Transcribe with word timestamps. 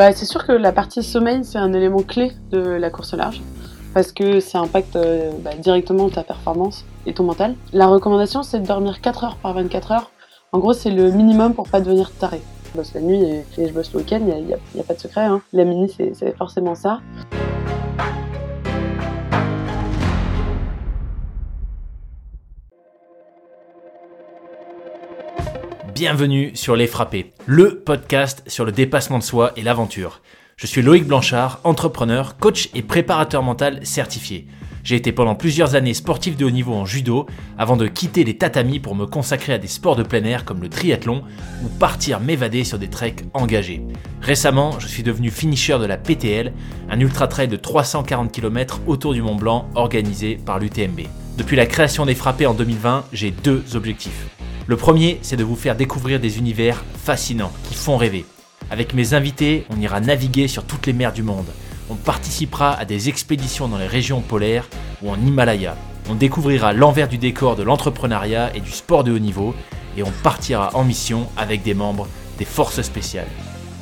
Bah, 0.00 0.14
c'est 0.14 0.24
sûr 0.24 0.46
que 0.46 0.52
la 0.52 0.72
partie 0.72 1.02
sommeil, 1.02 1.44
c'est 1.44 1.58
un 1.58 1.74
élément 1.74 2.00
clé 2.00 2.32
de 2.50 2.58
la 2.58 2.88
course 2.88 3.12
large 3.12 3.42
parce 3.92 4.12
que 4.12 4.40
ça 4.40 4.60
impacte 4.60 4.96
euh, 4.96 5.30
bah, 5.40 5.50
directement 5.58 6.08
ta 6.08 6.22
performance 6.22 6.86
et 7.04 7.12
ton 7.12 7.24
mental. 7.24 7.54
La 7.74 7.86
recommandation, 7.86 8.42
c'est 8.42 8.60
de 8.60 8.66
dormir 8.66 9.02
4 9.02 9.24
heures 9.24 9.36
par 9.36 9.52
24 9.52 9.92
heures. 9.92 10.10
En 10.52 10.58
gros, 10.58 10.72
c'est 10.72 10.88
le 10.88 11.10
minimum 11.10 11.52
pour 11.52 11.68
pas 11.68 11.82
devenir 11.82 12.12
taré. 12.12 12.40
Je 12.72 12.78
bosse 12.78 12.94
la 12.94 13.02
nuit 13.02 13.22
et, 13.22 13.44
je 13.58 13.74
bosse 13.74 13.92
le 13.92 13.98
week-end, 13.98 14.20
il 14.26 14.46
n'y 14.46 14.54
a, 14.54 14.84
pas 14.84 14.94
de 14.94 15.00
secret. 15.00 15.26
Hein. 15.26 15.42
La 15.52 15.66
mini, 15.66 15.94
c'est 16.14 16.34
forcément 16.34 16.74
ça. 16.74 17.00
Bienvenue 26.00 26.52
sur 26.54 26.76
Les 26.76 26.86
Frappés, 26.86 27.34
le 27.44 27.80
podcast 27.80 28.42
sur 28.46 28.64
le 28.64 28.72
dépassement 28.72 29.18
de 29.18 29.22
soi 29.22 29.52
et 29.56 29.62
l'aventure. 29.62 30.22
Je 30.56 30.66
suis 30.66 30.80
Loïc 30.80 31.06
Blanchard, 31.06 31.60
entrepreneur, 31.62 32.38
coach 32.38 32.70
et 32.74 32.80
préparateur 32.80 33.42
mental 33.42 33.84
certifié. 33.84 34.46
J'ai 34.82 34.96
été 34.96 35.12
pendant 35.12 35.34
plusieurs 35.34 35.74
années 35.74 35.92
sportif 35.92 36.38
de 36.38 36.46
haut 36.46 36.50
niveau 36.50 36.72
en 36.72 36.86
judo 36.86 37.26
avant 37.58 37.76
de 37.76 37.86
quitter 37.86 38.24
les 38.24 38.38
tatamis 38.38 38.80
pour 38.80 38.94
me 38.94 39.04
consacrer 39.04 39.52
à 39.52 39.58
des 39.58 39.68
sports 39.68 39.94
de 39.94 40.02
plein 40.02 40.24
air 40.24 40.46
comme 40.46 40.62
le 40.62 40.70
triathlon 40.70 41.22
ou 41.62 41.68
partir 41.68 42.18
m'évader 42.18 42.64
sur 42.64 42.78
des 42.78 42.88
treks 42.88 43.24
engagés. 43.34 43.82
Récemment, 44.22 44.80
je 44.80 44.86
suis 44.86 45.02
devenu 45.02 45.30
finisher 45.30 45.78
de 45.78 45.84
la 45.84 45.98
PTL, 45.98 46.54
un 46.88 46.98
ultra 46.98 47.28
trail 47.28 47.48
de 47.48 47.56
340 47.56 48.32
km 48.32 48.80
autour 48.86 49.12
du 49.12 49.20
Mont 49.20 49.36
Blanc 49.36 49.68
organisé 49.74 50.36
par 50.46 50.60
l'UTMB. 50.60 51.00
Depuis 51.36 51.58
la 51.58 51.66
création 51.66 52.06
des 52.06 52.14
frappés 52.14 52.46
en 52.46 52.54
2020, 52.54 53.04
j'ai 53.12 53.32
deux 53.32 53.76
objectifs. 53.76 54.30
Le 54.70 54.76
premier, 54.76 55.18
c'est 55.22 55.36
de 55.36 55.42
vous 55.42 55.56
faire 55.56 55.74
découvrir 55.74 56.20
des 56.20 56.38
univers 56.38 56.84
fascinants 57.04 57.50
qui 57.68 57.74
font 57.74 57.96
rêver. 57.96 58.24
Avec 58.70 58.94
mes 58.94 59.14
invités, 59.14 59.66
on 59.68 59.80
ira 59.80 59.98
naviguer 59.98 60.46
sur 60.46 60.62
toutes 60.62 60.86
les 60.86 60.92
mers 60.92 61.12
du 61.12 61.24
monde. 61.24 61.48
On 61.90 61.96
participera 61.96 62.74
à 62.74 62.84
des 62.84 63.08
expéditions 63.08 63.66
dans 63.66 63.78
les 63.78 63.88
régions 63.88 64.20
polaires 64.20 64.68
ou 65.02 65.10
en 65.10 65.16
Himalaya. 65.16 65.74
On 66.08 66.14
découvrira 66.14 66.72
l'envers 66.72 67.08
du 67.08 67.18
décor 67.18 67.56
de 67.56 67.64
l'entrepreneuriat 67.64 68.54
et 68.54 68.60
du 68.60 68.70
sport 68.70 69.02
de 69.02 69.10
haut 69.10 69.18
niveau 69.18 69.56
et 69.96 70.04
on 70.04 70.12
partira 70.22 70.70
en 70.74 70.84
mission 70.84 71.26
avec 71.36 71.64
des 71.64 71.74
membres 71.74 72.06
des 72.38 72.44
forces 72.44 72.80
spéciales. 72.80 73.26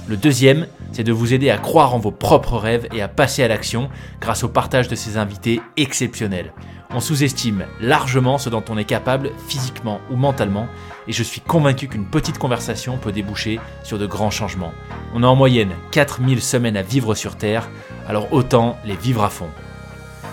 Le 0.06 0.16
deuxième, 0.16 0.68
c'est 0.92 1.04
de 1.04 1.12
vous 1.12 1.34
aider 1.34 1.50
à 1.50 1.58
croire 1.58 1.94
en 1.94 1.98
vos 1.98 2.12
propres 2.12 2.56
rêves 2.56 2.88
et 2.94 3.02
à 3.02 3.08
passer 3.08 3.42
à 3.42 3.48
l'action 3.48 3.90
grâce 4.22 4.42
au 4.42 4.48
partage 4.48 4.88
de 4.88 4.94
ces 4.94 5.18
invités 5.18 5.60
exceptionnels. 5.76 6.54
On 6.94 7.00
sous-estime 7.00 7.66
largement 7.80 8.38
ce 8.38 8.48
dont 8.48 8.64
on 8.70 8.78
est 8.78 8.86
capable 8.86 9.32
physiquement 9.46 10.00
ou 10.10 10.16
mentalement 10.16 10.68
et 11.06 11.12
je 11.12 11.22
suis 11.22 11.42
convaincu 11.42 11.86
qu'une 11.86 12.06
petite 12.06 12.38
conversation 12.38 12.96
peut 12.96 13.12
déboucher 13.12 13.60
sur 13.84 13.98
de 13.98 14.06
grands 14.06 14.30
changements. 14.30 14.72
On 15.12 15.22
a 15.22 15.26
en 15.26 15.36
moyenne 15.36 15.72
4000 15.90 16.40
semaines 16.40 16.78
à 16.78 16.82
vivre 16.82 17.14
sur 17.14 17.36
Terre, 17.36 17.68
alors 18.08 18.32
autant 18.32 18.78
les 18.86 18.96
vivre 18.96 19.22
à 19.22 19.28
fond. 19.28 19.48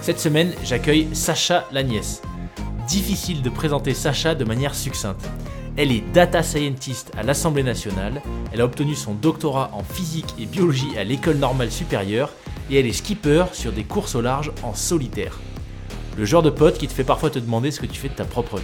Cette 0.02 0.20
semaine, 0.20 0.54
j'accueille 0.64 1.10
Sacha 1.14 1.66
Lagnès. 1.74 2.22
Difficile 2.88 3.42
de 3.42 3.50
présenter 3.50 3.94
Sacha 3.94 4.34
de 4.34 4.46
manière 4.46 4.76
succincte. 4.76 5.28
Elle 5.76 5.92
est 5.92 6.04
data 6.14 6.42
scientist 6.42 7.12
à 7.18 7.24
l'Assemblée 7.24 7.64
nationale, 7.64 8.22
elle 8.54 8.62
a 8.62 8.66
obtenu 8.66 8.96
son 8.96 9.14
doctorat 9.14 9.72
en 9.74 9.84
physique 9.84 10.34
et 10.40 10.46
biologie 10.46 10.98
à 10.98 11.04
l'école 11.04 11.36
normale 11.36 11.72
supérieure 11.72 12.32
et 12.70 12.80
elle 12.80 12.86
est 12.86 12.94
skipper 12.94 13.44
sur 13.52 13.74
des 13.74 13.84
courses 13.84 14.16
au 14.16 14.22
large 14.22 14.54
en 14.64 14.74
solitaire. 14.74 15.38
Le 16.18 16.24
genre 16.24 16.44
de 16.44 16.50
pote 16.50 16.78
qui 16.78 16.88
te 16.88 16.94
fait 16.94 17.04
parfois 17.04 17.30
te 17.30 17.40
demander 17.40 17.72
ce 17.72 17.82
que 17.82 17.86
tu 17.86 18.00
fais 18.00 18.08
de 18.08 18.14
ta 18.14 18.24
propre 18.24 18.58
vie. 18.58 18.64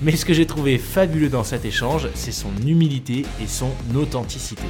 Mais 0.00 0.16
ce 0.16 0.24
que 0.24 0.34
j'ai 0.34 0.46
trouvé 0.46 0.78
fabuleux 0.78 1.28
dans 1.28 1.44
cet 1.44 1.64
échange, 1.64 2.08
c'est 2.14 2.32
son 2.32 2.50
humilité 2.66 3.24
et 3.40 3.46
son 3.46 3.70
authenticité. 3.94 4.64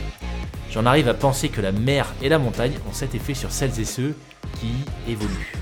J'en 0.70 0.84
arrive 0.84 1.08
à 1.08 1.14
penser 1.14 1.48
que 1.48 1.62
la 1.62 1.72
mer 1.72 2.12
et 2.20 2.28
la 2.28 2.38
montagne 2.38 2.74
ont 2.86 2.92
cet 2.92 3.14
effet 3.14 3.33
sur 3.33 3.50
celles 3.50 3.80
et 3.80 3.86
ceux 3.86 4.14
qui 4.61 4.68
évoluent. 5.11 5.55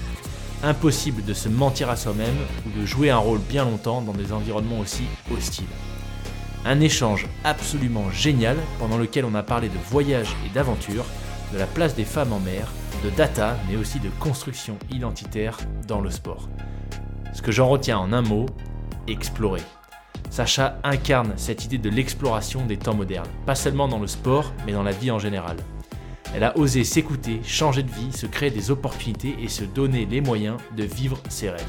Impossible 0.64 1.24
de 1.24 1.34
se 1.34 1.48
mentir 1.48 1.88
à 1.88 1.94
soi-même 1.94 2.36
ou 2.66 2.80
de 2.80 2.84
jouer 2.84 3.10
un 3.10 3.18
rôle 3.18 3.38
bien 3.38 3.64
longtemps 3.64 4.02
dans 4.02 4.12
des 4.12 4.32
environnements 4.32 4.80
aussi 4.80 5.04
hostiles. 5.32 5.64
Un 6.64 6.80
échange 6.80 7.28
absolument 7.44 8.10
génial 8.10 8.56
pendant 8.80 8.98
lequel 8.98 9.24
on 9.24 9.36
a 9.36 9.44
parlé 9.44 9.68
de 9.68 9.78
voyage 9.88 10.34
et 10.44 10.52
d'aventure, 10.52 11.04
de 11.52 11.58
la 11.58 11.66
place 11.66 11.94
des 11.94 12.04
femmes 12.04 12.32
en 12.32 12.40
mer 12.40 12.66
de 13.04 13.10
data, 13.10 13.56
mais 13.68 13.76
aussi 13.76 14.00
de 14.00 14.10
construction 14.20 14.78
identitaire 14.90 15.58
dans 15.86 16.00
le 16.00 16.10
sport. 16.10 16.48
Ce 17.32 17.42
que 17.42 17.52
j'en 17.52 17.68
retiens 17.68 17.98
en 17.98 18.12
un 18.12 18.22
mot, 18.22 18.46
explorer. 19.06 19.62
Sacha 20.30 20.78
incarne 20.84 21.32
cette 21.36 21.64
idée 21.64 21.78
de 21.78 21.90
l'exploration 21.90 22.66
des 22.66 22.76
temps 22.76 22.94
modernes, 22.94 23.28
pas 23.46 23.54
seulement 23.54 23.88
dans 23.88 23.98
le 23.98 24.06
sport, 24.06 24.52
mais 24.66 24.72
dans 24.72 24.82
la 24.82 24.92
vie 24.92 25.10
en 25.10 25.18
général. 25.18 25.56
Elle 26.34 26.44
a 26.44 26.56
osé 26.56 26.84
s'écouter, 26.84 27.40
changer 27.44 27.82
de 27.82 27.90
vie, 27.90 28.12
se 28.12 28.26
créer 28.26 28.50
des 28.50 28.70
opportunités 28.70 29.36
et 29.42 29.48
se 29.48 29.64
donner 29.64 30.06
les 30.06 30.20
moyens 30.20 30.58
de 30.76 30.84
vivre 30.84 31.18
ses 31.28 31.50
rêves. 31.50 31.64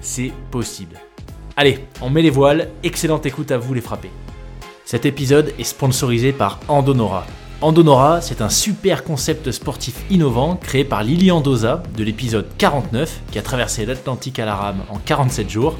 C'est 0.00 0.32
possible. 0.50 0.96
Allez, 1.56 1.84
on 2.00 2.08
met 2.08 2.22
les 2.22 2.30
voiles, 2.30 2.70
excellente 2.82 3.26
écoute 3.26 3.50
à 3.50 3.58
vous 3.58 3.74
les 3.74 3.82
frappés. 3.82 4.10
Cet 4.86 5.04
épisode 5.04 5.52
est 5.58 5.64
sponsorisé 5.64 6.32
par 6.32 6.58
Andonora, 6.68 7.26
Andonora, 7.62 8.22
c'est 8.22 8.40
un 8.40 8.48
super 8.48 9.04
concept 9.04 9.50
sportif 9.50 9.94
innovant 10.08 10.56
créé 10.56 10.82
par 10.82 11.04
Lilian 11.04 11.42
Doza 11.42 11.82
de 11.94 12.02
l'épisode 12.02 12.46
49 12.56 13.20
qui 13.30 13.38
a 13.38 13.42
traversé 13.42 13.84
l'Atlantique 13.84 14.38
à 14.38 14.46
la 14.46 14.54
rame 14.54 14.82
en 14.88 14.96
47 14.96 15.50
jours 15.50 15.76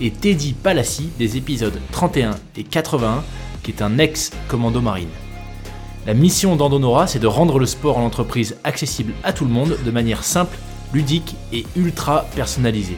et 0.00 0.10
Teddy 0.10 0.54
Palassi 0.54 1.10
des 1.20 1.36
épisodes 1.36 1.78
31 1.92 2.32
et 2.56 2.64
81 2.64 3.22
qui 3.62 3.70
est 3.70 3.80
un 3.80 3.98
ex-commando 3.98 4.80
marine. 4.80 5.08
La 6.04 6.14
mission 6.14 6.56
d'Andonora, 6.56 7.06
c'est 7.06 7.20
de 7.20 7.28
rendre 7.28 7.60
le 7.60 7.66
sport 7.66 7.98
en 7.98 8.04
entreprise 8.04 8.56
accessible 8.64 9.12
à 9.22 9.32
tout 9.32 9.44
le 9.44 9.52
monde 9.52 9.78
de 9.84 9.90
manière 9.92 10.24
simple, 10.24 10.58
ludique 10.92 11.36
et 11.52 11.64
ultra 11.76 12.24
personnalisée. 12.34 12.96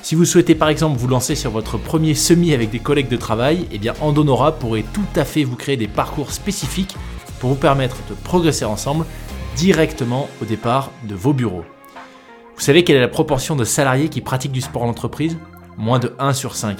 Si 0.00 0.14
vous 0.14 0.24
souhaitez 0.24 0.54
par 0.54 0.70
exemple 0.70 0.98
vous 0.98 1.08
lancer 1.08 1.34
sur 1.34 1.50
votre 1.50 1.76
premier 1.76 2.14
semi 2.14 2.54
avec 2.54 2.70
des 2.70 2.78
collègues 2.78 3.10
de 3.10 3.18
travail, 3.18 3.66
eh 3.70 3.78
bien 3.78 3.92
Andonora 4.00 4.52
pourrait 4.52 4.86
tout 4.94 5.02
à 5.14 5.26
fait 5.26 5.44
vous 5.44 5.56
créer 5.56 5.76
des 5.76 5.88
parcours 5.88 6.32
spécifiques 6.32 6.96
pour 7.40 7.50
vous 7.50 7.56
permettre 7.56 7.96
de 8.08 8.14
progresser 8.14 8.64
ensemble 8.64 9.04
directement 9.56 10.28
au 10.40 10.44
départ 10.44 10.92
de 11.04 11.14
vos 11.16 11.32
bureaux. 11.32 11.64
Vous 12.54 12.60
savez 12.60 12.84
quelle 12.84 12.96
est 12.96 13.00
la 13.00 13.08
proportion 13.08 13.56
de 13.56 13.64
salariés 13.64 14.08
qui 14.08 14.20
pratiquent 14.20 14.52
du 14.52 14.60
sport 14.60 14.82
en 14.82 14.88
entreprise 14.88 15.38
Moins 15.76 15.98
de 15.98 16.14
1 16.18 16.34
sur 16.34 16.54
5. 16.54 16.78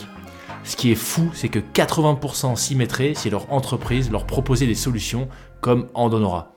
Ce 0.62 0.76
qui 0.76 0.92
est 0.92 0.96
fou, 0.96 1.30
c'est 1.32 1.48
que 1.48 1.58
80% 1.58 2.54
s'y 2.54 2.76
mettraient 2.76 3.14
si 3.14 3.30
leur 3.30 3.50
entreprise 3.50 4.10
leur 4.10 4.26
proposait 4.26 4.66
des 4.66 4.74
solutions 4.74 5.28
comme 5.62 5.88
Andonora. 5.94 6.54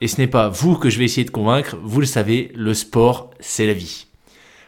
Et 0.00 0.08
ce 0.08 0.20
n'est 0.20 0.28
pas 0.28 0.48
vous 0.48 0.76
que 0.76 0.88
je 0.88 0.98
vais 0.98 1.04
essayer 1.04 1.24
de 1.24 1.30
convaincre, 1.30 1.76
vous 1.82 2.00
le 2.00 2.06
savez, 2.06 2.52
le 2.54 2.72
sport, 2.74 3.30
c'est 3.40 3.66
la 3.66 3.74
vie. 3.74 4.06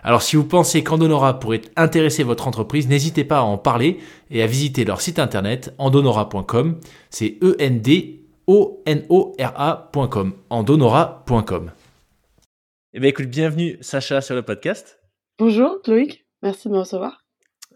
Alors 0.02 0.20
si 0.20 0.34
vous 0.34 0.44
pensez 0.44 0.82
qu'Andonora 0.82 1.38
pourrait 1.38 1.62
intéresser 1.76 2.24
votre 2.24 2.48
entreprise, 2.48 2.88
n'hésitez 2.88 3.22
pas 3.22 3.38
à 3.38 3.42
en 3.42 3.56
parler 3.56 3.98
et 4.32 4.42
à 4.42 4.46
visiter 4.48 4.84
leur 4.84 5.00
site 5.00 5.20
internet 5.20 5.72
andonora.com. 5.78 6.80
C'est 7.08 7.38
E-N-D 7.40 8.21
onora.com, 8.46 10.32
endonora.com. 10.50 11.70
Eh 12.94 13.00
bien, 13.00 13.08
écoute, 13.08 13.26
bienvenue 13.26 13.78
Sacha 13.80 14.20
sur 14.20 14.34
le 14.34 14.42
podcast. 14.42 14.98
Bonjour 15.38 15.78
Loïc, 15.86 16.26
merci 16.42 16.68
de 16.68 16.74
me 16.74 16.78
recevoir. 16.78 17.24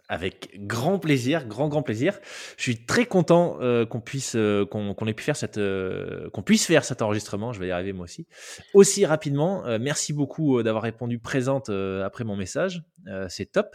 Avec 0.09 0.51
grand 0.67 1.01
plaisir, 1.01 1.49
grand 1.49 1.69
grand 1.69 1.83
plaisir. 1.83 2.19
Je 2.57 2.63
suis 2.63 2.85
très 2.85 3.07
content 3.07 3.59
euh, 3.61 3.85
qu'on 3.87 4.01
puisse 4.01 4.37
euh, 4.37 4.65
qu'on 4.65 4.95
ait 5.07 5.15
pu 5.15 5.25
faire 5.25 5.37
cette 5.37 5.59
euh, 5.59 6.31
qu'on 6.31 6.43
puisse 6.43 6.65
faire 6.65 6.85
cet 6.85 7.03
enregistrement. 7.03 7.53
Je 7.53 7.59
vais 7.59 7.69
y 7.69 7.71
arriver 7.73 7.93
moi 7.93 8.05
aussi. 8.05 8.29
Aussi 8.73 9.05
rapidement. 9.05 9.65
merci 9.81 10.13
beaucoup 10.13 10.63
d'avoir 10.63 10.85
répondu 10.85 11.19
présente 11.19 11.71
après 11.71 12.25
mon 12.25 12.37
message. 12.37 12.85
C'est 13.29 13.51
top. 13.51 13.75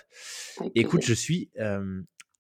Écoute, 0.76 1.04
je 1.04 1.14
suis 1.14 1.50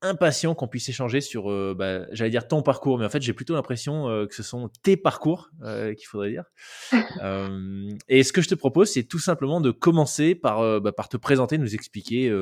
impatient 0.02 0.56
qu'on 0.56 0.68
puisse 0.68 0.90
échanger 0.90 1.22
sur, 1.22 1.52
euh, 1.52 1.76
bah, 1.78 2.06
j'allais 2.12 2.32
dire 2.32 2.48
ton 2.48 2.62
parcours, 2.62 2.98
mais 2.98 3.06
en 3.06 3.10
fait 3.10 3.22
j'ai 3.22 3.34
plutôt 3.34 3.54
l'impression 3.54 4.10
euh, 4.10 4.26
que 4.26 4.34
ce 4.34 4.44
sont 4.44 4.70
tes 4.84 4.98
parcours 4.98 5.50
euh, 5.64 5.94
qu'il 5.94 6.08
faudrait 6.08 6.32
dire. 6.32 6.46
et 8.10 8.24
ce 8.24 8.34
que 8.34 8.42
je 8.42 8.50
te 8.50 8.56
propose, 8.56 8.92
c'est 8.92 9.04
tout 9.04 9.20
simplement 9.20 9.62
de 9.62 9.72
commencer 9.72 10.36
par, 10.36 10.82
bah, 10.82 10.92
par 10.92 11.10
te 11.10 11.18
présenter, 11.18 11.58
nous 11.58 11.76
expliquer 11.76 12.34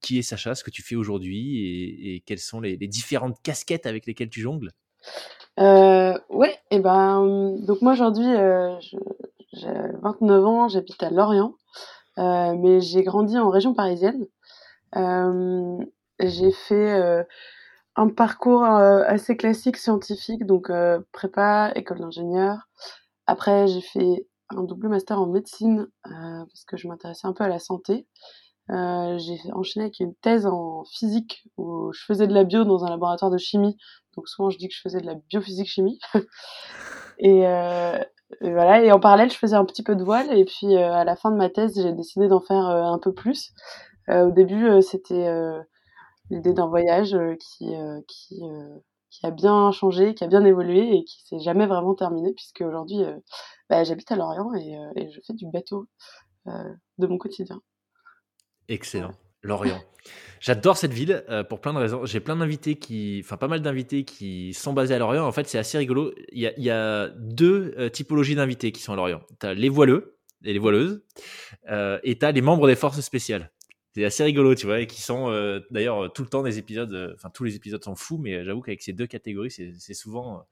qui 0.00 0.18
est 0.18 0.22
Sacha, 0.22 0.54
ce 0.54 0.64
que 0.64 0.70
tu 0.70 0.82
fais 0.82 0.96
aujourd'hui 0.96 2.14
et, 2.14 2.22
quelles 2.26 2.38
sont 2.38 2.60
les, 2.60 2.76
différentes 2.76 3.40
casquettes 3.42 3.86
avec 3.86 4.06
lesquelles 4.06 4.30
tu 4.30 4.40
jongles. 4.40 4.70
ouais, 5.58 6.58
et 6.70 6.80
ben 6.80 7.56
donc 7.66 7.82
moi 7.82 7.92
aujourd'hui 7.92 8.28
j'ai 9.52 9.68
29 10.02 10.44
ans, 10.44 10.68
j'habite 10.68 11.02
à 11.02 11.10
Lorient, 11.10 11.54
mais 12.16 12.80
j'ai 12.80 13.02
grandi 13.02 13.36
en 13.36 13.50
région 13.50 13.74
parisienne. 13.74 14.26
J'ai 16.20 16.52
fait 16.52 17.00
euh, 17.00 17.22
un 17.96 18.08
parcours 18.08 18.64
euh, 18.64 19.02
assez 19.06 19.36
classique 19.36 19.76
scientifique, 19.76 20.44
donc 20.44 20.70
euh, 20.70 21.00
prépa, 21.12 21.72
école 21.74 22.00
d'ingénieur. 22.00 22.68
Après, 23.26 23.66
j'ai 23.68 23.80
fait 23.80 24.26
un 24.50 24.62
double 24.64 24.88
master 24.88 25.20
en 25.20 25.26
médecine 25.26 25.86
parce 26.02 26.64
que 26.66 26.76
je 26.76 26.88
m'intéressais 26.88 27.28
un 27.28 27.32
peu 27.32 27.44
à 27.44 27.48
la 27.48 27.60
santé. 27.60 28.08
j'ai 28.68 29.38
enchaîné 29.52 29.84
avec 29.84 30.00
une 30.00 30.14
thèse 30.16 30.46
en 30.46 30.84
physique 30.84 31.44
où 31.56 31.92
je 31.92 32.04
faisais 32.04 32.26
de 32.26 32.34
la 32.34 32.42
bio 32.42 32.64
dans 32.64 32.84
un 32.84 32.90
laboratoire 32.90 33.30
de 33.30 33.38
chimie. 33.38 33.76
Donc 34.16 34.28
souvent 34.28 34.50
je 34.50 34.58
dis 34.58 34.66
que 34.68 34.74
je 34.74 34.80
faisais 34.80 35.00
de 35.00 35.06
la 35.06 35.14
biophysique 35.14 35.68
chimie. 35.68 36.00
et, 37.18 37.42
et 37.42 38.50
voilà. 38.50 38.82
Et 38.82 38.90
en 38.90 38.98
parallèle, 38.98 39.30
je 39.30 39.38
faisais 39.38 39.54
un 39.54 39.64
petit 39.64 39.84
peu 39.84 39.94
de 39.94 40.02
voile. 40.02 40.36
Et 40.36 40.44
puis 40.44 40.76
à 40.76 41.04
la 41.04 41.14
fin 41.14 41.30
de 41.30 41.36
ma 41.36 41.48
thèse, 41.48 41.80
j'ai 41.80 41.92
décidé 41.92 42.26
d'en 42.26 42.40
faire 42.40 42.64
un 42.64 42.98
peu 42.98 43.14
plus. 43.14 43.52
au 44.08 44.32
début, 44.32 44.82
c'était 44.82 45.28
l'idée 46.30 46.52
d'un 46.52 46.68
voyage 46.68 47.16
qui 47.38 47.72
qui 48.06 48.40
qui 49.10 49.26
a 49.26 49.30
bien 49.30 49.72
changé, 49.72 50.14
qui 50.14 50.24
a 50.24 50.28
bien 50.28 50.44
évolué 50.44 50.96
et 50.96 51.04
qui 51.04 51.22
s'est 51.24 51.40
jamais 51.40 51.66
vraiment 51.66 51.94
terminé 51.94 52.32
puisque 52.32 52.60
aujourd'hui 52.60 52.98
bah, 53.68 53.82
j'habite 53.84 54.10
à 54.12 54.16
Lorient 54.16 54.54
et, 54.54 54.78
et, 54.96 55.10
je 55.10 55.20
fais 55.26 55.32
du 55.32 55.46
bateau 55.46 55.88
de 56.46 57.06
mon 57.06 57.18
quotidien. 57.18 57.60
Excellent. 58.68 59.12
Lorient. 59.42 59.80
J'adore 60.40 60.76
cette 60.76 60.92
ville 60.92 61.24
euh, 61.28 61.44
pour 61.44 61.60
plein 61.60 61.72
de 61.72 61.78
raisons. 61.78 62.04
J'ai 62.06 62.20
plein 62.20 62.36
d'invités 62.36 62.76
qui, 62.76 63.20
enfin 63.24 63.36
pas 63.36 63.48
mal 63.48 63.60
d'invités 63.60 64.04
qui 64.04 64.54
sont 64.54 64.72
basés 64.72 64.94
à 64.94 64.98
Lorient. 64.98 65.26
En 65.26 65.32
fait, 65.32 65.48
c'est 65.48 65.58
assez 65.58 65.78
rigolo. 65.78 66.12
Il 66.32 66.40
y 66.40 66.46
a, 66.46 66.52
il 66.56 66.64
y 66.64 66.70
a 66.70 67.08
deux 67.08 67.74
euh, 67.78 67.88
typologies 67.88 68.34
d'invités 68.34 68.72
qui 68.72 68.80
sont 68.80 68.92
à 68.92 68.96
Lorient. 68.96 69.20
T'as 69.38 69.54
les 69.54 69.68
voileux 69.68 70.18
et 70.42 70.54
les 70.54 70.58
voileuses, 70.58 71.02
euh, 71.70 71.98
et 72.02 72.18
t'as 72.18 72.32
les 72.32 72.40
membres 72.40 72.66
des 72.66 72.74
forces 72.74 73.00
spéciales. 73.00 73.50
C'est 73.94 74.04
assez 74.04 74.22
rigolo, 74.22 74.54
tu 74.54 74.66
vois, 74.66 74.80
et 74.80 74.86
qui 74.86 75.02
sont 75.02 75.30
euh, 75.30 75.60
d'ailleurs 75.70 76.12
tout 76.12 76.22
le 76.22 76.28
temps 76.28 76.42
des 76.42 76.58
épisodes. 76.58 77.12
Enfin, 77.14 77.30
tous 77.30 77.44
les 77.44 77.56
épisodes 77.56 77.82
sont 77.82 77.96
fous, 77.96 78.18
mais 78.18 78.44
j'avoue 78.44 78.60
qu'avec 78.60 78.82
ces 78.82 78.92
deux 78.92 79.06
catégories, 79.06 79.50
c'est 79.50 79.94
souvent, 79.94 80.44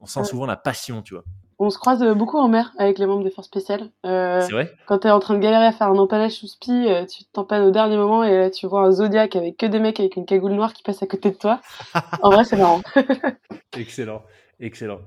on 0.00 0.06
sent 0.06 0.24
souvent 0.24 0.46
la 0.46 0.56
passion, 0.56 1.02
tu 1.02 1.14
vois 1.14 1.24
on 1.58 1.70
se 1.70 1.78
croise 1.78 2.04
beaucoup 2.14 2.38
en 2.38 2.48
mer 2.48 2.72
avec 2.78 2.98
les 2.98 3.06
membres 3.06 3.24
des 3.24 3.30
forces 3.30 3.46
spéciales. 3.46 3.90
Euh, 4.04 4.40
c'est 4.40 4.52
vrai? 4.52 4.72
Quand 4.86 4.98
t'es 4.98 5.10
en 5.10 5.20
train 5.20 5.34
de 5.34 5.40
galérer 5.40 5.66
à 5.66 5.72
faire 5.72 5.88
un 5.88 5.98
empalage 5.98 6.32
sous 6.32 6.48
spi, 6.48 6.88
euh, 6.88 7.06
tu 7.06 7.24
t'empannes 7.24 7.62
au 7.62 7.70
dernier 7.70 7.96
moment 7.96 8.24
et 8.24 8.36
là, 8.36 8.50
tu 8.50 8.66
vois 8.66 8.82
un 8.82 8.90
Zodiac 8.90 9.36
avec 9.36 9.56
que 9.56 9.66
des 9.66 9.78
mecs 9.78 10.00
avec 10.00 10.16
une 10.16 10.26
cagoule 10.26 10.52
noire 10.52 10.72
qui 10.72 10.82
passe 10.82 11.02
à 11.02 11.06
côté 11.06 11.30
de 11.30 11.36
toi. 11.36 11.60
en 12.22 12.30
vrai, 12.30 12.44
c'est 12.44 12.56
marrant. 12.56 12.82
excellent, 13.76 14.22
excellent. 14.60 15.00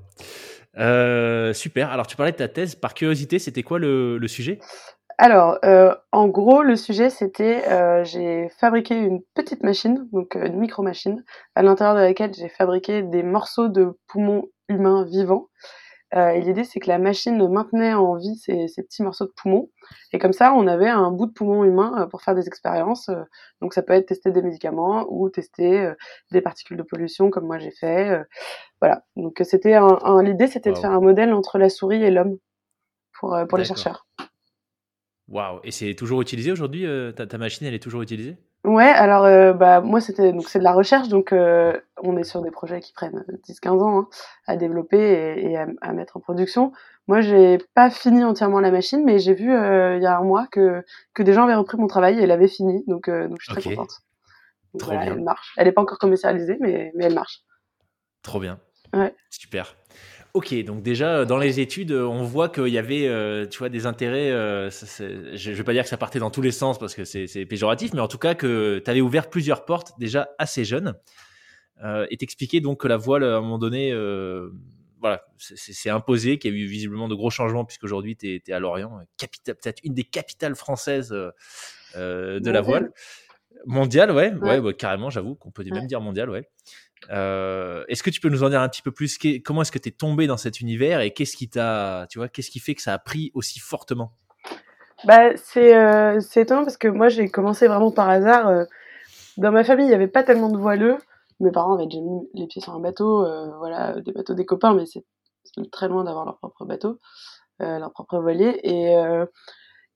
Euh, 0.78 1.54
super. 1.54 1.90
Alors, 1.90 2.08
tu 2.08 2.16
parlais 2.16 2.32
de 2.32 2.38
ta 2.38 2.48
thèse. 2.48 2.76
Par 2.76 2.94
curiosité, 2.94 3.40
c'était 3.40 3.64
quoi 3.64 3.80
le, 3.80 4.26
sujet? 4.28 4.60
Alors, 5.18 5.58
en 6.12 6.28
gros, 6.28 6.62
le 6.62 6.76
sujet, 6.76 7.10
c'était 7.10 7.64
j'ai 8.06 8.50
fabriqué 8.60 8.96
une 8.96 9.22
petite 9.34 9.64
machine, 9.64 10.08
donc 10.12 10.36
une 10.36 10.58
micro-machine, 10.58 11.24
à 11.56 11.64
l'intérieur 11.64 11.96
de 11.96 12.02
laquelle 12.02 12.34
j'ai 12.34 12.50
fabriqué 12.50 13.02
des 13.02 13.24
morceaux 13.24 13.68
de 13.68 13.98
poumons 14.08 14.50
humains 14.70 15.06
vivants. 15.06 15.48
Euh, 16.16 16.30
et 16.30 16.42
l'idée, 16.42 16.64
c'est 16.64 16.80
que 16.80 16.88
la 16.88 17.00
machine 17.00 17.46
maintenait 17.50 17.94
en 17.94 18.16
vie 18.16 18.38
ces, 18.38 18.68
ces, 18.70 18.82
petits 18.82 19.04
morceaux 19.04 19.26
de 19.26 19.34
poumons. 19.36 19.70
Et 20.14 20.20
comme 20.20 20.32
ça, 20.32 20.54
on 20.54 20.66
avait 20.66 20.88
un 20.88 21.12
bout 21.12 21.26
de 21.26 21.34
poumon 21.34 21.66
humain 21.66 21.94
euh, 22.00 22.06
pour 22.06 22.22
faire 22.22 22.34
des 22.34 22.48
expériences. 22.48 23.10
Euh, 23.10 23.24
donc 23.62 23.74
ça 23.74 23.82
peut 23.82 23.94
être 23.94 24.08
tester 24.08 24.32
des 24.32 24.42
médicaments 24.42 25.06
ou 25.10 25.30
tester 25.30 25.92
des 26.32 26.42
particules 26.42 26.78
de 26.78 26.84
pollution, 26.84 27.30
comme 27.30 27.46
moi 27.46 27.58
j'ai 27.60 27.72
fait. 27.72 28.24
Voilà. 28.80 29.04
Donc 29.18 29.42
c'était 29.44 29.74
un, 29.74 30.00
un 30.04 30.24
l'idée, 30.24 30.48
c'était 30.48 30.72
de 30.72 30.78
faire 30.78 30.92
un 30.92 31.02
modèle 31.02 31.34
entre 31.34 31.58
la 31.58 31.70
souris 31.70 32.04
et 32.04 32.12
l'homme 32.12 32.38
pour, 33.20 33.38
pour 33.50 33.58
les 33.58 33.66
chercheurs. 33.66 34.06
Waouh 35.30 35.60
Et 35.64 35.72
c'est 35.72 35.94
toujours 35.94 36.22
utilisé 36.22 36.52
aujourd'hui 36.52 36.86
ta, 37.16 37.28
ta, 37.28 37.38
machine, 37.38 37.68
elle 37.68 37.74
est 37.74 37.80
toujours 37.80 38.02
utilisée? 38.02 38.38
Ouais, 38.68 38.90
alors 38.90 39.24
euh, 39.24 39.54
bah 39.54 39.80
moi 39.80 40.02
c'était 40.02 40.34
donc 40.34 40.50
c'est 40.50 40.60
de 40.60 40.64
la 40.66 40.74
recherche 40.74 41.08
donc 41.08 41.32
euh, 41.32 41.80
on 42.04 42.18
est 42.18 42.26
sur 42.26 42.42
des 42.42 42.52
projets 42.52 42.82
qui 42.82 42.92
prennent 42.92 43.24
10-15 43.48 43.70
ans 43.82 44.00
hein, 44.00 44.08
à 44.46 44.58
développer 44.58 44.98
et, 44.98 45.52
et 45.52 45.58
à, 45.58 45.94
mettre 45.94 46.18
en 46.18 46.20
production. 46.20 46.74
Moi 47.08 47.22
j'ai 47.22 47.60
pas 47.76 47.90
fini 47.90 48.26
entièrement 48.26 48.60
la 48.60 48.72
machine 48.72 49.06
mais 49.06 49.20
j'ai 49.20 49.34
vu 49.34 49.54
euh, 49.54 49.96
il 49.96 50.04
y 50.04 50.06
a 50.06 50.18
un 50.18 50.24
mois 50.24 50.48
que 50.48 50.84
que 51.14 51.24
des 51.24 51.32
gens 51.32 51.46
avaient 51.46 51.56
repris 51.56 51.78
mon 51.78 51.88
travail 51.88 52.20
et 52.20 52.26
l'avaient 52.26 52.50
fini 52.50 52.84
donc 52.88 53.10
donc 53.10 53.38
je 53.40 53.46
suis 53.46 53.62
très 53.62 53.76
contente. 53.76 54.02
Trop 54.78 54.92
bien. 54.92 55.02
Elle 55.02 55.24
marche. 55.24 55.54
Elle 55.56 55.68
est 55.68 55.72
pas 55.72 55.82
encore 55.82 56.00
commercialisée 56.00 56.58
mais 56.60 56.92
mais 56.96 57.06
elle 57.06 57.16
marche. 57.16 57.44
Trop 58.22 58.42
bien. 58.42 58.60
Ouais. 58.94 59.16
Super. 59.30 59.78
Ok, 60.38 60.54
donc 60.66 60.84
déjà 60.84 61.26
dans 61.26 61.40
les 61.40 61.60
études, 61.60 61.92
on 61.92 62.22
voit 62.22 62.48
qu'il 62.48 62.68
y 62.68 62.78
avait, 62.78 63.08
euh, 63.08 63.48
tu 63.48 63.58
vois, 63.58 63.70
des 63.70 63.88
intérêts. 63.88 64.30
Euh, 64.30 64.70
je 64.70 65.50
ne 65.50 65.56
vais 65.56 65.64
pas 65.64 65.74
dire 65.74 65.82
que 65.82 65.90
ça 65.90 65.98
partait 65.98 66.20
dans 66.20 66.30
tous 66.30 66.44
les 66.44 66.52
sens 66.52 66.78
parce 66.78 66.94
que 66.94 67.06
c'est 67.06 67.46
péjoratif, 67.48 67.92
mais 67.96 68.02
en 68.02 68.08
tout 68.08 68.20
cas 68.20 68.36
que 68.36 68.80
tu 68.86 68.92
avais 68.92 69.02
ouvert 69.02 69.32
plusieurs 69.32 69.66
portes 69.66 69.94
déjà 69.98 70.30
assez 70.38 70.64
jeune. 70.64 70.94
Euh, 71.84 72.06
et 72.12 72.18
t'expliquer 72.18 72.62
donc 72.62 72.82
que 72.82 72.88
la 72.88 72.98
voile, 72.98 73.24
à 73.24 73.38
un 73.38 73.42
moment 73.42 73.58
donné, 73.58 73.92
voilà, 75.02 75.26
c'est 75.40 75.90
imposé, 75.90 76.38
qu'il 76.38 76.54
y 76.54 76.56
a 76.56 76.58
eu 76.60 76.68
visiblement 76.68 77.08
de 77.08 77.16
gros 77.16 77.32
changements 77.32 77.66
puisqu'aujourd'hui 77.66 78.16
tu 78.16 78.40
es, 78.48 78.54
à 78.54 78.60
Lorient, 78.60 78.92
peut-être 79.18 79.80
une 79.84 79.96
des 79.96 80.04
capitales 80.04 80.54
françaises 80.54 81.10
de 81.96 82.52
la 82.52 82.62
voile. 82.62 82.92
Mondiale, 83.66 84.12
ouais, 84.12 84.36
ouais, 84.36 84.62
bah, 84.62 84.74
carrément, 84.74 85.10
j'avoue 85.10 85.34
qu'on 85.34 85.50
peut 85.50 85.64
même 85.64 85.88
dire 85.88 86.00
mondiale, 86.00 86.30
ouais. 86.30 86.48
Euh, 87.10 87.84
est-ce 87.88 88.04
que 88.04 88.10
tu 88.10 88.20
peux 88.20 88.30
nous 88.30 88.44
en 88.44 88.50
dire 88.50 88.62
un 88.62 88.70
petit 88.70 88.82
peu 88.82 88.92
plus? 88.92 89.18
Comment 89.44 89.62
est-ce 89.62 89.72
que 89.72 89.80
tu 89.80 89.90
es 89.90 89.92
tombé 89.92 90.28
dans 90.28 90.38
cet 90.38 90.60
univers 90.62 91.02
et 91.02 91.12
qu'est-ce 91.12 91.38
qui 91.38 91.50
t'a, 91.50 92.08
tu 92.10 92.20
vois, 92.20 92.28
qu'est-ce 92.28 92.50
qui 92.50 92.60
fait 92.60 92.76
que 92.76 92.82
ça 92.82 92.94
a 92.94 93.00
pris 93.00 93.32
aussi 93.34 93.60
fortement? 93.60 94.14
Bah, 95.06 95.36
c'est 95.36 95.76
euh, 95.76 96.20
étonnant 96.36 96.64
parce 96.64 96.78
que 96.78 96.88
moi 96.88 97.08
j'ai 97.10 97.30
commencé 97.30 97.68
vraiment 97.68 97.92
par 97.92 98.10
hasard. 98.10 98.48
Euh, 98.48 98.66
dans 99.38 99.52
ma 99.52 99.64
famille, 99.64 99.86
il 99.86 99.90
n'y 99.90 99.96
avait 99.96 100.08
pas 100.08 100.24
tellement 100.24 100.50
de 100.50 100.58
voileux. 100.58 100.98
Mes 101.40 101.52
parents 101.52 101.76
avaient 101.76 101.86
déjà 101.86 102.02
mis 102.02 102.28
les 102.34 102.48
pieds 102.48 102.62
sur 102.62 102.74
un 102.74 102.80
bateau, 102.80 103.24
voilà, 103.60 104.02
des 104.02 104.12
bateaux 104.12 104.34
des 104.34 104.46
copains, 104.46 104.74
mais 104.74 104.88
c'est 104.88 105.04
très 105.72 105.88
loin 105.88 106.04
d'avoir 106.04 106.26
leur 106.26 106.40
propre 106.40 106.66
bateau, 106.66 107.00
leur 107.60 107.92
propre 107.92 108.18
voilier. 108.18 108.60
Et 108.64 108.96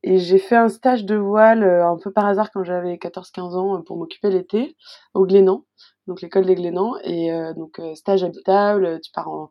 et 0.04 0.20
j'ai 0.20 0.38
fait 0.38 0.56
un 0.56 0.70
stage 0.70 1.06
de 1.06 1.16
voile 1.16 1.64
un 1.64 1.98
peu 1.98 2.12
par 2.12 2.28
hasard 2.28 2.52
quand 2.52 2.64
j'avais 2.64 2.96
14-15 2.96 3.56
ans 3.56 3.82
pour 3.82 3.98
m'occuper 3.98 4.30
l'été 4.30 4.76
au 5.16 5.26
Glénan 5.26 5.66
donc 6.12 6.22
l'école 6.22 6.46
des 6.46 6.56
Glénans. 6.56 6.96
Et 7.06 7.32
euh, 7.32 7.54
donc 7.54 7.80
euh, 7.80 7.96
stage 7.96 8.24
habitable, 8.24 9.00
tu 9.02 9.12
pars 9.12 9.30
en 9.30 9.50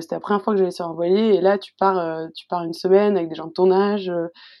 c'était 0.00 0.16
la 0.16 0.20
première 0.20 0.42
fois 0.42 0.54
que 0.54 0.58
j'allais 0.58 0.72
sur 0.72 0.86
un 0.86 0.92
voilier 0.92 1.36
et 1.36 1.40
là 1.40 1.56
tu 1.56 1.72
pars 1.78 1.98
euh, 1.98 2.26
tu 2.34 2.48
pars 2.48 2.64
une 2.64 2.72
semaine 2.72 3.16
avec 3.16 3.28
des 3.28 3.36
gens 3.36 3.46
de 3.46 3.52
ton 3.52 3.70
âge, 3.70 4.10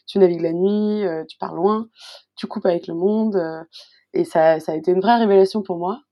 tu 0.06 0.18
navigues 0.18 0.42
la 0.42 0.52
nuit, 0.52 1.04
tu 1.28 1.36
pars 1.38 1.54
loin, 1.54 1.88
tu 2.36 2.46
coupes 2.46 2.66
avec 2.66 2.86
le 2.86 2.94
monde 2.94 3.36
et 4.14 4.24
ça 4.24 4.60
ça 4.60 4.72
a 4.72 4.74
été 4.76 4.92
une 4.92 5.00
vraie 5.00 5.16
révélation 5.16 5.62
pour 5.62 5.78
moi. 5.78 6.02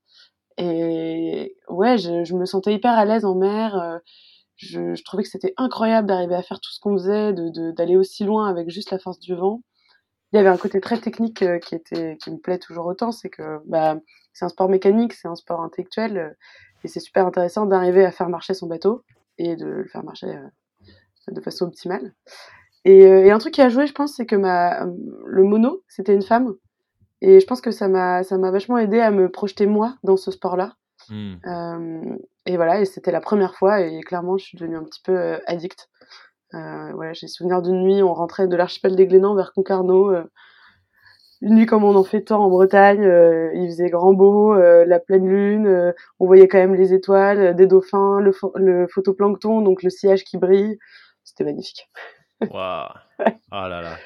Et 0.58 1.56
ouais, 1.68 1.98
je, 1.98 2.34
me 2.34 2.46
sentais 2.46 2.74
hyper 2.74 2.98
à 2.98 3.04
l'aise 3.04 3.24
en 3.24 3.36
mer. 3.36 4.00
Je, 4.56 5.00
trouvais 5.04 5.22
que 5.22 5.28
c'était 5.28 5.54
incroyable 5.56 6.08
d'arriver 6.08 6.34
à 6.34 6.42
faire 6.42 6.58
tout 6.58 6.72
ce 6.72 6.80
qu'on 6.80 6.94
faisait, 6.94 7.32
d'aller 7.74 7.96
aussi 7.96 8.24
loin 8.24 8.48
avec 8.48 8.70
juste 8.70 8.90
la 8.90 8.98
force 8.98 9.20
du 9.20 9.36
vent. 9.36 9.60
Il 10.32 10.36
y 10.36 10.38
avait 10.38 10.48
un 10.48 10.56
côté 10.56 10.80
très 10.80 10.98
technique 10.98 11.44
qui 11.60 11.74
était 11.74 12.16
qui 12.16 12.30
me 12.30 12.38
plaît 12.38 12.58
toujours 12.58 12.86
autant, 12.86 13.12
c'est 13.12 13.30
que 13.30 13.58
bah 13.66 13.96
c'est 14.32 14.44
un 14.44 14.48
sport 14.48 14.68
mécanique, 14.68 15.14
c'est 15.14 15.28
un 15.28 15.34
sport 15.34 15.62
intellectuel, 15.62 16.18
euh, 16.18 16.30
et 16.84 16.88
c'est 16.88 17.00
super 17.00 17.26
intéressant 17.26 17.64
d'arriver 17.66 18.04
à 18.04 18.10
faire 18.10 18.28
marcher 18.28 18.54
son 18.54 18.66
bateau 18.66 19.02
et 19.38 19.56
de 19.56 19.66
le 19.66 19.84
faire 19.86 20.04
marcher 20.04 20.26
euh, 20.26 21.32
de 21.32 21.40
façon 21.40 21.66
optimale. 21.66 22.14
Et, 22.84 23.06
euh, 23.06 23.24
et, 23.24 23.30
un 23.30 23.38
truc 23.38 23.54
qui 23.54 23.62
a 23.62 23.68
joué, 23.68 23.86
je 23.86 23.92
pense, 23.92 24.14
c'est 24.14 24.26
que 24.26 24.36
ma, 24.36 24.86
le 25.24 25.42
mono, 25.42 25.82
c'était 25.88 26.14
une 26.14 26.22
femme. 26.22 26.54
Et 27.20 27.40
je 27.40 27.46
pense 27.46 27.60
que 27.60 27.70
ça 27.70 27.88
m'a, 27.88 28.22
ça 28.22 28.38
m'a 28.38 28.50
vachement 28.50 28.78
aidé 28.78 29.00
à 29.00 29.10
me 29.10 29.30
projeter 29.30 29.66
moi 29.66 29.96
dans 30.04 30.16
ce 30.16 30.30
sport-là. 30.30 30.74
Euh, 31.10 32.16
et 32.46 32.56
voilà, 32.56 32.80
et 32.80 32.84
c'était 32.84 33.12
la 33.12 33.20
première 33.20 33.54
fois, 33.54 33.80
et 33.80 34.00
clairement, 34.00 34.36
je 34.36 34.44
suis 34.44 34.58
devenue 34.58 34.76
un 34.76 34.84
petit 34.84 35.00
peu 35.02 35.16
euh, 35.16 35.38
addict. 35.46 35.88
Euh, 36.54 36.92
voilà, 36.94 37.12
j'ai 37.12 37.26
souvenir 37.26 37.62
d'une 37.62 37.82
nuit, 37.82 38.02
on 38.02 38.14
rentrait 38.14 38.48
de 38.48 38.56
l'archipel 38.56 38.96
des 38.96 39.06
Glénans 39.06 39.34
vers 39.34 39.52
Concarneau, 39.52 40.14
une 41.42 41.54
nuit 41.54 41.66
comme 41.66 41.84
on 41.84 41.94
en 41.94 42.04
fait 42.04 42.22
tant 42.22 42.42
en 42.42 42.48
Bretagne, 42.48 43.04
euh, 43.04 43.50
il 43.54 43.66
faisait 43.66 43.90
grand 43.90 44.14
beau, 44.14 44.54
euh, 44.54 44.84
la 44.86 44.98
pleine 44.98 45.28
lune, 45.28 45.66
euh, 45.66 45.92
on 46.18 46.26
voyait 46.26 46.48
quand 46.48 46.58
même 46.58 46.74
les 46.74 46.94
étoiles, 46.94 47.54
des 47.54 47.66
dauphins, 47.66 48.20
le, 48.20 48.32
le, 48.54 48.86
photoplancton, 48.88 49.60
donc 49.60 49.82
le 49.82 49.90
sillage 49.90 50.24
qui 50.24 50.38
brille. 50.38 50.78
C'était 51.24 51.44
magnifique. 51.44 51.90
Waouh 52.50 52.88
Oh 53.18 53.24
là 53.50 53.80
là 53.80 53.96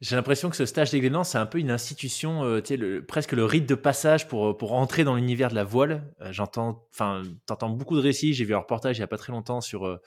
j'ai 0.00 0.16
l'impression 0.16 0.50
que 0.50 0.56
ce 0.56 0.66
stage 0.66 0.90
des 0.90 0.98
Glénans, 0.98 1.22
c'est 1.22 1.38
un 1.38 1.46
peu 1.46 1.58
une 1.58 1.70
institution, 1.70 2.42
le, 2.42 3.00
presque 3.02 3.30
le 3.30 3.44
rite 3.44 3.68
de 3.68 3.76
passage 3.76 4.26
pour, 4.26 4.56
pour 4.56 4.72
entrer 4.72 5.04
dans 5.04 5.14
l'univers 5.14 5.48
de 5.48 5.54
la 5.54 5.62
voile. 5.62 6.02
J'entends, 6.30 6.88
enfin, 6.92 7.22
t'entends 7.46 7.70
beaucoup 7.70 7.94
de 7.94 8.02
récits. 8.02 8.34
J'ai 8.34 8.44
vu 8.44 8.52
un 8.52 8.58
reportage 8.58 8.98
il 8.98 9.00
y 9.00 9.04
a 9.04 9.06
pas 9.06 9.16
très 9.16 9.30
longtemps 9.30 9.60
sur 9.60 10.00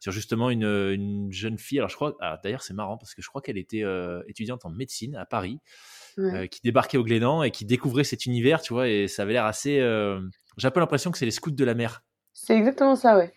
sur 0.00 0.12
justement 0.12 0.50
une, 0.50 0.64
une 0.64 1.32
jeune 1.32 1.58
fille. 1.58 1.78
Alors 1.78 1.90
je 1.90 1.96
crois, 1.96 2.16
ah, 2.20 2.38
d'ailleurs 2.42 2.62
c'est 2.62 2.74
marrant 2.74 2.96
parce 2.96 3.14
que 3.14 3.22
je 3.22 3.28
crois 3.28 3.42
qu'elle 3.42 3.58
était 3.58 3.82
euh, 3.82 4.22
étudiante 4.28 4.64
en 4.64 4.70
médecine 4.70 5.16
à 5.16 5.26
Paris, 5.26 5.60
euh, 6.18 6.46
qui 6.46 6.60
débarquait 6.62 6.98
au 6.98 7.04
Glénan 7.04 7.42
et 7.42 7.50
qui 7.50 7.64
découvrait 7.64 8.04
cet 8.04 8.26
univers, 8.26 8.60
tu 8.60 8.72
vois, 8.72 8.88
et 8.88 9.08
ça 9.08 9.22
avait 9.22 9.34
l'air 9.34 9.44
assez. 9.44 9.80
Euh, 9.80 10.20
j'ai 10.56 10.68
un 10.68 10.70
peu 10.70 10.80
l'impression 10.80 11.10
que 11.10 11.18
c'est 11.18 11.24
les 11.24 11.30
scouts 11.30 11.50
de 11.50 11.64
la 11.64 11.74
mer. 11.74 12.02
C'est 12.34 12.56
exactement 12.56 12.96
ça, 12.96 13.16
ouais. 13.16 13.32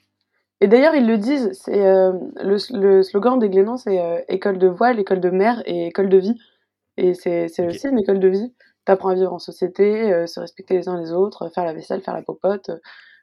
Et 0.60 0.68
d'ailleurs, 0.68 0.94
ils 0.94 1.08
le 1.08 1.18
disent, 1.18 1.50
c'est 1.53 1.80
le, 1.80 2.58
le, 2.77 3.01
slogan 3.01 3.39
des 3.39 3.50
Glénans, 3.50 3.77
c'est 3.77 4.25
école 4.30 4.60
de 4.60 4.68
voile, 4.68 5.00
école 5.00 5.20
de 5.20 5.32
mer 5.32 5.63
et 5.65 5.88
école 5.88 6.08
de 6.08 6.18
vie. 6.18 6.36
Et 6.98 7.15
c'est 7.15 7.65
aussi 7.65 7.88
une 7.88 7.98
école 7.98 8.20
de 8.20 8.27
vie. 8.27 8.53
T'apprends 8.86 9.10
à 9.10 9.15
vivre 9.15 9.34
en 9.34 9.39
société, 9.39 10.27
se 10.27 10.39
respecter 10.39 10.75
les 10.75 10.88
uns 10.88 11.00
les 11.00 11.13
autres, 11.13 11.50
faire 11.50 11.65
la 11.65 11.74
vaisselle, 11.74 12.01
faire 12.01 12.13
la 12.13 12.22
popote, 12.22 12.70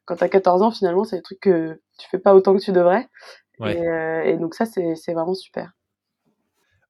quand 0.08 0.16
t'as 0.16 0.28
14 0.28 0.62
ans, 0.62 0.70
finalement, 0.70 1.04
c'est 1.04 1.16
des 1.16 1.22
trucs 1.22 1.40
que 1.40 1.78
tu 1.98 2.08
fais 2.10 2.18
pas 2.18 2.34
autant 2.34 2.56
que 2.56 2.62
tu 2.62 2.72
devrais. 2.72 3.06
Et, 3.60 3.64
euh, 3.64 4.22
et, 4.22 4.38
donc 4.38 4.54
ça, 4.54 4.64
c'est 4.64 5.12
vraiment 5.12 5.34
super. 5.34 5.72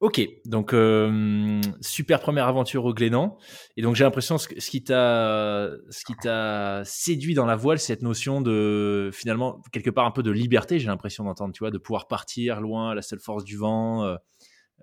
Ok, 0.00 0.20
donc 0.44 0.74
euh, 0.74 1.60
super 1.80 2.20
première 2.20 2.46
aventure 2.46 2.84
au 2.84 2.94
Glénan. 2.94 3.36
Et 3.76 3.82
donc 3.82 3.96
j'ai 3.96 4.04
l'impression 4.04 4.36
que 4.36 4.60
ce 4.60 4.70
qui 4.70 4.84
t'a 4.84 5.70
ce 5.90 6.04
qui 6.04 6.14
t'a 6.14 6.82
séduit 6.84 7.34
dans 7.34 7.46
la 7.46 7.56
voile, 7.56 7.80
c'est 7.80 7.94
cette 7.94 8.02
notion 8.02 8.40
de 8.40 9.10
finalement 9.12 9.60
quelque 9.72 9.90
part 9.90 10.06
un 10.06 10.12
peu 10.12 10.22
de 10.22 10.30
liberté. 10.30 10.78
J'ai 10.78 10.86
l'impression 10.86 11.24
d'entendre, 11.24 11.52
tu 11.52 11.64
vois, 11.64 11.72
de 11.72 11.78
pouvoir 11.78 12.06
partir 12.06 12.60
loin, 12.60 12.94
la 12.94 13.02
seule 13.02 13.18
force 13.18 13.42
du 13.42 13.56
vent, 13.56 14.04
euh, 14.04 14.14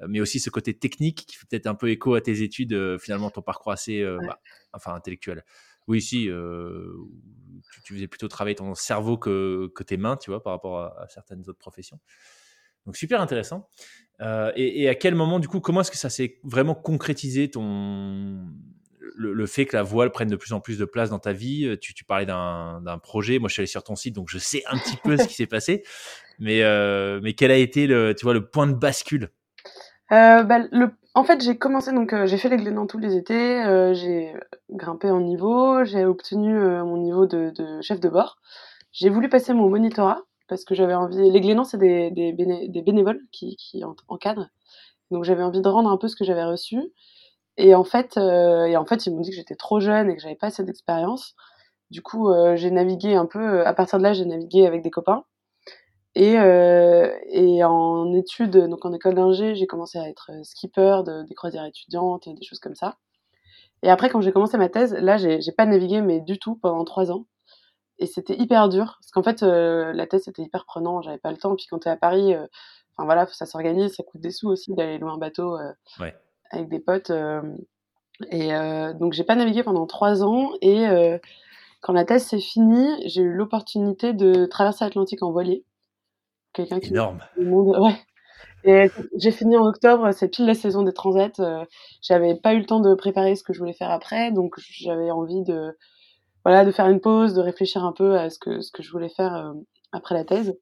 mais 0.10 0.20
aussi 0.20 0.42
ce 0.42 0.50
côté 0.50 0.78
technique 0.78 1.26
qui 1.26 1.38
fait 1.38 1.46
peut-être 1.50 1.68
un 1.68 1.76
peu 1.76 1.90
écho 1.90 2.16
à 2.16 2.20
tes 2.20 2.42
études, 2.42 2.98
finalement 3.00 3.30
ton 3.30 3.42
parcours 3.42 3.72
assez, 3.72 4.04
bah, 4.28 4.42
enfin 4.74 4.96
intellectuel. 4.96 5.46
Oui, 5.88 6.02
si 6.02 6.30
tu, 7.84 7.94
faisais 7.94 8.08
plutôt 8.08 8.28
travailler 8.28 8.56
ton 8.56 8.76
cerveau 8.76 9.18
que, 9.18 9.72
tes 9.86 9.98
mains, 9.98 10.18
tu 10.18 10.32
vois, 10.32 10.42
par 10.42 10.54
rapport 10.54 10.80
à 10.80 11.08
certaines 11.10 11.42
autres 11.42 11.60
professions. 11.60 12.00
Donc 12.86 12.96
super 12.98 13.22
intéressant. 13.22 13.68
Euh, 14.22 14.52
et, 14.56 14.88
à 14.88 14.96
quel 14.96 15.16
moment, 15.16 15.40
du 15.40 15.48
coup, 15.48 15.60
comment 15.60 15.82
est-ce 15.82 15.92
que 15.92 15.98
ça 15.98 16.10
s'est 16.10 16.40
vraiment 16.44 16.76
concrétisé 16.76 17.50
ton 17.50 18.46
le, 19.18 19.46
fait 19.46 19.66
que 19.66 19.78
la 19.78 19.84
voile 19.84 20.12
prenne 20.12 20.28
de 20.28 20.36
plus 20.36 20.52
en 20.52 20.60
plus 20.60 20.78
de 20.78 20.86
place 20.86 21.10
dans 21.10 21.20
ta 21.20 21.34
vie? 21.34 21.66
Euh, 21.66 21.78
Tu, 21.78 22.04
parlais 22.06 22.26
d'un 22.26 23.00
projet. 23.02 23.40
Moi, 23.40 23.50
je 23.50 23.54
suis 23.54 23.62
allé 23.62 23.68
sur 23.68 23.84
ton 23.84 23.96
site, 23.96 24.16
donc 24.16 24.30
je 24.30 24.38
sais 24.38 24.64
un 24.68 24.78
petit 24.78 24.98
peu 25.04 25.18
ce 25.18 25.28
qui 25.28 25.34
s'est 25.34 25.48
passé. 25.48 25.84
Mais 26.40 26.64
euh, 26.64 27.20
mais 27.24 27.34
quel 27.34 27.52
a 27.52 27.58
été 27.58 27.88
le 27.88 28.14
tu 28.14 28.24
vois 28.26 28.34
le 28.34 28.46
point 28.46 28.68
de 28.68 28.74
bascule? 28.74 29.30
Bah, 30.10 30.60
le, 30.72 30.90
en 31.16 31.24
fait, 31.24 31.42
j'ai 31.42 31.58
commencé 31.58 31.92
donc 31.92 32.14
j'ai 32.26 32.38
fait 32.38 32.50
les 32.50 32.58
Glénans 32.58 32.88
tous 32.88 32.98
les 33.00 33.16
étés. 33.16 33.92
j'ai 33.94 34.34
grimpé 34.70 35.10
en 35.10 35.22
niveau. 35.22 35.84
J'ai 35.84 36.06
obtenu 36.06 36.54
mon 36.54 36.98
niveau 36.98 37.26
de, 37.26 37.52
de 37.56 37.82
chef 37.82 38.00
de 38.00 38.10
bord. 38.10 38.38
J'ai 38.92 39.10
voulu 39.10 39.30
passer 39.30 39.54
mon 39.54 39.70
monitorat 39.70 40.22
parce 40.48 40.64
que 40.66 40.76
j'avais 40.76 40.94
envie. 40.94 41.30
Les 41.32 41.42
Glénans, 41.42 41.64
c'est 41.64 41.78
des, 41.78 42.12
des, 42.12 42.82
bénévoles 42.82 43.22
qui, 43.32 43.56
qui 43.58 43.84
encadrent. 44.08 44.50
Donc 45.12 45.24
j'avais 45.24 45.44
envie 45.44 45.62
de 45.62 45.70
rendre 45.70 45.90
un 45.90 45.98
peu 45.98 46.08
ce 46.08 46.16
que 46.16 46.26
j'avais 46.26 46.44
reçu. 46.44 46.82
Et 47.58 47.76
en 47.76 47.84
fait, 47.84 48.18
euh, 48.18 48.66
et 48.66 48.78
en 48.78 48.86
fait, 48.86 49.06
ils 49.06 49.14
m'ont 49.14 49.22
dit 49.22 49.30
que 49.30 49.36
j'étais 49.36 49.56
trop 49.56 49.80
jeune 49.80 50.10
et 50.10 50.16
que 50.16 50.22
j'avais 50.22 50.36
pas 50.36 50.48
assez 50.48 50.64
d'expérience. 50.64 51.36
Du 51.92 52.02
coup, 52.02 52.30
euh, 52.30 52.56
j'ai 52.56 52.72
navigué 52.72 53.16
un 53.16 53.26
peu. 53.26 53.66
À 53.66 53.74
partir 53.74 54.00
de 54.00 54.04
là, 54.04 54.14
j'ai 54.14 54.26
navigué 54.26 54.66
avec 54.68 54.82
des 54.82 54.92
copains. 54.92 55.24
Et, 56.16 56.40
euh, 56.40 57.12
et 57.30 57.64
en 57.64 58.14
études, 58.14 58.58
donc 58.58 58.86
en 58.86 58.94
école 58.94 59.16
d'ingé, 59.16 59.56
j'ai 59.56 59.68
commencé 59.68 59.98
à 59.98 60.08
être 60.08 60.32
skipper 60.44 61.04
de, 61.06 61.24
des 61.24 61.36
croisières 61.36 61.66
étudiantes, 61.66 62.30
des 62.30 62.46
choses 62.46 62.60
comme 62.60 62.76
ça. 62.76 62.98
Et 63.84 63.90
après, 63.90 64.10
quand 64.10 64.22
j'ai 64.22 64.32
commencé 64.32 64.58
ma 64.58 64.70
thèse, 64.70 64.94
là, 64.94 65.18
j'ai 65.18 65.52
pas 65.52 65.66
navigué, 65.66 66.02
mais 66.02 66.22
du 66.22 66.40
tout, 66.40 66.56
pendant 66.56 66.86
trois 66.86 67.12
ans. 67.12 67.26
Et 67.98 68.08
c'était 68.08 68.36
hyper 68.36 68.68
dur 68.70 68.98
parce 69.00 69.12
qu'en 69.12 69.24
fait 69.24 69.42
euh, 69.44 69.94
la 69.94 70.06
thèse 70.06 70.24
c'était 70.24 70.42
hyper 70.42 70.66
prenant 70.66 71.02
j'avais 71.02 71.18
pas 71.18 71.32
le 71.32 71.38
temps. 71.38 71.56
Puis 71.56 71.66
quand 71.70 71.80
t'es 71.80 71.90
à 71.90 71.96
Paris 71.96 72.34
euh, 72.34 72.46
enfin 72.96 73.06
voilà 73.06 73.26
ça 73.28 73.46
s'organise 73.46 73.94
ça 73.94 74.04
coûte 74.04 74.22
des 74.22 74.32
sous 74.32 74.50
aussi 74.50 74.74
d'aller 74.74 74.98
louer 74.98 75.12
un 75.12 75.18
bateau 75.18 75.58
euh, 75.58 75.72
ouais. 76.00 76.14
avec 76.52 76.68
des 76.68 76.80
potes 76.80 77.12
et 78.32 78.50
donc 79.00 79.14
j'ai 79.14 79.24
pas 79.24 79.36
navigué 79.36 79.64
pendant 79.64 79.86
trois 79.88 80.24
ans. 80.24 80.52
Et 80.62 80.86
quand 81.82 81.94
la 81.94 82.06
thèse 82.06 82.26
s'est 82.26 82.40
finie 82.40 82.90
j'ai 83.08 83.22
eu 83.22 83.32
l'opportunité 83.32 84.14
de 84.14 84.46
traverser 84.46 84.84
l'Atlantique 84.84 85.24
en 85.24 85.32
voilier 85.32 85.64
quelqu'un 86.56 86.80
qui 86.80 86.90
énorme 86.90 87.20
monde 87.38 87.78
ouais 87.78 87.96
et 88.68 88.90
j'ai 89.18 89.30
fini 89.30 89.56
en 89.58 89.68
octobre, 89.68 90.12
c'est 90.12 90.28
pile 90.28 90.48
la 90.48 90.56
saison 90.56 90.82
des 90.82 90.92
transats. 90.92 91.68
j'avais 92.02 92.36
pas 92.36 92.56
eu 92.56 92.60
le 92.60 92.66
temps 92.66 92.80
de 92.80 92.96
préparer 92.96 93.36
ce 93.36 93.44
que 93.44 93.54
je 93.54 93.60
voulais 93.60 93.74
faire 93.74 93.92
après, 93.92 94.32
donc 94.32 94.56
j'avais 94.58 95.12
envie 95.12 95.44
de, 95.44 95.78
voilà, 96.46 96.64
de 96.64 96.72
faire 96.72 96.88
une 96.88 97.02
pause, 97.02 97.34
de 97.34 97.42
réfléchir 97.42 97.84
un 97.84 97.92
peu 97.92 98.18
à 98.18 98.30
ce 98.30 98.40
que, 98.40 98.62
ce 98.62 98.72
que 98.72 98.84
je 98.84 98.92
voulais 98.92 99.10
faire 99.10 99.36
euh, 99.36 99.54
après 99.92 100.14
la 100.16 100.24
thèse. 100.24 100.58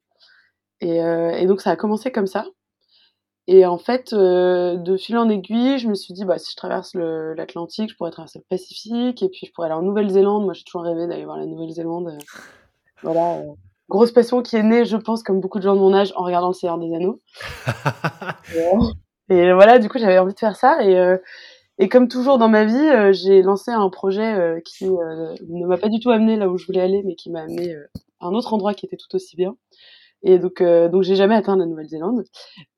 Et, 0.80 1.02
euh, 1.02 1.30
et, 1.32 1.46
donc 1.46 1.60
ça 1.60 1.70
a 1.70 1.76
commencé 1.76 2.10
comme 2.10 2.26
ça. 2.26 2.46
Et 3.46 3.66
en 3.66 3.76
fait, 3.76 4.14
euh, 4.14 4.76
de 4.76 4.96
fil 4.96 5.18
en 5.18 5.28
aiguille, 5.28 5.78
je 5.78 5.88
me 5.88 5.94
suis 5.94 6.14
dit, 6.14 6.24
bah, 6.24 6.38
si 6.38 6.52
je 6.52 6.56
traverse 6.56 6.94
l'Atlantique, 6.94 7.90
je 7.90 7.96
pourrais 7.96 8.10
traverser 8.10 8.38
le 8.38 8.46
Pacifique, 8.48 9.22
et 9.22 9.28
puis 9.28 9.46
je 9.46 9.52
pourrais 9.52 9.66
aller 9.66 9.76
en 9.76 9.82
Nouvelle-Zélande. 9.82 10.44
Moi, 10.44 10.54
j'ai 10.54 10.64
toujours 10.64 10.84
rêvé 10.84 11.06
d'aller 11.06 11.26
voir 11.26 11.36
la 11.36 11.46
Nouvelle-Zélande. 11.46 12.16
voilà, 13.02 13.42
grosse 13.88 14.12
passion 14.12 14.42
qui 14.42 14.56
est 14.56 14.62
née, 14.62 14.84
je 14.84 14.96
pense, 14.96 15.22
comme 15.22 15.40
beaucoup 15.40 15.58
de 15.58 15.64
gens 15.64 15.74
de 15.74 15.80
mon 15.80 15.94
âge, 15.94 16.12
en 16.16 16.24
regardant 16.24 16.48
le 16.48 16.54
Seigneur 16.54 16.78
des 16.78 16.94
Anneaux. 16.94 17.20
et, 19.30 19.34
et, 19.34 19.52
voilà, 19.52 19.78
du 19.78 19.88
coup, 19.88 19.98
j'avais 19.98 20.18
envie 20.18 20.34
de 20.34 20.38
faire 20.38 20.56
ça. 20.56 20.84
Et, 20.84 21.16
et 21.78 21.88
comme 21.88 22.08
toujours 22.08 22.38
dans 22.38 22.48
ma 22.48 22.64
vie, 22.64 22.74
euh, 22.76 23.12
j'ai 23.12 23.42
lancé 23.42 23.72
un 23.72 23.88
projet 23.90 24.34
euh, 24.34 24.60
qui 24.64 24.86
euh, 24.86 25.34
ne 25.48 25.66
m'a 25.66 25.76
pas 25.76 25.88
du 25.88 25.98
tout 25.98 26.10
amené 26.10 26.36
là 26.36 26.48
où 26.48 26.56
je 26.56 26.66
voulais 26.66 26.80
aller, 26.80 27.02
mais 27.04 27.16
qui 27.16 27.30
m'a 27.30 27.42
amené 27.42 27.74
à 28.20 28.26
un 28.26 28.34
autre 28.34 28.54
endroit 28.54 28.74
qui 28.74 28.86
était 28.86 28.96
tout 28.96 29.14
aussi 29.14 29.36
bien. 29.36 29.56
Et 30.22 30.38
donc, 30.38 30.62
donc 30.62 31.02
j'ai 31.02 31.16
jamais 31.16 31.34
atteint 31.34 31.54
la 31.54 31.66
Nouvelle-Zélande, 31.66 32.24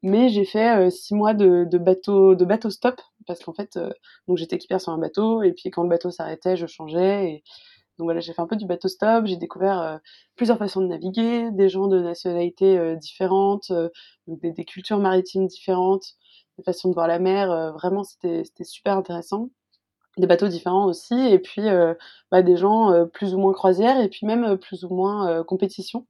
mais 0.03 0.31
j'ai 0.31 0.45
fait 0.45 0.91
six 0.91 1.15
mois 1.15 1.33
de, 1.33 1.65
de 1.65 1.79
bateau, 1.79 2.35
de 2.35 2.45
bateau 2.45 2.71
stop, 2.71 3.01
parce 3.25 3.45
qu'en 3.45 3.53
fait, 3.53 3.79
donc 4.27 4.37
j'étais 4.37 4.57
équipée 4.57 4.81
sur 4.81 4.91
un 4.93 4.99
bateau, 4.99 5.45
et 5.45 5.53
puis 5.53 5.71
quand 5.71 5.85
le 5.85 5.89
bateau 5.89 6.11
s'arrêtait, 6.11 6.57
je 6.57 6.67
changeais. 6.67 7.31
Et 7.31 7.45
donc 7.99 8.07
voilà, 8.07 8.21
j'ai 8.21 8.33
fait 8.33 8.43
un 8.43 8.47
peu 8.47 8.57
du 8.57 8.67
bateau 8.67 8.89
stop. 8.89 9.27
J'ai 9.27 9.37
découvert 9.37 10.01
plusieurs 10.37 10.59
façons 10.59 10.81
de 10.81 10.87
naviguer, 10.87 11.51
des 11.53 11.69
gens 11.69 11.87
de 11.89 11.99
nationalités 12.01 12.97
différentes, 12.97 13.73
donc 14.27 14.41
des, 14.41 14.65
cultures 14.65 14.99
maritimes 14.99 15.47
différentes 15.47 16.17
des 16.59 16.65
façons 16.65 16.89
de 16.89 16.95
voir 16.95 17.09
la 17.09 17.19
mer. 17.19 17.51
Euh, 17.51 17.73
vraiment, 17.73 18.05
c'était 18.05 18.45
super 18.65 18.97
intéressant. 18.97 19.51
Des 20.19 20.27
bateaux 20.27 20.49
différents 20.49 20.87
aussi, 20.87 21.15
et 21.15 21.39
puis 21.39 21.69
euh, 21.69 21.95
bah, 22.31 22.43
des 22.43 22.57
gens 22.57 22.91
euh, 22.91 23.05
plus 23.05 23.35
ou 23.35 23.39
moins 23.39 23.53
croisière, 23.53 24.01
et 24.01 24.09
puis 24.09 24.27
même 24.27 24.57
plus 24.59 24.85
ou 24.85 24.89
moins 24.89 25.45
compétition. 25.45 26.07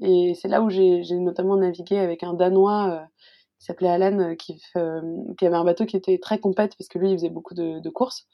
Et 0.00 0.34
c'est 0.34 0.48
là 0.48 0.62
où 0.62 0.70
j'ai 0.70 1.02
notamment 1.12 1.56
navigué 1.56 1.98
avec 1.98 2.22
un 2.22 2.34
Danois 2.34 3.06
qui 3.58 3.66
s'appelait 3.66 3.88
Alan, 3.88 4.36
qui, 4.36 4.60
avait 4.74 5.56
un 5.56 5.64
bateau 5.64 5.86
qui 5.86 5.96
était 5.96 6.18
très 6.18 6.38
compète 6.38 6.76
parce 6.78 6.88
que 6.88 6.98
lui, 6.98 7.10
il 7.10 7.16
faisait 7.18 7.30
beaucoup 7.30 7.54
de 7.54 7.90
courses. 7.90 8.26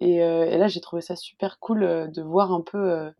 Et, 0.00 0.16
et 0.16 0.58
là, 0.58 0.68
j'ai 0.68 0.80
trouvé 0.80 1.02
ça 1.02 1.16
super 1.16 1.58
cool 1.58 2.10
de 2.10 2.22
voir 2.22 2.52
un 2.52 2.62
peu, 2.62 3.12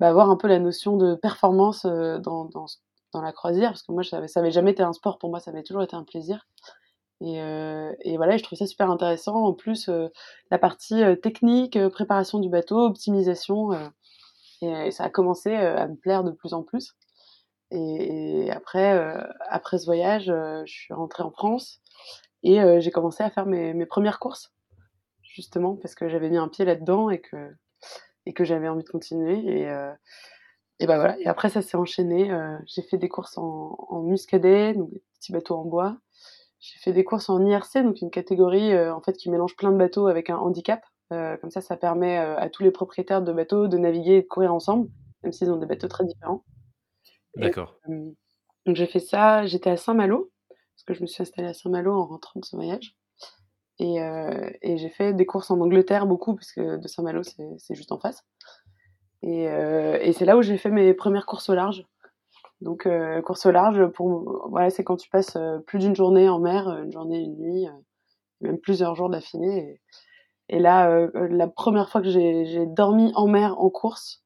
bah, 0.00 0.12
voir 0.12 0.30
un 0.30 0.36
peu 0.36 0.48
la 0.48 0.58
notion 0.58 0.96
de 0.96 1.14
performance 1.14 1.86
dans, 1.86 2.48
la 3.14 3.32
croisière, 3.32 3.70
parce 3.70 3.82
que 3.82 3.92
moi, 3.92 4.02
ça 4.02 4.20
n'avait 4.20 4.50
jamais 4.50 4.72
été 4.72 4.82
un 4.82 4.92
sport 4.92 5.18
pour 5.18 5.30
moi, 5.30 5.40
ça 5.40 5.50
avait 5.50 5.62
toujours 5.62 5.82
été 5.82 5.94
un 5.94 6.04
plaisir. 6.04 6.46
Et, 7.22 7.40
euh, 7.40 7.92
voilà, 8.16 8.36
je 8.36 8.42
trouve 8.42 8.58
ça 8.58 8.66
super 8.66 8.90
intéressant. 8.90 9.44
En 9.44 9.52
plus, 9.52 9.88
euh, 9.88 10.08
la 10.50 10.58
partie 10.58 11.02
euh, 11.04 11.14
technique, 11.14 11.78
préparation 11.90 12.40
du 12.40 12.48
bateau, 12.48 12.80
optimisation, 12.80 13.70
ça 14.60 15.04
a 15.04 15.10
commencé 15.10 15.54
à 15.54 15.88
me 15.88 15.96
plaire 15.96 16.24
de 16.24 16.30
plus 16.30 16.52
en 16.52 16.62
plus. 16.62 16.94
Et, 17.70 18.50
après, 18.50 18.92
après 19.48 19.78
ce 19.78 19.86
voyage, 19.86 20.26
je 20.26 20.72
suis 20.72 20.94
rentrée 20.94 21.22
en 21.22 21.30
France 21.30 21.80
et 22.44 22.60
j'ai 22.80 22.90
commencé 22.90 23.22
à 23.24 23.30
faire 23.30 23.46
mes, 23.46 23.86
premières 23.86 24.20
courses, 24.20 24.52
justement 25.34 25.76
parce 25.76 25.94
que 25.94 26.08
j'avais 26.08 26.30
mis 26.30 26.36
un 26.36 26.48
pied 26.48 26.64
là-dedans 26.64 27.10
et 27.10 27.20
que 27.20 27.36
et 28.26 28.32
que 28.32 28.44
j'avais 28.44 28.68
envie 28.68 28.84
de 28.84 28.88
continuer. 28.88 29.38
Et, 29.38 29.62
et 30.78 30.86
ben 30.86 30.96
voilà. 30.96 31.18
Et 31.18 31.26
après, 31.26 31.48
ça 31.48 31.60
s'est 31.60 31.76
enchaîné. 31.76 32.30
j'ai 32.66 32.82
fait 32.82 32.98
des 32.98 33.08
courses 33.08 33.36
en, 33.36 33.76
en 33.88 34.02
muscadet, 34.02 34.74
donc 34.74 34.90
des 34.90 35.02
petits 35.18 35.32
bateaux 35.32 35.56
en 35.56 35.64
bois. 35.64 35.98
J'ai 36.62 36.78
fait 36.78 36.92
des 36.92 37.02
courses 37.02 37.28
en 37.28 37.44
IRC, 37.44 37.82
donc 37.82 38.00
une 38.02 38.10
catégorie 38.10 38.72
euh, 38.72 38.94
en 38.94 39.00
fait 39.00 39.14
qui 39.14 39.28
mélange 39.30 39.56
plein 39.56 39.72
de 39.72 39.76
bateaux 39.76 40.06
avec 40.06 40.30
un 40.30 40.36
handicap. 40.36 40.80
Euh, 41.12 41.36
comme 41.38 41.50
ça, 41.50 41.60
ça 41.60 41.76
permet 41.76 42.18
euh, 42.18 42.36
à 42.36 42.48
tous 42.48 42.62
les 42.62 42.70
propriétaires 42.70 43.20
de 43.20 43.32
bateaux 43.32 43.66
de 43.66 43.76
naviguer 43.78 44.18
et 44.18 44.22
de 44.22 44.28
courir 44.28 44.54
ensemble, 44.54 44.88
même 45.24 45.32
s'ils 45.32 45.50
ont 45.50 45.56
des 45.56 45.66
bateaux 45.66 45.88
très 45.88 46.04
différents. 46.04 46.44
D'accord. 47.34 47.80
donc 47.88 48.76
j'ai 48.76 48.86
fait 48.86 49.00
ça. 49.00 49.44
J'étais 49.44 49.70
à 49.70 49.76
Saint-Malo 49.76 50.30
parce 50.48 50.84
que 50.86 50.94
je 50.94 51.02
me 51.02 51.06
suis 51.06 51.22
installée 51.22 51.48
à 51.48 51.54
Saint-Malo 51.54 51.92
en 51.92 52.06
rentrant 52.06 52.38
de 52.38 52.44
ce 52.44 52.54
voyage. 52.54 52.96
Et, 53.78 53.96
et 54.62 54.76
j'ai 54.76 54.90
fait 54.90 55.12
des 55.12 55.26
courses 55.26 55.50
en 55.50 55.60
Angleterre 55.60 56.06
beaucoup 56.06 56.34
parce 56.34 56.52
que 56.52 56.76
de 56.76 56.88
Saint-Malo 56.88 57.22
c'est 57.24 57.74
juste 57.74 57.90
en 57.90 57.98
face. 57.98 58.24
Et, 59.22 59.44
et 59.44 60.12
c'est 60.12 60.24
là 60.24 60.36
où 60.36 60.42
j'ai 60.42 60.56
fait 60.56 60.70
mes 60.70 60.94
premières 60.94 61.26
courses 61.26 61.48
au 61.48 61.54
large. 61.54 61.84
Donc 62.62 62.86
euh, 62.86 63.20
course 63.22 63.44
au 63.46 63.50
large, 63.50 63.82
voilà, 64.48 64.70
c'est 64.70 64.84
quand 64.84 64.96
tu 64.96 65.10
passes 65.10 65.34
euh, 65.34 65.58
plus 65.58 65.80
d'une 65.80 65.96
journée 65.96 66.28
en 66.28 66.38
mer, 66.38 66.68
euh, 66.68 66.84
une 66.84 66.92
journée, 66.92 67.18
une 67.18 67.36
nuit, 67.36 67.66
même 68.40 68.58
plusieurs 68.58 68.94
jours 68.94 69.10
d'affilée. 69.10 69.80
Et, 70.48 70.58
là, 70.58 71.08
la 71.14 71.48
première 71.48 71.88
fois 71.88 72.02
que 72.02 72.10
j'ai 72.10 72.66
dormi 72.66 73.10
en 73.14 73.26
mer 73.26 73.58
en 73.58 73.70
course, 73.70 74.22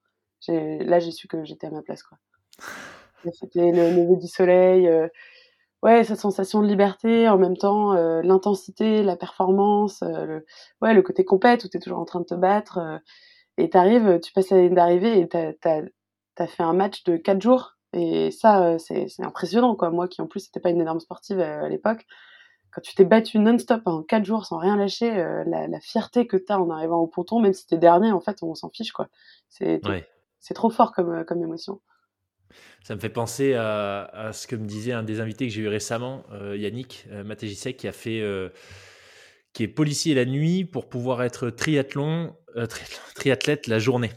là 0.49 0.99
j'ai 0.99 1.13
su 1.13 1.29
que 1.29 1.45
j'étais 1.45 1.69
à 1.69 1.71
ma 1.71 1.83
place. 1.83 2.03
C'était 3.33 3.71
le 3.71 3.91
lever 3.91 4.17
du 4.17 4.27
soleil, 4.27 4.91
ouais, 5.83 6.05
cette 6.05 6.21
sensation 6.21 6.63
de 6.63 6.67
liberté, 6.67 7.29
en 7.29 7.39
même 7.39 7.57
temps 7.57 7.95
l'intensité, 8.23 9.03
la 9.03 9.17
performance, 9.17 10.03
le, 10.03 10.45
ouais, 10.83 10.95
le 10.95 11.03
côté 11.03 11.25
compète 11.25 11.65
où 11.65 11.69
tu 11.69 11.77
es 11.77 11.81
toujours 11.81 11.99
en 11.99 12.05
train 12.05 12.21
de 12.21 12.27
te 12.27 12.35
battre. 12.35 13.01
et 13.59 13.71
t'arrives, 13.71 14.21
tu 14.21 14.33
passes 14.33 14.51
la 14.51 14.63
ligne 14.63 14.75
d'arrivée 14.75 15.21
et 15.21 15.29
t'as 15.29 15.53
as, 16.39 16.47
fait 16.47 16.63
un 16.63 16.75
match 16.75 17.05
de 17.05 17.17
4 17.17 17.41
jours 17.41 17.77
et 17.97 18.31
ça, 18.31 18.63
euh, 18.63 18.79
c'est 18.79 19.09
impressionnant, 19.23 19.75
quoi. 19.75 19.91
Moi, 19.91 20.09
qui 20.09 20.21
en 20.21 20.27
plus 20.27 20.47
n'étais 20.47 20.61
pas 20.61 20.71
une 20.71 20.81
énorme 20.81 21.01
sportive 21.01 21.39
euh, 21.41 21.65
à, 21.65 21.69
l'époque, 21.69 22.05
quand 22.71 22.83
tu 22.83 22.95
t'es 22.95 23.05
battu 23.05 23.39
non-stop 23.39 23.83
en 23.87 24.03
4 24.03 24.25
jours 24.25 24.45
sans 24.45 24.59
rien 24.59 24.77
lâcher, 24.77 25.19
euh, 25.19 25.45
la, 25.47 25.81
fierté 25.81 26.27
que 26.27 26.37
tu 26.37 26.53
as 26.53 26.61
en 26.61 26.69
arrivant 26.71 26.99
au 26.99 27.07
ponton, 27.07 27.41
même 27.41 27.55
si 27.55 27.67
t'es 27.67 27.79
dernier, 27.79 28.13
en 28.13 28.21
fait, 28.21 28.43
on 28.43 28.55
s'en 28.55 28.71
fiche, 28.71 28.93
quoi. 28.93 29.09
C'est 29.49 29.81
trop 30.55 30.71
fort 30.71 30.93
comme, 30.93 31.25
comme 31.25 31.43
émotion. 31.43 31.81
Ça 32.83 32.95
me 32.95 33.01
fait 33.01 33.09
penser 33.09 33.55
à, 33.55 34.31
ce 34.33 34.47
que 34.47 34.57
me 34.57 34.67
disait 34.67 34.93
un 34.93 35.03
des 35.03 35.21
invités 35.21 35.49
que 35.49 35.53
j'ai 35.53 35.63
eu 35.63 35.69
récemment, 35.69 36.25
euh, 36.33 36.57
Yannick 36.57 37.07
euh, 37.11 37.35
qui 37.35 37.89
a 37.89 37.93
fait, 37.93 38.21
euh, 38.21 38.49
qui 39.53 39.65
est 39.65 39.69
policier 39.69 40.15
la 40.15 40.25
nuit 40.25 40.65
pour 40.65 40.89
pouvoir 40.89 41.23
être 41.23 41.51
triathlon, 41.51 42.37
euh, 42.57 42.67
triathlète 43.15 43.67
la 43.67 43.79
journée. 43.79 44.11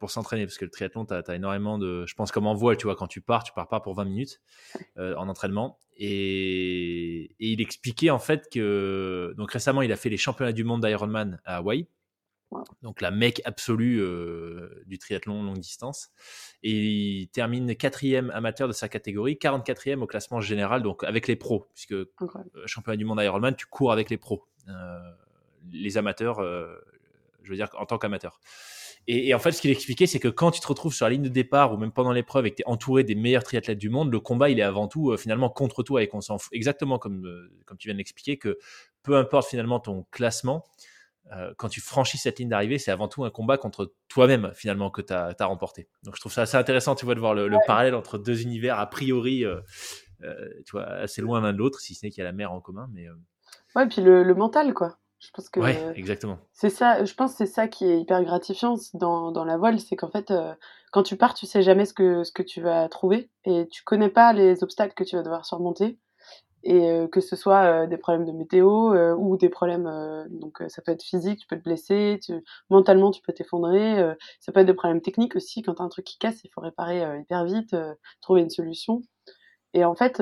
pour 0.00 0.10
s'entraîner 0.10 0.44
parce 0.44 0.58
que 0.58 0.64
le 0.64 0.70
triathlon 0.70 1.06
tu 1.06 1.14
as, 1.14 1.34
énormément 1.34 1.78
de 1.78 2.04
je 2.06 2.14
pense 2.14 2.32
comme 2.32 2.46
en 2.46 2.54
voile 2.54 2.76
tu 2.76 2.84
vois 2.84 2.96
quand 2.96 3.06
tu 3.06 3.20
pars 3.20 3.44
tu 3.44 3.52
pars 3.52 3.68
pas 3.68 3.80
pour 3.80 3.94
20 3.94 4.04
minutes 4.04 4.40
en 4.96 5.28
entraînement 5.28 5.78
et, 5.96 7.30
et, 7.38 7.52
il 7.52 7.60
expliquait 7.60 8.10
en 8.10 8.18
fait 8.18 8.48
que 8.52 9.32
donc 9.38 9.52
récemment 9.52 9.82
il 9.82 9.92
a 9.92 9.96
fait 9.96 10.10
les 10.10 10.16
championnats 10.16 10.52
du 10.52 10.64
monde 10.64 10.84
d'Ironman 10.84 11.40
à 11.44 11.58
Hawaï 11.58 11.86
donc 12.82 13.00
la 13.00 13.10
mec 13.10 13.42
absolue 13.44 14.00
euh, 14.00 14.82
du 14.86 14.98
triathlon 14.98 15.42
longue 15.42 15.58
distance. 15.58 16.10
Et 16.62 16.72
il 16.72 17.28
termine 17.28 17.74
quatrième 17.76 18.30
amateur 18.30 18.68
de 18.68 18.72
sa 18.72 18.88
catégorie, 18.88 19.34
44e 19.40 20.00
au 20.00 20.06
classement 20.06 20.40
général, 20.40 20.82
donc 20.82 21.04
avec 21.04 21.28
les 21.28 21.36
pros, 21.36 21.66
puisque 21.74 21.92
euh, 21.92 22.06
championnat 22.66 22.96
du 22.96 23.04
monde 23.04 23.20
Ironman, 23.22 23.54
tu 23.54 23.66
cours 23.66 23.92
avec 23.92 24.10
les 24.10 24.16
pros. 24.16 24.46
Euh, 24.68 24.98
les 25.72 25.98
amateurs, 25.98 26.40
je 27.42 27.50
veux 27.50 27.56
dire 27.56 27.68
en 27.76 27.86
tant 27.86 27.98
qu'amateur. 27.98 28.38
Et, 29.08 29.34
en 29.34 29.38
fait, 29.38 29.52
ce 29.52 29.60
qu'il 29.60 29.70
expliquait, 29.70 30.06
c'est 30.06 30.18
que 30.18 30.28
quand 30.28 30.50
tu 30.50 30.60
te 30.60 30.66
retrouves 30.66 30.92
sur 30.92 31.06
la 31.06 31.10
ligne 31.10 31.22
de 31.22 31.28
départ 31.28 31.72
ou 31.72 31.76
même 31.76 31.92
pendant 31.92 32.12
l'épreuve 32.12 32.46
et 32.46 32.50
que 32.50 32.56
tu 32.56 32.62
es 32.62 32.66
entouré 32.66 33.04
des 33.04 33.14
meilleurs 33.14 33.44
triathlètes 33.44 33.78
du 33.78 33.88
monde, 33.88 34.12
le 34.12 34.20
combat, 34.20 34.48
il 34.48 34.58
est 34.58 34.64
avant 34.64 34.88
tout 34.88 35.16
finalement 35.16 35.48
contre 35.48 35.82
toi 35.82 36.02
et 36.02 36.08
qu'on 36.08 36.20
s'en 36.20 36.38
fout. 36.38 36.52
Exactement 36.52 36.98
comme, 36.98 37.48
comme 37.64 37.78
tu 37.78 37.88
viens 37.88 37.94
de 37.94 37.98
l'expliquer, 37.98 38.36
que 38.36 38.58
peu 39.02 39.16
importe 39.16 39.48
finalement 39.48 39.80
ton 39.80 40.06
classement, 40.12 40.64
euh, 41.32 41.52
quand 41.56 41.68
tu 41.68 41.80
franchis 41.80 42.18
cette 42.18 42.38
ligne 42.38 42.48
d'arrivée, 42.48 42.78
c'est 42.78 42.90
avant 42.90 43.08
tout 43.08 43.24
un 43.24 43.30
combat 43.30 43.58
contre 43.58 43.92
toi-même 44.08 44.52
finalement 44.54 44.90
que 44.90 45.02
tu 45.02 45.12
as, 45.12 45.34
remporté. 45.40 45.88
Donc 46.04 46.14
je 46.14 46.20
trouve 46.20 46.32
ça 46.32 46.42
assez 46.42 46.56
intéressant, 46.56 46.94
tu 46.94 47.04
vois, 47.04 47.14
de 47.14 47.20
voir 47.20 47.34
le, 47.34 47.50
parallèle 47.66 47.94
entre 47.94 48.18
deux 48.18 48.42
univers 48.42 48.78
a 48.78 48.86
priori, 48.86 49.44
euh, 49.44 49.60
euh, 50.22 50.48
tu 50.64 50.72
vois, 50.72 50.84
assez 50.84 51.20
loin 51.22 51.40
l'un 51.40 51.52
de 51.52 51.58
l'autre, 51.58 51.80
si 51.80 51.94
ce 51.94 52.06
n'est 52.06 52.10
qu'il 52.10 52.22
y 52.22 52.26
a 52.26 52.30
la 52.30 52.32
mer 52.32 52.52
en 52.52 52.60
commun. 52.60 52.88
Mais 52.92 53.06
ouais, 53.74 53.84
et 53.84 53.88
puis 53.88 54.02
le, 54.02 54.34
mental, 54.34 54.72
quoi. 54.72 54.98
Je 55.18 55.30
pense 55.32 55.48
que 55.48 55.60
ouais, 55.60 55.92
exactement. 55.96 56.38
C'est 56.52 56.70
ça. 56.70 57.04
Je 57.04 57.14
pense 57.14 57.34
c'est 57.34 57.46
ça 57.46 57.68
qui 57.68 57.86
est 57.86 57.98
hyper 57.98 58.22
gratifiant 58.22 58.76
dans, 58.94 59.32
dans 59.32 59.44
la 59.44 59.56
voile, 59.56 59.80
c'est 59.80 59.96
qu'en 59.96 60.10
fait, 60.10 60.32
quand 60.92 61.02
tu 61.02 61.16
pars, 61.16 61.34
tu 61.34 61.46
sais 61.46 61.62
jamais 61.62 61.86
ce 61.86 61.94
que 61.94 62.22
ce 62.22 62.30
que 62.30 62.42
tu 62.42 62.60
vas 62.60 62.88
trouver 62.88 63.30
et 63.44 63.66
tu 63.68 63.82
connais 63.82 64.10
pas 64.10 64.32
les 64.34 64.62
obstacles 64.62 64.94
que 64.94 65.04
tu 65.04 65.16
vas 65.16 65.22
devoir 65.22 65.46
surmonter 65.46 65.98
et 66.66 66.90
euh, 66.90 67.06
que 67.06 67.20
ce 67.20 67.36
soit 67.36 67.62
euh, 67.84 67.86
des 67.86 67.96
problèmes 67.96 68.26
de 68.26 68.32
météo 68.32 68.92
euh, 68.92 69.14
ou 69.14 69.36
des 69.36 69.48
problèmes 69.48 69.88
donc 70.30 70.62
ça 70.68 70.82
peut 70.82 70.90
être 70.90 71.02
physique 71.02 71.38
tu 71.38 71.46
peux 71.46 71.56
te 71.56 71.62
blesser 71.62 72.18
tu, 72.22 72.34
mentalement 72.70 73.12
tu 73.12 73.22
peux 73.22 73.32
t'effondrer 73.32 74.14
ça 74.40 74.52
peut 74.52 74.60
être 74.60 74.66
des 74.66 74.74
problèmes 74.74 75.00
techniques 75.00 75.36
aussi. 75.36 75.62
Quand 75.62 75.74
t'as 75.74 75.84
un 75.84 75.88
truc 75.88 76.04
qui 76.04 76.18
casse 76.18 76.42
il 76.44 76.50
faut 76.50 76.60
réparer 76.60 77.20
hyper 77.20 77.44
vite 77.44 77.76
trouver 78.20 78.40
une 78.42 78.50
solution. 78.50 79.02
Et 79.74 79.84
en 79.84 79.94
fait 79.94 80.20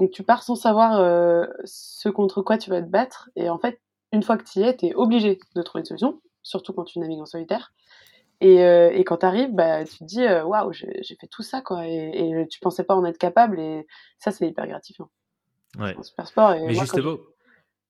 donc 0.00 0.10
tu 0.12 0.22
pars 0.22 0.42
sans 0.42 0.54
savoir 0.54 1.00
ce 1.64 2.08
contre 2.08 2.42
quoi 2.42 2.58
tu 2.58 2.70
vas 2.70 2.80
te 2.80 2.88
battre. 2.88 3.30
Et 3.36 3.50
en 3.50 3.58
fait 3.58 3.80
une 4.12 4.22
fois 4.22 4.36
que 4.36 4.44
tu 4.44 4.60
y 4.60 4.62
es 4.62 4.76
t'es 4.76 4.94
obligé 4.94 5.38
de 5.56 5.62
trouver 5.62 5.80
une 5.80 5.86
solution 5.86 6.20
surtout 6.42 6.72
quand 6.72 6.84
tu 6.84 7.00
navigues 7.00 7.20
en 7.20 7.26
solitaire. 7.26 7.72
Et, 8.40 8.58
et 8.58 9.04
quand 9.04 9.18
t'arrives 9.18 9.52
bah 9.52 9.84
tu 9.84 9.98
te 9.98 10.04
dis 10.04 10.24
waouh 10.26 10.72
j'ai 10.72 11.16
fait 11.20 11.28
tout 11.28 11.42
ça 11.42 11.60
quoi. 11.60 11.86
Et, 11.88 12.10
et 12.14 12.48
tu 12.48 12.60
pensais 12.60 12.84
pas 12.84 12.94
en 12.94 13.04
être 13.04 13.18
capable. 13.18 13.58
Et 13.60 13.86
ça 14.18 14.30
c'est 14.30 14.46
hyper 14.46 14.66
gratifiant 14.68 15.10
Ouais. 15.78 15.96
super 16.02 16.26
sport. 16.26 16.52
Et 16.54 16.66
Mais 16.66 16.74
juste 16.74 17.00
beau. 17.00 17.20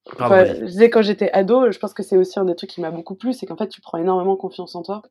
je 0.06 0.64
disais 0.64 0.90
quand 0.90 1.02
j'étais 1.02 1.30
ado, 1.32 1.70
je 1.70 1.78
pense 1.78 1.94
que 1.94 2.02
c'est 2.02 2.16
aussi 2.16 2.38
un 2.38 2.44
des 2.44 2.54
trucs 2.54 2.70
qui 2.70 2.80
m'a 2.80 2.90
beaucoup 2.90 3.14
plu, 3.14 3.32
c'est 3.32 3.46
qu'en 3.46 3.56
fait 3.56 3.68
tu 3.68 3.80
prends 3.80 3.98
énormément 3.98 4.36
confiance 4.36 4.74
en 4.74 4.82
toi. 4.82 5.02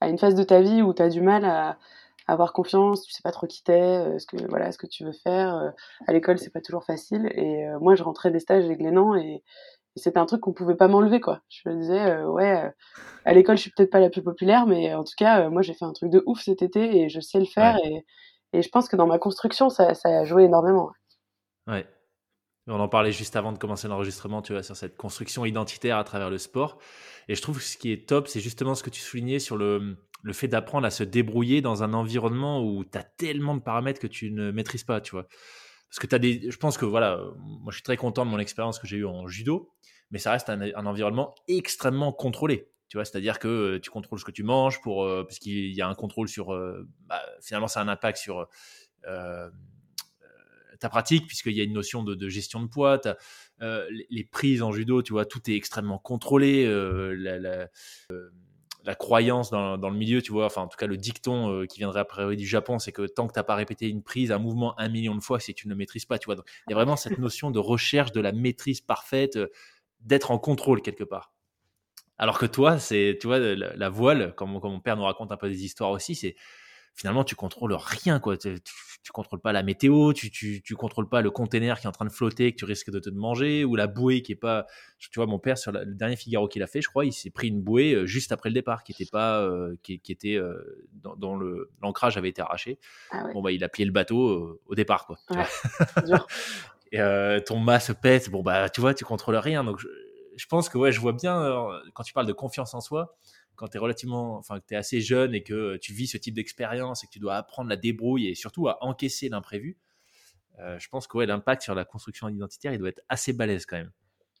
À 0.00 0.08
une 0.08 0.18
phase 0.18 0.34
de 0.34 0.42
ta 0.42 0.60
vie 0.60 0.82
où 0.82 0.92
tu 0.92 1.02
as 1.02 1.08
du 1.08 1.20
mal 1.20 1.44
à, 1.44 1.78
avoir 2.26 2.52
confiance, 2.52 3.02
tu 3.02 3.12
sais 3.12 3.22
pas 3.22 3.32
trop 3.32 3.46
qui 3.46 3.62
t'es, 3.62 3.72
euh, 3.72 4.18
ce 4.18 4.26
que 4.26 4.36
voilà, 4.48 4.72
ce 4.72 4.78
que 4.78 4.86
tu 4.86 5.04
veux 5.04 5.12
faire. 5.12 5.54
Euh, 5.56 5.70
à 6.06 6.12
l'école, 6.12 6.38
c'est 6.38 6.50
pas 6.50 6.60
toujours 6.60 6.84
facile. 6.84 7.30
Et 7.34 7.66
euh, 7.66 7.78
moi, 7.80 7.94
je 7.94 8.02
rentrais 8.02 8.30
des 8.30 8.40
stages 8.40 8.64
avec 8.64 8.78
Glénan 8.78 9.14
et, 9.14 9.42
et 9.96 10.00
c'était 10.00 10.18
un 10.18 10.26
truc 10.26 10.40
qu'on 10.40 10.52
pouvait 10.52 10.74
pas 10.74 10.88
m'enlever 10.88 11.20
quoi. 11.20 11.40
Je 11.48 11.68
me 11.68 11.76
disais 11.76 12.22
ouais, 12.24 12.72
à 13.24 13.34
l'école, 13.34 13.56
je 13.56 13.62
suis 13.62 13.70
peut-être 13.70 13.90
pas 13.90 14.00
la 14.00 14.10
plus 14.10 14.22
populaire, 14.22 14.66
mais 14.66 14.94
en 14.94 15.04
tout 15.04 15.14
cas, 15.16 15.48
moi, 15.50 15.62
j'ai 15.62 15.74
fait 15.74 15.84
un 15.84 15.92
truc 15.92 16.10
de 16.10 16.22
ouf 16.26 16.40
cet 16.40 16.62
été 16.62 16.98
et 17.02 17.08
je 17.08 17.20
sais 17.20 17.38
le 17.38 17.46
faire. 17.46 17.76
Et, 17.84 18.04
et 18.52 18.62
je 18.62 18.68
pense 18.70 18.88
que 18.88 18.96
dans 18.96 19.06
ma 19.06 19.18
construction, 19.18 19.68
ça, 19.70 19.94
ça 19.94 20.08
a 20.20 20.24
joué 20.24 20.44
énormément. 20.44 20.90
Ouais. 21.66 21.86
On 22.66 22.80
en 22.80 22.88
parlait 22.88 23.12
juste 23.12 23.36
avant 23.36 23.52
de 23.52 23.58
commencer 23.58 23.88
l'enregistrement, 23.88 24.40
tu 24.40 24.52
vois, 24.52 24.62
sur 24.62 24.74
cette 24.74 24.96
construction 24.96 25.44
identitaire 25.44 25.98
à 25.98 26.04
travers 26.04 26.30
le 26.30 26.38
sport. 26.38 26.78
Et 27.28 27.34
je 27.34 27.42
trouve 27.42 27.58
que 27.58 27.64
ce 27.64 27.76
qui 27.76 27.92
est 27.92 28.08
top, 28.08 28.26
c'est 28.26 28.40
justement 28.40 28.74
ce 28.74 28.82
que 28.82 28.90
tu 28.90 29.00
soulignais 29.00 29.38
sur 29.38 29.56
le, 29.56 29.98
le 30.22 30.32
fait 30.32 30.48
d'apprendre 30.48 30.86
à 30.86 30.90
se 30.90 31.04
débrouiller 31.04 31.60
dans 31.60 31.82
un 31.82 31.92
environnement 31.92 32.64
où 32.64 32.84
tu 32.84 32.96
as 32.96 33.02
tellement 33.02 33.54
de 33.54 33.60
paramètres 33.60 34.00
que 34.00 34.06
tu 34.06 34.30
ne 34.30 34.50
maîtrises 34.50 34.84
pas, 34.84 35.02
tu 35.02 35.10
vois. 35.10 35.28
Parce 35.90 35.98
que 36.00 36.06
tu 36.06 36.14
as 36.14 36.18
des. 36.18 36.50
Je 36.50 36.56
pense 36.56 36.78
que, 36.78 36.86
voilà, 36.86 37.20
moi 37.36 37.70
je 37.70 37.74
suis 37.74 37.82
très 37.82 37.98
content 37.98 38.24
de 38.24 38.30
mon 38.30 38.38
expérience 38.38 38.78
que 38.78 38.86
j'ai 38.86 38.96
eue 38.96 39.06
en 39.06 39.28
judo, 39.28 39.70
mais 40.10 40.18
ça 40.18 40.32
reste 40.32 40.48
un, 40.48 40.86
environnement 40.86 41.34
extrêmement 41.46 42.12
contrôlé. 42.12 42.70
Tu 42.88 42.96
vois, 42.96 43.04
c'est-à-dire 43.04 43.38
que 43.38 43.48
euh, 43.48 43.80
tu 43.80 43.90
contrôles 43.90 44.18
ce 44.18 44.24
que 44.24 44.30
tu 44.30 44.42
manges 44.42 44.80
pour, 44.80 45.04
euh, 45.04 45.24
parce 45.24 45.38
qu'il 45.38 45.74
y 45.74 45.82
a 45.82 45.88
un 45.88 45.94
contrôle 45.94 46.28
sur, 46.28 46.54
euh, 46.54 46.88
bah, 47.06 47.20
finalement, 47.42 47.68
ça 47.68 47.80
a 47.80 47.84
un 47.84 47.88
impact 47.88 48.18
sur 48.18 48.48
ta 50.84 50.90
pratique, 50.90 51.26
puisqu'il 51.26 51.54
y 51.54 51.62
a 51.62 51.64
une 51.64 51.72
notion 51.72 52.04
de, 52.04 52.28
gestion 52.28 52.60
de 52.60 52.66
poids, 52.66 53.00
euh, 53.62 53.88
les, 54.10 54.24
prises 54.24 54.60
en 54.60 54.70
judo, 54.70 55.02
tu 55.02 55.14
vois, 55.14 55.24
tout 55.24 55.40
est 55.50 55.54
extrêmement 55.54 55.96
contrôlé. 55.96 56.66
Euh, 56.66 57.16
euh, 58.10 58.30
la, 58.84 58.94
croyance 58.94 59.50
dans, 59.50 59.78
le 59.78 59.96
milieu, 59.96 60.20
tu 60.20 60.30
vois, 60.30 60.44
enfin 60.44 60.60
en 60.60 60.68
tout 60.68 60.76
cas 60.76 60.86
le 60.86 60.98
dicton 60.98 61.64
qui 61.66 61.78
viendrait 61.78 62.00
après 62.00 62.36
du 62.36 62.46
Japon, 62.46 62.78
c'est 62.78 62.92
que 62.92 63.06
tant 63.06 63.26
que 63.26 63.32
tu 63.32 63.38
n'as 63.38 63.44
pas 63.44 63.54
répété 63.54 63.88
une 63.88 64.02
prise, 64.02 64.30
un 64.30 64.38
mouvement 64.38 64.78
un 64.78 64.90
million 64.90 65.14
de 65.14 65.22
fois, 65.22 65.40
c'est 65.40 65.54
que 65.54 65.60
tu 65.60 65.68
ne 65.68 65.72
le 65.72 65.78
maîtrises 65.78 66.04
pas, 66.04 66.18
tu 66.18 66.26
vois. 66.26 66.34
Donc, 66.34 66.44
il 66.66 66.72
y 66.72 66.74
a 66.74 66.76
vraiment 66.76 66.96
cette 66.96 67.16
notion 67.18 67.50
de 67.50 67.58
recherche 67.58 68.12
de 68.12 68.20
la 68.20 68.32
maîtrise 68.32 68.82
parfaite, 68.82 69.38
d'être 70.00 70.32
en 70.32 70.38
contrôle 70.38 70.82
quelque 70.82 71.04
part. 71.04 71.32
Alors 72.18 72.38
que 72.38 72.44
toi, 72.44 72.78
c'est, 72.78 73.16
tu 73.18 73.26
vois, 73.26 73.38
la, 73.38 73.88
voile, 73.88 74.34
comme, 74.34 74.60
comme, 74.60 74.72
mon 74.72 74.80
père 74.80 74.98
nous 74.98 75.04
raconte 75.04 75.32
un 75.32 75.38
peu 75.38 75.48
des 75.48 75.64
histoires 75.64 75.90
aussi, 75.92 76.14
c'est 76.14 76.36
finalement 76.94 77.24
tu 77.24 77.34
contrôles 77.34 77.74
rien 77.74 78.20
quoi. 78.20 78.36
Tu, 78.36 78.60
tu, 79.02 79.12
contrôles 79.12 79.40
pas 79.40 79.52
la 79.52 79.62
météo, 79.62 80.12
tu, 80.12 80.30
tu, 80.30 80.62
tu 80.62 80.74
contrôles 80.76 81.08
pas 81.08 81.20
le 81.20 81.30
container 81.30 81.78
qui 81.78 81.86
est 81.86 81.88
en 81.88 81.92
train 81.92 82.04
de 82.04 82.10
flotter 82.10 82.52
que 82.52 82.56
tu 82.56 82.64
risques 82.64 82.90
de 82.90 82.98
te 83.00 83.10
manger 83.10 83.64
ou 83.64 83.76
la 83.76 83.86
bouée 83.86 84.22
qui 84.22 84.32
est 84.32 84.36
pas. 84.36 84.66
Tu 84.98 85.10
vois 85.16 85.26
mon 85.26 85.38
père 85.38 85.58
sur 85.58 85.72
le 85.72 85.84
dernier 85.84 86.16
Figaro 86.16 86.48
qu'il 86.48 86.62
a 86.62 86.66
fait, 86.66 86.80
je 86.80 86.88
crois, 86.88 87.04
il 87.04 87.12
s'est 87.12 87.30
pris 87.30 87.48
une 87.48 87.60
bouée 87.60 87.94
euh, 87.94 88.06
juste 88.06 88.32
après 88.32 88.48
le 88.48 88.54
départ 88.54 88.84
qui 88.84 88.92
était 88.92 89.10
pas 89.10 89.40
euh, 89.42 89.76
qui, 89.82 90.00
qui, 90.00 90.12
était 90.12 90.36
euh, 90.36 90.88
dans, 90.94 91.36
le 91.36 91.70
l'ancrage 91.82 92.16
avait 92.16 92.30
été 92.30 92.40
arraché. 92.40 92.78
Ah 93.10 93.24
bon 93.32 93.42
bah 93.42 93.52
il 93.52 93.62
a 93.64 93.68
plié 93.68 93.84
le 93.84 93.92
bateau 93.92 94.60
au 94.66 94.74
départ 94.74 95.06
quoi. 95.06 95.18
Et 96.92 97.00
ton 97.44 97.58
mât 97.58 97.80
se 97.80 97.92
pète, 97.92 98.30
bon 98.30 98.42
bah 98.42 98.68
tu 98.68 98.80
vois 98.80 98.94
tu 98.94 99.04
contrôles 99.04 99.34
rien 99.36 99.64
donc 99.64 99.80
je, 99.80 99.88
je 100.36 100.46
pense 100.46 100.68
que 100.68 100.78
ouais 100.78 100.92
je 100.92 101.00
vois 101.00 101.12
bien 101.12 101.66
quand 101.92 102.04
tu 102.04 102.12
parles 102.12 102.26
de 102.26 102.32
confiance 102.32 102.72
en 102.72 102.80
soi 102.80 103.16
quand 103.56 103.68
tu 103.68 103.76
es 103.76 103.80
relativement, 103.80 104.36
enfin, 104.36 104.60
que 104.60 104.66
tu 104.66 104.74
es 104.74 104.76
assez 104.76 105.00
jeune 105.00 105.34
et 105.34 105.42
que 105.42 105.76
tu 105.76 105.92
vis 105.92 106.06
ce 106.06 106.16
type 106.16 106.34
d'expérience 106.34 107.04
et 107.04 107.06
que 107.06 107.12
tu 107.12 107.18
dois 107.18 107.36
apprendre 107.36 107.68
la 107.68 107.76
débrouille 107.76 108.28
et 108.28 108.34
surtout 108.34 108.68
à 108.68 108.78
encaisser 108.82 109.28
l'imprévu, 109.28 109.78
euh, 110.60 110.78
je 110.78 110.88
pense 110.88 111.06
que 111.06 111.18
l'impact 111.18 111.62
sur 111.62 111.74
la 111.74 111.84
construction 111.84 112.28
identitaire, 112.28 112.72
il 112.72 112.78
doit 112.78 112.90
être 112.90 113.02
assez 113.08 113.32
balèze 113.32 113.66
quand 113.66 113.76
même. 113.76 113.90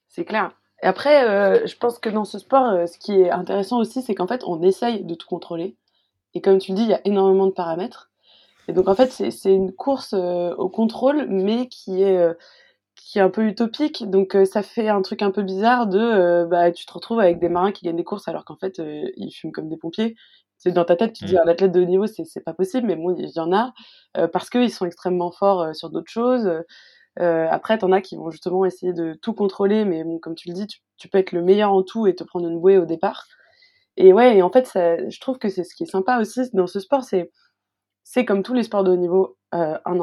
C'est 0.08 0.24
clair. 0.24 0.52
Et 0.82 0.86
après, 0.86 1.28
euh, 1.28 1.66
je 1.66 1.76
pense 1.76 1.98
que 1.98 2.08
dans 2.08 2.24
ce 2.24 2.38
sport, 2.38 2.66
euh, 2.66 2.86
ce 2.86 2.98
qui 2.98 3.12
est 3.12 3.30
intéressant 3.30 3.78
aussi, 3.78 4.02
c'est 4.02 4.14
qu'en 4.14 4.26
fait, 4.26 4.42
on 4.44 4.62
essaye 4.62 5.04
de 5.04 5.14
tout 5.14 5.26
contrôler. 5.26 5.76
Et 6.34 6.40
comme 6.40 6.58
tu 6.58 6.72
le 6.72 6.76
dis, 6.76 6.82
il 6.82 6.90
y 6.90 6.94
a 6.94 7.00
énormément 7.04 7.46
de 7.46 7.52
paramètres. 7.52 8.10
Et 8.68 8.72
donc, 8.72 8.88
en 8.88 8.94
fait, 8.94 9.10
c'est 9.10 9.52
une 9.52 9.72
course 9.72 10.14
au 10.14 10.68
contrôle, 10.70 11.26
mais 11.28 11.68
qui 11.68 12.02
est 12.02 12.34
qui 13.04 13.18
est 13.18 13.22
un 13.22 13.30
peu 13.30 13.46
utopique. 13.46 14.08
Donc 14.08 14.34
euh, 14.34 14.44
ça 14.44 14.62
fait 14.62 14.88
un 14.88 15.02
truc 15.02 15.22
un 15.22 15.30
peu 15.30 15.42
bizarre 15.42 15.86
de 15.86 15.98
euh, 15.98 16.46
bah 16.46 16.72
tu 16.72 16.86
te 16.86 16.92
retrouves 16.92 17.20
avec 17.20 17.38
des 17.38 17.50
marins 17.50 17.70
qui 17.72 17.84
gagnent 17.84 17.96
des 17.96 18.04
courses 18.04 18.28
alors 18.28 18.44
qu'en 18.44 18.56
fait 18.56 18.80
euh, 18.80 19.10
ils 19.16 19.30
fument 19.30 19.52
comme 19.52 19.68
des 19.68 19.76
pompiers. 19.76 20.16
C'est 20.56 20.72
dans 20.72 20.84
ta 20.84 20.96
tête 20.96 21.12
tu 21.12 21.24
te 21.24 21.28
dis 21.28 21.34
mmh. 21.34 21.42
un 21.44 21.48
athlète 21.48 21.72
de 21.72 21.82
haut 21.82 21.84
niveau 21.84 22.06
c'est 22.06 22.24
c'est 22.24 22.40
pas 22.40 22.54
possible 22.54 22.86
mais 22.86 22.96
bon 22.96 23.14
il 23.14 23.28
y 23.28 23.40
en 23.40 23.52
a 23.52 23.74
parce 24.28 24.48
qu'ils 24.48 24.70
sont 24.70 24.86
extrêmement 24.86 25.30
forts 25.32 25.74
sur 25.74 25.90
d'autres 25.90 26.10
choses. 26.10 26.48
après 27.18 27.76
t'en 27.78 27.92
as 27.92 28.00
qui 28.00 28.16
vont 28.16 28.30
justement 28.30 28.64
essayer 28.64 28.92
de 28.94 29.14
tout 29.14 29.34
contrôler 29.34 29.84
mais 29.84 30.04
bon 30.04 30.18
comme 30.18 30.34
tu 30.34 30.48
le 30.48 30.54
dis 30.54 30.66
tu, 30.66 30.78
tu, 30.96 31.08
peux 31.08 31.18
être 31.18 31.32
le 31.32 31.42
meilleur 31.42 31.72
en 31.72 31.82
tout 31.82 32.06
et 32.06 32.14
te 32.14 32.24
prendre 32.24 32.48
une 32.48 32.60
bouée 32.60 32.78
au 32.78 32.86
départ. 32.86 33.26
Et 33.96 34.12
ouais 34.12 34.38
et 34.38 34.42
en 34.42 34.50
fait 34.50 34.66
ça, 34.66 34.96
je 35.10 35.20
trouve 35.20 35.38
que 35.38 35.48
c'est 35.48 35.64
ce 35.64 35.74
qui 35.74 35.82
est 35.82 35.90
sympa 35.90 36.18
aussi 36.20 36.40
dans 36.54 36.66
ce 36.66 36.80
sport 36.80 37.04
c'est 37.04 37.30
c'est 38.04 38.24
comme 38.24 38.42
tous 38.42 38.54
les 38.54 38.62
sports 38.62 38.84
de 38.84 38.92
haut 38.92 38.96
niveau, 38.96 39.36
euh, 39.54 39.78
un, 39.86 39.98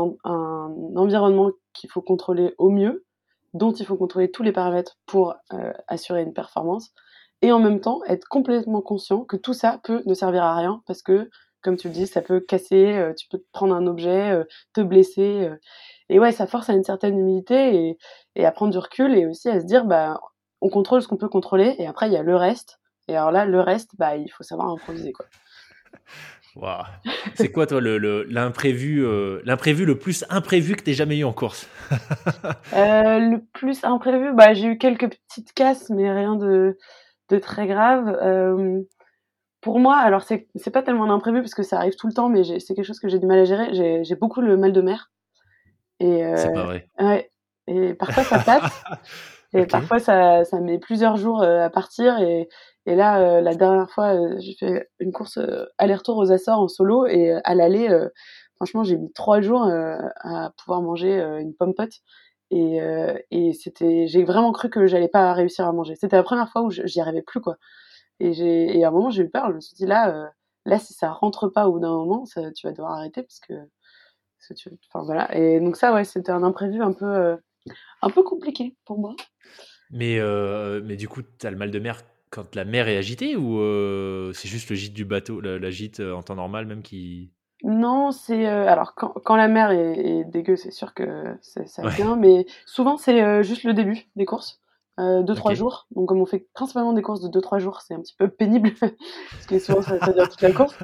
environnement 0.96 1.52
qu'il 1.74 1.90
faut 1.90 2.02
contrôler 2.02 2.56
au 2.58 2.70
mieux, 2.70 3.06
dont 3.54 3.72
il 3.72 3.86
faut 3.86 3.96
contrôler 3.96 4.32
tous 4.32 4.44
les 4.44 4.52
paramètres 4.52 4.98
pour 5.06 5.36
euh, 5.54 5.72
assurer 5.88 6.24
une 6.24 6.34
performance, 6.34 6.92
et 7.42 7.52
en 7.52 7.60
même 7.60 7.80
temps 7.80 8.02
être 8.06 8.28
complètement 8.28 8.82
conscient 8.82 9.24
que 9.24 9.38
tout 9.38 9.54
ça 9.54 9.80
peut 9.84 10.04
ne 10.06 10.14
servir 10.14 10.44
à 10.44 10.56
rien 10.56 10.82
parce 10.88 11.02
que, 11.02 11.30
comme 11.62 11.78
tu 11.78 11.88
le 11.88 11.94
dis, 11.94 12.08
ça 12.08 12.22
peut 12.22 12.40
casser, 12.40 12.98
euh, 12.98 13.14
tu 13.14 13.28
peux 13.30 13.44
prendre 13.52 13.76
un 13.76 13.86
objet, 13.88 14.44
te 14.74 14.82
blesser, 14.82 15.50
et 16.10 16.20
ouais, 16.20 16.32
ça 16.32 16.48
force 16.48 16.70
à 16.70 16.74
une 16.74 16.84
certaine 16.84 17.18
humilité 17.18 17.76
et, 17.76 17.98
et, 18.36 18.46
à 18.46 18.52
prendre 18.52 18.72
du 18.72 18.80
recul 18.80 19.16
et 19.16 19.28
aussi 19.28 19.48
à 19.48 19.60
se 19.60 19.66
dire, 19.66 19.86
bah, 19.86 20.20
on 20.62 20.70
contrôle 20.70 21.02
ce 21.02 21.08
qu'on 21.08 21.18
peut 21.18 21.30
contrôler, 21.30 21.76
et 21.78 21.86
après 21.88 22.08
il 22.08 22.14
y 22.14 22.18
a 22.18 22.24
le 22.24 22.36
reste, 22.36 22.80
et 23.08 23.16
alors 23.16 23.32
là, 23.32 23.46
le 23.46 23.60
reste, 23.60 23.92
bah, 23.98 24.16
il 24.16 24.30
faut 24.30 24.44
savoir 24.44 24.70
improviser 24.70 25.12
quoi. 25.12 25.26
Wow. 26.56 26.84
C'est 27.36 27.52
quoi, 27.52 27.66
toi, 27.66 27.80
l'imprévu 27.82 29.02
le, 29.02 29.42
l'imprévu 29.46 29.86
le 29.86 29.98
plus 29.98 30.26
imprévu 30.30 30.76
que 30.76 30.84
tu 30.84 30.94
jamais 30.94 31.18
eu 31.18 31.24
en 31.24 31.34
course? 31.34 31.70
Le 32.74 33.38
plus 33.54 33.84
imprévu, 33.84 34.34
bah, 34.34 34.54
j'ai 34.54 34.68
eu 34.68 34.78
quelques 34.78 35.10
petites 35.10 35.54
casses, 35.54 35.90
mais 35.90 36.12
rien 36.12 36.36
de, 36.36 36.78
de 37.30 37.38
très 37.40 37.68
grave. 37.68 38.18
pour 39.62 39.80
moi, 39.80 39.98
alors 39.98 40.24
c'est 40.24 40.72
pas 40.72 40.84
tellement 40.84 41.06
un 41.06 41.14
imprévu 41.14 41.42
parce 41.42 41.54
que 41.54 41.64
ça 41.64 41.78
arrive 41.78 41.96
tout 41.96 42.08
le 42.08 42.14
temps, 42.14 42.30
mais 42.30 42.44
c'est 42.44 42.74
quelque 42.74 42.86
chose 42.86 43.00
que 43.00 43.08
j'ai 43.08 43.20
du 43.20 43.26
mal 43.26 43.40
à 43.40 43.46
gérer. 43.46 44.04
J'ai 44.04 44.16
beaucoup 44.16 44.42
le 44.42 44.58
mal 44.58 44.74
de 44.74 44.82
mer. 44.82 45.10
c'est 46.00 46.54
pas 46.54 46.66
vrai. 46.66 46.88
Ouais, 47.00 47.32
et 47.68 47.94
parfois 47.94 48.24
ça 48.24 48.40
passe. 48.40 48.84
et 49.54 49.66
parfois 49.66 50.00
ça, 50.00 50.44
ça 50.44 50.60
met 50.60 50.80
plusieurs 50.80 51.16
jours 51.16 51.44
à 51.44 51.70
partir. 51.70 52.20
Et, 52.20 52.50
et 52.86 52.96
là, 52.96 53.20
euh, 53.22 53.42
la 53.42 53.54
dernière 53.54 53.90
fois, 53.92 54.16
euh, 54.16 54.36
j'ai 54.40 54.56
fait 54.56 54.90
une 55.00 55.12
course 55.12 55.38
euh, 55.38 55.66
aller-retour 55.78 56.18
aux 56.18 56.32
Açores 56.32 56.60
en 56.60 56.68
solo 56.68 57.06
et 57.06 57.32
à 57.44 57.54
l'aller, 57.54 57.88
franchement, 58.56 58.84
j'ai 58.84 58.98
mis 58.98 59.12
trois 59.14 59.42
jours 59.42 59.64
à 59.64 60.52
pouvoir 60.58 60.82
manger 60.82 61.20
une 61.40 61.54
pomme 61.54 61.74
pote. 61.74 61.94
Et, 62.54 62.80
et 63.32 63.54
c'était, 63.54 64.08
j'ai 64.08 64.24
vraiment 64.24 64.52
cru 64.52 64.70
que 64.70 64.88
j'allais 64.88 65.08
pas 65.08 65.34
réussir 65.34 65.68
à 65.68 65.74
manger. 65.74 65.96
C'était 65.96 66.18
la 66.18 66.24
première 66.24 66.50
fois 66.50 66.64
où 66.64 66.70
j'y 66.70 67.00
arrivais 67.00 67.22
plus, 67.22 67.42
quoi. 67.42 67.58
Et, 68.20 68.34
j'ai, 68.34 68.78
et 68.78 68.84
à 68.84 68.90
un 68.90 68.92
moment, 68.92 69.10
j'ai 69.10 69.24
eu 69.24 69.30
peur. 69.30 69.50
Je 69.50 69.56
me 69.56 69.62
suis 69.62 69.76
dit, 69.76 69.86
là, 69.86 70.32
là, 70.66 70.80
si 70.80 70.94
ça 70.94 71.12
rentre 71.12 71.48
pas 71.48 71.68
au 71.68 71.74
bout 71.74 71.80
d'un 71.80 71.96
moment, 71.96 72.26
ça, 72.26 72.52
tu 72.52 72.68
vas 72.68 72.74
devoir 72.74 72.94
arrêter 72.94 73.24
parce 73.24 73.40
que, 73.40 73.54
parce 73.54 74.48
que 74.50 74.54
tu, 74.54 74.70
voilà. 74.94 75.36
Et 75.36 75.60
donc 75.60 75.78
ça, 75.78 75.94
ouais, 75.94 76.04
c'était 76.04 76.32
un 76.32 76.44
imprévu 76.44 76.82
un 76.82 76.94
peu, 76.94 77.38
un 78.02 78.10
peu 78.10 78.24
compliqué 78.24 78.76
pour 78.86 79.00
moi. 79.00 79.16
Mais, 79.92 80.20
mais 80.84 80.98
du 80.98 81.08
coup, 81.08 81.22
tu 81.22 81.48
as 81.48 81.52
le 81.52 81.58
mal 81.58 81.72
de 81.72 81.80
mer 81.80 82.02
quand 82.32 82.56
la 82.56 82.66
mer 82.66 82.88
est 82.88 82.98
agitée 82.98 83.36
ou 83.36 83.60
euh, 83.60 84.32
c'est 84.34 84.48
juste 84.48 84.70
le 84.70 84.76
gîte 84.76 84.94
du 84.94 85.06
bateau, 85.06 85.42
la, 85.42 85.70
gîte 85.70 86.00
euh, 86.00 86.16
en 86.16 86.24
temps 86.24 86.36
normal 86.36 86.66
même 86.66 86.82
qui. 86.82 87.30
Non, 87.64 88.12
c'est 88.12 88.48
euh, 88.48 88.68
alors 88.68 88.96
quand, 88.96 89.14
quand, 89.24 89.36
la 89.36 89.48
mer 89.48 89.72
est, 89.72 90.24
dégueu, 90.24 90.56
c'est 90.56 90.72
sûr 90.72 90.96
que 90.96 91.38
ça 91.42 91.88
vient, 91.90 92.16
mais 92.16 92.48
souvent 92.66 92.98
c'est 92.98 93.44
juste 93.44 93.64
le 93.64 93.74
début 93.74 94.08
des 94.16 94.26
courses, 94.26 94.62
deux 94.98 95.36
trois 95.36 95.54
jours. 95.54 95.88
Donc 95.92 96.08
comme 96.08 96.22
on 96.22 96.26
fait 96.26 96.48
principalement 96.54 96.94
des 96.94 97.04
courses 97.04 97.22
de 97.22 97.28
deux 97.28 97.42
trois 97.42 97.60
jours, 97.60 97.82
c'est 97.82 97.94
un 97.94 98.00
petit 98.00 98.16
peu 98.18 98.30
pénible 98.30 98.72
parce 98.80 99.46
que 99.48 99.60
souvent 99.60 99.84
ça, 99.84 100.00
ça 100.00 100.14
dure 100.14 100.28
toute 100.28 100.42
la 100.42 100.54
course. 100.54 100.76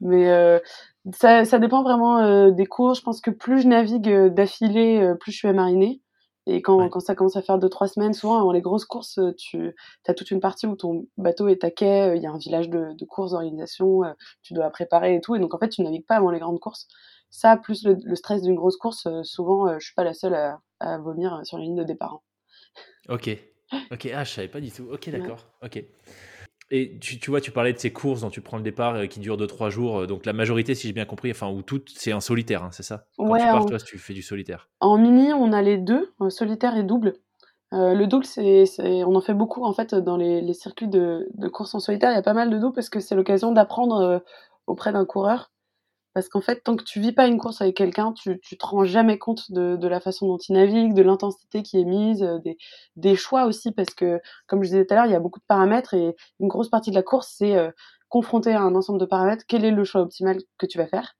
Mais 0.00 0.60
ça, 1.12 1.44
ça, 1.44 1.58
dépend 1.60 1.84
vraiment 1.84 2.50
des 2.50 2.66
courses. 2.66 2.98
Je 2.98 3.04
pense 3.04 3.20
que 3.20 3.30
plus 3.30 3.60
je 3.60 3.68
navigue 3.68 4.10
d'affilée, 4.34 5.12
plus 5.20 5.30
je 5.30 5.36
suis 5.36 5.48
à 5.48 5.52
mariner. 5.52 6.00
Et 6.46 6.62
quand, 6.62 6.88
quand, 6.88 7.00
ça 7.00 7.14
commence 7.14 7.36
à 7.36 7.42
faire 7.42 7.58
deux, 7.58 7.68
trois 7.68 7.86
semaines, 7.86 8.14
souvent 8.14 8.38
avant 8.38 8.52
les 8.52 8.62
grosses 8.62 8.84
courses, 8.84 9.18
euh, 9.18 9.34
tu 9.36 9.74
as 10.06 10.14
toute 10.14 10.30
une 10.30 10.40
partie 10.40 10.66
où 10.66 10.74
ton 10.74 11.06
bateau 11.16 11.48
est 11.48 11.64
à 11.64 11.70
quai, 11.70 12.02
euh, 12.02 12.16
il 12.16 12.22
y 12.22 12.26
a 12.26 12.32
un 12.32 12.38
village 12.38 12.68
de, 12.70 12.92
de 12.94 13.04
courses 13.04 13.32
d'organisation, 13.32 14.04
euh, 14.04 14.12
tu 14.42 14.54
dois 14.54 14.70
préparer 14.70 15.14
et 15.14 15.20
tout. 15.20 15.34
Et 15.34 15.38
donc 15.38 15.54
en 15.54 15.58
fait, 15.58 15.68
tu 15.68 15.82
navigues 15.82 16.06
pas 16.06 16.16
avant 16.16 16.30
les 16.30 16.38
grandes 16.38 16.58
courses. 16.58 16.88
Ça, 17.28 17.56
plus 17.56 17.84
le, 17.84 17.96
le 18.02 18.16
stress 18.16 18.42
d'une 18.42 18.56
grosse 18.56 18.76
course, 18.76 19.06
souvent, 19.22 19.78
je 19.78 19.84
suis 19.84 19.94
pas 19.94 20.02
la 20.02 20.14
seule 20.14 20.34
à, 20.34 20.60
à, 20.80 20.98
vomir 20.98 21.40
sur 21.44 21.58
la 21.58 21.64
ligne 21.64 21.76
de 21.76 21.84
départ. 21.84 22.14
Hein. 22.14 23.14
Ok. 23.14 23.30
Ok, 23.92 24.10
ah, 24.12 24.24
je 24.24 24.30
savais 24.32 24.48
pas 24.48 24.60
du 24.60 24.72
tout. 24.72 24.88
Ok, 24.90 25.08
d'accord. 25.10 25.46
Ok. 25.62 25.84
Et 26.72 26.98
tu, 27.00 27.18
tu, 27.18 27.30
vois, 27.30 27.40
tu 27.40 27.50
parlais 27.50 27.72
de 27.72 27.78
ces 27.78 27.92
courses 27.92 28.20
dont 28.20 28.30
tu 28.30 28.40
prends 28.40 28.56
le 28.56 28.62
départ 28.62 28.94
euh, 28.94 29.06
qui 29.06 29.18
durent 29.18 29.36
2-3 29.36 29.70
jours. 29.70 30.00
Euh, 30.00 30.06
donc 30.06 30.24
la 30.24 30.32
majorité, 30.32 30.74
si 30.74 30.86
j'ai 30.86 30.92
bien 30.92 31.04
compris, 31.04 31.30
enfin, 31.30 31.50
ou 31.50 31.62
toutes, 31.62 31.90
c'est 31.96 32.12
en 32.12 32.20
solitaire, 32.20 32.62
hein, 32.62 32.70
c'est 32.70 32.84
ça? 32.84 33.06
Quand 33.16 33.28
ouais, 33.28 33.40
tu 33.40 33.46
pars, 33.46 33.66
toi, 33.66 33.78
tu 33.78 33.98
fais 33.98 34.14
du 34.14 34.22
solitaire. 34.22 34.68
En 34.78 34.96
mini, 34.96 35.32
on 35.32 35.52
a 35.52 35.62
les 35.62 35.78
deux, 35.78 36.12
solitaire 36.28 36.76
et 36.76 36.84
double. 36.84 37.14
Euh, 37.72 37.94
le 37.94 38.06
double, 38.06 38.24
c'est, 38.24 38.64
on 39.04 39.14
en 39.14 39.20
fait 39.20 39.34
beaucoup 39.34 39.64
en 39.64 39.72
fait 39.72 39.94
dans 39.94 40.16
les, 40.16 40.40
les 40.40 40.54
circuits 40.54 40.88
de, 40.88 41.28
de 41.34 41.48
courses 41.48 41.74
en 41.74 41.80
solitaire. 41.80 42.10
Il 42.12 42.14
y 42.14 42.18
a 42.18 42.22
pas 42.22 42.34
mal 42.34 42.50
de 42.50 42.58
doubles 42.58 42.74
parce 42.74 42.88
que 42.88 43.00
c'est 43.00 43.14
l'occasion 43.14 43.52
d'apprendre 43.52 44.22
auprès 44.66 44.92
d'un 44.92 45.04
coureur 45.04 45.50
parce 46.20 46.28
qu'en 46.28 46.42
fait, 46.42 46.62
tant 46.62 46.76
que 46.76 46.84
tu 46.84 47.00
vis 47.00 47.12
pas 47.12 47.26
une 47.26 47.38
course 47.38 47.62
avec 47.62 47.78
quelqu'un, 47.78 48.12
tu, 48.12 48.38
tu 48.40 48.58
te 48.58 48.66
rends 48.66 48.84
jamais 48.84 49.16
compte 49.16 49.50
de, 49.52 49.88
la 49.88 50.00
façon 50.00 50.28
dont 50.28 50.36
il 50.36 50.52
navigue, 50.52 50.92
de 50.92 51.00
l'intensité 51.00 51.62
qui 51.62 51.80
est 51.80 51.84
mise, 51.84 52.22
euh, 52.22 52.38
des, 52.94 53.16
choix 53.16 53.46
aussi, 53.46 53.72
parce 53.72 53.94
que, 53.94 54.20
comme 54.46 54.62
je 54.62 54.68
disais 54.68 54.84
tout 54.84 54.92
à 54.92 54.96
l'heure, 54.98 55.06
il 55.06 55.12
y 55.12 55.14
a 55.14 55.20
beaucoup 55.20 55.38
de 55.38 55.46
paramètres 55.48 55.94
et 55.94 56.14
une 56.38 56.48
grosse 56.48 56.68
partie 56.68 56.90
de 56.90 56.94
la 56.94 57.02
course, 57.02 57.32
c'est 57.38 57.56
euh, 57.56 57.70
confronter 58.10 58.52
à 58.52 58.60
un 58.60 58.74
ensemble 58.74 59.00
de 59.00 59.06
paramètres, 59.06 59.44
quel 59.48 59.64
est 59.64 59.70
le 59.70 59.82
choix 59.84 60.02
optimal 60.02 60.36
que 60.58 60.66
tu 60.66 60.76
vas 60.76 60.86
faire? 60.86 61.14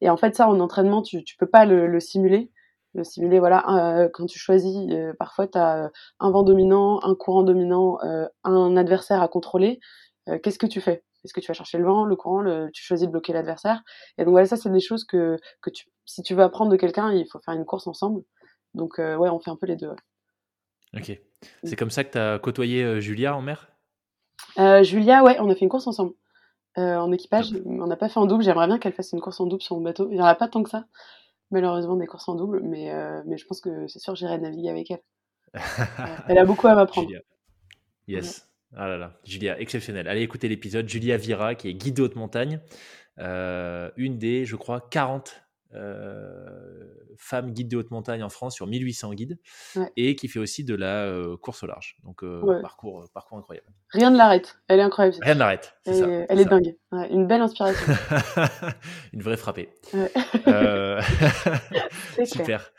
Et 0.00 0.08
en 0.08 0.16
fait, 0.16 0.34
ça, 0.34 0.48
en 0.48 0.60
entraînement, 0.60 1.02
tu, 1.02 1.22
tu 1.24 1.36
peux 1.36 1.46
pas 1.46 1.66
le, 1.66 1.86
le 1.86 2.00
simuler. 2.00 2.50
Le 2.94 3.04
simuler, 3.04 3.40
voilà, 3.40 3.64
euh, 4.04 4.08
quand 4.14 4.24
tu 4.24 4.38
choisis, 4.38 4.90
parfois, 5.18 5.46
tu 5.46 5.58
as 5.58 5.90
un 6.20 6.30
vent 6.30 6.42
dominant, 6.42 7.00
un 7.02 7.14
courant 7.14 7.42
dominant, 7.42 7.98
un 8.44 8.76
adversaire 8.78 9.20
à 9.20 9.28
contrôler. 9.28 9.78
Qu'est-ce 10.42 10.58
que 10.58 10.66
tu 10.66 10.80
fais? 10.80 11.04
Est-ce 11.24 11.32
que 11.32 11.40
tu 11.40 11.48
vas 11.48 11.54
chercher 11.54 11.78
le 11.78 11.84
vent, 11.84 12.04
le 12.04 12.16
courant, 12.16 12.40
le, 12.40 12.70
tu 12.72 12.82
choisis 12.82 13.06
de 13.06 13.12
bloquer 13.12 13.32
l'adversaire 13.32 13.82
Et 14.16 14.24
donc 14.24 14.32
voilà, 14.32 14.46
ça 14.46 14.56
c'est 14.56 14.70
des 14.70 14.80
choses 14.80 15.04
que, 15.04 15.36
que 15.60 15.70
tu, 15.70 15.86
si 16.04 16.22
tu 16.22 16.34
veux 16.34 16.42
apprendre 16.42 16.70
de 16.70 16.76
quelqu'un, 16.76 17.12
il 17.12 17.26
faut 17.26 17.40
faire 17.40 17.54
une 17.54 17.64
course 17.64 17.86
ensemble. 17.86 18.22
Donc 18.74 18.98
euh, 18.98 19.16
ouais, 19.16 19.28
on 19.28 19.40
fait 19.40 19.50
un 19.50 19.56
peu 19.56 19.66
les 19.66 19.76
deux. 19.76 19.90
Ok. 20.94 21.20
C'est 21.62 21.76
comme 21.76 21.90
ça 21.90 22.04
que 22.04 22.12
tu 22.12 22.18
as 22.18 22.38
côtoyé 22.38 22.82
euh, 22.82 23.00
Julia 23.00 23.36
en 23.36 23.42
mer? 23.42 23.68
Euh, 24.58 24.82
Julia, 24.82 25.22
ouais, 25.22 25.36
on 25.40 25.50
a 25.50 25.54
fait 25.54 25.62
une 25.62 25.68
course 25.68 25.86
ensemble. 25.86 26.14
en 26.76 27.12
équipage, 27.12 27.52
on 27.64 27.86
n'a 27.86 27.96
pas 27.96 28.08
fait 28.08 28.18
en 28.18 28.26
double. 28.26 28.42
J'aimerais 28.42 28.66
bien 28.66 28.78
qu'elle 28.78 28.92
fasse 28.92 29.12
une 29.12 29.20
course 29.20 29.40
en 29.40 29.46
double 29.46 29.62
sur 29.62 29.76
mon 29.76 29.82
bateau. 29.82 30.08
Il 30.10 30.14
n'y 30.14 30.22
en 30.22 30.26
a 30.26 30.34
pas 30.34 30.48
tant 30.48 30.62
que 30.62 30.70
ça, 30.70 30.86
malheureusement, 31.50 31.96
des 31.96 32.06
courses 32.06 32.28
en 32.28 32.34
double, 32.34 32.60
mais, 32.62 32.92
mais 33.26 33.36
je 33.36 33.46
pense 33.46 33.60
que 33.60 33.86
c'est 33.88 33.98
sûr 33.98 34.14
j'irai 34.14 34.38
naviguer 34.38 34.70
avec 34.70 34.90
elle. 34.90 35.02
elle 36.28 36.38
a 36.38 36.44
beaucoup 36.44 36.68
à 36.68 36.74
m'apprendre. 36.74 37.10
Yes. 38.06 38.47
Ah 38.76 38.86
là 38.86 38.98
là, 38.98 39.18
Julia, 39.24 39.58
exceptionnelle. 39.60 40.08
Allez 40.08 40.22
écouter 40.22 40.48
l'épisode. 40.48 40.88
Julia 40.88 41.16
Vira, 41.16 41.54
qui 41.54 41.68
est 41.68 41.74
guide 41.74 41.96
de 41.96 42.02
haute 42.02 42.16
montagne, 42.16 42.60
euh, 43.18 43.90
une 43.96 44.18
des, 44.18 44.44
je 44.44 44.56
crois, 44.56 44.86
40 44.90 45.28
euh, 45.28 45.47
femme 47.18 47.52
guide 47.52 47.68
de 47.68 47.76
haute 47.76 47.90
montagne 47.90 48.22
en 48.22 48.28
France 48.28 48.54
sur 48.54 48.66
1800 48.66 49.14
guides 49.14 49.38
et 49.96 50.16
qui 50.16 50.28
fait 50.28 50.38
aussi 50.38 50.64
de 50.64 50.74
la 50.74 51.04
euh, 51.04 51.36
course 51.36 51.62
au 51.62 51.66
large. 51.66 51.96
Donc 52.04 52.22
euh, 52.22 52.60
parcours, 52.62 53.04
parcours 53.12 53.38
incroyable. 53.38 53.66
Rien 53.90 54.10
ne 54.10 54.16
l'arrête, 54.16 54.58
elle 54.68 54.80
est 54.80 54.82
incroyable. 54.82 55.16
Rien 55.20 55.34
ne 55.34 55.40
l'arrête. 55.40 55.74
Elle, 55.86 56.26
elle 56.28 56.40
est 56.40 56.44
dingue, 56.44 56.76
une 57.10 57.26
belle 57.26 57.40
inspiration. 57.40 57.94
une 59.12 59.22
vraie 59.22 59.36
frappée. 59.36 59.70
Super. 62.24 62.72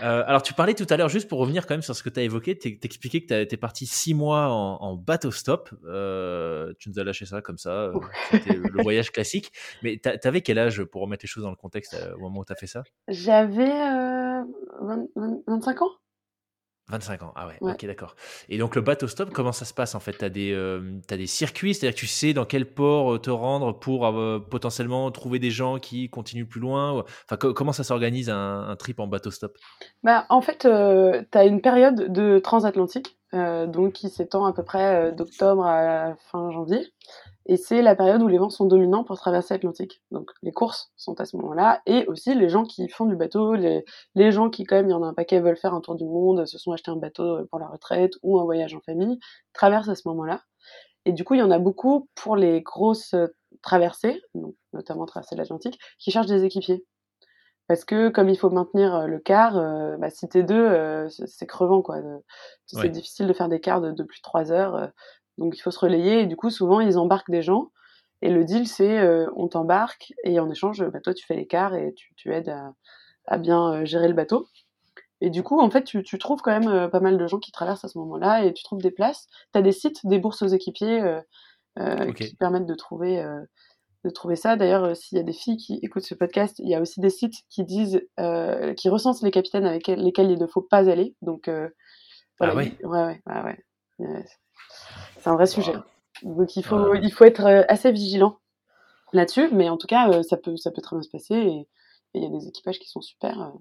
alors 0.00 0.42
tu 0.42 0.54
parlais 0.54 0.74
tout 0.74 0.86
à 0.90 0.96
l'heure, 0.96 1.08
juste 1.08 1.28
pour 1.28 1.38
revenir 1.38 1.66
quand 1.66 1.74
même 1.74 1.82
sur 1.82 1.96
ce 1.96 2.02
que 2.02 2.10
tu 2.10 2.20
as 2.20 2.22
évoqué, 2.22 2.58
t'expliquais 2.58 3.22
que 3.22 3.44
tu 3.44 3.54
es 3.54 3.56
parti 3.56 3.86
six 3.86 4.14
mois 4.14 4.48
en, 4.48 4.96
bateau 4.96 5.30
stop. 5.30 5.70
tu 5.70 6.90
nous 6.90 6.98
as 6.98 7.04
lâché 7.04 7.26
ça 7.26 7.40
comme 7.40 7.58
ça, 7.58 7.92
c'était 8.30 8.54
le 8.54 8.82
voyage 8.82 9.10
classique. 9.10 9.52
Mais 9.82 10.00
tu 10.02 10.28
avais 10.28 10.42
quel 10.42 10.58
âge 10.58 10.84
pour 10.84 11.02
remettre 11.02 11.24
les 11.24 11.28
choses 11.28 11.44
dans 11.44 11.50
le 11.50 11.56
contexte 11.56 11.96
au 12.16 12.20
moment 12.20 12.35
où 12.40 12.44
tu 12.44 12.52
as 12.52 12.56
fait 12.56 12.66
ça? 12.66 12.82
J'avais 13.08 13.72
25 14.80 15.08
euh, 15.18 15.84
ans. 15.84 15.90
25 16.88 17.22
ans, 17.24 17.32
ah 17.34 17.48
ouais, 17.48 17.56
ok 17.60 17.84
d'accord. 17.84 18.14
Et 18.48 18.58
donc 18.58 18.76
le 18.76 18.80
bateau 18.80 19.08
stop, 19.08 19.30
comment 19.32 19.50
ça 19.50 19.64
se 19.64 19.74
passe 19.74 19.96
en 19.96 20.00
fait? 20.00 20.18
Tu 20.18 20.24
as, 20.24 20.28
des, 20.28 20.52
euh, 20.52 21.00
des 21.08 21.26
circuits, 21.26 21.74
c'est-à-dire 21.74 21.96
que 21.96 22.00
tu 22.00 22.06
sais 22.06 22.32
dans 22.32 22.44
quel 22.44 22.64
port 22.64 23.14
euh, 23.14 23.18
te 23.18 23.28
rendre 23.28 23.76
pour 23.76 24.08
potentiellement 24.48 25.10
trouver 25.10 25.40
des 25.40 25.50
gens 25.50 25.80
qui 25.80 26.08
continuent 26.08 26.46
plus 26.46 26.60
loin 26.60 27.04
enfin, 27.28 27.36
Comment 27.36 27.72
ça 27.72 27.82
s'organise 27.82 28.30
un, 28.30 28.76
trip 28.78 29.00
en 29.00 29.08
bateau 29.08 29.32
stop? 29.32 29.58
Bah, 30.04 30.26
En 30.28 30.40
fait, 30.40 30.58
tu 30.60 31.38
as 31.38 31.44
une 31.44 31.60
période 31.60 32.12
de 32.12 32.38
transatlantique 32.38 33.18
donc 33.32 33.94
qui 33.94 34.08
s'étend 34.08 34.46
à 34.46 34.52
peu 34.52 34.62
près 34.62 35.10
d'octobre 35.10 35.66
à 35.66 36.14
fin 36.30 36.52
janvier. 36.52 36.86
Et 37.48 37.56
c'est 37.56 37.80
la 37.80 37.94
période 37.94 38.22
où 38.22 38.28
les 38.28 38.38
vents 38.38 38.50
sont 38.50 38.66
dominants 38.66 39.04
pour 39.04 39.16
traverser 39.16 39.54
l'Atlantique. 39.54 40.02
Donc 40.10 40.32
les 40.42 40.52
courses 40.52 40.90
sont 40.96 41.20
à 41.20 41.24
ce 41.24 41.36
moment-là, 41.36 41.80
et 41.86 42.04
aussi 42.06 42.34
les 42.34 42.48
gens 42.48 42.64
qui 42.64 42.88
font 42.88 43.06
du 43.06 43.16
bateau, 43.16 43.54
les, 43.54 43.84
les 44.16 44.32
gens 44.32 44.50
qui, 44.50 44.64
quand 44.64 44.76
même, 44.76 44.88
il 44.88 44.92
y 44.92 44.94
en 44.94 45.02
a 45.04 45.06
un 45.06 45.14
paquet, 45.14 45.40
veulent 45.40 45.56
faire 45.56 45.74
un 45.74 45.80
tour 45.80 45.94
du 45.94 46.04
monde, 46.04 46.44
se 46.44 46.58
sont 46.58 46.72
achetés 46.72 46.90
un 46.90 46.96
bateau 46.96 47.46
pour 47.46 47.60
la 47.60 47.68
retraite 47.68 48.14
ou 48.22 48.40
un 48.40 48.44
voyage 48.44 48.74
en 48.74 48.80
famille, 48.80 49.18
traversent 49.52 49.88
à 49.88 49.94
ce 49.94 50.08
moment-là. 50.08 50.42
Et 51.04 51.12
du 51.12 51.22
coup, 51.22 51.34
il 51.34 51.40
y 51.40 51.42
en 51.42 51.52
a 51.52 51.60
beaucoup 51.60 52.08
pour 52.16 52.34
les 52.34 52.62
grosses 52.62 53.14
traversées, 53.62 54.20
donc 54.34 54.56
notamment 54.72 55.06
traverser 55.06 55.36
l'Atlantique, 55.36 55.78
qui 56.00 56.10
cherchent 56.10 56.26
des 56.26 56.44
équipiers. 56.44 56.84
Parce 57.68 57.84
que 57.84 58.10
comme 58.10 58.28
il 58.28 58.38
faut 58.38 58.50
maintenir 58.50 58.94
euh, 58.94 59.06
le 59.06 59.18
quart, 59.18 59.56
euh, 59.56 59.96
bah, 59.96 60.10
si 60.10 60.28
t'es 60.28 60.44
deux, 60.44 60.54
euh, 60.54 61.08
c'est 61.08 61.46
crevant 61.46 61.82
quoi. 61.82 61.96
C'est 62.66 62.88
difficile 62.90 63.26
de 63.26 63.32
faire 63.32 63.48
des 63.48 63.60
quarts 63.60 63.80
de, 63.80 63.90
de 63.90 64.02
plus 64.04 64.18
de 64.18 64.22
trois 64.22 64.52
heures. 64.52 64.90
Donc 65.38 65.56
il 65.56 65.60
faut 65.60 65.70
se 65.70 65.78
relayer 65.78 66.20
et 66.20 66.26
du 66.26 66.36
coup 66.36 66.50
souvent 66.50 66.80
ils 66.80 66.98
embarquent 66.98 67.30
des 67.30 67.42
gens 67.42 67.70
et 68.22 68.30
le 68.30 68.44
deal 68.44 68.66
c'est 68.66 68.98
euh, 68.98 69.26
on 69.36 69.48
t'embarque 69.48 70.12
et 70.24 70.40
en 70.40 70.50
échange 70.50 70.84
bah, 70.84 71.00
toi 71.00 71.12
tu 71.12 71.26
fais 71.26 71.36
l'écart 71.36 71.74
et 71.74 71.92
tu, 71.94 72.14
tu 72.16 72.32
aides 72.32 72.54
à, 73.26 73.38
bien 73.38 73.72
euh, 73.72 73.84
gérer 73.84 74.08
le 74.08 74.14
bateau. 74.14 74.48
Et 75.20 75.30
du 75.30 75.42
coup 75.42 75.60
en 75.60 75.70
fait 75.70 75.84
tu, 75.84 76.02
tu 76.02 76.18
trouves 76.18 76.40
quand 76.40 76.58
même 76.58 76.70
euh, 76.70 76.88
pas 76.88 77.00
mal 77.00 77.18
de 77.18 77.26
gens 77.26 77.38
qui 77.38 77.52
traversent 77.52 77.84
à 77.84 77.88
ce 77.88 77.98
moment-là 77.98 78.44
et 78.44 78.54
tu 78.54 78.64
trouves 78.64 78.80
des 78.80 78.90
places. 78.90 79.26
Tu 79.52 79.58
as 79.58 79.62
des 79.62 79.72
sites, 79.72 80.06
des 80.06 80.18
bourses 80.18 80.42
aux 80.42 80.48
équipiers 80.48 81.02
qui 82.16 82.36
permettent 82.36 82.66
de 82.66 82.74
trouver 82.74 83.22
de 84.04 84.10
trouver 84.10 84.36
ça. 84.36 84.56
D'ailleurs, 84.56 84.96
s'il 84.96 85.18
y 85.18 85.20
a 85.20 85.24
des 85.24 85.32
filles 85.32 85.56
qui 85.58 85.78
écoutent 85.82 86.04
ce 86.04 86.14
podcast, 86.14 86.58
il 86.58 86.70
y 86.70 86.74
a 86.74 86.80
aussi 86.80 87.00
des 87.00 87.10
sites 87.10 87.34
qui 87.50 87.64
disent, 87.64 88.00
qui 88.76 88.88
recensent 88.88 89.22
les 89.22 89.30
capitaines 89.30 89.66
avec 89.66 89.88
lesquels 89.88 90.30
il 90.30 90.38
ne 90.38 90.46
faut 90.46 90.62
pas 90.62 90.88
aller. 90.88 91.14
Donc, 91.20 91.48
ah 91.48 91.68
voilà, 92.38 92.52
ah 92.52 92.56
ouais. 92.56 92.76
ouais, 92.82 93.20
ouais, 93.26 93.56
ouais. 93.98 94.24
C'est 95.26 95.30
un 95.30 95.34
vrai 95.34 95.46
sujet. 95.46 95.74
Donc 96.22 96.54
il 96.54 96.64
faut, 96.64 96.94
il 96.94 97.12
faut 97.12 97.24
être 97.24 97.44
euh, 97.46 97.62
assez 97.68 97.90
vigilant. 97.90 98.38
là-dessus. 99.12 99.48
Mais 99.52 99.68
en 99.68 99.76
tout 99.76 99.88
cas, 99.88 100.22
ça 100.22 100.36
peut 100.36 100.56
ça 100.56 100.70
peut 100.70 100.80
très 100.80 100.94
bien 100.94 101.02
se 101.02 101.10
passer 101.10 101.34
et 101.34 101.68
il 102.14 102.22
y 102.22 102.26
a 102.26 102.30
des 102.30 102.46
équipages 102.46 102.78
qui 102.78 102.88
sont 102.88 103.00
super. 103.00 103.52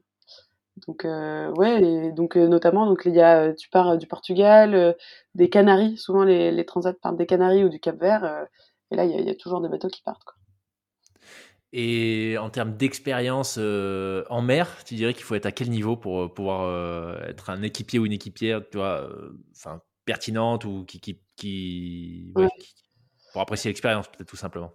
Donc 0.86 1.06
ouais, 1.06 1.82
et 1.82 2.12
donc 2.12 2.36
notamment 2.36 2.86
donc 2.86 3.04
il 3.06 3.16
y 3.16 3.22
a 3.22 3.54
tu 3.54 3.70
pars 3.70 3.98
du 3.98 4.06
Portugal, 4.06 4.96
des 5.34 5.50
Canaries, 5.50 5.98
souvent 5.98 6.24
les, 6.24 6.52
les 6.52 6.66
transats 6.66 6.94
partent 6.94 7.18
des 7.18 7.26
Canaries 7.26 7.64
ou 7.64 7.70
du 7.70 7.80
Cap-Vert, 7.80 8.46
et 8.92 8.96
là 8.96 9.06
il 9.06 9.20
y, 9.20 9.24
y, 9.24 9.30
a 9.30 9.36
toujours 9.36 9.62
des 9.62 9.70
bateaux 9.70 9.88
qui 9.88 10.02
partent. 10.04 10.24
Quoi. 10.24 10.36
Et 11.78 12.38
en 12.38 12.50
termes 12.50 12.78
d'expérience 12.78 13.58
euh, 13.60 14.24
en 14.30 14.42
mer, 14.42 14.84
tu 14.86 14.96
dirais 14.96 15.14
qu'il 15.14 15.24
faut 15.24 15.36
être 15.36 15.46
à 15.46 15.52
quel 15.52 15.70
niveau 15.70 15.98
pour 15.98 16.22
euh, 16.22 16.28
pouvoir 16.34 16.62
euh, 16.62 17.18
être 17.28 17.50
un 17.50 17.62
équipier 17.64 18.00
ou 18.00 18.06
une 18.06 18.14
équipière, 18.14 18.62
tu 18.72 18.78
vois, 18.78 19.10
enfin 19.52 19.82
pertinente 20.06 20.64
ou 20.64 20.86
qui, 20.86 21.02
qui, 21.02 21.20
qui, 21.36 22.34
pour 23.34 23.42
apprécier 23.42 23.70
l'expérience 23.70 24.08
peut-être 24.08 24.30
tout 24.30 24.38
simplement. 24.38 24.72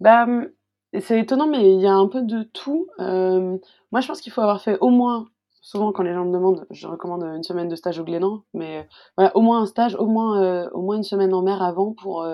Bah, 0.00 0.24
hum, 0.24 0.48
c'est 1.00 1.20
étonnant, 1.20 1.48
mais 1.48 1.74
il 1.74 1.80
y 1.80 1.86
a 1.86 1.94
un 1.94 2.08
peu 2.08 2.22
de 2.22 2.42
tout. 2.42 2.88
moi, 2.98 4.00
je 4.00 4.06
pense 4.06 4.20
qu'il 4.20 4.32
faut 4.32 4.40
avoir 4.40 4.62
fait 4.62 4.78
au 4.80 4.90
moins 4.90 5.26
souvent 5.60 5.92
quand 5.92 6.02
les 6.02 6.14
gens 6.14 6.24
me 6.24 6.32
demandent, 6.32 6.66
je 6.70 6.86
recommande 6.86 7.24
une 7.24 7.42
semaine 7.42 7.68
de 7.68 7.76
stage 7.76 7.98
au 7.98 8.04
Glénan, 8.04 8.42
mais 8.54 8.88
voilà, 9.18 9.36
au 9.36 9.42
moins 9.42 9.60
un 9.60 9.66
stage, 9.66 9.94
au 9.96 10.06
moins, 10.06 10.66
au 10.70 10.80
moins 10.80 10.96
une 10.96 11.02
semaine 11.02 11.34
en 11.34 11.42
mer 11.42 11.60
avant 11.62 11.92
pour 11.92 12.26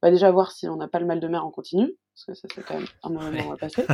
bah, 0.00 0.10
déjà 0.10 0.30
voir 0.30 0.52
si 0.52 0.68
on 0.68 0.76
n'a 0.76 0.88
pas 0.88 0.98
le 0.98 1.04
mal 1.04 1.20
de 1.20 1.28
mer 1.28 1.44
en 1.44 1.50
continu, 1.50 1.98
parce 2.18 2.24
que 2.24 2.34
ça 2.34 2.48
c'est 2.52 2.62
quand 2.62 2.74
même 2.74 2.86
un 3.02 3.10
moment 3.10 3.52
à 3.52 3.56
passer. 3.56 3.86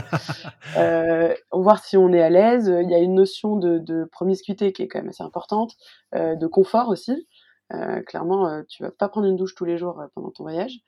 Euh, 0.77 1.33
voir 1.53 1.85
si 1.85 1.97
on 1.97 2.13
est 2.13 2.21
à 2.21 2.31
l'aise. 2.31 2.67
Il 2.67 2.91
y 2.91 2.95
a 2.95 2.99
une 2.99 3.15
notion 3.15 3.57
de, 3.57 3.79
de, 3.79 4.09
promiscuité 4.11 4.73
qui 4.73 4.83
est 4.83 4.89
quand 4.89 4.99
même 4.99 5.11
assez 5.11 5.23
importante, 5.23 5.75
euh, 6.17 6.35
de 6.35 6.47
confort 6.49 6.89
aussi. 6.89 7.29
Euh, 7.75 8.03
clairement, 8.03 8.49
euh, 8.49 8.63
tu 8.69 8.83
vas 8.83 8.91
pas 8.91 9.09
prendre 9.09 9.27
une 9.27 9.37
douche 9.37 9.55
tous 9.55 9.65
les 9.65 9.77
jours 9.77 10.01
euh, 10.01 10.07
pendant 10.15 10.31
ton 10.31 10.45
voyage, 10.45 10.79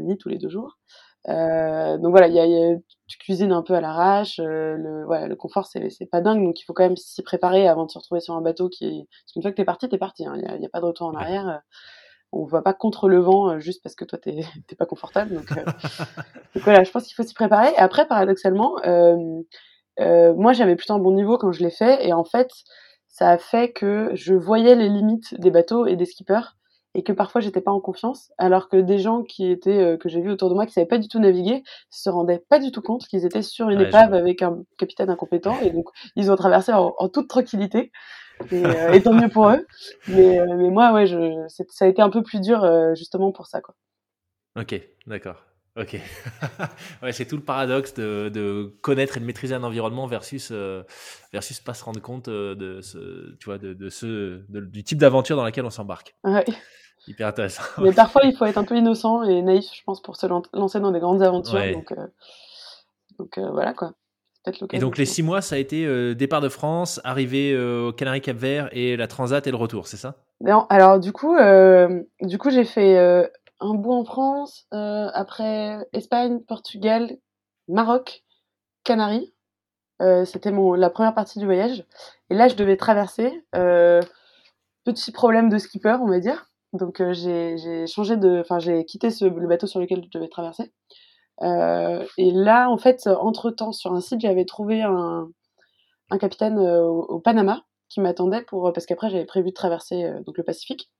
ni 0.00 0.18
tous 0.18 0.28
les 0.28 0.38
deux 0.38 0.48
jours. 0.48 0.78
donc 1.26 2.10
voilà, 2.10 2.26
il 2.28 2.34
y 2.34 2.40
a, 2.40 2.46
y 2.46 2.72
a, 2.72 2.76
tu 3.06 3.18
cuisines 3.18 3.52
un 3.52 3.62
peu 3.62 3.74
à 3.74 3.80
l'arrache. 3.80 4.38
le, 4.38 5.04
voilà, 5.06 5.28
le 5.28 5.36
confort 5.36 5.66
c'est 5.66 5.90
c'est 5.90 6.06
pas 6.06 6.20
dingue, 6.20 6.44
donc 6.44 6.60
il 6.60 6.64
faut 6.64 6.72
quand 6.72 6.82
même 6.82 6.96
s'y 6.96 7.22
préparer 7.22 7.68
avant 7.68 7.86
de 7.86 7.90
se 7.90 7.98
retrouver 7.98 8.20
sur 8.20 8.34
un 8.34 8.40
bateau 8.42 8.68
qui 8.68 8.86
est. 8.86 9.06
Parce 9.24 9.32
qu'une 9.32 9.42
fois 9.42 9.52
que 9.52 9.56
t'es 9.56 9.64
parti, 9.64 9.88
t'es 9.88 9.98
parti. 9.98 10.26
Hein. 10.26 10.34
Il 10.36 10.48
hein, 10.48 10.58
y, 10.60 10.66
a, 10.66 10.68
pas 10.68 10.80
de 10.80 10.86
retour 10.86 11.06
en 11.06 11.14
arrière 11.14 11.62
on 12.32 12.44
va 12.44 12.62
pas 12.62 12.74
contre 12.74 13.08
le 13.08 13.18
vent 13.18 13.58
juste 13.58 13.82
parce 13.82 13.94
que 13.94 14.04
toi 14.04 14.18
t'es 14.18 14.40
t'es 14.66 14.76
pas 14.76 14.86
confortable. 14.86 15.34
Donc, 15.34 15.50
euh, 15.52 15.64
donc 16.54 16.64
voilà, 16.64 16.84
je 16.84 16.90
pense 16.90 17.04
qu'il 17.06 17.14
faut 17.14 17.22
s'y 17.22 17.34
préparer. 17.34 17.72
Et 17.72 17.78
après, 17.78 18.06
paradoxalement, 18.06 18.76
euh, 18.86 19.16
euh, 20.00 20.34
moi 20.34 20.52
j'avais 20.52 20.76
plutôt 20.76 20.94
un 20.94 20.98
bon 20.98 21.12
niveau 21.12 21.38
quand 21.38 21.52
je 21.52 21.62
l'ai 21.62 21.70
fait, 21.70 22.06
et 22.06 22.12
en 22.12 22.24
fait, 22.24 22.50
ça 23.20 23.28
a 23.28 23.36
fait 23.36 23.70
que 23.70 24.10
je 24.14 24.32
voyais 24.32 24.74
les 24.74 24.88
limites 24.88 25.38
des 25.38 25.50
bateaux 25.50 25.86
et 25.86 25.94
des 25.94 26.06
skippers, 26.06 26.56
et 26.94 27.02
que 27.02 27.12
parfois 27.12 27.42
j'étais 27.42 27.60
pas 27.60 27.70
en 27.70 27.78
confiance, 27.78 28.32
alors 28.38 28.70
que 28.70 28.78
des 28.78 28.98
gens 28.98 29.22
qui 29.22 29.50
étaient 29.50 29.76
euh, 29.76 29.98
que 29.98 30.08
j'ai 30.08 30.22
vu 30.22 30.30
autour 30.30 30.48
de 30.48 30.54
moi 30.54 30.64
qui 30.64 30.72
savaient 30.72 30.86
pas 30.86 30.96
du 30.96 31.06
tout 31.06 31.18
naviguer 31.18 31.62
se 31.90 32.08
rendaient 32.08 32.42
pas 32.48 32.58
du 32.58 32.72
tout 32.72 32.80
compte 32.80 33.06
qu'ils 33.06 33.26
étaient 33.26 33.42
sur 33.42 33.68
une 33.68 33.82
épave 33.82 34.14
avec 34.14 34.40
un 34.40 34.62
capitaine 34.78 35.10
incompétent, 35.10 35.60
et 35.60 35.68
donc 35.68 35.90
ils 36.16 36.32
ont 36.32 36.36
traversé 36.36 36.72
en, 36.72 36.94
en 36.96 37.08
toute 37.10 37.28
tranquillité. 37.28 37.92
Et, 38.50 38.64
euh, 38.64 38.92
et, 38.92 39.02
tant 39.02 39.12
mieux 39.12 39.28
pour 39.28 39.50
eux. 39.50 39.66
Mais, 40.08 40.40
euh, 40.40 40.56
mais 40.56 40.70
moi, 40.70 40.94
ouais, 40.94 41.06
je, 41.06 41.44
ça 41.48 41.84
a 41.84 41.88
été 41.88 42.00
un 42.00 42.08
peu 42.08 42.22
plus 42.22 42.40
dur 42.40 42.66
justement 42.96 43.32
pour 43.32 43.46
ça. 43.46 43.60
Quoi. 43.60 43.74
Ok, 44.58 44.80
d'accord. 45.06 45.44
Ok. 45.76 45.96
ouais, 47.02 47.12
c'est 47.12 47.26
tout 47.26 47.36
le 47.36 47.42
paradoxe 47.42 47.94
de, 47.94 48.28
de, 48.28 48.74
connaître 48.80 49.16
et 49.16 49.20
de 49.20 49.24
maîtriser 49.24 49.54
un 49.54 49.62
environnement 49.62 50.06
versus, 50.06 50.50
euh, 50.50 50.82
versus 51.32 51.60
pas 51.60 51.74
se 51.74 51.84
rendre 51.84 52.00
compte 52.00 52.28
de, 52.28 52.80
ce, 52.82 53.36
tu 53.38 53.46
vois, 53.46 53.58
de, 53.58 53.72
de 53.72 53.88
ce, 53.88 54.42
du 54.48 54.82
type 54.82 54.98
d'aventure 54.98 55.36
dans 55.36 55.44
laquelle 55.44 55.64
on 55.64 55.70
s'embarque. 55.70 56.16
Ouais. 56.24 56.44
Hyper 57.06 57.28
intéressant. 57.28 57.62
Mais 57.78 57.92
parfois, 57.92 58.22
il 58.24 58.36
faut 58.36 58.44
être 58.44 58.58
un 58.58 58.64
peu 58.64 58.76
innocent 58.76 59.22
et 59.22 59.42
naïf, 59.42 59.66
je 59.74 59.82
pense, 59.84 60.02
pour 60.02 60.16
se 60.16 60.26
lancer 60.26 60.80
dans 60.80 60.90
des 60.90 61.00
grandes 61.00 61.22
aventures. 61.22 61.54
Ouais. 61.54 61.72
Donc, 61.72 61.92
euh, 61.92 62.06
donc 63.18 63.38
euh, 63.38 63.50
voilà 63.50 63.72
quoi. 63.74 63.92
Et 64.72 64.78
donc 64.78 64.96
les 64.96 65.04
six 65.04 65.22
mois, 65.22 65.42
ça 65.42 65.56
a 65.56 65.58
été 65.58 65.84
euh, 65.84 66.14
départ 66.14 66.40
de 66.40 66.48
France, 66.48 66.98
arrivée 67.04 67.52
euh, 67.52 67.88
au 67.88 67.92
Canaries 67.92 68.22
Cap 68.22 68.38
Vert 68.38 68.70
et 68.72 68.96
la 68.96 69.06
Transat 69.06 69.46
et 69.46 69.50
le 69.50 69.56
retour, 69.58 69.86
c'est 69.86 69.98
ça? 69.98 70.14
Non, 70.40 70.64
alors 70.70 70.98
du 70.98 71.12
coup, 71.12 71.36
euh, 71.36 72.02
du 72.22 72.38
coup 72.38 72.48
j'ai 72.48 72.64
fait 72.64 72.96
euh, 72.96 73.26
un 73.60 73.74
bout 73.74 73.92
en 73.92 74.04
France, 74.04 74.66
euh, 74.74 75.08
après 75.14 75.86
Espagne, 75.92 76.40
Portugal, 76.40 77.16
Maroc, 77.68 78.24
Canaries. 78.84 79.34
C'était 80.24 80.50
mon 80.50 80.72
la 80.72 80.88
première 80.88 81.14
partie 81.14 81.38
du 81.38 81.44
voyage. 81.44 81.84
Et 82.30 82.34
là, 82.34 82.48
je 82.48 82.54
devais 82.54 82.78
traverser. 82.78 83.44
petit 84.84 85.12
problème 85.12 85.50
de 85.50 85.58
skipper, 85.58 85.98
on 86.00 86.08
va 86.08 86.20
dire. 86.20 86.46
Donc 86.72 87.02
j'ai 87.12 87.86
changé 87.86 88.16
de, 88.16 88.40
enfin 88.40 88.58
j'ai 88.60 88.84
quitté 88.86 89.10
ce, 89.10 89.26
le 89.26 89.46
bateau 89.46 89.66
sur 89.66 89.80
lequel 89.80 90.02
je 90.04 90.18
devais 90.18 90.28
traverser. 90.28 90.72
Euh, 91.42 92.04
et 92.18 92.30
là, 92.32 92.68
en 92.70 92.78
fait, 92.78 93.06
entre-temps, 93.06 93.72
sur 93.72 93.92
un 93.92 94.00
site, 94.00 94.20
j'avais 94.20 94.44
trouvé 94.44 94.82
un, 94.82 95.28
capitaine 96.18 96.58
euh, 96.58 96.82
au, 96.82 97.02
au, 97.04 97.20
Panama 97.20 97.64
qui 97.88 98.00
m'attendait 98.00 98.42
pour 98.42 98.72
parce 98.72 98.86
qu'après 98.86 99.10
j'avais 99.10 99.24
prévu 99.24 99.50
de 99.50 99.54
traverser 99.54 100.04
euh, 100.04 100.20
donc 100.22 100.36
le 100.38 100.44
Pacifique. 100.44 100.90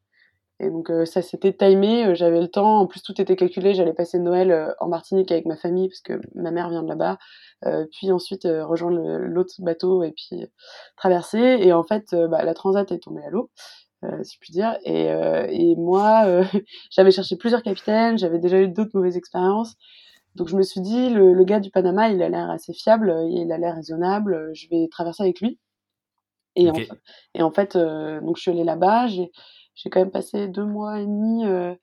Et 0.61 0.71
donc 0.71 0.93
ça 1.07 1.23
s'était 1.23 1.53
timé, 1.53 2.15
j'avais 2.15 2.41
le 2.41 2.49
temps, 2.49 2.81
en 2.81 2.87
plus 2.87 3.03
tout 3.03 3.21
était 3.21 3.37
calculé, 3.37 3.75
j'allais 3.75 3.95
passer 3.95 4.19
Noël 4.19 4.75
en 4.79 4.89
Martinique 4.89 5.33
avec 5.33 5.47
ma 5.47 5.57
famille 5.57 5.89
parce 5.89 6.01
que 6.01 6.21
ma 6.35 6.51
mère 6.51 6.69
vient 6.69 6.83
de 6.83 6.89
là-bas, 6.89 7.19
puis 7.91 8.13
ensuite 8.13 8.45
rejoindre 8.45 8.99
l'autre 9.19 9.55
bateau 9.61 10.03
et 10.03 10.13
puis 10.13 10.47
traverser. 10.97 11.59
Et 11.61 11.73
en 11.73 11.83
fait, 11.83 12.15
bah, 12.15 12.45
la 12.45 12.55
transat 12.55 12.93
est 12.93 12.99
tombée 12.99 13.25
à 13.25 13.31
l'eau. 13.31 13.51
Euh, 14.05 14.25
si 14.25 14.35
je 14.35 14.39
puis 14.41 14.53
dire. 14.53 14.79
Et, 14.85 15.11
euh, 15.11 15.47
et 15.51 15.77
moi, 15.77 16.25
euh, 16.27 16.45
j'avais 16.91 17.11
cherché 17.11 17.37
plusieurs 17.37 17.63
capitaines, 17.63 18.19
j'avais 18.19 18.39
déjà 18.39 18.59
eu 18.61 18.69
d'autres 18.69 18.93
mauvaises 18.95 19.17
expériences. 19.17 19.77
Donc 20.37 20.49
je 20.49 20.57
me 20.57 20.63
suis 20.63 20.81
dit, 20.81 21.11
le, 21.11 21.35
le, 21.35 21.45
gars 21.45 21.61
du 21.61 21.71
Panama, 21.71 22.09
il 22.09 22.23
a 22.23 22.29
l'air 22.29 22.51
assez 22.51 22.73
fiable, 22.73 23.13
il 23.31 23.51
a 23.53 23.59
l'air 23.59 23.75
raisonnable, 23.75 24.51
je 24.55 24.69
vais 24.69 24.89
traverser 24.89 25.25
avec 25.25 25.41
lui. 25.41 25.59
Et, 26.57 26.71
okay. 26.71 26.89
en, 26.91 26.95
et 27.35 27.43
en 27.43 27.51
fait, 27.51 27.77
euh, 27.77 28.21
donc 28.21 28.37
je 28.37 28.43
suis 28.43 28.51
allée 28.51 28.65
là-bas, 28.65 29.09
j'ai, 29.09 29.31
j'ai 29.83 29.91
quand 29.91 30.01
même 30.01 30.11
passé 30.11 30.49
deux 30.49 30.65
mois 30.65 31.01
et 31.01 31.07
demi 31.07 31.47
euh, 31.47 31.75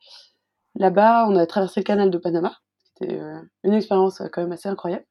là-bas. 0.76 1.28
On 1.28 1.36
a 1.36 1.46
traversé 1.46 1.80
le 1.82 1.86
canal 1.86 2.12
de 2.12 2.18
Panama, 2.18 2.56
c'était 2.84 3.20
euh, 3.20 3.42
une 3.64 3.74
expérience 3.74 4.22
quand 4.32 4.42
même 4.42 4.52
assez 4.52 4.70
incroyable. 4.70 5.06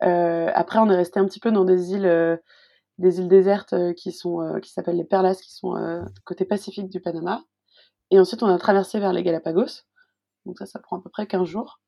après, 0.00 0.78
on 0.78 0.90
est 0.90 0.96
resté 0.96 1.20
un 1.20 1.26
petit 1.26 1.40
peu 1.40 1.52
dans 1.52 1.64
des 1.64 1.92
îles, 1.92 2.40
des 2.98 3.20
îles 3.20 3.28
désertes 3.28 3.74
qui 3.94 4.12
sont, 4.12 4.60
qui 4.62 4.70
s'appellent 4.70 4.96
les 4.96 5.04
Perlas, 5.04 5.36
qui 5.36 5.52
sont 5.52 5.74
côté 6.24 6.44
Pacifique 6.44 6.90
du 6.90 7.00
Panama. 7.00 7.42
Et 8.10 8.18
ensuite, 8.18 8.42
on 8.42 8.48
a 8.48 8.58
traversé 8.58 9.00
vers 9.00 9.12
les 9.12 9.22
Galapagos. 9.22 9.82
Donc 10.46 10.58
ça, 10.58 10.66
ça 10.66 10.78
prend 10.78 10.98
à 10.98 11.02
peu 11.02 11.10
près 11.10 11.26
15 11.26 11.44
jours. 11.46 11.80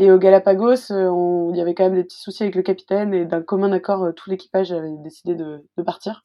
Et 0.00 0.12
au 0.12 0.18
Galapagos, 0.18 0.92
euh, 0.92 1.50
il 1.50 1.56
y 1.56 1.60
avait 1.60 1.74
quand 1.74 1.82
même 1.82 1.96
des 1.96 2.04
petits 2.04 2.20
soucis 2.20 2.44
avec 2.44 2.54
le 2.54 2.62
capitaine 2.62 3.12
et 3.12 3.24
d'un 3.24 3.42
commun 3.42 3.72
accord, 3.72 4.04
euh, 4.04 4.12
tout 4.12 4.30
l'équipage 4.30 4.70
avait 4.70 4.94
décidé 5.02 5.34
de, 5.34 5.60
partir. 5.84 6.24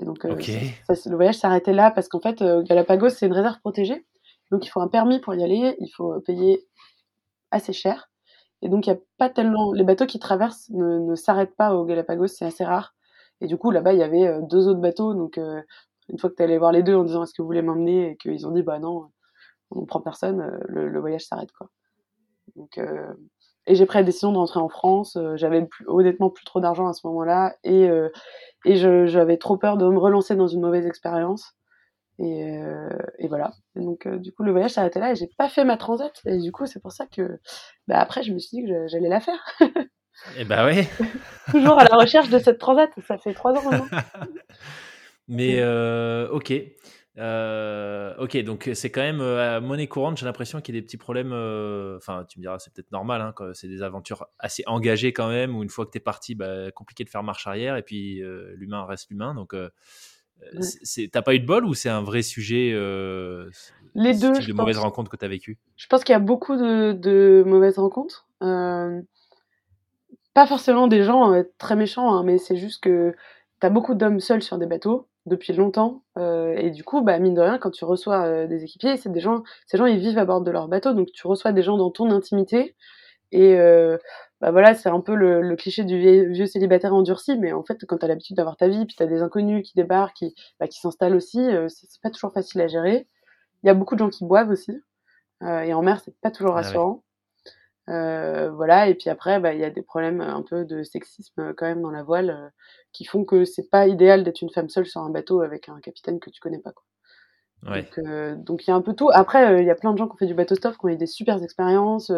Et 0.00 0.04
donc, 0.04 0.24
euh, 0.24 0.32
okay. 0.32 0.74
ça, 0.88 1.10
le 1.10 1.16
voyage 1.16 1.36
s'arrêtait 1.36 1.72
là 1.72 1.90
parce 1.90 2.08
qu'en 2.08 2.20
fait, 2.20 2.40
au 2.42 2.62
Galapagos, 2.62 3.10
c'est 3.10 3.26
une 3.26 3.32
réserve 3.32 3.58
protégée. 3.60 4.06
Donc, 4.50 4.66
il 4.66 4.68
faut 4.68 4.80
un 4.80 4.88
permis 4.88 5.20
pour 5.20 5.34
y 5.34 5.42
aller. 5.42 5.76
Il 5.80 5.88
faut 5.88 6.20
payer 6.20 6.66
assez 7.50 7.72
cher. 7.72 8.10
Et 8.62 8.68
donc, 8.68 8.86
il 8.86 8.92
n'y 8.92 8.96
a 8.96 9.00
pas 9.18 9.28
tellement. 9.28 9.72
Les 9.72 9.84
bateaux 9.84 10.06
qui 10.06 10.18
traversent 10.18 10.70
ne, 10.70 10.98
ne 10.98 11.14
s'arrêtent 11.14 11.56
pas 11.56 11.74
au 11.74 11.84
Galapagos, 11.84 12.28
c'est 12.28 12.44
assez 12.44 12.64
rare. 12.64 12.94
Et 13.40 13.46
du 13.46 13.56
coup, 13.56 13.70
là-bas, 13.70 13.92
il 13.92 13.98
y 13.98 14.02
avait 14.02 14.40
deux 14.42 14.68
autres 14.68 14.80
bateaux. 14.80 15.14
Donc, 15.14 15.36
une 15.36 16.18
fois 16.18 16.30
que 16.30 16.36
tu 16.36 16.42
allé 16.42 16.58
voir 16.58 16.72
les 16.72 16.82
deux 16.82 16.94
en 16.94 17.04
disant 17.04 17.24
est-ce 17.24 17.34
que 17.34 17.42
vous 17.42 17.48
voulez 17.48 17.62
m'emmener? 17.62 18.10
Et 18.10 18.16
qu'ils 18.16 18.46
ont 18.46 18.52
dit 18.52 18.62
bah 18.62 18.78
non, 18.78 19.08
on 19.70 19.84
prend 19.84 20.00
personne, 20.00 20.60
le, 20.68 20.88
le 20.88 21.00
voyage 21.00 21.22
s'arrête 21.22 21.52
quoi. 21.52 21.68
Donc, 22.56 22.78
euh, 22.78 23.12
et 23.66 23.74
j'ai 23.74 23.86
pris 23.86 23.98
la 23.98 24.04
décision 24.04 24.32
de 24.32 24.38
rentrer 24.38 24.60
en 24.60 24.68
France. 24.68 25.16
Euh, 25.16 25.36
j'avais 25.36 25.68
honnêtement 25.86 26.30
plus 26.30 26.44
trop 26.44 26.60
d'argent 26.60 26.88
à 26.88 26.92
ce 26.92 27.06
moment-là 27.06 27.54
et, 27.64 27.88
euh, 27.88 28.08
et 28.64 28.76
j'avais 28.76 29.36
trop 29.36 29.56
peur 29.56 29.76
de 29.76 29.86
me 29.86 29.98
relancer 29.98 30.36
dans 30.36 30.46
une 30.46 30.60
mauvaise 30.60 30.86
expérience. 30.86 31.56
Et, 32.18 32.58
euh, 32.58 32.90
et, 33.18 33.26
voilà. 33.28 33.52
Et 33.74 33.80
donc, 33.80 34.06
euh, 34.06 34.18
du 34.18 34.32
coup, 34.32 34.42
le 34.42 34.52
voyage 34.52 34.76
arrêté 34.78 35.00
là 35.00 35.12
et 35.12 35.16
j'ai 35.16 35.28
pas 35.38 35.48
fait 35.48 35.64
ma 35.64 35.76
transat. 35.76 36.12
Et 36.26 36.38
du 36.38 36.52
coup, 36.52 36.66
c'est 36.66 36.80
pour 36.80 36.92
ça 36.92 37.06
que, 37.06 37.38
bah, 37.88 37.98
après, 37.98 38.22
je 38.22 38.32
me 38.32 38.38
suis 38.38 38.58
dit 38.58 38.66
que 38.66 38.86
j'allais 38.86 39.08
la 39.08 39.20
faire. 39.20 39.44
et 40.38 40.44
bah 40.44 40.66
oui. 40.66 40.86
Toujours 41.50 41.78
à 41.78 41.84
la 41.84 41.96
recherche 41.96 42.28
de 42.28 42.38
cette 42.38 42.58
transat. 42.58 42.90
Ça 43.06 43.18
fait 43.18 43.34
trois 43.34 43.52
ans 43.52 43.70
maintenant. 43.70 43.86
Mais, 45.28 45.56
euh, 45.60 46.28
ok. 46.30 46.52
Euh, 47.18 48.14
ok, 48.18 48.38
donc 48.38 48.70
c'est 48.72 48.90
quand 48.90 49.02
même 49.02 49.20
euh, 49.20 49.60
monnaie 49.60 49.86
courante. 49.86 50.16
J'ai 50.16 50.24
l'impression 50.24 50.60
qu'il 50.60 50.74
y 50.74 50.78
a 50.78 50.80
des 50.80 50.84
petits 50.84 50.96
problèmes. 50.96 51.32
Euh, 51.32 51.98
enfin, 51.98 52.24
tu 52.28 52.38
me 52.38 52.42
diras, 52.42 52.58
c'est 52.58 52.72
peut-être 52.72 52.90
normal. 52.90 53.20
Hein, 53.20 53.34
c'est 53.52 53.68
des 53.68 53.82
aventures 53.82 54.26
assez 54.38 54.62
engagées 54.66 55.12
quand 55.12 55.28
même. 55.28 55.56
Où 55.56 55.62
une 55.62 55.68
fois 55.68 55.84
que 55.84 55.90
tu 55.90 55.98
es 55.98 56.00
parti, 56.00 56.34
bah, 56.34 56.70
compliqué 56.72 57.04
de 57.04 57.10
faire 57.10 57.22
marche 57.22 57.46
arrière. 57.46 57.76
Et 57.76 57.82
puis 57.82 58.22
l'humain 58.54 58.86
reste 58.86 59.10
l'humain. 59.10 59.34
Donc, 59.34 59.52
ouais. 59.52 59.68
t'as 61.10 61.22
pas 61.22 61.34
eu 61.34 61.40
de 61.40 61.46
bol 61.46 61.64
ou 61.64 61.74
c'est 61.74 61.90
un 61.90 62.02
vrai 62.02 62.22
sujet 62.22 62.70
Les 63.94 64.14
deux. 64.14 64.32
Type 64.32 64.48
de 64.48 64.54
mauvaises 64.54 64.78
rencontres 64.78 65.10
que 65.10 65.16
tu 65.16 65.24
as 65.24 65.28
vécues 65.28 65.58
Je 65.76 65.86
pense 65.88 66.04
qu'il 66.04 66.14
y 66.14 66.16
a 66.16 66.20
beaucoup 66.20 66.56
de, 66.56 66.92
de 66.92 67.44
mauvaises 67.46 67.78
rencontres. 67.78 68.26
pas 68.40 68.96
forcément 70.46 70.88
des 70.88 71.02
gens 71.02 71.44
très 71.58 71.76
méchants, 71.76 72.14
hein, 72.14 72.22
mais 72.24 72.38
c'est 72.38 72.56
juste 72.56 72.82
que 72.82 73.14
tu 73.60 73.66
as 73.66 73.70
beaucoup 73.70 73.94
d'hommes 73.94 74.20
seuls 74.20 74.42
sur 74.42 74.56
des 74.56 74.66
bateaux 74.66 75.08
depuis 75.26 75.52
longtemps. 75.52 76.02
Euh, 76.18 76.54
et 76.56 76.70
du 76.70 76.84
coup, 76.84 77.02
bah, 77.02 77.18
mine 77.18 77.34
de 77.34 77.40
rien, 77.40 77.58
quand 77.58 77.70
tu 77.70 77.84
reçois 77.84 78.24
euh, 78.24 78.46
des 78.46 78.64
équipiers, 78.64 78.96
c'est 78.96 79.10
des 79.10 79.20
gens, 79.20 79.42
ces 79.66 79.78
gens, 79.78 79.86
ils 79.86 79.98
vivent 79.98 80.18
à 80.18 80.24
bord 80.24 80.40
de 80.40 80.50
leur 80.50 80.68
bateau, 80.68 80.92
donc 80.94 81.12
tu 81.12 81.26
reçois 81.26 81.52
des 81.52 81.62
gens 81.62 81.76
dans 81.76 81.90
ton 81.90 82.10
intimité. 82.10 82.74
Et 83.30 83.56
euh, 83.58 83.96
bah 84.40 84.50
voilà, 84.50 84.74
c'est 84.74 84.88
un 84.88 85.00
peu 85.00 85.14
le, 85.14 85.56
cliché 85.56 85.84
du 85.84 85.98
vieux, 85.98 86.46
célibataire 86.46 86.94
endurci, 86.94 87.38
mais 87.38 87.52
en 87.52 87.62
fait, 87.62 87.84
quand 87.86 87.98
tu 87.98 88.04
as 88.04 88.08
l'habitude 88.08 88.36
d'avoir 88.36 88.56
ta 88.56 88.68
vie, 88.68 88.84
puis 88.84 88.96
tu 88.96 89.02
as 89.02 89.06
des 89.06 89.22
inconnus 89.22 89.66
qui 89.66 89.74
débarquent, 89.74 90.16
qui, 90.16 90.34
bah, 90.60 90.68
qui 90.68 90.78
s'installent 90.80 91.14
aussi, 91.14 91.48
c'est 91.68 92.02
pas 92.02 92.10
toujours 92.10 92.32
facile 92.32 92.60
à 92.60 92.68
gérer. 92.68 93.08
Il 93.62 93.68
y 93.68 93.70
a 93.70 93.74
beaucoup 93.74 93.94
de 93.94 94.00
gens 94.00 94.10
qui 94.10 94.24
boivent 94.26 94.50
aussi, 94.50 94.82
et 95.42 95.72
en 95.72 95.82
mer, 95.82 96.00
c'est 96.04 96.14
pas 96.20 96.30
toujours 96.30 96.52
ah 96.52 96.56
rassurant. 96.56 97.02
Euh, 97.88 98.50
voilà, 98.50 98.88
et 98.88 98.94
puis 98.94 99.10
après, 99.10 99.40
bah, 99.40 99.54
il 99.54 99.60
y 99.60 99.64
a 99.64 99.70
des 99.70 99.82
problèmes 99.82 100.20
un 100.20 100.42
peu 100.42 100.64
de 100.64 100.82
sexisme 100.82 101.52
quand 101.54 101.66
même 101.66 101.82
dans 101.82 101.90
la 101.90 102.02
voile 102.02 102.52
qui 102.92 103.04
font 103.04 103.24
que 103.24 103.44
c'est 103.44 103.68
pas 103.68 103.88
idéal 103.88 104.22
d'être 104.22 104.40
une 104.40 104.50
femme 104.50 104.68
seule 104.68 104.86
sur 104.86 105.00
un 105.00 105.10
bateau 105.10 105.40
avec 105.40 105.68
un 105.68 105.80
capitaine 105.80 106.20
que 106.20 106.30
tu 106.30 106.40
connais 106.40 106.60
pas. 106.60 106.72
Quoi. 106.72 107.74
Ouais. 107.74 108.36
Donc 108.36 108.66
il 108.66 108.70
y 108.70 108.72
a 108.72 108.76
un 108.76 108.82
peu 108.82 108.94
tout. 108.94 109.10
Après, 109.12 109.62
il 109.62 109.66
y 109.66 109.70
a 109.70 109.74
plein 109.74 109.92
de 109.92 109.98
gens 109.98 110.06
qui 110.06 110.14
ont 110.14 110.16
fait 110.16 110.26
du 110.26 110.34
bateau 110.34 110.54
stuff, 110.54 110.78
qui 110.78 110.84
ont 110.84 110.88
eu 110.88 110.96
des 110.96 111.06
super 111.06 111.42
expériences 111.42 112.12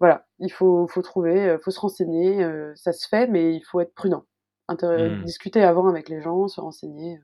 voilà, 0.00 0.26
il 0.38 0.50
faut, 0.50 0.88
faut 0.88 1.02
trouver, 1.02 1.50
euh, 1.50 1.58
faut 1.58 1.70
se 1.70 1.78
renseigner, 1.78 2.42
euh, 2.42 2.72
ça 2.74 2.92
se 2.92 3.06
fait, 3.06 3.26
mais 3.26 3.54
il 3.54 3.60
faut 3.60 3.80
être 3.80 3.94
prudent. 3.94 4.24
Mmh. 4.70 5.24
Discuter 5.24 5.62
avant 5.62 5.88
avec 5.88 6.08
les 6.08 6.22
gens, 6.22 6.46
se 6.48 6.60
renseigner. 6.60 7.20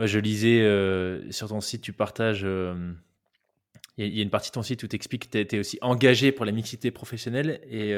Euh. 0.00 0.06
je 0.06 0.18
lisais 0.18 1.30
sur 1.30 1.48
ton 1.48 1.60
site, 1.60 1.82
tu 1.82 1.92
partages. 1.92 2.46
Il 3.98 4.14
y, 4.14 4.20
a 4.20 4.22
une 4.22 4.30
partie 4.30 4.50
de 4.50 4.54
ton 4.54 4.62
site 4.62 4.82
où 4.82 4.88
tu 4.88 4.94
expliques 4.94 5.24
que 5.24 5.30
tu 5.30 5.38
été 5.38 5.58
aussi 5.58 5.78
engagé 5.80 6.30
pour 6.30 6.44
la 6.44 6.52
mixité 6.52 6.90
professionnelle 6.90 7.60
et 7.64 7.96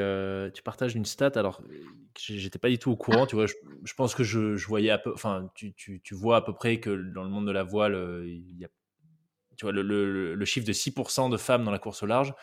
tu 0.53 0.63
partages 0.63 0.95
une 0.95 1.03
stat. 1.03 1.31
Alors, 1.35 1.61
j'étais 2.17 2.57
pas 2.57 2.69
du 2.69 2.79
tout 2.79 2.91
au 2.91 2.95
courant. 2.95 3.25
Tu 3.25 3.35
vois, 3.35 3.47
je, 3.47 3.93
pense 3.95 4.15
que 4.15 4.23
je, 4.23 4.65
voyais 4.65 4.91
un 4.91 4.97
peu. 4.97 5.11
Enfin, 5.13 5.51
tu, 5.55 5.73
tu, 5.73 5.99
tu, 6.01 6.15
vois 6.15 6.37
à 6.37 6.41
peu 6.41 6.53
près 6.53 6.79
que 6.79 6.89
dans 7.13 7.23
le 7.23 7.29
monde 7.29 7.47
de 7.47 7.51
la 7.51 7.63
voile, 7.63 8.23
il 8.25 8.57
y 8.57 8.63
a 8.63 8.69
tu 9.59 9.65
vois, 9.65 9.73
le, 9.73 10.45
chiffre 10.45 10.65
de 10.65 10.71
6% 10.71 11.29
de 11.29 11.35
femmes 11.35 11.65
dans 11.65 11.71
la 11.71 11.79
course 11.79 12.01
au 12.01 12.05
large, 12.05 12.33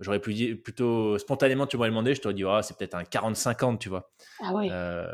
j'aurais 0.00 0.18
plutôt 0.18 1.16
spontanément, 1.16 1.66
tu 1.68 1.76
m'aurais 1.76 1.90
demandé, 1.90 2.12
je 2.14 2.20
t'aurais 2.20 2.34
dit, 2.34 2.42
ah, 2.44 2.60
c'est 2.62 2.76
peut-être 2.76 2.96
un 2.96 3.04
40-50, 3.04 3.78
tu 3.78 3.88
vois. 3.88 4.10
Ah 4.42 4.50
oui. 4.52 4.68
Euh, 4.72 5.06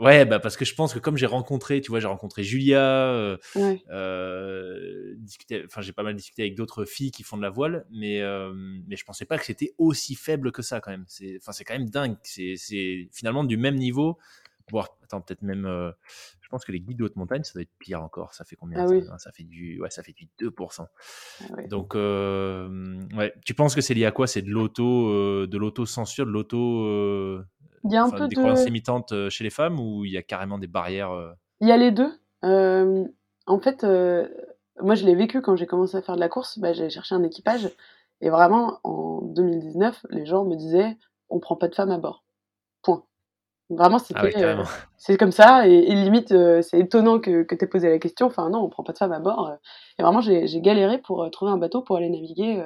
ouais, 0.00 0.24
bah, 0.24 0.40
parce 0.40 0.56
que 0.56 0.64
je 0.64 0.74
pense 0.74 0.92
que 0.92 0.98
comme 0.98 1.16
j'ai 1.16 1.26
rencontré, 1.26 1.80
tu 1.80 1.90
vois, 1.90 2.00
j'ai 2.00 2.08
rencontré 2.08 2.42
Julia, 2.42 2.80
euh, 2.80 3.36
euh, 3.56 5.14
enfin, 5.66 5.80
j'ai 5.80 5.92
pas 5.92 6.02
mal 6.02 6.14
discuté 6.14 6.42
avec 6.42 6.56
d'autres 6.56 6.84
filles 6.84 7.10
qui 7.10 7.22
font 7.22 7.36
de 7.36 7.42
la 7.42 7.50
voile, 7.50 7.86
mais, 7.90 8.20
mais 8.86 8.96
je 8.96 9.04
pensais 9.04 9.24
pas 9.24 9.38
que 9.38 9.44
c'était 9.44 9.74
aussi 9.78 10.14
faible 10.14 10.52
que 10.52 10.62
ça 10.62 10.80
quand 10.80 10.90
même. 10.90 11.04
C'est, 11.06 11.36
enfin, 11.40 11.52
c'est 11.52 11.64
quand 11.64 11.74
même 11.74 11.90
dingue. 11.90 12.16
C'est, 12.22 12.56
finalement 13.12 13.44
du 13.44 13.56
même 13.56 13.76
niveau, 13.76 14.18
voire, 14.70 14.88
attends, 15.04 15.20
peut-être 15.20 15.42
même, 15.42 15.94
je 16.50 16.56
pense 16.56 16.64
que 16.64 16.72
les 16.72 16.80
guides 16.80 16.98
de 16.98 17.04
haute 17.04 17.14
montagne, 17.14 17.44
ça 17.44 17.52
doit 17.52 17.62
être 17.62 17.70
pire 17.78 18.02
encore. 18.02 18.34
Ça 18.34 18.44
fait 18.44 18.56
combien 18.56 18.84
ah 18.84 19.18
ça, 19.18 19.30
fait 19.30 19.44
du, 19.44 19.80
ouais, 19.80 19.88
ça 19.88 20.02
fait 20.02 20.12
du 20.12 20.28
2%. 20.40 20.84
Ah 21.42 21.62
Donc, 21.68 21.94
euh, 21.94 22.98
ouais. 23.14 23.32
Tu 23.44 23.54
penses 23.54 23.76
que 23.76 23.80
c'est 23.80 23.94
lié 23.94 24.04
à 24.04 24.10
quoi? 24.10 24.26
C'est 24.26 24.42
de 24.42 24.50
l'auto, 24.50 25.10
euh, 25.10 25.46
de 25.46 25.56
l'auto-censure, 25.56 26.26
de 26.26 26.32
l'auto. 26.32 27.44
Euh, 27.84 27.88
il 27.88 27.92
y 27.92 27.96
a 27.96 28.04
un 28.04 28.10
peu 28.10 28.28
des 28.28 28.34
de... 28.34 28.40
croyances 28.40 28.64
limitantes 28.64 29.28
chez 29.28 29.44
les 29.44 29.50
femmes 29.50 29.80
ou 29.80 30.04
il 30.04 30.12
y 30.12 30.16
a 30.16 30.22
carrément 30.22 30.58
des 30.58 30.66
barrières 30.66 31.12
Il 31.60 31.68
y 31.68 31.72
a 31.72 31.76
les 31.76 31.90
deux. 31.90 32.12
en 32.42 33.60
fait, 33.60 33.84
moi, 34.82 34.94
je 34.94 35.04
l'ai 35.04 35.14
vécu 35.14 35.42
quand 35.42 35.56
j'ai 35.56 35.66
commencé 35.66 35.96
à 35.96 36.02
faire 36.02 36.14
de 36.14 36.20
la 36.20 36.28
course. 36.28 36.58
Bah, 36.58 36.72
j'ai 36.72 36.90
cherché 36.90 37.14
un 37.14 37.22
équipage 37.22 37.70
et 38.20 38.30
vraiment, 38.30 38.80
en 38.84 39.22
2019, 39.22 40.06
les 40.10 40.26
gens 40.26 40.44
me 40.44 40.56
disaient 40.56 40.96
on 41.30 41.38
prend 41.38 41.56
pas 41.56 41.68
de 41.68 41.74
femmes 41.74 41.90
à 41.90 41.98
bord. 41.98 42.24
Point. 42.82 43.04
Vraiment, 43.70 43.98
ah 43.98 44.04
c'était, 44.04 44.44
euh, 44.44 44.64
c'est 44.96 45.16
comme 45.16 45.32
ça. 45.32 45.66
Et, 45.68 45.94
limite, 45.94 46.32
euh, 46.32 46.60
c'est 46.60 46.78
étonnant 46.80 47.20
que, 47.20 47.44
que 47.44 47.54
tu 47.54 47.64
aies 47.64 47.68
posé 47.68 47.88
la 47.88 47.98
question. 47.98 48.26
Enfin, 48.26 48.50
non, 48.50 48.58
on 48.58 48.68
prend 48.68 48.82
pas 48.82 48.92
de 48.92 48.98
femme 48.98 49.12
à 49.12 49.20
bord. 49.20 49.48
Euh. 49.48 49.54
Et 49.98 50.02
vraiment, 50.02 50.20
j'ai, 50.20 50.46
galéré 50.60 50.98
pour 50.98 51.30
trouver 51.30 51.52
un 51.52 51.56
bateau 51.56 51.82
pour 51.82 51.96
aller 51.96 52.10
naviguer 52.10 52.62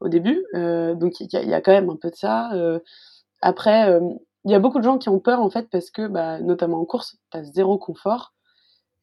au 0.00 0.08
début. 0.08 0.44
donc, 0.52 1.20
il 1.20 1.28
y, 1.32 1.46
y, 1.46 1.54
a 1.54 1.60
quand 1.60 1.72
même 1.72 1.90
un 1.90 1.96
peu 1.96 2.10
de 2.10 2.16
ça. 2.16 2.50
Après, 3.42 3.98
il 4.44 4.50
y 4.50 4.54
a 4.54 4.58
beaucoup 4.60 4.78
de 4.78 4.84
gens 4.84 4.98
qui 4.98 5.08
ont 5.08 5.20
peur, 5.20 5.40
en 5.40 5.50
fait, 5.50 5.68
parce 5.70 5.90
que, 5.90 6.06
bah, 6.08 6.40
notamment 6.40 6.80
en 6.80 6.84
course, 6.84 7.16
tu 7.32 7.38
as 7.38 7.44
zéro 7.44 7.78
confort. 7.78 8.32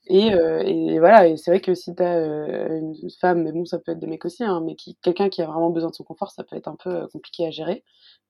Et, 0.07 0.27
et, 0.29 0.99
voilà, 0.99 1.27
et 1.27 1.37
c'est 1.37 1.51
vrai 1.51 1.61
que 1.61 1.75
si 1.75 1.93
tu 1.95 2.03
as 2.03 2.17
une 2.77 2.95
femme, 3.19 3.43
mais 3.43 3.51
bon, 3.51 3.65
ça 3.65 3.79
peut 3.79 3.91
être 3.91 3.99
des 3.99 4.07
mecs 4.07 4.25
aussi, 4.25 4.43
hein, 4.43 4.61
mais 4.65 4.75
quelqu'un 5.01 5.29
qui 5.29 5.41
a 5.41 5.47
vraiment 5.47 5.69
besoin 5.69 5.89
de 5.89 5.95
son 5.95 6.03
confort, 6.05 6.31
ça 6.31 6.43
peut 6.45 6.55
être 6.55 6.67
un 6.69 6.77
peu 6.77 7.07
compliqué 7.09 7.45
à 7.47 7.51
gérer. 7.51 7.83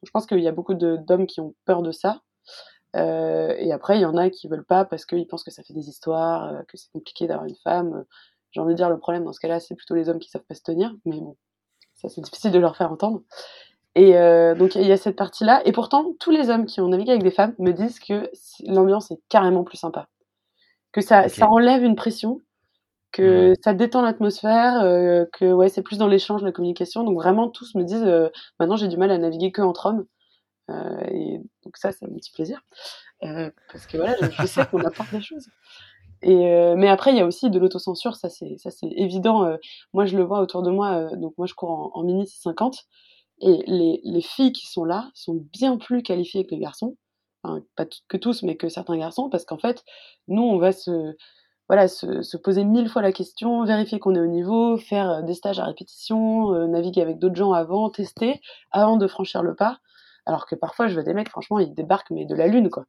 Je 0.03 0.11
pense 0.11 0.25
qu'il 0.25 0.39
y 0.39 0.47
a 0.47 0.51
beaucoup 0.51 0.73
d'hommes 0.75 1.27
qui 1.27 1.41
ont 1.41 1.53
peur 1.65 1.83
de 1.83 1.91
ça. 1.91 2.21
Euh, 2.95 3.55
et 3.59 3.71
après, 3.71 3.97
il 3.97 4.01
y 4.01 4.05
en 4.05 4.17
a 4.17 4.29
qui 4.29 4.47
veulent 4.47 4.65
pas 4.65 4.85
parce 4.85 5.05
qu'ils 5.05 5.27
pensent 5.27 5.43
que 5.43 5.51
ça 5.51 5.63
fait 5.63 5.73
des 5.73 5.89
histoires, 5.89 6.53
euh, 6.53 6.63
que 6.67 6.77
c'est 6.77 6.91
compliqué 6.91 7.27
d'avoir 7.27 7.45
une 7.47 7.55
femme. 7.63 8.05
J'ai 8.51 8.61
envie 8.61 8.73
de 8.73 8.77
dire, 8.77 8.89
le 8.89 8.99
problème 8.99 9.25
dans 9.25 9.33
ce 9.33 9.39
cas-là, 9.39 9.59
c'est 9.59 9.75
plutôt 9.75 9.95
les 9.95 10.09
hommes 10.09 10.19
qui 10.19 10.29
savent 10.29 10.45
pas 10.47 10.55
se 10.55 10.63
tenir, 10.63 10.95
mais 11.05 11.19
bon, 11.19 11.35
ça 11.95 12.09
c'est 12.09 12.21
difficile 12.21 12.51
de 12.51 12.59
leur 12.59 12.77
faire 12.77 12.91
entendre. 12.91 13.23
Et 13.97 14.15
euh, 14.15 14.53
donc 14.53 14.75
il 14.75 14.85
y 14.85 14.91
a 14.91 14.97
cette 14.97 15.15
partie-là. 15.15 15.61
Et 15.65 15.71
pourtant, 15.71 16.13
tous 16.19 16.29
les 16.29 16.49
hommes 16.49 16.65
qui 16.65 16.79
ont 16.81 16.87
navigué 16.87 17.11
avec 17.11 17.23
des 17.23 17.31
femmes 17.31 17.55
me 17.57 17.71
disent 17.71 17.99
que 17.99 18.29
l'ambiance 18.65 19.09
est 19.11 19.19
carrément 19.27 19.63
plus 19.63 19.77
sympa, 19.77 20.07
que 20.91 21.01
ça, 21.01 21.29
ça 21.29 21.49
enlève 21.49 21.83
une 21.83 21.95
pression, 21.95 22.39
que 23.11 23.53
ça 23.63 23.73
détend 23.73 24.03
l'atmosphère, 24.03 24.81
que 25.33 25.51
ouais, 25.51 25.69
c'est 25.69 25.81
plus 25.81 25.97
dans 25.97 26.07
l'échange, 26.07 26.43
la 26.43 26.51
communication. 26.51 27.03
Donc 27.03 27.15
vraiment, 27.15 27.49
tous 27.49 27.73
me 27.73 27.83
disent, 27.83 28.07
maintenant 28.59 28.75
j'ai 28.75 28.87
du 28.87 28.97
mal 28.97 29.09
à 29.09 29.17
naviguer 29.17 29.51
que 29.51 29.63
entre 29.63 29.87
hommes. 29.87 30.05
Euh, 30.69 30.99
et 31.09 31.41
donc 31.63 31.77
ça, 31.77 31.91
c'est 31.91 32.05
un 32.05 32.13
petit 32.13 32.31
plaisir. 32.31 32.61
Euh, 33.23 33.49
parce 33.71 33.87
que 33.87 33.97
voilà, 33.97 34.15
je, 34.29 34.45
sais 34.45 34.65
qu'on 34.67 34.83
apporte 34.85 35.11
des 35.11 35.21
choses. 35.21 35.47
Et 36.21 36.51
euh, 36.51 36.75
mais 36.75 36.89
après, 36.89 37.11
il 37.11 37.17
y 37.17 37.21
a 37.21 37.25
aussi 37.25 37.49
de 37.49 37.57
l'autocensure, 37.59 38.15
ça 38.15 38.29
c'est 38.29 38.57
ça 38.57 38.69
c'est 38.69 38.89
évident. 38.95 39.57
moi, 39.93 40.05
je 40.05 40.17
le 40.17 40.23
vois 40.23 40.41
autour 40.41 40.61
de 40.61 40.71
moi. 40.71 41.15
donc 41.15 41.33
moi, 41.37 41.47
je 41.47 41.53
cours 41.53 41.71
en, 41.71 41.91
en 41.93 42.03
mini 42.03 42.27
50 42.27 42.85
et 43.41 43.63
les, 43.67 44.01
les, 44.03 44.21
filles 44.21 44.51
qui 44.51 44.67
sont 44.67 44.83
là 44.85 45.11
sont 45.13 45.45
bien 45.53 45.77
plus 45.77 46.03
qualifiées 46.03 46.45
que 46.45 46.51
les 46.51 46.61
garçons. 46.61 46.97
Enfin, 47.43 47.61
pas 47.75 47.85
que 48.07 48.17
tous, 48.17 48.43
mais 48.43 48.57
que 48.57 48.69
certains 48.69 48.97
garçons, 48.97 49.29
parce 49.29 49.45
qu'en 49.45 49.59
fait, 49.59 49.83
nous, 50.27 50.41
on 50.41 50.57
va 50.57 50.71
se 50.71 51.15
voilà 51.69 51.87
se, 51.87 52.21
se, 52.23 52.37
poser 52.37 52.63
mille 52.63 52.89
fois 52.89 53.01
la 53.01 53.11
question, 53.11 53.63
vérifier 53.65 53.99
qu'on 53.99 54.15
est 54.15 54.19
au 54.19 54.27
niveau, 54.27 54.77
faire 54.77 55.23
des 55.23 55.33
stages 55.33 55.59
à 55.59 55.65
répétition, 55.65 56.51
naviguer 56.67 57.01
avec 57.01 57.19
d'autres 57.19 57.35
gens 57.35 57.51
avant, 57.53 57.89
tester 57.89 58.41
avant 58.71 58.97
de 58.97 59.07
franchir 59.07 59.43
le 59.43 59.55
pas. 59.55 59.79
Alors 60.25 60.45
que 60.47 60.55
parfois, 60.55 60.87
je 60.87 60.93
vois 60.93 61.03
des 61.03 61.13
mecs, 61.13 61.29
franchement, 61.29 61.59
ils 61.59 61.73
débarquent, 61.73 62.11
mais 62.11 62.25
de 62.25 62.35
la 62.35 62.47
lune, 62.47 62.69
quoi. 62.69 62.85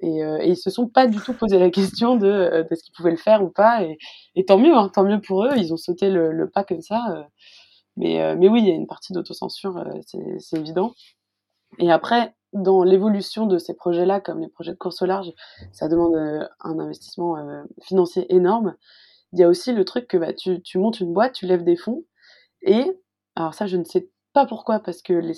Et, 0.00 0.24
euh, 0.24 0.38
et 0.40 0.50
ils 0.50 0.56
se 0.56 0.70
sont 0.70 0.88
pas 0.88 1.06
du 1.06 1.18
tout 1.20 1.34
posé 1.34 1.58
la 1.58 1.70
question 1.70 2.16
de, 2.16 2.26
euh, 2.28 2.64
ce 2.70 2.82
qu'ils 2.82 2.94
pouvaient 2.94 3.10
le 3.10 3.16
faire 3.16 3.42
ou 3.42 3.50
pas. 3.50 3.82
Et, 4.36 4.44
tant 4.46 4.58
mieux, 4.58 4.74
hein, 4.76 4.90
tant 4.94 5.04
mieux 5.04 5.20
pour 5.20 5.44
eux. 5.44 5.50
Ils 5.56 5.72
ont 5.72 5.76
sauté 5.76 6.10
le 6.10 6.48
pas 6.50 6.64
comme 6.64 6.82
ça. 6.82 7.26
Euh. 7.98 8.36
Mais, 8.36 8.46
euh, 8.46 8.48
oui, 8.48 8.60
il 8.62 8.68
y 8.68 8.70
a 8.70 8.74
une 8.74 8.86
partie 8.86 9.12
d'autocensure, 9.12 9.84
c'est 10.06 10.58
évident. 10.58 10.94
Et 11.78 11.90
après, 11.90 12.34
dans 12.52 12.82
l'évolution 12.82 13.46
de 13.46 13.58
ces 13.58 13.74
projets-là, 13.74 14.20
comme 14.20 14.40
les 14.40 14.48
projets 14.48 14.72
de 14.72 14.78
course 14.78 15.02
au 15.02 15.06
large, 15.06 15.32
ça 15.72 15.88
demande 15.88 16.16
un 16.60 16.78
investissement 16.78 17.36
financier 17.82 18.32
énorme. 18.34 18.74
Il 19.32 19.38
y 19.38 19.44
a 19.44 19.48
aussi 19.48 19.72
le 19.72 19.84
truc 19.84 20.08
que 20.08 20.16
bah, 20.16 20.32
tu, 20.32 20.62
tu 20.62 20.78
montes 20.78 21.00
une 21.00 21.12
boîte, 21.12 21.34
tu 21.34 21.46
lèves 21.46 21.64
des 21.64 21.76
fonds. 21.76 22.04
Et, 22.62 22.90
alors 23.36 23.52
ça, 23.52 23.66
je 23.66 23.76
ne 23.76 23.84
sais 23.84 24.08
pas 24.32 24.46
pourquoi, 24.46 24.80
parce 24.80 25.02
que 25.02 25.12
les 25.12 25.34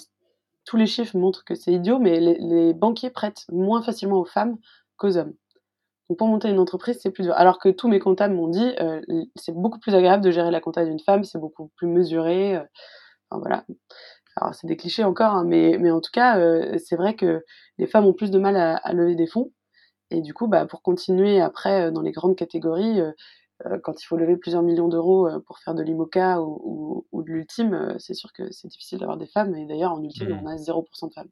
tous 0.64 0.76
les 0.76 0.86
chiffres 0.86 1.16
montrent 1.16 1.44
que 1.44 1.54
c'est 1.54 1.72
idiot, 1.72 1.98
mais 1.98 2.20
les, 2.20 2.72
banquiers 2.74 3.10
prêtent 3.10 3.44
moins 3.50 3.82
facilement 3.82 4.20
aux 4.20 4.24
femmes 4.24 4.56
qu'aux 4.96 5.16
hommes. 5.16 5.34
Donc 6.10 6.18
pour 6.18 6.26
monter 6.26 6.48
une 6.48 6.58
entreprise, 6.58 6.98
c'est 7.00 7.12
plus 7.12 7.22
dur. 7.22 7.34
Alors 7.34 7.60
que 7.60 7.68
tous 7.68 7.86
mes 7.86 8.00
comptables 8.00 8.34
m'ont 8.34 8.48
dit, 8.48 8.74
euh, 8.80 9.00
c'est 9.36 9.54
beaucoup 9.54 9.78
plus 9.78 9.94
agréable 9.94 10.24
de 10.24 10.32
gérer 10.32 10.50
la 10.50 10.60
compta 10.60 10.84
d'une 10.84 10.98
femme, 10.98 11.22
c'est 11.22 11.38
beaucoup 11.38 11.68
plus 11.76 11.86
mesuré. 11.86 12.56
Euh, 12.56 12.64
enfin 13.30 13.38
voilà. 13.38 13.64
Alors 14.34 14.52
c'est 14.52 14.66
des 14.66 14.76
clichés 14.76 15.04
encore, 15.04 15.34
hein, 15.34 15.44
mais, 15.46 15.78
mais 15.78 15.92
en 15.92 16.00
tout 16.00 16.10
cas, 16.12 16.40
euh, 16.40 16.76
c'est 16.84 16.96
vrai 16.96 17.14
que 17.14 17.44
les 17.78 17.86
femmes 17.86 18.06
ont 18.06 18.12
plus 18.12 18.32
de 18.32 18.40
mal 18.40 18.56
à, 18.56 18.74
à 18.78 18.92
lever 18.92 19.14
des 19.14 19.28
fonds. 19.28 19.52
Et 20.10 20.20
du 20.20 20.34
coup, 20.34 20.48
bah, 20.48 20.66
pour 20.66 20.82
continuer 20.82 21.40
après 21.40 21.92
dans 21.92 22.02
les 22.02 22.10
grandes 22.10 22.34
catégories, 22.34 23.00
quand 23.84 24.02
il 24.02 24.04
faut 24.04 24.16
lever 24.16 24.36
plusieurs 24.36 24.62
millions 24.64 24.88
d'euros 24.88 25.28
pour 25.46 25.60
faire 25.60 25.76
de 25.76 25.84
l'IMOCA 25.84 26.40
ou, 26.40 27.06
de 27.12 27.30
l'ultime, 27.30 27.94
c'est 28.00 28.14
sûr 28.14 28.32
que 28.32 28.50
c'est 28.50 28.66
difficile 28.66 28.98
d'avoir 28.98 29.16
des 29.16 29.28
femmes. 29.28 29.54
Et 29.54 29.64
d'ailleurs, 29.64 29.92
en 29.92 30.02
ultime, 30.02 30.30
hmm. 30.30 30.40
on 30.42 30.46
a 30.48 30.56
0% 30.56 31.08
de 31.08 31.14
femmes. 31.14 31.28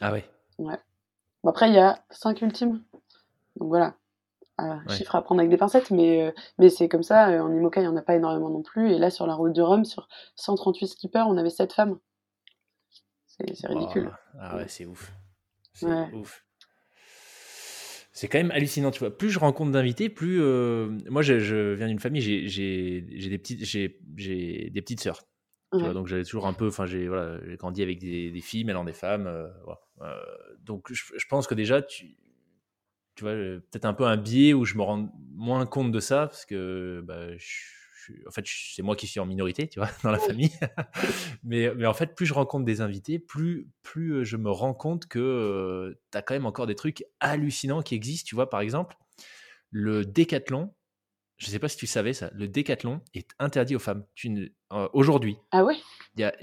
Ah 0.00 0.12
oui 0.12 0.20
Ouais. 0.58 0.78
après, 1.44 1.68
il 1.68 1.74
y 1.74 1.78
a 1.78 1.98
5 2.10 2.40
ultimes. 2.42 2.84
Donc 3.56 3.68
voilà. 3.68 3.96
Chiffre 4.88 5.14
à 5.14 5.22
prendre 5.22 5.40
avec 5.40 5.50
des 5.50 5.58
pincettes, 5.58 5.90
mais, 5.90 6.34
mais 6.58 6.70
c'est 6.70 6.88
comme 6.88 7.02
ça. 7.02 7.28
En 7.44 7.52
IMOCA, 7.52 7.80
il 7.80 7.84
n'y 7.84 7.88
en 7.88 7.96
a 7.96 8.02
pas 8.02 8.14
énormément 8.14 8.48
non 8.48 8.62
plus. 8.62 8.90
Et 8.90 8.98
là, 8.98 9.10
sur 9.10 9.26
la 9.26 9.34
route 9.34 9.52
du 9.52 9.60
Rhum, 9.60 9.84
sur 9.84 10.08
138 10.36 10.86
skippers, 10.86 11.24
on 11.28 11.36
avait 11.36 11.50
7 11.50 11.74
femmes. 11.74 11.98
C'est 13.26 13.66
ridicule. 13.66 14.10
Ah 14.40 14.56
ouais, 14.56 14.64
c'est 14.66 14.86
ouf. 14.86 15.12
C'est 15.74 15.86
ouf 16.14 16.46
c'est 18.16 18.28
quand 18.28 18.38
même 18.38 18.50
hallucinant, 18.50 18.90
tu 18.90 19.00
vois. 19.00 19.14
Plus 19.14 19.28
je 19.28 19.38
rencontre 19.38 19.72
d'invités, 19.72 20.08
plus 20.08 20.40
euh, 20.40 20.88
moi 21.10 21.20
je, 21.20 21.74
viens 21.74 21.86
d'une 21.86 21.98
famille, 21.98 22.22
j'ai 22.22 23.02
des 23.02 23.36
petites 23.38 23.62
j'ai 23.66 24.70
des 24.70 24.80
petites 24.80 25.00
sœurs. 25.00 25.22
donc 25.72 26.06
j'avais 26.06 26.24
toujours 26.24 26.46
un 26.46 26.54
peu, 26.54 26.68
enfin 26.68 26.86
j'ai 26.86 27.08
voilà, 27.08 27.38
j'ai 27.46 27.56
grandi 27.56 27.82
avec 27.82 27.98
des, 27.98 28.40
filles 28.40 28.64
mêlant 28.64 28.84
des 28.84 28.94
femmes. 28.94 29.26
Euh, 29.26 29.48
euh, 30.00 30.14
donc 30.60 30.90
je, 30.90 31.26
pense 31.28 31.46
que 31.46 31.54
déjà 31.54 31.82
tu 31.82 32.16
tu 33.16 33.24
vois 33.24 33.32
peut-être 33.32 33.86
un 33.86 33.94
peu 33.94 34.04
un 34.04 34.16
biais 34.16 34.52
où 34.52 34.64
je 34.64 34.76
me 34.76 34.82
rends 34.82 35.10
moins 35.32 35.66
compte 35.66 35.90
de 35.90 36.00
ça 36.00 36.28
parce 36.28 36.44
que 36.46 37.02
bah, 37.04 37.36
je, 37.36 37.46
en 38.26 38.30
fait, 38.30 38.44
c'est 38.46 38.82
moi 38.82 38.96
qui 38.96 39.06
suis 39.06 39.20
en 39.20 39.26
minorité, 39.26 39.68
tu 39.68 39.78
vois, 39.78 39.88
dans 40.02 40.10
la 40.10 40.18
famille. 40.18 40.52
mais, 41.42 41.72
mais 41.74 41.86
en 41.86 41.94
fait, 41.94 42.14
plus 42.14 42.26
je 42.26 42.34
rencontre 42.34 42.64
des 42.64 42.80
invités, 42.80 43.18
plus, 43.18 43.68
plus 43.82 44.24
je 44.24 44.36
me 44.36 44.50
rends 44.50 44.74
compte 44.74 45.06
que 45.06 45.98
tu 46.12 46.18
as 46.18 46.22
quand 46.22 46.34
même 46.34 46.46
encore 46.46 46.66
des 46.66 46.74
trucs 46.74 47.04
hallucinants 47.20 47.82
qui 47.82 47.94
existent. 47.94 48.26
Tu 48.28 48.34
vois, 48.34 48.50
par 48.50 48.60
exemple, 48.60 48.96
le 49.70 50.04
décathlon, 50.04 50.74
je 51.38 51.46
ne 51.46 51.50
sais 51.50 51.58
pas 51.58 51.68
si 51.68 51.76
tu 51.76 51.86
savais 51.86 52.12
ça, 52.12 52.30
le 52.32 52.48
décathlon 52.48 53.02
est 53.14 53.30
interdit 53.38 53.76
aux 53.76 53.80
femmes. 53.80 54.04
Aujourd'hui. 54.92 55.36
Ah 55.52 55.64
ouais? 55.64 55.76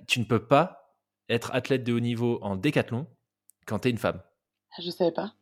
Tu 0.08 0.20
ne 0.20 0.26
peux 0.26 0.46
pas 0.46 0.98
être 1.30 1.54
athlète 1.54 1.84
de 1.84 1.94
haut 1.94 2.00
niveau 2.00 2.40
en 2.42 2.56
décathlon 2.56 3.08
quand 3.66 3.80
tu 3.80 3.88
es 3.88 3.92
une 3.92 3.98
femme. 3.98 4.22
Ah, 4.72 4.82
je 4.82 4.88
ne 4.88 4.92
savais 4.92 5.12
pas. 5.12 5.34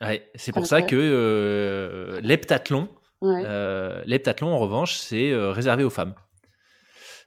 Ouais, 0.00 0.30
c'est 0.34 0.52
pour 0.52 0.66
ça 0.66 0.82
que 0.82 0.96
euh, 0.96 2.20
l'heptathlon, 2.22 2.88
euh, 3.22 4.02
l'heptathlon, 4.06 4.48
en 4.48 4.58
revanche, 4.58 4.96
c'est 4.96 5.30
euh, 5.30 5.50
réservé 5.50 5.84
aux 5.84 5.90
femmes. 5.90 6.14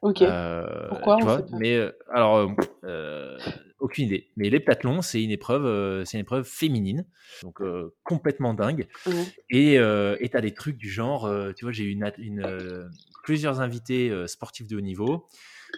Ok. 0.02 0.22
Euh, 0.22 0.88
Pourquoi 0.90 1.18
tu 1.18 1.24
vois, 1.24 1.46
Mais 1.60 1.80
alors, 2.12 2.52
aucune 3.80 4.06
idée. 4.06 4.32
Mais 4.38 4.50
l'heptathlon, 4.50 5.02
c'est 5.02 5.24
une 5.24 5.32
épreuve, 5.32 6.04
c'est 6.06 6.18
une 6.18 6.22
épreuve 6.22 6.46
féminine, 6.46 7.06
donc 7.44 7.62
complètement 8.04 8.54
dingue. 8.54 8.88
Et 9.50 9.76
tu 9.78 10.38
as 10.38 10.42
des 10.42 10.54
trucs 10.54 10.78
du 10.78 10.90
genre, 10.90 11.32
tu 11.56 11.66
vois, 11.66 11.72
j'ai 11.72 11.84
eu 11.84 11.92
une, 11.92 12.12
une 12.18 12.90
plusieurs 13.24 13.62
invités 13.62 14.12
sportifs 14.28 14.68
de 14.68 14.78
haut 14.78 14.82
niveau 14.82 15.28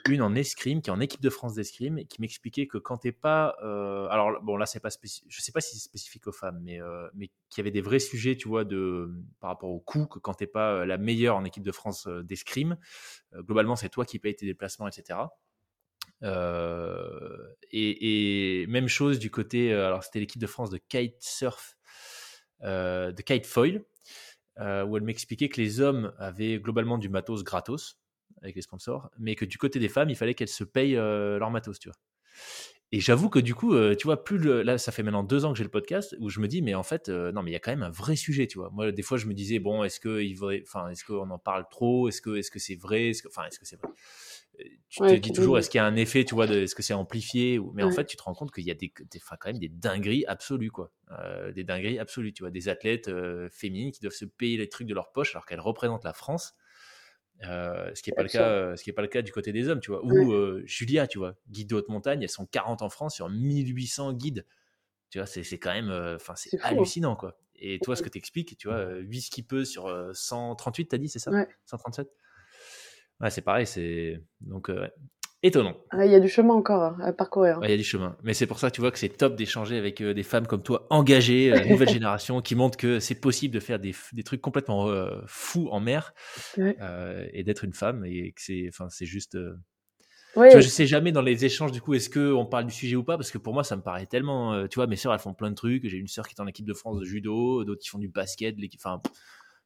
une 0.07 0.21
en 0.21 0.35
escrime, 0.35 0.81
qui 0.81 0.89
est 0.89 0.93
en 0.93 0.99
équipe 0.99 1.21
de 1.21 1.29
France 1.29 1.55
d'escrime, 1.55 1.97
et 1.97 2.05
qui 2.05 2.21
m'expliquait 2.21 2.67
que 2.67 2.77
quand 2.77 2.97
t'es 2.97 3.11
pas. 3.11 3.55
Euh, 3.63 4.07
alors, 4.09 4.41
bon, 4.41 4.57
là, 4.57 4.65
c'est 4.65 4.79
pas 4.79 4.89
je 5.27 5.41
sais 5.41 5.51
pas 5.51 5.61
si 5.61 5.77
c'est 5.77 5.83
spécifique 5.83 6.27
aux 6.27 6.31
femmes, 6.31 6.59
mais, 6.63 6.81
euh, 6.81 7.07
mais 7.13 7.29
qu'il 7.49 7.61
avait 7.61 7.71
des 7.71 7.81
vrais 7.81 7.99
sujets, 7.99 8.35
tu 8.35 8.47
vois, 8.47 8.65
de, 8.65 9.09
par 9.39 9.49
rapport 9.49 9.69
au 9.69 9.79
coût, 9.79 10.05
que 10.05 10.19
quand 10.19 10.33
t'es 10.33 10.47
pas 10.47 10.73
euh, 10.73 10.85
la 10.85 10.97
meilleure 10.97 11.35
en 11.35 11.45
équipe 11.45 11.63
de 11.63 11.71
France 11.71 12.07
d'escrime, 12.23 12.77
globalement, 13.35 13.75
c'est 13.75 13.89
toi 13.89 14.05
qui 14.05 14.19
payes 14.19 14.35
tes 14.35 14.45
déplacements, 14.45 14.87
etc. 14.87 15.19
Et, 17.71 18.65
même 18.67 18.87
chose 18.87 19.19
du 19.19 19.31
côté. 19.31 19.73
alors, 19.73 20.03
c'était 20.03 20.19
l'équipe 20.19 20.41
de 20.41 20.47
France 20.47 20.69
de 20.69 20.77
kitesurf, 20.77 21.77
de 22.61 23.21
kitefoil, 23.21 23.83
où 24.59 24.97
elle 24.97 25.03
m'expliquait 25.03 25.49
que 25.49 25.59
les 25.59 25.81
hommes 25.81 26.13
avaient 26.17 26.59
globalement 26.59 26.97
du 26.97 27.09
matos 27.09 27.43
gratos 27.43 27.97
avec 28.41 28.55
les 28.55 28.61
sponsors, 28.61 29.09
mais 29.17 29.35
que 29.35 29.45
du 29.45 29.57
côté 29.57 29.79
des 29.79 29.89
femmes, 29.89 30.09
il 30.09 30.15
fallait 30.15 30.33
qu'elles 30.33 30.47
se 30.47 30.63
payent 30.63 30.97
euh, 30.97 31.39
leur 31.39 31.51
matos, 31.51 31.79
tu 31.79 31.89
vois. 31.89 31.97
Et 32.91 32.99
j'avoue 32.99 33.29
que 33.29 33.39
du 33.39 33.55
coup, 33.55 33.73
euh, 33.73 33.95
tu 33.95 34.05
vois, 34.05 34.23
plus 34.23 34.37
là, 34.37 34.77
ça 34.77 34.91
fait 34.91 35.01
maintenant 35.03 35.23
deux 35.23 35.43
ans 35.43 35.51
que 35.51 35.57
j'ai 35.57 35.63
le 35.63 35.71
podcast 35.71 36.15
où 36.19 36.29
je 36.29 36.39
me 36.39 36.47
dis, 36.47 36.61
mais 36.61 36.75
en 36.75 36.83
fait, 36.83 37.09
euh, 37.09 37.31
non, 37.31 37.41
mais 37.41 37.49
il 37.49 37.53
y 37.53 37.57
a 37.57 37.59
quand 37.59 37.71
même 37.71 37.83
un 37.83 37.89
vrai 37.89 38.15
sujet, 38.15 38.45
tu 38.45 38.59
vois. 38.59 38.69
Moi, 38.71 38.91
des 38.91 39.01
fois, 39.01 39.17
je 39.17 39.25
me 39.25 39.33
disais, 39.33 39.59
bon, 39.59 39.83
est-ce 39.83 39.99
que 39.99 40.21
il 40.21 40.37
enfin, 40.61 40.89
est-ce 40.89 41.03
qu'on 41.03 41.29
en 41.29 41.39
parle 41.39 41.65
trop, 41.69 42.07
est-ce 42.07 42.21
que, 42.21 42.35
est-ce 42.37 42.51
que 42.51 42.59
c'est 42.59 42.75
vrai, 42.75 43.09
est-ce 43.09 43.23
que, 43.23 43.27
enfin, 43.27 43.43
est-ce 43.47 43.59
que 43.59 43.65
c'est 43.65 43.77
vrai? 43.77 43.89
Tu 44.87 45.01
te 45.01 45.13
dis 45.15 45.33
toujours, 45.33 45.57
est-ce 45.57 45.69
qu'il 45.69 45.79
y 45.79 45.81
a 45.81 45.85
un 45.85 45.95
effet, 45.97 46.23
tu 46.23 46.35
vois, 46.35 46.45
est-ce 46.45 46.75
que 46.75 46.83
c'est 46.83 46.93
amplifié, 46.93 47.59
mais 47.73 47.83
en 47.83 47.91
fait, 47.91 48.05
tu 48.05 48.15
te 48.15 48.23
rends 48.23 48.33
compte 48.33 48.53
qu'il 48.53 48.63
y 48.63 48.71
a 48.71 48.75
des, 48.75 48.93
des 49.11 49.19
quand 49.19 49.47
même 49.47 49.57
des 49.57 49.67
dingueries 49.67 50.25
absolues, 50.27 50.71
quoi. 50.71 50.93
des 51.53 51.65
dingueries 51.65 51.99
absolues, 51.99 52.31
tu 52.31 52.43
vois, 52.43 52.51
des 52.51 52.69
athlètes 52.69 53.11
féminines 53.49 53.91
qui 53.91 53.99
doivent 53.99 54.13
se 54.13 54.23
payer 54.23 54.57
les 54.57 54.69
trucs 54.69 54.87
de 54.87 54.93
leur 54.93 55.11
poche 55.11 55.35
alors 55.35 55.45
qu'elles 55.45 55.59
représentent 55.59 56.05
la 56.05 56.13
France 56.13 56.55
euh, 57.43 57.91
ce 57.93 58.01
qui 58.01 58.09
n'est 58.09 58.15
pas, 58.15 58.23
le 58.23 58.29
cas, 58.29 58.47
euh, 58.47 58.75
ce 58.75 58.83
qui 58.83 58.89
est 58.89 58.93
pas 58.93 59.01
le 59.01 59.07
cas 59.07 59.21
du 59.21 59.31
côté 59.31 59.51
des 59.51 59.67
hommes, 59.67 59.79
tu 59.79 59.91
vois. 59.91 60.03
Ou 60.05 60.31
euh, 60.31 60.63
Julia, 60.65 61.07
tu 61.07 61.17
vois, 61.17 61.35
guide 61.49 61.69
de 61.69 61.75
haute 61.75 61.89
montagne, 61.89 62.21
elles 62.23 62.29
sont 62.29 62.45
40 62.45 62.81
en 62.81 62.89
France 62.89 63.15
sur 63.15 63.29
1800 63.29 64.13
guides. 64.13 64.45
Tu 65.09 65.19
vois, 65.19 65.27
c'est 65.27 65.59
quand 65.59 65.73
même, 65.73 65.91
enfin, 66.15 66.35
c'est 66.35 66.55
hein. 66.55 66.59
hallucinant, 66.63 67.15
quoi. 67.15 67.37
Et 67.57 67.79
toi, 67.79 67.95
ce 67.95 68.03
que 68.03 68.09
tu 68.09 68.17
expliques, 68.17 68.57
tu 68.57 68.67
vois, 68.67 68.95
8 68.95 69.21
skippeuses 69.21 69.69
sur 69.69 70.11
138, 70.13 70.87
t'as 70.87 70.97
dit, 70.97 71.09
c'est 71.09 71.19
ça? 71.19 71.31
137 71.65 72.09
Ouais, 73.21 73.29
c'est 73.29 73.41
pareil, 73.41 73.65
c'est. 73.65 74.21
Donc, 74.41 74.69
étonnant. 75.45 75.75
Ah, 75.91 76.05
il 76.05 76.11
y 76.11 76.15
a 76.15 76.19
du 76.19 76.27
chemin 76.27 76.55
encore 76.55 76.83
hein, 76.83 76.97
à 77.01 77.13
parcourir. 77.13 77.59
Il 77.63 77.69
y 77.69 77.73
a 77.73 77.77
du 77.77 77.83
chemin. 77.83 78.17
Mais 78.23 78.33
c'est 78.33 78.47
pour 78.47 78.59
ça 78.59 78.69
que 78.69 78.75
tu 78.75 78.81
vois 78.81 78.91
que 78.91 78.97
c'est 78.97 79.09
top 79.09 79.35
d'échanger 79.35 79.77
avec 79.77 80.01
euh, 80.01 80.13
des 80.13 80.23
femmes 80.23 80.47
comme 80.47 80.63
toi, 80.63 80.87
engagées, 80.89 81.53
euh, 81.53 81.65
nouvelle 81.65 81.89
génération, 81.99 82.41
qui 82.41 82.55
montrent 82.55 82.77
que 82.77 82.99
c'est 82.99 83.15
possible 83.15 83.53
de 83.53 83.59
faire 83.59 83.79
des, 83.79 83.93
des 84.13 84.23
trucs 84.23 84.41
complètement 84.41 84.89
euh, 84.89 85.21
fous 85.27 85.67
en 85.71 85.79
mer 85.79 86.13
et 86.57 87.43
d'être 87.43 87.63
une 87.63 87.73
femme 87.73 88.03
et 88.05 88.31
que 88.31 88.41
c'est, 88.41 88.65
enfin, 88.69 88.87
c'est 88.89 89.05
juste. 89.05 89.37
Ouais. 90.35 90.49
Tu 90.49 90.55
vois, 90.55 90.61
je 90.61 90.67
sais 90.67 90.85
jamais 90.85 91.13
dans 91.13 91.21
les 91.21 91.45
échanges 91.45 91.71
du 91.71 91.79
coup 91.79 91.93
est-ce 91.93 92.09
que 92.09 92.33
on 92.33 92.45
parle 92.45 92.65
du 92.65 92.73
sujet 92.73 92.97
ou 92.97 93.05
pas 93.05 93.15
parce 93.15 93.31
que 93.31 93.37
pour 93.37 93.53
moi 93.53 93.63
ça 93.63 93.77
me 93.77 93.81
paraît 93.81 94.05
tellement 94.05 94.67
tu 94.67 94.75
vois 94.75 94.85
mes 94.85 94.97
sœurs 94.97 95.13
elles 95.13 95.19
font 95.19 95.33
plein 95.33 95.49
de 95.49 95.55
trucs 95.55 95.87
j'ai 95.87 95.95
une 95.95 96.09
sœur 96.09 96.27
qui 96.27 96.35
est 96.37 96.41
en 96.41 96.47
équipe 96.47 96.65
de 96.65 96.73
France 96.73 96.99
de 96.99 97.05
judo 97.05 97.63
d'autres 97.63 97.81
qui 97.81 97.87
font 97.87 97.99
du 97.99 98.09
basket 98.09 98.57
l'équipe 98.57 98.81
enfin 98.83 99.01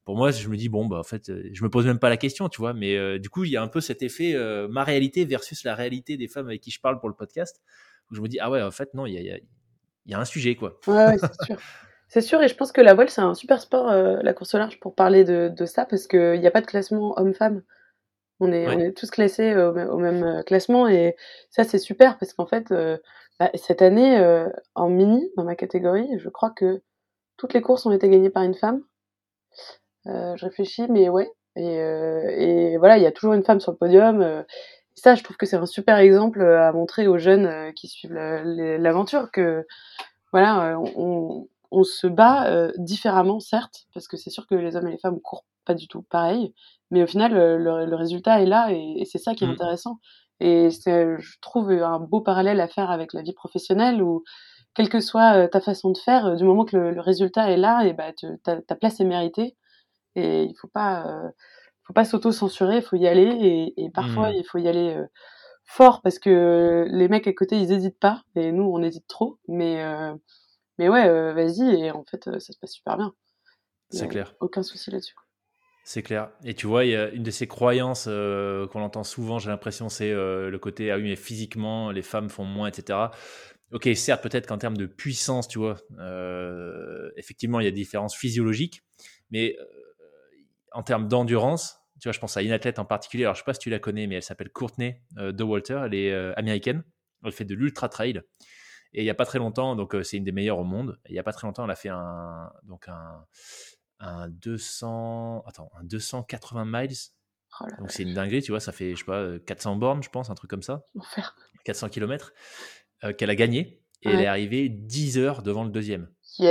pour 0.05 0.17
moi, 0.17 0.31
je 0.31 0.47
me 0.47 0.57
dis, 0.57 0.69
bon, 0.69 0.87
bah, 0.87 0.97
en 0.97 1.03
fait, 1.03 1.29
euh, 1.29 1.49
je 1.53 1.63
me 1.63 1.69
pose 1.69 1.85
même 1.85 1.99
pas 1.99 2.09
la 2.09 2.17
question, 2.17 2.49
tu 2.49 2.61
vois. 2.61 2.73
Mais 2.73 2.97
euh, 2.97 3.19
du 3.19 3.29
coup, 3.29 3.43
il 3.43 3.51
y 3.51 3.57
a 3.57 3.61
un 3.61 3.67
peu 3.67 3.81
cet 3.81 4.01
effet, 4.01 4.33
euh, 4.33 4.67
ma 4.67 4.83
réalité 4.83 5.25
versus 5.25 5.63
la 5.63 5.75
réalité 5.75 6.17
des 6.17 6.27
femmes 6.27 6.47
avec 6.47 6.61
qui 6.61 6.71
je 6.71 6.81
parle 6.81 6.99
pour 6.99 7.09
le 7.09 7.15
podcast, 7.15 7.61
où 8.09 8.15
je 8.15 8.21
me 8.21 8.27
dis, 8.27 8.39
ah 8.39 8.49
ouais, 8.49 8.61
en 8.61 8.71
fait, 8.71 8.93
non, 8.93 9.05
il 9.05 9.13
y 9.13 9.31
a, 9.31 9.37
y 10.05 10.13
a, 10.13 10.19
un 10.19 10.25
sujet, 10.25 10.55
quoi. 10.55 10.79
Ouais, 10.87 11.15
c'est 11.17 11.45
sûr. 11.45 11.57
C'est 12.11 12.21
sûr, 12.21 12.41
et 12.41 12.47
je 12.47 12.55
pense 12.55 12.71
que 12.71 12.81
la 12.81 12.95
voile, 12.95 13.11
c'est 13.11 13.21
un 13.21 13.35
super 13.35 13.61
sport, 13.61 13.91
la 13.91 14.33
course 14.33 14.55
au 14.55 14.57
large, 14.57 14.79
pour 14.79 14.95
parler 14.95 15.23
de, 15.23 15.53
de 15.55 15.65
ça, 15.67 15.85
parce 15.85 16.07
qu'il 16.07 16.39
n'y 16.39 16.47
a 16.47 16.49
pas 16.49 16.61
de 16.61 16.65
classement 16.65 17.13
homme-femme. 17.19 17.61
On 18.39 18.51
est, 18.51 18.65
on 18.65 18.79
est 18.79 18.97
tous 18.97 19.11
classés 19.11 19.55
au, 19.55 19.99
même 19.99 20.43
classement, 20.47 20.87
et 20.87 21.15
ça, 21.51 21.63
c'est 21.63 21.77
super, 21.77 22.17
parce 22.17 22.33
qu'en 22.33 22.47
fait, 22.47 22.73
bah, 23.39 23.51
cette 23.53 23.83
année, 23.83 24.19
en 24.73 24.89
mini, 24.89 25.29
dans 25.37 25.43
ma 25.43 25.55
catégorie, 25.55 26.09
je 26.17 26.29
crois 26.29 26.49
que 26.49 26.81
toutes 27.37 27.53
les 27.53 27.61
courses 27.61 27.85
ont 27.85 27.91
été 27.91 28.09
gagnées 28.09 28.31
par 28.31 28.41
une 28.41 28.55
femme. 28.55 28.81
Euh, 30.09 30.35
je 30.35 30.45
réfléchis, 30.45 30.87
mais 30.89 31.09
ouais. 31.09 31.31
Et, 31.55 31.79
euh, 31.79 32.29
et 32.37 32.77
voilà, 32.77 32.97
il 32.97 33.03
y 33.03 33.07
a 33.07 33.11
toujours 33.11 33.33
une 33.33 33.43
femme 33.43 33.59
sur 33.59 33.71
le 33.71 33.77
podium. 33.77 34.21
Euh, 34.21 34.43
ça, 34.95 35.15
je 35.15 35.23
trouve 35.23 35.37
que 35.37 35.45
c'est 35.45 35.55
un 35.55 35.65
super 35.65 35.97
exemple 35.97 36.41
à 36.41 36.71
montrer 36.73 37.07
aux 37.07 37.17
jeunes 37.17 37.73
qui 37.73 37.87
suivent 37.87 38.13
l'aventure 38.13 39.31
que 39.31 39.65
voilà, 40.33 40.77
on, 40.77 41.47
on 41.71 41.83
se 41.83 42.05
bat 42.05 42.69
différemment, 42.77 43.39
certes, 43.39 43.85
parce 43.93 44.09
que 44.09 44.17
c'est 44.17 44.29
sûr 44.29 44.45
que 44.45 44.55
les 44.55 44.75
hommes 44.75 44.87
et 44.87 44.91
les 44.91 44.97
femmes 44.97 45.21
courent 45.21 45.45
pas 45.63 45.73
du 45.73 45.87
tout 45.87 46.01
pareil, 46.01 46.53
mais 46.91 47.01
au 47.01 47.07
final, 47.07 47.33
le, 47.33 47.85
le 47.85 47.95
résultat 47.95 48.41
est 48.41 48.45
là 48.45 48.71
et, 48.71 49.05
c'est 49.05 49.19
ça 49.19 49.35
qui 49.35 49.45
est 49.45 49.47
mmh. 49.47 49.51
intéressant. 49.51 49.99
Et 50.41 50.69
c'est, 50.69 51.17
je 51.17 51.39
trouve, 51.39 51.71
un 51.71 51.99
beau 51.99 52.19
parallèle 52.19 52.59
à 52.59 52.67
faire 52.67 52.91
avec 52.91 53.13
la 53.13 53.21
vie 53.21 53.33
professionnelle 53.33 54.03
où, 54.03 54.25
quelle 54.73 54.89
que 54.89 54.99
soit 54.99 55.47
ta 55.47 55.61
façon 55.61 55.91
de 55.91 55.97
faire, 55.97 56.35
du 56.35 56.43
moment 56.43 56.65
que 56.65 56.75
le, 56.75 56.99
résultat 56.99 57.49
est 57.51 57.57
là, 57.57 57.85
et 57.85 57.93
bah, 57.93 58.11
ta, 58.43 58.61
ta 58.61 58.75
place 58.75 58.99
est 58.99 59.05
méritée. 59.05 59.55
Et 60.15 60.43
il 60.43 60.55
faut 60.55 60.67
pas, 60.67 61.07
euh, 61.07 61.29
faut 61.83 61.93
pas 61.93 62.05
s'auto-censurer, 62.05 62.77
il 62.77 62.81
faut 62.81 62.95
y 62.95 63.07
aller. 63.07 63.73
Et, 63.77 63.89
parfois, 63.91 64.31
mmh. 64.31 64.35
il 64.35 64.43
faut 64.45 64.57
y 64.57 64.67
aller 64.67 64.95
euh, 64.95 65.05
fort 65.65 66.01
parce 66.01 66.19
que 66.19 66.85
les 66.89 67.07
mecs 67.07 67.27
à 67.27 67.33
côté, 67.33 67.57
ils 67.57 67.71
hésitent 67.71 67.99
pas. 67.99 68.23
Et 68.35 68.51
nous, 68.51 68.63
on 68.63 68.81
hésite 68.81 69.07
trop. 69.07 69.39
Mais, 69.47 69.83
euh, 69.83 70.13
mais 70.77 70.89
ouais, 70.89 71.33
vas-y. 71.33 71.81
Et 71.81 71.91
en 71.91 72.03
fait, 72.03 72.23
ça 72.25 72.39
se 72.39 72.59
passe 72.59 72.71
super 72.71 72.97
bien. 72.97 73.13
C'est 73.89 74.07
clair. 74.07 74.35
Aucun 74.39 74.63
souci 74.63 74.91
là-dessus. 74.91 75.15
C'est 75.83 76.03
clair. 76.03 76.29
Et 76.43 76.53
tu 76.53 76.67
vois, 76.67 76.85
il 76.85 76.91
y 76.91 76.95
a 76.95 77.09
une 77.09 77.23
de 77.23 77.31
ces 77.31 77.47
croyances 77.47 78.03
qu'on 78.05 78.81
entend 78.81 79.03
souvent, 79.03 79.39
j'ai 79.39 79.49
l'impression, 79.49 79.89
c'est 79.89 80.11
le 80.13 80.57
côté 80.59 80.91
ah 80.91 80.97
oui, 80.97 81.03
mais 81.03 81.15
physiquement, 81.15 81.89
les 81.89 82.03
femmes 82.03 82.29
font 82.29 82.43
moins, 82.43 82.67
etc. 82.67 82.99
Ok, 83.71 83.89
certes, 83.95 84.21
peut-être 84.21 84.45
qu'en 84.45 84.59
termes 84.59 84.77
de 84.77 84.85
puissance, 84.85 85.47
tu 85.47 85.57
vois, 85.57 85.77
effectivement, 87.15 87.59
il 87.59 87.63
y 87.63 87.67
a 87.67 87.71
des 87.71 87.77
différences 87.77 88.15
physiologiques, 88.15 88.83
mais 89.31 89.55
en 90.71 90.83
termes 90.83 91.07
d'endurance, 91.07 91.79
tu 91.99 92.07
vois, 92.07 92.13
je 92.13 92.19
pense 92.19 92.37
à 92.37 92.41
une 92.41 92.51
athlète 92.51 92.79
en 92.79 92.85
particulier, 92.85 93.23
alors 93.23 93.35
je 93.35 93.39
ne 93.39 93.43
sais 93.43 93.45
pas 93.45 93.53
si 93.53 93.59
tu 93.59 93.69
la 93.69 93.79
connais, 93.79 94.07
mais 94.07 94.15
elle 94.15 94.23
s'appelle 94.23 94.49
Courtney 94.49 95.01
euh, 95.17 95.31
de 95.31 95.43
Walter, 95.43 95.81
elle 95.85 95.93
est 95.93 96.11
euh, 96.11 96.33
américaine, 96.37 96.83
elle 97.23 97.31
fait 97.31 97.45
de 97.45 97.55
l'ultra 97.55 97.89
trail. 97.89 98.21
Et 98.93 99.01
il 99.01 99.03
n'y 99.03 99.09
a 99.09 99.15
pas 99.15 99.25
très 99.25 99.37
longtemps, 99.37 99.75
donc 99.75 99.93
euh, 99.93 100.03
c'est 100.03 100.17
une 100.17 100.23
des 100.23 100.31
meilleures 100.31 100.59
au 100.59 100.63
monde, 100.63 100.99
il 101.07 101.13
n'y 101.13 101.19
a 101.19 101.23
pas 101.23 101.33
très 101.33 101.45
longtemps, 101.45 101.65
elle 101.65 101.71
a 101.71 101.75
fait 101.75 101.89
un, 101.89 102.51
donc 102.63 102.87
un, 102.87 103.25
un 103.99 104.29
200, 104.29 105.43
attends, 105.45 105.71
un 105.77 105.83
280 105.83 106.65
miles. 106.65 106.95
Oh 107.61 107.65
donc 107.79 107.91
c'est 107.91 108.03
une 108.03 108.13
dinguerie, 108.13 108.41
tu 108.41 108.51
vois, 108.51 108.59
ça 108.59 108.71
fait, 108.71 108.91
je 108.91 108.99
sais 108.99 109.05
pas, 109.05 109.39
400 109.39 109.75
bornes, 109.75 110.03
je 110.03 110.09
pense, 110.09 110.29
un 110.29 110.35
truc 110.35 110.49
comme 110.49 110.61
ça. 110.61 110.83
400 111.65 111.89
km, 111.89 112.33
qu'elle 113.17 113.29
a 113.29 113.35
gagné. 113.35 113.83
Et 114.01 114.09
elle 114.09 114.21
est 114.21 114.27
arrivée 114.27 114.69
10 114.69 115.17
heures 115.17 115.43
devant 115.43 115.65
le 115.65 115.71
deuxième. 115.71 116.09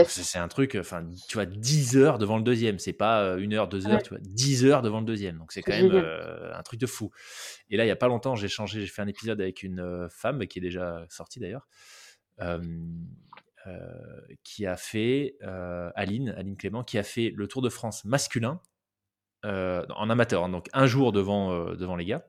C'est 0.08 0.38
un 0.38 0.48
truc, 0.48 0.76
enfin, 0.78 1.08
tu 1.28 1.34
vois, 1.34 1.46
10 1.46 1.96
heure 1.96 2.18
devant 2.18 2.36
le 2.36 2.42
deuxième. 2.42 2.78
C'est 2.78 2.92
pas 2.92 3.22
euh, 3.22 3.38
une 3.38 3.54
heure, 3.54 3.68
deux 3.68 3.86
heures, 3.86 4.02
tu 4.02 4.10
vois, 4.10 4.18
10 4.20 4.66
heures 4.66 4.82
devant 4.82 5.00
le 5.00 5.06
deuxième. 5.06 5.38
Donc 5.38 5.52
c'est 5.52 5.62
quand 5.62 5.72
même 5.72 5.90
euh, 5.92 6.54
un 6.54 6.62
truc 6.62 6.78
de 6.80 6.86
fou. 6.86 7.10
Et 7.70 7.76
là, 7.76 7.84
il 7.84 7.88
y 7.88 7.92
a 7.92 7.96
pas 7.96 8.08
longtemps, 8.08 8.34
j'ai 8.34 8.48
changé, 8.48 8.80
j'ai 8.80 8.86
fait 8.86 9.02
un 9.02 9.08
épisode 9.08 9.40
avec 9.40 9.62
une 9.62 9.80
euh, 9.80 10.08
femme 10.10 10.46
qui 10.46 10.58
est 10.58 10.62
déjà 10.62 11.06
sortie 11.08 11.40
d'ailleurs, 11.40 11.66
qui 14.44 14.66
a 14.66 14.76
fait 14.76 15.36
Aline, 15.94 16.30
Aline 16.30 16.56
Clément, 16.56 16.84
qui 16.84 16.98
a 16.98 17.02
fait 17.02 17.32
le 17.34 17.48
Tour 17.48 17.62
de 17.62 17.68
France 17.68 18.04
masculin 18.04 18.60
en 19.44 20.10
amateur, 20.10 20.44
hein, 20.44 20.48
donc 20.48 20.68
un 20.72 20.86
jour 20.86 21.12
devant 21.12 21.74
devant 21.74 21.96
les 21.96 22.04
gars. 22.04 22.24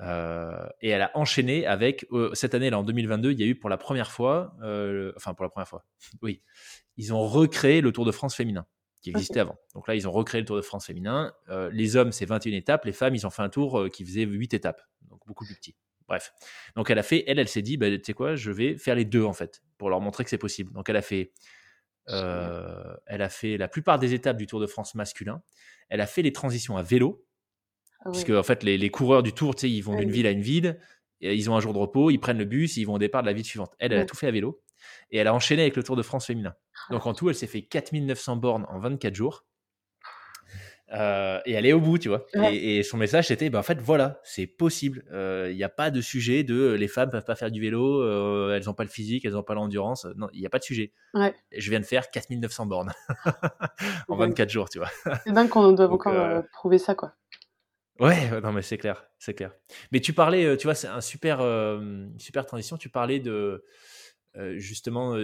Et 0.00 0.88
elle 0.88 1.02
a 1.02 1.10
enchaîné 1.14 1.66
avec 1.66 2.06
cette 2.32 2.54
année 2.54 2.70
là 2.70 2.78
en 2.78 2.82
2022 2.82 3.32
il 3.32 3.40
y 3.40 3.42
a 3.42 3.46
eu 3.46 3.54
pour 3.54 3.70
la 3.70 3.76
première 3.76 4.10
fois 4.10 4.54
enfin 5.16 5.34
pour 5.34 5.44
la 5.44 5.50
première 5.50 5.68
fois 5.68 5.84
oui 6.22 6.42
ils 6.96 7.12
ont 7.12 7.26
recréé 7.26 7.80
le 7.80 7.92
Tour 7.92 8.04
de 8.04 8.12
France 8.12 8.34
féminin. 8.34 8.66
qui 9.00 9.10
existait 9.10 9.40
avant. 9.40 9.58
Donc 9.74 9.88
là, 9.88 9.96
ils 9.96 10.06
ont 10.06 10.12
recréé 10.12 10.40
le 10.40 10.46
Tour 10.46 10.56
de 10.56 10.62
France 10.62 10.86
féminin. 10.86 11.34
Euh, 11.48 11.70
les 11.72 11.96
hommes, 11.96 12.12
c'est 12.12 12.24
21 12.24 12.52
étapes. 12.52 12.84
Les 12.84 12.92
femmes, 12.92 13.14
ils 13.14 13.26
ont 13.26 13.30
fait 13.30 13.42
un 13.42 13.48
tour 13.48 13.80
euh, 13.80 13.88
qui 13.88 14.04
faisait 14.04 14.22
8 14.22 14.54
étapes. 14.54 14.80
Donc 15.08 15.26
beaucoup 15.26 15.44
plus 15.44 15.56
petit. 15.56 15.74
Bref. 16.06 16.32
Donc 16.76 16.90
elle 16.90 16.98
a 16.98 17.02
fait, 17.02 17.24
elle, 17.26 17.38
elle 17.38 17.48
s'est 17.48 17.62
dit, 17.62 17.76
bah, 17.76 17.90
tu 17.90 18.00
sais 18.04 18.12
quoi, 18.12 18.36
je 18.36 18.50
vais 18.50 18.76
faire 18.76 18.94
les 18.94 19.04
deux 19.04 19.24
en 19.24 19.32
fait, 19.32 19.62
pour 19.78 19.90
leur 19.90 20.00
montrer 20.00 20.24
que 20.24 20.30
c'est 20.30 20.38
possible. 20.38 20.72
Donc 20.72 20.88
elle 20.88 20.96
a 20.96 21.02
fait, 21.02 21.32
euh, 22.10 22.94
elle 23.06 23.22
a 23.22 23.28
fait 23.28 23.56
la 23.56 23.66
plupart 23.66 23.98
des 23.98 24.14
étapes 24.14 24.36
du 24.36 24.46
Tour 24.46 24.60
de 24.60 24.66
France 24.66 24.94
masculin. 24.94 25.42
Elle 25.88 26.00
a 26.00 26.06
fait 26.06 26.22
les 26.22 26.32
transitions 26.32 26.76
à 26.76 26.82
vélo, 26.82 27.24
ah 28.04 28.10
puisque 28.10 28.30
en 28.30 28.42
fait 28.42 28.62
les, 28.62 28.90
coureurs 28.90 29.22
du 29.22 29.32
Tour, 29.32 29.54
tu 29.54 29.62
sais, 29.62 29.70
ils 29.70 29.82
vont 29.82 29.96
d'une 29.96 30.10
ville 30.10 30.26
à 30.26 30.30
une 30.30 30.42
ville, 30.42 30.78
et 31.20 31.34
ils 31.34 31.50
ont 31.50 31.56
un 31.56 31.60
jour 31.60 31.72
de 31.72 31.78
repos, 31.78 32.10
ils 32.10 32.18
prennent 32.18 32.38
le 32.38 32.44
bus, 32.44 32.76
ils 32.76 32.84
vont 32.84 32.94
au 32.94 32.98
départ 32.98 33.22
de 33.22 33.26
la 33.26 33.32
ville 33.32 33.44
suivante. 33.44 33.72
Elle, 33.78 33.92
elle 33.92 34.00
a 34.00 34.04
tout 34.04 34.16
fait 34.16 34.26
à 34.26 34.30
vélo, 34.30 34.60
et 35.10 35.18
elle 35.18 35.28
a 35.28 35.34
enchaîné 35.34 35.62
avec 35.62 35.76
le 35.76 35.82
Tour 35.82 35.96
de 35.96 36.02
France 36.02 36.26
féminin. 36.26 36.54
Ah. 36.88 36.94
Donc 36.94 37.06
en 37.06 37.14
tout, 37.14 37.28
elle 37.28 37.36
s'est 37.36 37.46
fait 37.46 37.62
4900 37.62 38.36
bornes 38.36 38.66
en 38.68 38.78
24 38.78 39.14
jours. 39.14 39.44
Euh, 40.94 41.40
et 41.46 41.52
elle 41.52 41.64
est 41.64 41.72
au 41.72 41.80
bout, 41.80 41.98
tu 41.98 42.08
vois. 42.08 42.26
Et, 42.34 42.82
son 42.82 42.96
message, 42.96 43.28
c'était, 43.28 43.48
ben, 43.48 43.58
en 43.58 43.62
fait, 43.62 43.80
voilà, 43.80 44.20
c'est 44.24 44.46
possible. 44.46 45.04
Il 45.08 45.14
euh, 45.14 45.54
n'y 45.54 45.64
a 45.64 45.68
pas 45.68 45.90
de 45.90 46.00
sujet 46.00 46.44
de 46.44 46.54
euh, 46.54 46.76
les 46.76 46.88
femmes 46.88 47.10
peuvent 47.10 47.24
pas 47.24 47.34
faire 47.34 47.50
du 47.50 47.60
vélo, 47.60 48.02
elles 48.50 48.64
n'ont 48.66 48.74
pas 48.74 48.84
le 48.84 48.90
physique, 48.90 49.24
elles 49.24 49.32
n'ont 49.32 49.42
pas 49.42 49.54
l'endurance. 49.54 50.06
Non, 50.16 50.28
il 50.32 50.40
n'y 50.40 50.46
a 50.46 50.50
pas 50.50 50.58
de 50.58 50.64
sujet. 50.64 50.92
Je 51.14 51.70
viens 51.70 51.80
de 51.80 51.86
faire 51.86 52.10
4900 52.10 52.66
bornes 52.66 52.92
en 54.08 54.16
24 54.16 54.50
jours, 54.50 54.68
tu 54.68 54.78
vois. 54.78 54.90
C'est 55.24 55.32
dingue 55.32 55.48
qu'on 55.48 55.72
doit 55.72 55.88
encore 55.88 56.42
prouver 56.52 56.78
ça, 56.78 56.94
quoi. 56.94 57.14
Ouais, 58.00 58.40
non, 58.40 58.52
mais 58.52 58.62
c'est 58.62 58.78
clair, 58.78 59.04
c'est 59.18 59.34
clair. 59.34 59.52
Mais 59.92 60.00
tu 60.00 60.12
parlais, 60.12 60.56
tu 60.56 60.66
vois, 60.66 60.74
c'est 60.74 60.88
un 60.88 61.00
super, 61.00 61.40
super 62.18 62.46
transition. 62.46 62.76
Tu 62.76 62.88
parlais 62.88 63.20
de, 63.20 63.64
justement, 64.56 65.16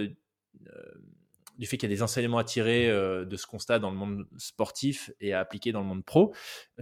du 1.59 1.67
fait 1.67 1.77
qu'il 1.77 1.89
y 1.89 1.93
a 1.93 1.95
des 1.95 2.01
enseignements 2.01 2.37
à 2.37 2.45
tirer 2.45 2.89
euh, 2.89 3.25
de 3.25 3.35
ce 3.35 3.45
constat 3.45 3.79
dans 3.79 3.91
le 3.91 3.97
monde 3.97 4.25
sportif 4.37 5.11
et 5.19 5.33
à 5.33 5.41
appliquer 5.41 5.73
dans 5.73 5.81
le 5.81 5.85
monde 5.85 6.05
pro. 6.05 6.33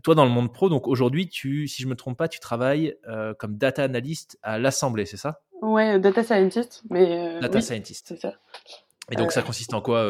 Toi, 0.04 0.14
dans 0.14 0.24
le 0.24 0.30
monde 0.30 0.54
pro, 0.54 0.70
donc 0.70 0.88
aujourd'hui, 0.88 1.28
tu, 1.28 1.68
si 1.68 1.82
je 1.82 1.88
me 1.88 1.96
trompe 1.96 2.16
pas, 2.16 2.28
tu 2.28 2.40
travailles 2.40 2.96
euh, 3.08 3.34
comme 3.34 3.58
data 3.58 3.84
analyst 3.84 4.38
à 4.44 4.60
l'Assemblée, 4.60 5.08
c'est 5.08 5.18
ça? 5.18 5.42
Ouais, 5.64 6.00
data 6.00 6.24
scientist, 6.24 6.84
mais 6.92 7.38
euh, 7.38 7.40
data 7.40 7.60
scientist. 7.60 8.06
C'est 8.10 8.22
ça. 8.22 8.36
Et 9.12 9.16
donc, 9.16 9.32
ça 9.32 9.42
consiste 9.42 9.74
en 9.74 9.82
quoi 9.82 10.04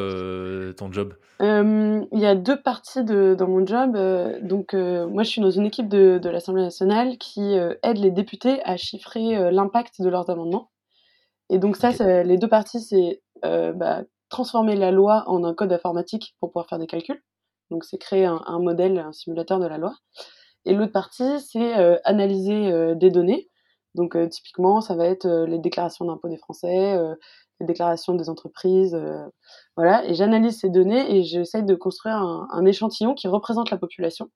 ton 0.75 0.91
job? 0.91 1.13
Il 1.39 2.07
y 2.19 2.25
a 2.25 2.35
deux 2.35 2.59
parties 2.59 3.03
de, 3.03 3.35
dans 3.37 3.47
mon 3.47 3.65
job. 3.65 3.97
donc, 4.41 4.73
moi, 4.73 5.23
je 5.23 5.29
suis 5.29 5.41
dans 5.41 5.51
une 5.51 5.65
équipe 5.65 5.87
de, 5.87 6.17
de 6.17 6.29
l'Assemblée 6.29 6.63
nationale 6.63 7.17
qui 7.17 7.55
aide 7.83 7.97
les 7.97 8.11
députés 8.11 8.59
à 8.63 8.75
chiffrer 8.75 9.51
l'impact 9.51 10.01
de 10.01 10.09
leurs 10.09 10.29
amendements. 10.29 10.71
Et 11.49 11.59
donc, 11.59 11.77
ça, 11.77 11.91
les 12.23 12.37
deux 12.37 12.49
parties, 12.49 12.81
c'est 12.81 13.21
bah, 13.43 14.03
transformer 14.29 14.75
la 14.75 14.91
loi 14.91 15.23
en 15.27 15.43
un 15.43 15.53
code 15.53 15.71
informatique 15.71 16.35
pour 16.39 16.49
pouvoir 16.51 16.67
faire 16.67 16.79
des 16.79 16.87
calculs. 16.87 17.21
Donc 17.69 17.83
c'est 17.83 17.97
créer 17.97 18.25
un, 18.25 18.59
modèle, 18.59 18.97
un 18.99 19.11
simulateur 19.11 19.59
de 19.59 19.67
la 19.67 19.77
loi. 19.77 19.93
Et 20.65 20.73
l'autre 20.73 20.91
partie, 20.91 21.39
c'est 21.39 21.77
euh, 21.77 21.97
analyser 22.03 22.71
euh, 22.71 22.95
des 22.95 23.09
données. 23.09 23.49
Donc 23.95 24.15
euh, 24.15 24.27
typiquement, 24.27 24.81
ça 24.81 24.95
va 24.95 25.05
être 25.05 25.27
les 25.47 25.59
déclarations 25.59 26.05
d'impôts 26.05 26.29
des 26.29 26.37
Français, 26.37 26.97
les 27.59 27.65
déclarations 27.65 28.13
des 28.13 28.29
entreprises, 28.29 28.97
voilà. 29.75 30.05
Et 30.05 30.13
j'analyse 30.13 30.59
ces 30.59 30.69
données 30.69 31.15
et 31.15 31.23
j'essaye 31.23 31.63
de 31.63 31.75
construire 31.75 32.15
un, 32.15 32.65
échantillon 32.65 33.13
qui 33.13 33.27
représente 33.27 33.71
la 33.71 33.77
population 33.77 34.29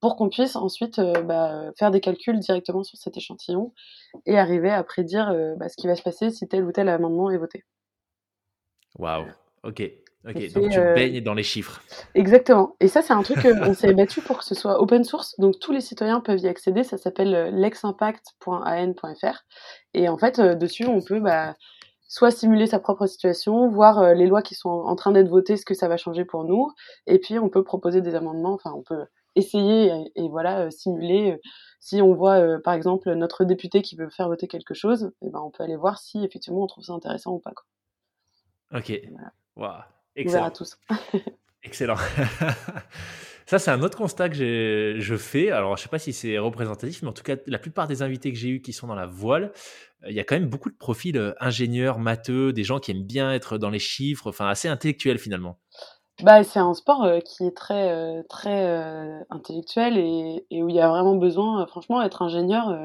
pour 0.00 0.16
qu'on 0.16 0.28
puisse 0.28 0.56
ensuite 0.56 1.00
bah, 1.24 1.70
faire 1.78 1.90
des 1.90 2.00
calculs 2.00 2.38
directement 2.38 2.82
sur 2.82 2.98
cet 2.98 3.16
échantillon 3.16 3.72
et 4.26 4.38
arriver 4.38 4.70
à 4.70 4.82
prédire 4.82 5.34
bah, 5.56 5.68
ce 5.68 5.76
qui 5.76 5.86
va 5.86 5.94
se 5.94 6.02
passer 6.02 6.30
si 6.30 6.48
tel 6.48 6.64
ou 6.64 6.72
tel 6.72 6.88
amendement 6.88 7.30
est 7.30 7.38
voté. 7.38 7.64
Waouh, 8.98 9.26
ok. 9.62 9.82
Ok, 10.28 10.52
donc 10.54 10.70
tu 10.70 10.78
euh, 10.78 10.94
baignes 10.94 11.20
dans 11.20 11.34
les 11.34 11.44
chiffres. 11.44 11.80
Exactement. 12.16 12.74
Et 12.80 12.88
ça, 12.88 13.00
c'est 13.00 13.12
un 13.12 13.22
truc 13.22 13.42
qu'on 13.42 13.74
s'est 13.74 13.94
battu 13.94 14.20
pour 14.20 14.38
que 14.38 14.44
ce 14.44 14.56
soit 14.56 14.82
open 14.82 15.04
source. 15.04 15.38
Donc 15.38 15.60
tous 15.60 15.70
les 15.70 15.80
citoyens 15.80 16.20
peuvent 16.20 16.40
y 16.40 16.48
accéder. 16.48 16.82
Ça 16.82 16.96
s'appelle 16.96 17.32
euh, 17.32 17.50
leximpact.an.fr. 17.52 19.44
Et 19.94 20.08
en 20.08 20.18
fait, 20.18 20.40
euh, 20.40 20.56
dessus, 20.56 20.86
on 20.86 21.00
peut 21.00 21.20
bah, 21.20 21.54
soit 22.08 22.30
simuler 22.30 22.66
sa 22.66 22.78
propre 22.78 23.06
situation, 23.06 23.68
voir 23.68 24.14
les 24.14 24.26
lois 24.26 24.42
qui 24.42 24.54
sont 24.54 24.68
en 24.68 24.96
train 24.96 25.12
d'être 25.12 25.28
votées, 25.28 25.56
ce 25.56 25.64
que 25.64 25.74
ça 25.74 25.88
va 25.88 25.96
changer 25.96 26.24
pour 26.24 26.44
nous. 26.44 26.72
Et 27.06 27.18
puis, 27.18 27.38
on 27.38 27.48
peut 27.48 27.64
proposer 27.64 28.00
des 28.00 28.14
amendements. 28.14 28.54
Enfin, 28.54 28.72
on 28.74 28.82
peut 28.82 29.06
essayer 29.34 29.92
et, 30.14 30.28
voilà, 30.28 30.70
simuler. 30.70 31.40
Si 31.80 32.02
on 32.02 32.14
voit, 32.14 32.58
par 32.64 32.74
exemple, 32.74 33.12
notre 33.14 33.44
député 33.44 33.82
qui 33.82 33.96
veut 33.96 34.08
faire 34.10 34.28
voter 34.28 34.48
quelque 34.48 34.74
chose, 34.74 35.12
eh 35.22 35.30
ben, 35.30 35.40
on 35.40 35.50
peut 35.50 35.62
aller 35.62 35.76
voir 35.76 35.98
si 35.98 36.24
effectivement 36.24 36.62
on 36.62 36.66
trouve 36.66 36.84
ça 36.84 36.92
intéressant 36.92 37.32
ou 37.32 37.38
pas. 37.38 37.52
Quoi. 37.52 38.80
Ok. 38.80 38.90
Excellent. 40.16 40.44
à 40.44 40.50
tous. 40.50 40.78
Excellent. 41.62 41.96
Ça, 43.46 43.60
c'est 43.60 43.70
un 43.70 43.82
autre 43.82 43.96
constat 43.96 44.28
que 44.28 44.96
je 44.98 45.16
fais. 45.16 45.52
Alors, 45.52 45.76
je 45.76 45.82
ne 45.82 45.84
sais 45.84 45.88
pas 45.88 46.00
si 46.00 46.12
c'est 46.12 46.36
représentatif, 46.36 47.02
mais 47.02 47.08
en 47.08 47.12
tout 47.12 47.22
cas, 47.22 47.36
la 47.46 47.60
plupart 47.60 47.86
des 47.86 48.02
invités 48.02 48.32
que 48.32 48.38
j'ai 48.38 48.48
eus 48.48 48.60
qui 48.60 48.72
sont 48.72 48.88
dans 48.88 48.96
la 48.96 49.06
voile, 49.06 49.52
euh, 50.02 50.10
il 50.10 50.16
y 50.16 50.20
a 50.20 50.24
quand 50.24 50.34
même 50.34 50.48
beaucoup 50.48 50.68
de 50.68 50.76
profils 50.76 51.16
euh, 51.16 51.32
ingénieurs, 51.38 52.00
matheux, 52.00 52.52
des 52.52 52.64
gens 52.64 52.80
qui 52.80 52.90
aiment 52.90 53.06
bien 53.06 53.32
être 53.32 53.56
dans 53.56 53.70
les 53.70 53.78
chiffres, 53.78 54.30
enfin, 54.30 54.48
assez 54.48 54.66
intellectuels 54.66 55.20
finalement. 55.20 55.60
Bah, 56.24 56.42
c'est 56.42 56.58
un 56.58 56.74
sport 56.74 57.04
euh, 57.04 57.20
qui 57.20 57.44
est 57.44 57.56
très, 57.56 58.24
très 58.24 59.24
intellectuel 59.30 59.96
et, 59.96 60.44
et, 60.50 60.64
où 60.64 60.68
il 60.68 60.74
y 60.74 60.80
a 60.80 60.88
vraiment 60.88 61.14
besoin, 61.14 61.64
franchement, 61.68 62.02
être 62.02 62.22
ingénieur, 62.22 62.76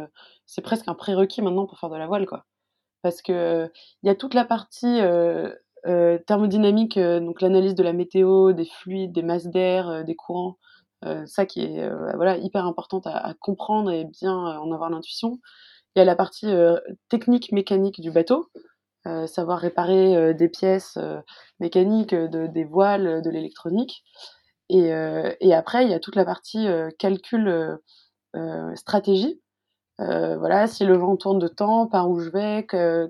c'est 0.45 0.61
presque 0.61 0.87
un 0.87 0.93
prérequis 0.93 1.41
maintenant 1.41 1.65
pour 1.65 1.79
faire 1.79 1.89
de 1.89 1.97
la 1.97 2.05
voile, 2.05 2.27
quoi. 2.27 2.45
Parce 3.01 3.23
que 3.23 3.67
il 4.03 4.07
y 4.07 4.09
a 4.09 4.15
toute 4.15 4.35
la 4.35 4.45
partie 4.45 4.99
thermodynamique, 5.83 6.97
euh, 6.97 7.19
donc 7.19 7.41
l'analyse 7.41 7.75
de 7.75 7.83
la 7.83 7.93
météo, 7.93 8.53
des 8.53 8.65
fluides, 8.65 9.11
des 9.11 9.23
masses 9.23 9.47
d'air, 9.47 9.89
euh, 9.89 10.03
des 10.03 10.15
courants, 10.15 10.57
ça 11.25 11.47
qui 11.47 11.63
est 11.63 11.89
voilà 12.15 12.37
hyper 12.37 12.67
importante 12.67 13.07
à, 13.07 13.33
comprendre 13.39 13.89
et 13.89 14.05
bien 14.05 14.35
en 14.35 14.71
avoir 14.71 14.91
l'intuition. 14.91 15.39
Il 15.95 15.99
y 15.99 16.01
a 16.03 16.05
la 16.05 16.15
partie 16.15 16.53
technique 17.09 17.51
mécanique 17.51 18.01
du 18.01 18.11
bateau, 18.11 18.51
savoir 19.25 19.57
réparer 19.57 20.35
des 20.35 20.47
pièces 20.47 20.99
mécaniques, 21.59 22.13
de, 22.13 22.45
des 22.45 22.65
voiles, 22.65 23.23
de 23.23 23.29
l'électronique. 23.31 24.03
Et, 24.69 24.93
après, 24.93 25.85
il 25.85 25.89
y 25.89 25.95
a 25.95 25.99
toute 25.99 26.15
la 26.15 26.23
partie 26.23 26.67
calcul 26.99 27.79
stratégie, 28.75 29.41
euh, 29.99 30.37
voilà, 30.37 30.67
si 30.67 30.85
le 30.85 30.97
vent 30.97 31.15
tourne 31.15 31.39
de 31.39 31.47
temps, 31.47 31.87
par 31.87 32.09
où 32.09 32.19
je 32.19 32.29
vais, 32.29 32.65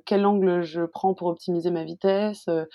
quel 0.06 0.26
angle 0.26 0.62
je 0.64 0.82
prends 0.82 1.14
pour 1.14 1.28
optimiser 1.28 1.72
ma 1.72 1.84
vitesse, 1.84 2.46
euh, 2.50 2.66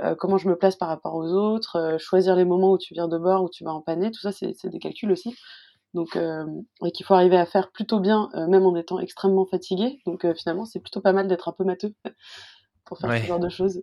euh, 0.00 0.14
comment 0.14 0.36
je 0.36 0.48
me 0.48 0.56
place 0.56 0.76
par 0.76 0.88
rapport 0.88 1.14
aux 1.14 1.32
autres, 1.32 1.96
choisir 1.98 2.34
les 2.36 2.44
moments 2.44 2.72
où 2.72 2.78
tu 2.78 2.94
viens 2.94 3.08
de 3.08 3.18
bord, 3.18 3.44
où 3.44 3.48
tu 3.48 3.64
vas 3.64 3.72
en 3.72 3.80
panner, 3.80 4.10
tout 4.10 4.20
ça 4.20 4.32
c'est 4.32 4.66
des 4.66 4.78
calculs 4.78 5.12
aussi. 5.12 5.34
Donc, 5.94 6.16
et 6.16 6.90
qu'il 6.90 7.04
faut 7.04 7.12
arriver 7.12 7.36
à 7.36 7.44
faire 7.44 7.70
plutôt 7.70 8.00
bien, 8.00 8.30
même 8.48 8.64
en 8.64 8.74
étant 8.76 8.98
extrêmement 8.98 9.44
fatigué. 9.44 10.00
Donc 10.06 10.26
finalement, 10.34 10.64
c'est 10.64 10.80
plutôt 10.80 11.02
pas 11.02 11.12
mal 11.12 11.28
d'être 11.28 11.48
un 11.48 11.52
peu 11.52 11.64
matheux 11.64 11.94
pour 12.86 12.98
faire 12.98 13.12
ce 13.12 13.26
genre 13.26 13.38
de 13.38 13.50
choses. 13.50 13.82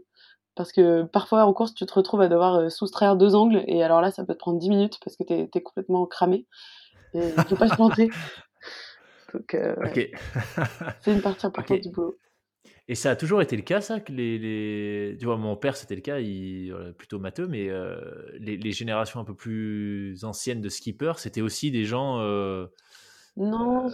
Parce 0.55 0.71
que 0.71 1.03
parfois 1.03 1.45
en 1.45 1.53
course, 1.53 1.75
tu 1.75 1.85
te 1.85 1.93
retrouves 1.93 2.21
à 2.21 2.27
devoir 2.27 2.71
soustraire 2.71 3.15
deux 3.15 3.35
angles, 3.35 3.63
et 3.67 3.83
alors 3.83 4.01
là, 4.01 4.09
ça 4.09 4.25
peut 4.25 4.33
te 4.33 4.39
prendre 4.39 4.57
10 4.57 4.69
minutes 4.69 4.99
parce 5.03 5.15
que 5.15 5.23
tu 5.23 5.33
es, 5.33 5.61
complètement 5.61 6.07
cramé. 6.07 6.47
Et 7.13 7.29
il 7.37 7.43
faut 7.43 7.55
pas 7.55 7.69
se 7.69 7.75
planter. 7.75 8.09
Euh, 9.53 9.75
c'est 11.01 11.13
une 11.13 11.21
partie 11.21 11.45
importante 11.45 11.81
du 11.81 11.89
boulot. 11.89 12.17
Et 12.87 12.95
ça 12.95 13.11
a 13.11 13.15
toujours 13.15 13.41
été 13.41 13.55
le 13.55 13.61
cas, 13.61 13.81
ça 13.81 13.99
que 13.99 14.11
les, 14.11 14.39
les... 14.39 15.15
Tu 15.19 15.25
vois, 15.25 15.37
mon 15.37 15.55
père, 15.55 15.77
c'était 15.77 15.95
le 15.95 16.01
cas, 16.01 16.19
il 16.19 16.73
plutôt 16.97 17.19
matheux, 17.19 17.47
mais 17.47 17.69
euh, 17.69 17.99
les, 18.39 18.71
générations 18.71 19.19
un 19.19 19.23
peu 19.23 19.35
plus 19.35 20.23
anciennes 20.23 20.59
de 20.59 20.69
skippers, 20.69 21.19
c'était 21.19 21.41
aussi 21.41 21.69
des 21.69 21.85
gens. 21.85 22.19
Euh, 22.19 22.65
non, 23.37 23.87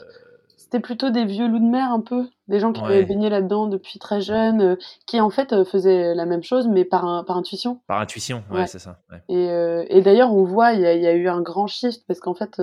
c'était 0.75 0.81
plutôt 0.81 1.09
des 1.09 1.23
vieux 1.23 1.47
loups 1.47 1.59
de 1.59 1.69
mer 1.69 1.89
un 1.89 2.01
peu, 2.01 2.27
des 2.49 2.59
gens 2.59 2.73
qui 2.73 2.83
avaient 2.83 3.05
baigné 3.05 3.29
là-dedans 3.29 3.67
depuis 3.67 3.97
très 3.97 4.19
jeune, 4.19 4.61
euh, 4.61 4.75
qui 5.07 5.21
en 5.21 5.29
fait 5.29 5.53
euh, 5.53 5.63
faisaient 5.63 6.13
la 6.13 6.25
même 6.25 6.43
chose 6.43 6.67
mais 6.67 6.83
par, 6.83 7.23
par 7.25 7.37
intuition. 7.37 7.79
Par 7.87 8.01
intuition, 8.01 8.43
ouais, 8.51 8.67
c'est 8.67 8.79
ça. 8.79 8.99
Et, 9.29 9.49
euh, 9.49 9.85
et 9.87 10.01
d'ailleurs 10.01 10.33
on 10.33 10.43
voit, 10.43 10.73
il 10.73 10.79
y, 10.79 10.83
y, 10.83 11.07
a 11.07 11.13
eu 11.13 11.29
un 11.29 11.41
grand 11.41 11.67
shift 11.67 12.03
parce 12.07 12.19
qu'en 12.19 12.33
fait 12.33 12.61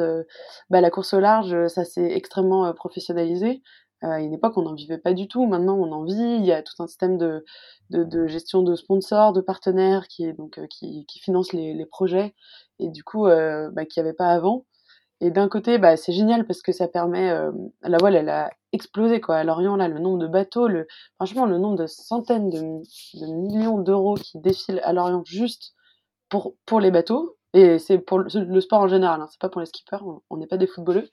bah, 0.68 0.80
la 0.82 0.90
course 0.90 1.14
au 1.14 1.20
large, 1.20 1.68
ça 1.68 1.84
s'est 1.86 2.12
extrêmement 2.12 2.70
professionnalisé. 2.74 3.62
à 4.02 4.20
une 4.20 4.34
époque 4.34 4.58
on 4.58 4.62
n'en 4.62 4.74
vivait 4.74 4.98
pas 4.98 5.14
du 5.14 5.26
tout, 5.26 5.46
maintenant 5.46 5.76
on 5.76 5.90
en 5.90 6.04
vit, 6.04 6.36
il 6.38 6.44
y 6.44 6.52
a 6.52 6.62
tout 6.62 6.82
un 6.82 6.86
système 6.86 7.16
de, 7.16 7.44
de, 7.88 8.04
de 8.04 8.26
gestion 8.26 8.62
de 8.62 8.74
sponsors, 8.74 9.32
de 9.32 9.40
partenaires 9.40 10.06
qui, 10.06 10.24
est, 10.24 10.34
donc, 10.34 10.60
qui, 10.68 11.06
qui 11.06 11.18
finance 11.18 11.54
les, 11.54 11.72
les 11.72 11.86
projets 11.86 12.34
et 12.78 12.90
du 12.90 13.04
coup 13.04 13.24
bah, 13.24 13.86
qu'il 13.86 14.02
n'y 14.02 14.08
avait 14.08 14.16
pas 14.16 14.32
avant. 14.32 14.66
Et 15.22 15.30
d'un 15.30 15.48
côté, 15.48 15.78
bah, 15.78 15.96
c'est 15.96 16.12
génial 16.12 16.44
parce 16.44 16.62
que 16.62 16.72
ça 16.72 16.88
permet. 16.88 17.30
Euh, 17.30 17.52
la 17.82 17.96
voile, 17.98 18.16
elle 18.16 18.28
a 18.28 18.50
explosé 18.72 19.20
quoi. 19.20 19.36
À 19.36 19.44
Lorient, 19.44 19.76
là, 19.76 19.86
le 19.86 20.00
nombre 20.00 20.18
de 20.18 20.26
bateaux, 20.26 20.66
le, 20.66 20.88
franchement, 21.14 21.46
le 21.46 21.58
nombre 21.58 21.76
de 21.76 21.86
centaines 21.86 22.50
de, 22.50 22.60
millions 23.32 23.78
d'euros 23.78 24.14
qui 24.14 24.40
défilent 24.40 24.80
à 24.82 24.92
Lorient 24.92 25.22
juste 25.24 25.74
pour, 26.28 26.54
pour 26.66 26.80
les 26.80 26.90
bateaux, 26.90 27.36
Et 27.54 27.78
c'est 27.78 27.98
pour 27.98 28.18
le, 28.18 28.60
sport 28.60 28.80
en 28.80 28.88
général, 28.88 29.20
hein. 29.20 29.28
c'est 29.30 29.40
pas 29.40 29.48
pour 29.48 29.60
les 29.60 29.66
skippers, 29.66 30.02
on 30.30 30.36
n'est 30.38 30.46
pas 30.48 30.56
des 30.56 30.66
footballeurs. 30.66 31.04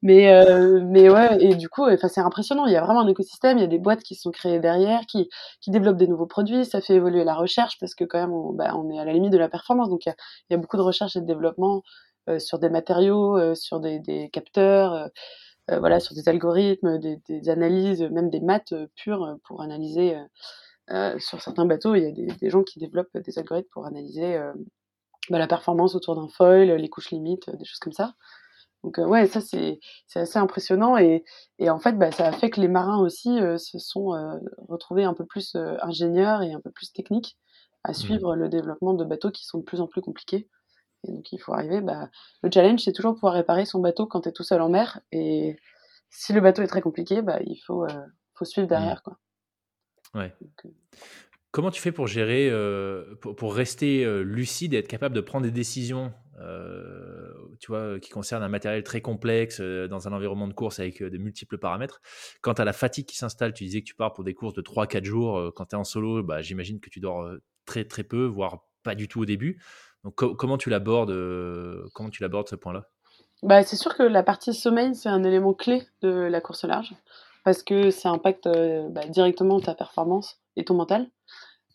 Mais, 0.00 0.32
euh, 0.32 0.80
mais 0.82 1.10
ouais, 1.10 1.36
et 1.40 1.54
du 1.54 1.68
coup, 1.68 1.84
c'est 2.08 2.20
impressionnant. 2.20 2.64
Il 2.64 2.72
y 2.72 2.76
a 2.76 2.82
vraiment 2.82 3.00
un 3.00 3.08
écosystème, 3.08 3.58
il 3.58 3.60
y 3.60 3.64
a 3.64 3.66
des 3.66 3.78
boîtes 3.78 4.02
qui 4.02 4.14
sont 4.14 4.30
créées 4.30 4.60
derrière, 4.60 5.02
qui, 5.06 5.28
qui 5.60 5.70
développent 5.70 5.98
des 5.98 6.06
nouveaux 6.06 6.26
produits. 6.26 6.64
Ça 6.64 6.80
fait 6.80 6.94
évoluer 6.94 7.24
la 7.24 7.34
recherche 7.34 7.78
parce 7.78 7.94
que 7.94 8.04
quand 8.04 8.20
même, 8.20 8.32
on, 8.32 8.52
bah, 8.54 8.72
est 8.94 8.98
à 8.98 9.04
la 9.04 9.12
limite 9.12 9.32
de 9.32 9.38
la 9.38 9.50
performance. 9.50 9.90
Donc 9.90 10.06
il 10.06 10.14
y 10.50 10.54
a, 10.54 10.56
beaucoup 10.56 10.78
de 10.78 10.82
recherche 10.82 11.16
et 11.16 11.20
de 11.20 11.26
développement 11.26 11.82
sur 12.38 12.58
des 12.58 12.70
matériaux, 12.70 13.36
euh, 13.36 13.54
sur 13.54 13.80
des, 13.80 13.98
des 13.98 14.30
capteurs. 14.30 15.10
voilà, 15.68 16.00
sur 16.00 16.14
des 16.14 16.28
algorithmes, 16.28 16.98
des, 16.98 17.20
des, 17.28 17.48
analyses, 17.48 18.02
même 18.02 18.30
des 18.30 18.40
maths 18.40 18.74
pures 18.96 19.38
pour 19.44 19.62
analyser 19.62 20.16
sur 21.18 21.40
certains 21.40 21.64
bateaux. 21.64 21.94
Il 21.94 22.02
y 22.02 22.06
a 22.06 22.10
des, 22.10 22.26
des, 22.26 22.50
gens 22.50 22.64
qui 22.64 22.80
développent 22.80 23.16
des 23.16 23.38
algorithmes 23.38 23.68
pour 23.72 23.86
analyser 23.86 24.36
bah, 25.28 25.38
la 25.38 25.46
performance 25.46 25.94
autour 25.94 26.16
d'un 26.16 26.28
foil, 26.28 26.72
les 26.72 26.88
couches 26.88 27.10
limites, 27.12 27.50
des 27.50 27.64
choses 27.64 27.78
comme 27.78 27.92
ça. 27.92 28.14
Donc 28.82 28.98
euh, 28.98 29.06
ouais, 29.06 29.26
ça 29.26 29.40
c'est 29.40 29.78
assez 30.14 30.38
impressionnant 30.38 30.96
et, 30.96 31.24
et 31.58 31.70
en 31.70 31.78
fait 31.78 31.92
bah, 31.92 32.10
ça 32.12 32.26
a 32.26 32.32
fait 32.32 32.50
que 32.50 32.60
les 32.60 32.68
marins 32.68 33.00
aussi 33.00 33.38
euh, 33.40 33.58
se 33.58 33.78
sont 33.78 34.14
euh, 34.14 34.38
retrouvés 34.68 35.04
un 35.04 35.14
peu 35.14 35.26
plus 35.26 35.54
ingénieurs 35.82 36.42
et 36.42 36.52
un 36.52 36.60
peu 36.60 36.70
plus 36.70 36.92
techniques 36.92 37.36
à 37.84 37.90
mmh. 37.90 37.94
suivre 37.94 38.36
le 38.36 38.48
développement 38.48 38.94
de 38.94 39.04
bateaux 39.04 39.30
qui 39.30 39.44
sont 39.44 39.58
de 39.58 39.64
plus 39.64 39.80
en 39.80 39.86
plus 39.86 40.00
compliqués. 40.00 40.48
Et 41.04 41.12
donc 41.12 41.32
il 41.32 41.38
faut 41.38 41.52
arriver. 41.52 41.80
Bah, 41.80 42.08
le 42.42 42.50
challenge 42.52 42.80
c'est 42.80 42.92
toujours 42.92 43.14
pouvoir 43.14 43.34
réparer 43.34 43.64
son 43.64 43.80
bateau 43.80 44.06
quand 44.06 44.22
tu 44.22 44.28
es 44.28 44.32
tout 44.32 44.44
seul 44.44 44.60
en 44.60 44.68
mer 44.68 45.00
et 45.12 45.56
si 46.10 46.32
le 46.32 46.40
bateau 46.40 46.62
est 46.62 46.66
très 46.66 46.82
compliqué, 46.82 47.22
bah, 47.22 47.38
il 47.46 47.58
faut, 47.58 47.86
faut 48.34 48.44
suivre 48.44 48.66
mmh. 48.66 48.70
derrière 48.70 49.02
quoi. 49.02 49.18
Ouais. 50.14 50.34
Comment 51.52 51.72
tu 51.72 51.80
fais 51.80 51.90
pour 51.90 52.06
gérer, 52.06 52.48
euh, 52.48 53.16
pour, 53.16 53.54
rester 53.54 54.04
euh, 54.04 54.22
lucide 54.22 54.72
et 54.72 54.78
être 54.78 54.88
capable 54.88 55.16
de 55.16 55.20
prendre 55.20 55.44
des 55.44 55.50
décisions, 55.50 56.12
euh, 56.40 57.32
tu 57.58 57.68
vois, 57.68 57.98
qui 57.98 58.10
concernent 58.10 58.44
un 58.44 58.48
matériel 58.48 58.84
très 58.84 59.00
complexe 59.00 59.60
dans 59.60 60.06
un 60.06 60.12
environnement 60.12 60.46
de 60.46 60.52
course 60.52 60.78
avec 60.78 61.02
de 61.02 61.18
multiples 61.18 61.58
paramètres? 61.58 62.00
Quant 62.40 62.52
à 62.52 62.64
la 62.64 62.72
fatigue 62.72 63.06
qui 63.06 63.16
s'installe, 63.16 63.52
tu 63.52 63.64
disais 63.64 63.80
que 63.80 63.86
tu 63.86 63.96
pars 63.96 64.12
pour 64.12 64.22
des 64.22 64.34
courses 64.34 64.54
de 64.54 64.62
3-4 64.62 65.04
jours. 65.04 65.52
quand 65.56 65.66
tu 65.66 65.74
es 65.74 65.78
en 65.78 65.84
solo, 65.84 66.22
bah, 66.22 66.40
j'imagine 66.40 66.78
que 66.78 66.88
tu 66.88 67.00
dors 67.00 67.28
très 67.66 67.84
très 67.84 68.04
peu, 68.04 68.26
voire 68.26 68.64
pas 68.84 68.94
du 68.94 69.08
tout 69.08 69.20
au 69.20 69.26
début. 69.26 69.60
Donc 70.04 70.14
comment 70.14 70.56
tu 70.56 70.70
l'abordes, 70.70 71.14
comment 71.92 72.10
tu 72.10 72.22
l'abordes 72.22 72.48
ce 72.48 72.56
point-là? 72.56 72.86
Bah, 73.42 73.62
c'est 73.62 73.76
sûr 73.76 73.96
que 73.96 74.02
la 74.02 74.22
partie 74.22 74.54
sommeil 74.54 74.94
c'est 74.94 75.08
un 75.08 75.24
élément 75.24 75.54
clé 75.54 75.82
de 76.02 76.08
la 76.08 76.40
course 76.40 76.64
large 76.64 76.94
parce 77.44 77.62
que 77.62 77.90
ça 77.90 78.10
impacte 78.10 78.48
bah, 78.90 79.06
directement 79.08 79.60
ta 79.60 79.74
performance 79.74 80.40
et 80.56 80.64
ton 80.64 80.74
mental. 80.74 81.08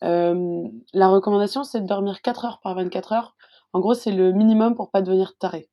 Euh, 0.04 0.68
la 0.94 1.08
recommandation, 1.08 1.64
c'est 1.64 1.82
de 1.82 1.88
dormir 1.88 2.22
4 2.22 2.46
heures 2.46 2.60
par 2.62 2.76
24 2.76 3.14
heures. 3.14 3.36
En 3.74 3.80
gros, 3.80 3.94
c'est 3.94 4.12
le 4.12 4.32
minimum 4.32 4.76
pour 4.76 4.92
pas 4.92 5.02
devenir 5.02 5.38
taré. 5.38 5.70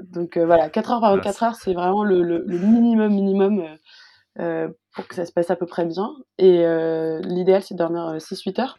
donc 0.00 0.36
euh, 0.36 0.44
voilà, 0.44 0.68
4 0.68 0.92
heures 0.92 1.00
par 1.00 1.14
24 1.16 1.42
heures, 1.42 1.54
c'est 1.54 1.72
vraiment 1.72 2.04
le, 2.04 2.22
le, 2.22 2.58
minimum 2.58 3.12
minimum 3.12 3.64
euh, 4.38 4.68
pour 4.94 5.06
que 5.06 5.14
ça 5.14 5.24
se 5.24 5.32
passe 5.32 5.50
à 5.50 5.56
peu 5.56 5.66
près 5.66 5.86
bien. 5.86 6.14
Et 6.38 6.64
l'idéal, 7.22 7.62
c'est 7.62 7.74
de 7.74 7.78
dormir 7.78 8.16
6-8 8.16 8.60
heures. 8.60 8.78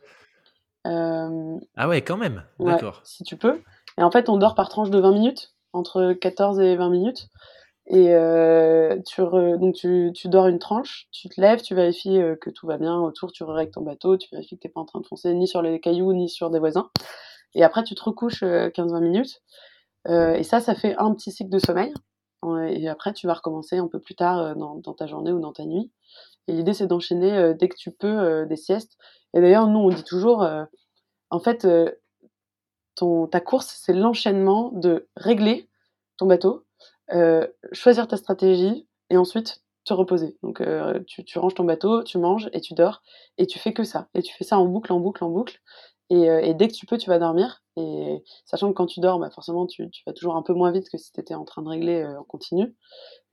Ah 0.86 1.88
ouais, 1.88 2.02
quand 2.02 2.18
même. 2.18 2.44
D'accord. 2.60 3.02
si 3.04 3.24
tu 3.24 3.38
peux. 3.38 3.62
Et 3.98 4.04
en 4.04 4.12
fait, 4.12 4.30
on 4.30 4.38
dort 4.38 4.56
par 4.56 4.70
tranche 4.70 4.90
de 4.90 5.00
20 5.00 5.12
minutes, 5.12 5.54
entre 5.74 6.14
14 6.14 6.60
et 6.60 6.76
20 6.76 6.90
minutes. 6.90 7.30
Et 7.88 8.14
euh, 8.14 9.00
tu, 9.06 9.22
donc 9.22 9.76
tu, 9.76 10.12
tu, 10.14 10.30
dors 10.30 10.48
une 10.48 10.60
tranche, 10.60 11.08
tu 11.12 11.28
te 11.30 11.42
lèves, 11.42 11.62
tu 11.62 11.76
vérifies 11.76 12.22
euh, 12.22 12.36
que 12.36 12.50
tout 12.50 12.68
va 12.68 12.78
bien 12.78 12.98
autour, 12.98 13.32
tu 13.32 13.44
règles 13.44 13.72
ton 13.72 13.82
bateau, 13.82 14.18
tu 14.18 14.30
vérifies 14.32 14.56
que 14.56 14.62
tu 14.62 14.68
n'es 14.68 14.72
pas 14.72 14.80
en 14.80 14.86
train 14.86 15.02
de 15.02 15.06
foncer 15.06 15.34
ni 15.34 15.48
sur 15.48 15.62
les 15.62 15.80
cailloux 15.80 16.14
ni 16.14 16.30
sur 16.30 16.52
des 16.52 16.60
voisins. 16.60 16.90
Et 17.54 17.64
après, 17.64 17.84
tu 17.84 17.96
te 17.96 18.04
recouches 18.04 18.44
15-20 18.44 18.96
euh, 18.96 19.00
minutes. 19.02 19.42
Euh, 20.08 20.36
et 20.36 20.44
ça, 20.44 20.62
ça 20.62 20.74
fait 20.74 20.96
un 20.98 21.14
petit 21.14 21.32
cycle 21.32 21.50
de 21.50 21.60
sommeil. 21.60 21.94
Et 22.70 22.90
après, 22.90 23.14
tu 23.14 23.28
vas 23.28 23.34
recommencer 23.34 23.78
un 23.78 23.88
peu 23.88 24.00
plus 24.00 24.16
tard 24.16 24.56
dans, 24.56 24.76
dans 24.76 24.94
ta 24.94 25.06
journée 25.06 25.32
ou 25.32 25.40
dans 25.40 25.54
ta 25.54 25.64
nuit. 25.64 25.92
Et 26.48 26.54
l'idée, 26.54 26.74
c'est 26.74 26.88
d'enchaîner 26.88 27.54
dès 27.54 27.70
que 27.70 27.78
tu 27.78 27.92
peux 27.92 28.46
des 28.46 28.56
siestes. 28.56 28.98
Et 29.34 29.42
d'ailleurs, 29.42 29.68
nous, 29.68 29.80
on 29.80 29.90
dit 29.90 30.04
toujours, 30.04 30.46
en 31.30 31.40
fait, 31.40 31.66
ton, 32.96 33.28
ta 33.28 33.40
course, 33.40 33.80
c'est 33.82 33.94
l'enchaînement 33.94 34.72
de 34.74 35.08
régler 35.16 35.70
ton 36.18 36.26
bateau, 36.26 36.66
euh, 37.14 37.48
choisir 37.72 38.08
ta 38.08 38.18
stratégie 38.18 38.88
et 39.10 39.18
ensuite 39.18 39.64
te 39.86 39.94
reposer. 39.94 40.38
Donc 40.44 40.62
euh, 40.62 41.00
tu, 41.08 41.40
ranges 41.40 41.56
ton 41.56 41.64
bateau, 41.64 42.04
tu 42.04 42.18
manges 42.18 42.50
et 42.54 42.62
tu 42.62 42.74
dors 42.74 43.02
et 43.38 43.48
tu 43.48 43.60
fais 43.60 43.74
que 43.74 43.84
ça. 43.84 44.10
Et 44.14 44.22
tu 44.22 44.34
fais 44.36 44.44
ça 44.44 44.60
en 44.60 44.66
boucle, 44.66 44.94
en 44.94 45.00
boucle, 45.00 45.24
en 45.24 45.30
boucle. 45.30 45.60
Et, 46.10 46.30
euh, 46.30 46.54
dès 46.54 46.68
que 46.68 46.74
tu 46.74 46.86
peux, 46.86 46.98
tu 46.98 47.10
vas 47.10 47.20
dormir. 47.20 47.64
Et 47.78 48.24
sachant 48.46 48.70
que 48.70 48.74
quand 48.74 48.86
tu 48.86 49.00
dors, 49.00 49.18
bah 49.18 49.30
forcément, 49.32 49.66
tu, 49.66 49.90
tu, 49.90 50.04
vas 50.06 50.14
toujours 50.14 50.36
un 50.36 50.44
peu 50.44 50.54
moins 50.54 50.72
vite 50.72 50.90
que 50.90 50.98
si 50.98 51.12
tu 51.12 51.20
étais 51.20 51.34
en 51.34 51.46
train 51.46 51.62
de 51.62 51.70
régler 51.70 52.06
en 52.06 52.24
continu. 52.24 52.76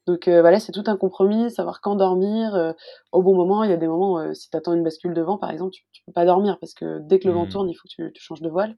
Donc 0.09 0.29
voilà, 0.29 0.59
c'est 0.59 0.73
tout 0.73 0.83
un 0.87 0.97
compromis, 0.97 1.51
savoir 1.51 1.81
quand 1.81 1.95
dormir 1.95 2.75
au 3.13 3.23
bon 3.23 3.37
moment. 3.37 3.63
Il 3.63 3.71
y 3.71 3.73
a 3.73 3.77
des 3.77 3.87
moments, 3.87 4.35
si 4.35 4.51
tu 4.51 4.57
attends 4.57 4.73
une 4.73 4.83
bascule 4.83 5.15
de 5.15 5.23
vent, 5.23 5.39
par 5.39 5.51
exemple, 5.51 5.71
tu, 5.71 5.85
tu 5.93 6.03
peux 6.05 6.13
pas 6.13 6.25
dormir 6.25 6.59
parce 6.59 6.75
que 6.75 6.99
dès 7.01 7.21
que 7.21 7.29
le 7.29 7.35
vent 7.35 7.45
mmh. 7.45 7.51
tourne, 7.51 7.69
il 7.69 7.75
faut 7.75 7.87
que 7.87 8.07
tu, 8.07 8.13
tu 8.13 8.23
changes 8.23 8.41
de 8.41 8.49
voile. 8.49 8.75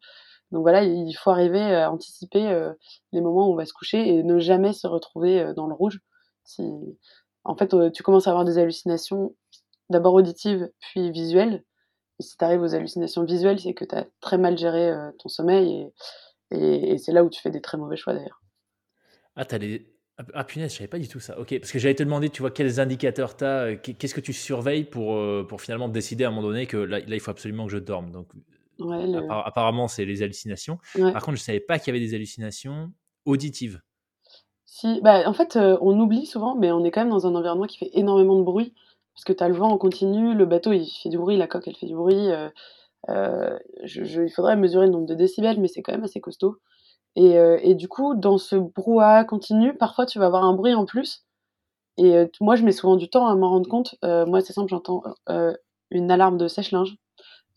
Donc 0.51 0.63
voilà, 0.63 0.83
il 0.83 1.13
faut 1.15 1.31
arriver 1.31 1.61
à 1.77 1.93
anticiper 1.93 2.49
euh, 2.49 2.73
les 3.13 3.21
moments 3.21 3.49
où 3.49 3.53
on 3.53 3.57
va 3.57 3.67
se 3.67 3.73
coucher 3.73 4.09
et 4.09 4.23
ne 4.23 4.39
jamais 4.39 4.73
se 4.73 4.87
retrouver 4.87 5.41
euh, 5.41 5.55
dans 5.55 5.67
le 5.67 5.75
rouge. 5.75 6.01
Si, 6.45 6.63
en 7.45 7.55
fait, 7.57 7.73
euh, 7.75 7.91
tu 7.91 8.03
commences 8.03 8.27
à 8.27 8.31
avoir 8.31 8.45
des 8.45 8.59
hallucinations, 8.59 9.37
d'abord 9.91 10.15
auditives, 10.15 10.71
puis 10.81 11.11
visuelles. 11.13 11.65
Et 12.19 12.23
si 12.23 12.37
tu 12.37 12.45
arrives 12.45 12.63
aux 12.63 12.75
hallucinations 12.75 13.25
visuelles, 13.25 13.61
c'est 13.61 13.75
que 13.75 13.85
tu 13.85 13.95
as 13.95 14.07
très 14.21 14.39
mal 14.39 14.59
géré 14.59 14.93
ton 15.19 15.29
sommeil 15.29 15.91
et, 16.51 16.93
et, 16.93 16.99
c'est 16.99 17.13
là 17.13 17.25
où 17.25 17.31
tu 17.31 17.41
fais 17.41 17.51
des 17.51 17.63
très 17.63 17.79
mauvais 17.79 17.97
choix 17.97 18.13
d'ailleurs. 18.13 18.43
Ah, 19.37 19.45
t'as 19.45 19.59
des... 19.59 19.87
Ah 20.35 20.45
punaise, 20.45 20.73
je 20.73 20.79
savais 20.79 20.89
pas 20.89 20.99
du 20.99 21.09
tout 21.09 21.21
ça. 21.21 21.39
Ok, 21.39 21.59
parce 21.59 21.73
que 21.73 21.79
j'allais 21.79 21.95
te 21.95 22.03
demander, 22.03 22.31
tu 22.31 22.43
vois, 22.43 22.51
quels 22.51 22.81
indicateurs 22.81 23.37
tu 23.37 23.45
as, 23.45 23.77
qu'est-ce 23.77 24.15
que 24.15 24.21
tu 24.21 24.33
surveilles 24.33 24.85
pour, 24.85 25.19
pour 25.47 25.61
finalement 25.61 25.89
décider 25.89 26.25
à 26.25 26.29
un 26.29 26.31
moment 26.31 26.49
donné 26.49 26.67
que 26.67 26.77
là, 26.77 26.99
là, 26.99 27.15
il 27.15 27.21
faut 27.21 27.31
absolument 27.31 27.67
que 27.67 27.73
je 27.73 27.79
dorme. 27.79 28.11
Donc 28.11 28.29
apparemment, 29.29 29.89
c'est 29.89 30.05
les 30.05 30.23
hallucinations. 30.23 30.79
Par 30.95 31.23
contre, 31.23 31.37
je 31.37 31.43
ne 31.43 31.47
savais 31.47 31.61
pas 31.61 31.79
qu'il 31.79 31.95
y 31.95 31.97
avait 31.97 32.05
des 32.05 32.15
hallucinations 32.15 32.93
auditives. 33.25 33.81
Si, 34.65 35.01
bah, 35.03 35.29
en 35.29 35.33
fait, 35.33 35.57
euh, 35.57 35.77
on 35.81 35.99
oublie 35.99 36.27
souvent, 36.27 36.55
mais 36.55 36.71
on 36.73 36.85
est 36.85 36.91
quand 36.91 37.01
même 37.01 37.11
dans 37.11 37.27
un 37.27 37.35
environnement 37.35 37.67
qui 37.67 37.77
fait 37.77 37.91
énormément 37.93 38.37
de 38.37 38.45
bruit. 38.45 38.73
Parce 39.15 39.25
que 39.25 39.33
tu 39.33 39.43
as 39.43 39.49
le 39.49 39.55
vent 39.55 39.69
en 39.69 39.77
continu, 39.77 40.35
le 40.35 40.47
bateau 40.47 40.73
il 40.73 40.87
fait 40.87 41.09
du 41.09 41.19
bruit, 41.19 41.37
la 41.37 41.47
coque 41.47 41.67
elle 41.69 41.77
fait 41.77 41.87
du 41.87 41.95
bruit. 41.97 42.31
Euh, 42.31 42.49
euh, 43.09 43.59
il 43.85 44.33
faudrait 44.35 44.57
mesurer 44.57 44.87
le 44.87 44.93
nombre 44.93 45.07
de 45.07 45.15
décibels, 45.15 45.61
mais 45.61 45.69
c'est 45.69 45.83
quand 45.83 45.93
même 45.93 46.05
assez 46.05 46.21
costaud. 46.21 46.57
Et, 47.17 47.37
et, 47.63 47.75
du 47.75 47.89
coup, 47.89 48.15
dans 48.15 48.39
ce 48.39 48.57
brouhaha 48.57 49.25
continu, 49.25 49.77
parfois 49.77 50.07
tu 50.07 50.19
vas 50.19 50.27
avoir 50.27 50.45
un 50.45 50.55
bruit 50.55 50.75
en 50.75 50.87
plus. 50.87 51.25
Et 51.99 52.15
moi, 52.41 52.57
je 52.57 52.65
mets 52.65 52.73
souvent 52.73 52.97
du 52.97 53.11
temps 53.11 53.27
à 53.27 53.35
m'en 53.35 53.51
rendre 53.51 53.69
compte. 53.69 53.97
moi, 54.03 54.41
c'est 54.41 54.53
simple, 54.53 54.69
j'entends 54.71 55.03
une 55.91 56.11
alarme 56.11 56.39
de 56.39 56.49
sèche-linge 56.49 56.97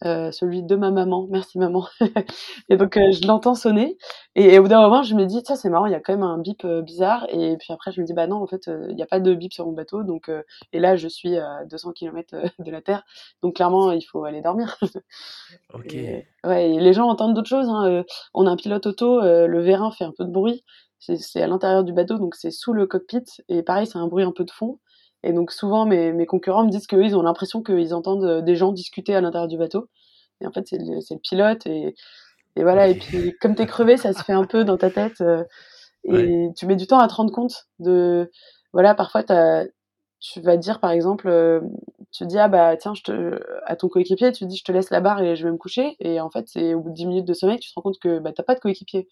euh, 0.06 0.32
celui 0.32 0.64
de 0.64 0.76
ma 0.76 0.92
maman, 0.92 1.28
merci 1.30 1.58
maman. 1.58 1.88
et 2.70 2.76
donc 2.76 2.98
euh, 2.98 3.12
je 3.12 3.26
l'entends 3.26 3.56
sonner 3.56 3.98
et, 4.36 4.60
au 4.60 4.64
bout 4.64 4.68
d'un 4.68 4.82
moment 4.82 5.02
je 5.02 5.16
me 5.16 5.26
dis 5.26 5.42
ça 5.46 5.56
c'est 5.56 5.70
marrant, 5.70 5.86
il 5.86 5.94
y 5.94 5.96
a 5.96 6.02
quand 6.02 6.14
même 6.14 6.24
un 6.24 6.38
bip 6.38 6.66
euh, 6.66 6.82
bizarre 6.82 7.26
et 7.30 7.56
puis 7.58 7.72
après 7.72 7.92
je 7.94 8.02
me 8.02 8.06
dis 8.06 8.14
bah 8.14 8.28
non 8.28 8.38
en 8.38 8.48
fait 8.48 8.70
il 8.90 8.96
n'y 8.96 9.02
a 9.02 9.06
pas 9.06 9.22
de 9.22 9.34
bip 9.34 9.54
sur 9.54 9.66
mon 9.66 9.72
bateau 9.72 10.04
donc 10.04 10.30
et 10.74 10.80
là 10.80 10.98
je 10.98 11.08
suis 11.08 11.38
à 11.38 11.64
200 11.66 11.94
km 11.94 12.36
de 12.60 12.72
la 12.72 12.82
terre 12.82 13.04
donc 13.42 13.56
clairement 13.56 13.92
il 13.92 14.02
faut 14.02 14.26
aller 14.26 14.42
dormir. 14.42 14.78
ok. 15.74 15.94
ouais, 15.94 16.72
et 16.72 16.80
les 16.80 16.94
gens 16.94 17.08
entendent 17.08 17.34
d'autres 17.34 17.50
choses. 17.50 17.70
Hein. 17.70 18.04
on 18.34 18.46
a 18.46 18.50
un 18.50 18.58
pilote 18.58 18.86
auto, 18.86 19.22
le 19.22 19.62
vérin 19.62 19.92
fait 19.92 20.04
un 20.04 20.14
peu 20.18 20.26
de 20.26 20.32
bruit, 20.32 20.66
c'est 21.00 21.42
à 21.42 21.48
l'intérieur 21.48 21.84
du 21.84 21.94
bateau 21.94 22.18
donc 22.18 22.36
c'est 22.36 22.52
sous 22.52 22.74
le 22.74 22.88
cockpit 22.88 23.24
et 23.48 23.64
pareil 23.64 23.88
c'est 23.88 24.00
un 24.00 24.08
bruit 24.08 24.26
un 24.26 24.34
peu 24.34 24.44
de 24.44 24.52
fond. 24.52 24.80
Et 25.24 25.32
donc 25.32 25.52
souvent, 25.52 25.86
mes, 25.86 26.12
mes 26.12 26.26
concurrents 26.26 26.66
me 26.66 26.70
disent 26.70 26.88
qu'eux, 26.88 27.04
ils 27.04 27.16
ont 27.16 27.22
l'impression 27.22 27.64
qu'ils 27.64 27.94
entendent 27.94 28.26
euh, 28.26 28.42
des 28.42 28.56
gens 28.56 28.72
discuter 28.72 29.16
à 29.16 29.22
l'intérieur 29.22 29.48
du 29.48 29.58
bateau. 29.58 29.90
Et 30.42 30.48
en 30.48 30.52
fait, 30.52 30.68
c'est 30.68 30.78
le, 30.78 30.96
le, 30.96 31.20
pilote. 31.20 31.66
Et, 31.66 31.96
et 32.56 32.64
voilà. 32.64 32.88
Et 32.88 32.96
puis, 32.96 33.34
comme 33.42 33.56
t'es 33.56 33.66
crevé, 33.66 33.98
ça 33.98 34.14
se 34.14 34.24
fait 34.24 34.34
un 34.34 34.46
peu 34.46 34.66
dans 34.66 34.78
ta 34.78 34.92
tête. 34.92 35.22
Euh, 35.22 35.44
et 36.04 36.50
tu 36.58 36.66
mets 36.66 36.76
du 36.76 36.86
temps 36.86 37.00
à 37.00 37.08
te 37.08 37.14
rendre 37.14 37.32
compte 37.32 37.68
de... 37.80 38.30
Voilà, 38.74 38.94
parfois, 38.94 39.24
tu 40.20 40.42
vas 40.42 40.58
dire, 40.58 40.82
par 40.82 40.92
exemple, 40.92 41.30
euh, 41.30 41.62
tu 42.12 42.26
dis, 42.26 42.38
ah 42.38 42.50
bah 42.50 42.76
tiens, 42.76 42.94
je 42.94 43.04
te... 43.04 43.40
à 43.66 43.78
ton 43.78 43.88
coéquipier, 43.88 44.34
tu 44.34 44.46
dis, 44.46 44.58
je 44.58 44.66
te 44.66 44.72
laisse 44.74 44.90
la 44.90 45.00
barre 45.00 45.22
et 45.22 45.38
je 45.38 45.46
vais 45.46 45.52
me 45.52 45.58
coucher. 45.58 45.96
Et 46.00 46.20
en 46.20 46.30
fait, 46.30 46.50
c'est 46.50 46.74
au 46.74 46.82
bout 46.82 46.90
de 46.90 46.96
10 46.96 47.06
minutes 47.06 47.26
de 47.26 47.34
sommeil 47.34 47.60
tu 47.60 47.70
te 47.70 47.76
rends 47.76 47.84
compte 47.84 48.00
que 48.00 48.20
bah, 48.20 48.34
t'as 48.36 48.44
pas 48.44 48.56
de 48.56 48.60
coéquipier. 48.60 49.08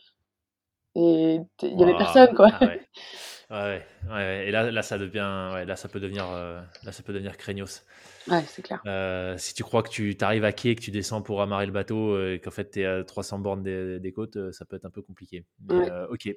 Et 0.95 1.39
il 1.61 1.79
y 1.79 1.83
avait 1.83 1.97
personne, 1.97 2.33
quoi. 2.35 2.49
Ah 2.59 2.65
Ouais, 2.65 2.81
ouais, 3.51 4.47
et 4.47 4.51
là, 4.51 4.71
là, 4.71 4.81
ça 4.81 4.97
devient, 4.97 5.51
ouais, 5.53 5.65
là, 5.65 5.75
ça 5.75 5.89
peut 5.89 5.99
devenir, 5.99 6.29
euh, 6.29 6.61
là, 6.83 6.91
ça 6.91 7.03
peut 7.03 7.13
devenir 7.13 7.37
craignos. 7.37 7.83
Ouais, 8.27 8.43
c'est 8.47 8.61
clair. 8.61 8.81
Euh, 8.85 9.35
si 9.37 9.53
tu 9.53 9.63
crois 9.63 9.83
que 9.83 9.89
tu 9.89 10.15
arrives 10.21 10.45
à 10.45 10.51
quai, 10.51 10.75
que 10.75 10.81
tu 10.81 10.91
descends 10.91 11.21
pour 11.21 11.41
amarrer 11.41 11.65
le 11.65 11.71
bateau 11.71 12.15
euh, 12.15 12.35
et 12.35 12.39
qu'en 12.39 12.51
fait 12.51 12.69
tu 12.71 12.81
es 12.81 12.85
à 12.85 13.03
300 13.03 13.39
bornes 13.39 13.63
des, 13.63 13.99
des, 13.99 14.11
côtes, 14.11 14.51
ça 14.51 14.63
peut 14.63 14.75
être 14.75 14.85
un 14.85 14.91
peu 14.91 15.01
compliqué. 15.01 15.45
ok. 15.69 16.29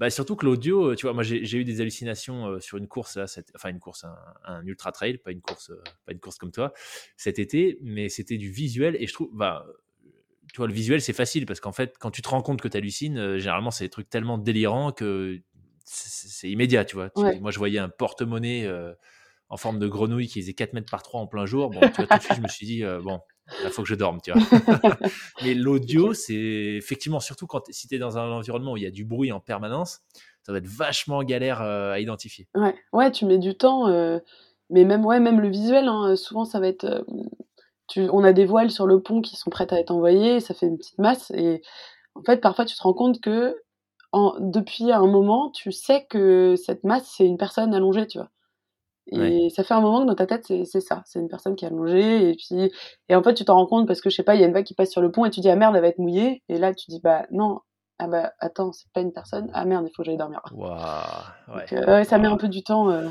Bah, 0.00 0.10
surtout 0.10 0.36
que 0.36 0.46
l'audio, 0.46 0.94
tu 0.94 1.06
vois, 1.06 1.12
moi 1.12 1.22
j'ai 1.22 1.56
eu 1.56 1.64
des 1.64 1.80
hallucinations 1.80 2.58
sur 2.60 2.78
une 2.78 2.88
course, 2.88 3.16
là, 3.16 3.26
enfin 3.54 3.68
une 3.68 3.78
course, 3.78 4.06
un, 4.44 4.66
ultra 4.66 4.90
trail, 4.90 5.18
pas 5.18 5.32
une 5.32 5.42
course, 5.42 5.70
pas 6.06 6.12
une 6.12 6.20
course 6.20 6.38
comme 6.38 6.52
toi, 6.52 6.72
cet 7.16 7.38
été, 7.38 7.78
mais 7.82 8.08
c'était 8.08 8.38
du 8.38 8.50
visuel 8.50 8.96
et 8.98 9.06
je 9.06 9.12
trouve, 9.12 9.28
bah, 9.32 9.66
tu 10.52 10.56
vois, 10.56 10.66
le 10.66 10.72
visuel, 10.72 11.02
c'est 11.02 11.12
facile 11.12 11.44
parce 11.44 11.60
qu'en 11.60 11.72
fait, 11.72 11.96
quand 11.98 12.10
tu 12.10 12.22
te 12.22 12.28
rends 12.30 12.40
compte 12.40 12.62
que 12.62 12.68
tu 12.68 12.76
hallucines, 12.78 13.36
généralement, 13.36 13.70
c'est 13.70 13.84
des 13.84 13.90
trucs 13.90 14.08
tellement 14.08 14.38
délirants 14.38 14.92
que 14.92 15.42
c'est 15.90 16.50
immédiat, 16.50 16.84
tu 16.84 16.96
vois. 16.96 17.10
Moi, 17.40 17.50
je 17.50 17.58
voyais 17.58 17.78
un 17.78 17.88
porte-monnaie 17.88 18.68
en 19.50 19.56
forme 19.56 19.78
de 19.78 19.88
grenouille 19.88 20.26
qui 20.26 20.40
faisait 20.40 20.54
4 20.54 20.74
mètres 20.74 20.90
par 20.90 21.02
3 21.02 21.20
en 21.20 21.26
plein 21.26 21.46
jour. 21.46 21.70
Bon, 21.70 21.80
tu 21.80 22.02
vois, 22.02 22.06
tout 22.06 22.18
de 22.18 22.22
suite, 22.22 22.36
je 22.36 22.42
me 22.42 22.48
suis 22.48 22.66
dit, 22.66 22.82
bon, 23.02 23.20
il 23.64 23.70
faut 23.70 23.82
que 23.82 23.88
je 23.88 23.94
dorme, 23.94 24.20
tu 24.22 24.30
vois. 24.32 24.42
Mais 25.42 25.54
l'audio, 25.54 26.12
c'est 26.12 26.34
effectivement, 26.34 27.20
surtout 27.20 27.46
quand 27.46 27.62
si 27.70 27.88
tu 27.88 27.94
es 27.94 27.98
dans 27.98 28.18
un 28.18 28.30
environnement 28.30 28.72
où 28.72 28.76
il 28.76 28.82
y 28.82 28.86
a 28.86 28.90
du 28.90 29.04
bruit 29.04 29.32
en 29.32 29.40
permanence, 29.40 30.00
ça 30.42 30.52
va 30.52 30.58
être 30.58 30.66
vachement 30.66 31.22
galère 31.22 31.62
à 31.62 31.98
identifier. 31.98 32.46
Ouais, 32.54 32.74
ouais, 32.92 33.10
tu 33.10 33.24
mets 33.24 33.38
du 33.38 33.56
temps. 33.56 33.88
mais 34.70 34.84
même, 34.84 35.04
ouais, 35.06 35.20
même 35.20 35.40
le 35.40 35.48
visuel, 35.48 35.88
hein, 35.88 36.14
souvent, 36.16 36.44
ça 36.44 36.60
va 36.60 36.68
être. 36.68 37.04
tu, 37.88 38.08
on 38.12 38.22
a 38.24 38.32
des 38.32 38.44
voiles 38.44 38.70
sur 38.70 38.86
le 38.86 39.00
pont 39.00 39.22
qui 39.22 39.36
sont 39.36 39.50
prêtes 39.50 39.72
à 39.72 39.80
être 39.80 39.90
envoyées, 39.90 40.40
ça 40.40 40.52
fait 40.52 40.66
une 40.66 40.76
petite 40.76 40.98
masse. 40.98 41.30
Et 41.30 41.62
en 42.14 42.22
fait, 42.22 42.40
parfois, 42.40 42.64
tu 42.64 42.76
te 42.76 42.82
rends 42.82 42.94
compte 42.94 43.20
que 43.20 43.56
depuis 44.12 44.90
un 44.92 45.06
moment, 45.06 45.50
tu 45.50 45.72
sais 45.72 46.06
que 46.08 46.56
cette 46.56 46.84
masse, 46.84 47.12
c'est 47.16 47.26
une 47.26 47.36
personne 47.36 47.74
allongée, 47.74 48.06
tu 48.06 48.18
vois. 48.18 48.30
Et 49.10 49.48
ça 49.50 49.64
fait 49.64 49.74
un 49.74 49.80
moment 49.80 50.02
que 50.02 50.06
dans 50.06 50.14
ta 50.14 50.26
tête, 50.26 50.44
c'est 50.46 50.80
ça. 50.80 51.02
C'est 51.06 51.18
une 51.18 51.28
personne 51.28 51.56
qui 51.56 51.64
est 51.64 51.68
allongée. 51.68 52.30
Et 52.30 52.34
puis, 52.34 52.70
et 53.08 53.14
en 53.14 53.22
fait, 53.22 53.34
tu 53.34 53.44
t'en 53.44 53.54
rends 53.54 53.66
compte 53.66 53.86
parce 53.86 54.00
que, 54.00 54.10
je 54.10 54.16
sais 54.16 54.22
pas, 54.22 54.34
il 54.34 54.40
y 54.40 54.44
a 54.44 54.46
une 54.46 54.52
vague 54.52 54.66
qui 54.66 54.74
passe 54.74 54.90
sur 54.90 55.00
le 55.00 55.10
pont 55.10 55.24
et 55.24 55.30
tu 55.30 55.40
dis, 55.40 55.48
ah 55.48 55.56
merde, 55.56 55.74
elle 55.74 55.82
va 55.82 55.88
être 55.88 55.98
mouillée. 55.98 56.42
Et 56.48 56.58
là, 56.58 56.74
tu 56.74 56.90
dis, 56.90 57.00
bah 57.00 57.26
non, 57.30 57.60
ah 57.98 58.06
bah 58.06 58.32
attends, 58.38 58.72
c'est 58.72 58.90
pas 58.92 59.00
une 59.00 59.12
personne. 59.12 59.50
Ah 59.54 59.64
merde, 59.64 59.86
il 59.88 59.94
faut 59.94 60.02
que 60.02 60.06
j'aille 60.06 60.18
dormir. 60.18 60.42
Ouais. 60.52 62.04
ça 62.04 62.18
met 62.18 62.28
un 62.28 62.36
peu 62.36 62.48
du 62.48 62.62
temps 62.62 62.90
euh, 62.90 63.08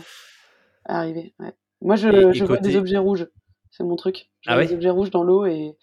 à 0.85 0.99
arriver. 0.99 1.33
Moi, 1.81 1.95
je, 1.95 2.31
je 2.31 2.45
vois 2.45 2.57
des 2.57 2.75
objets 2.75 2.97
rouges. 2.97 3.27
C'est 3.71 3.83
mon 3.83 3.95
truc. 3.95 4.29
Je 4.41 4.51
ah 4.51 4.55
vois 4.55 4.65
des 4.65 4.73
objets 4.73 4.89
rouges 4.89 5.11
dans 5.11 5.23
l'eau 5.23 5.45
et 5.45 5.77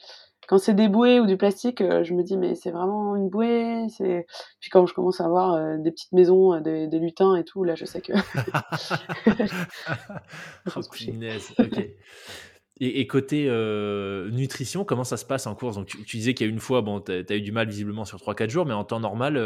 quand 0.46 0.58
c'est 0.58 0.74
des 0.74 0.88
bouées 0.88 1.20
ou 1.20 1.26
du 1.26 1.36
plastique, 1.36 1.80
euh, 1.80 2.04
je 2.04 2.14
me 2.14 2.22
dis 2.22 2.36
mais 2.36 2.54
c'est 2.54 2.70
vraiment 2.70 3.16
une 3.16 3.28
bouée. 3.28 3.86
C'est 3.88 4.26
puis 4.60 4.70
quand 4.70 4.86
je 4.86 4.94
commence 4.94 5.20
à 5.20 5.24
avoir 5.24 5.54
euh, 5.54 5.76
des 5.78 5.90
petites 5.90 6.12
maisons, 6.12 6.54
euh, 6.54 6.60
des, 6.60 6.86
des, 6.86 6.98
lutins 6.98 7.36
et 7.36 7.44
tout, 7.44 7.64
là 7.64 7.74
je 7.74 7.84
sais 7.84 8.00
que. 8.00 8.12
oh, 10.76 10.80
ok. 11.58 11.88
Et, 12.80 13.06
côté 13.06 13.48
nutrition, 14.32 14.84
comment 14.84 15.04
ça 15.04 15.16
se 15.16 15.24
passe 15.24 15.46
en 15.46 15.54
course? 15.54 15.76
Donc 15.76 15.86
tu, 15.86 16.16
disais 16.16 16.34
qu'il 16.34 16.46
y 16.46 16.50
a 16.50 16.52
une 16.52 16.58
fois, 16.58 16.82
bon, 16.82 17.00
tu 17.00 17.12
as, 17.12 17.36
eu 17.36 17.40
du 17.40 17.52
mal 17.52 17.68
visiblement 17.68 18.04
sur 18.04 18.18
3-4 18.18 18.50
jours, 18.50 18.66
mais 18.66 18.74
en 18.74 18.82
temps 18.82 18.98
normal, 18.98 19.40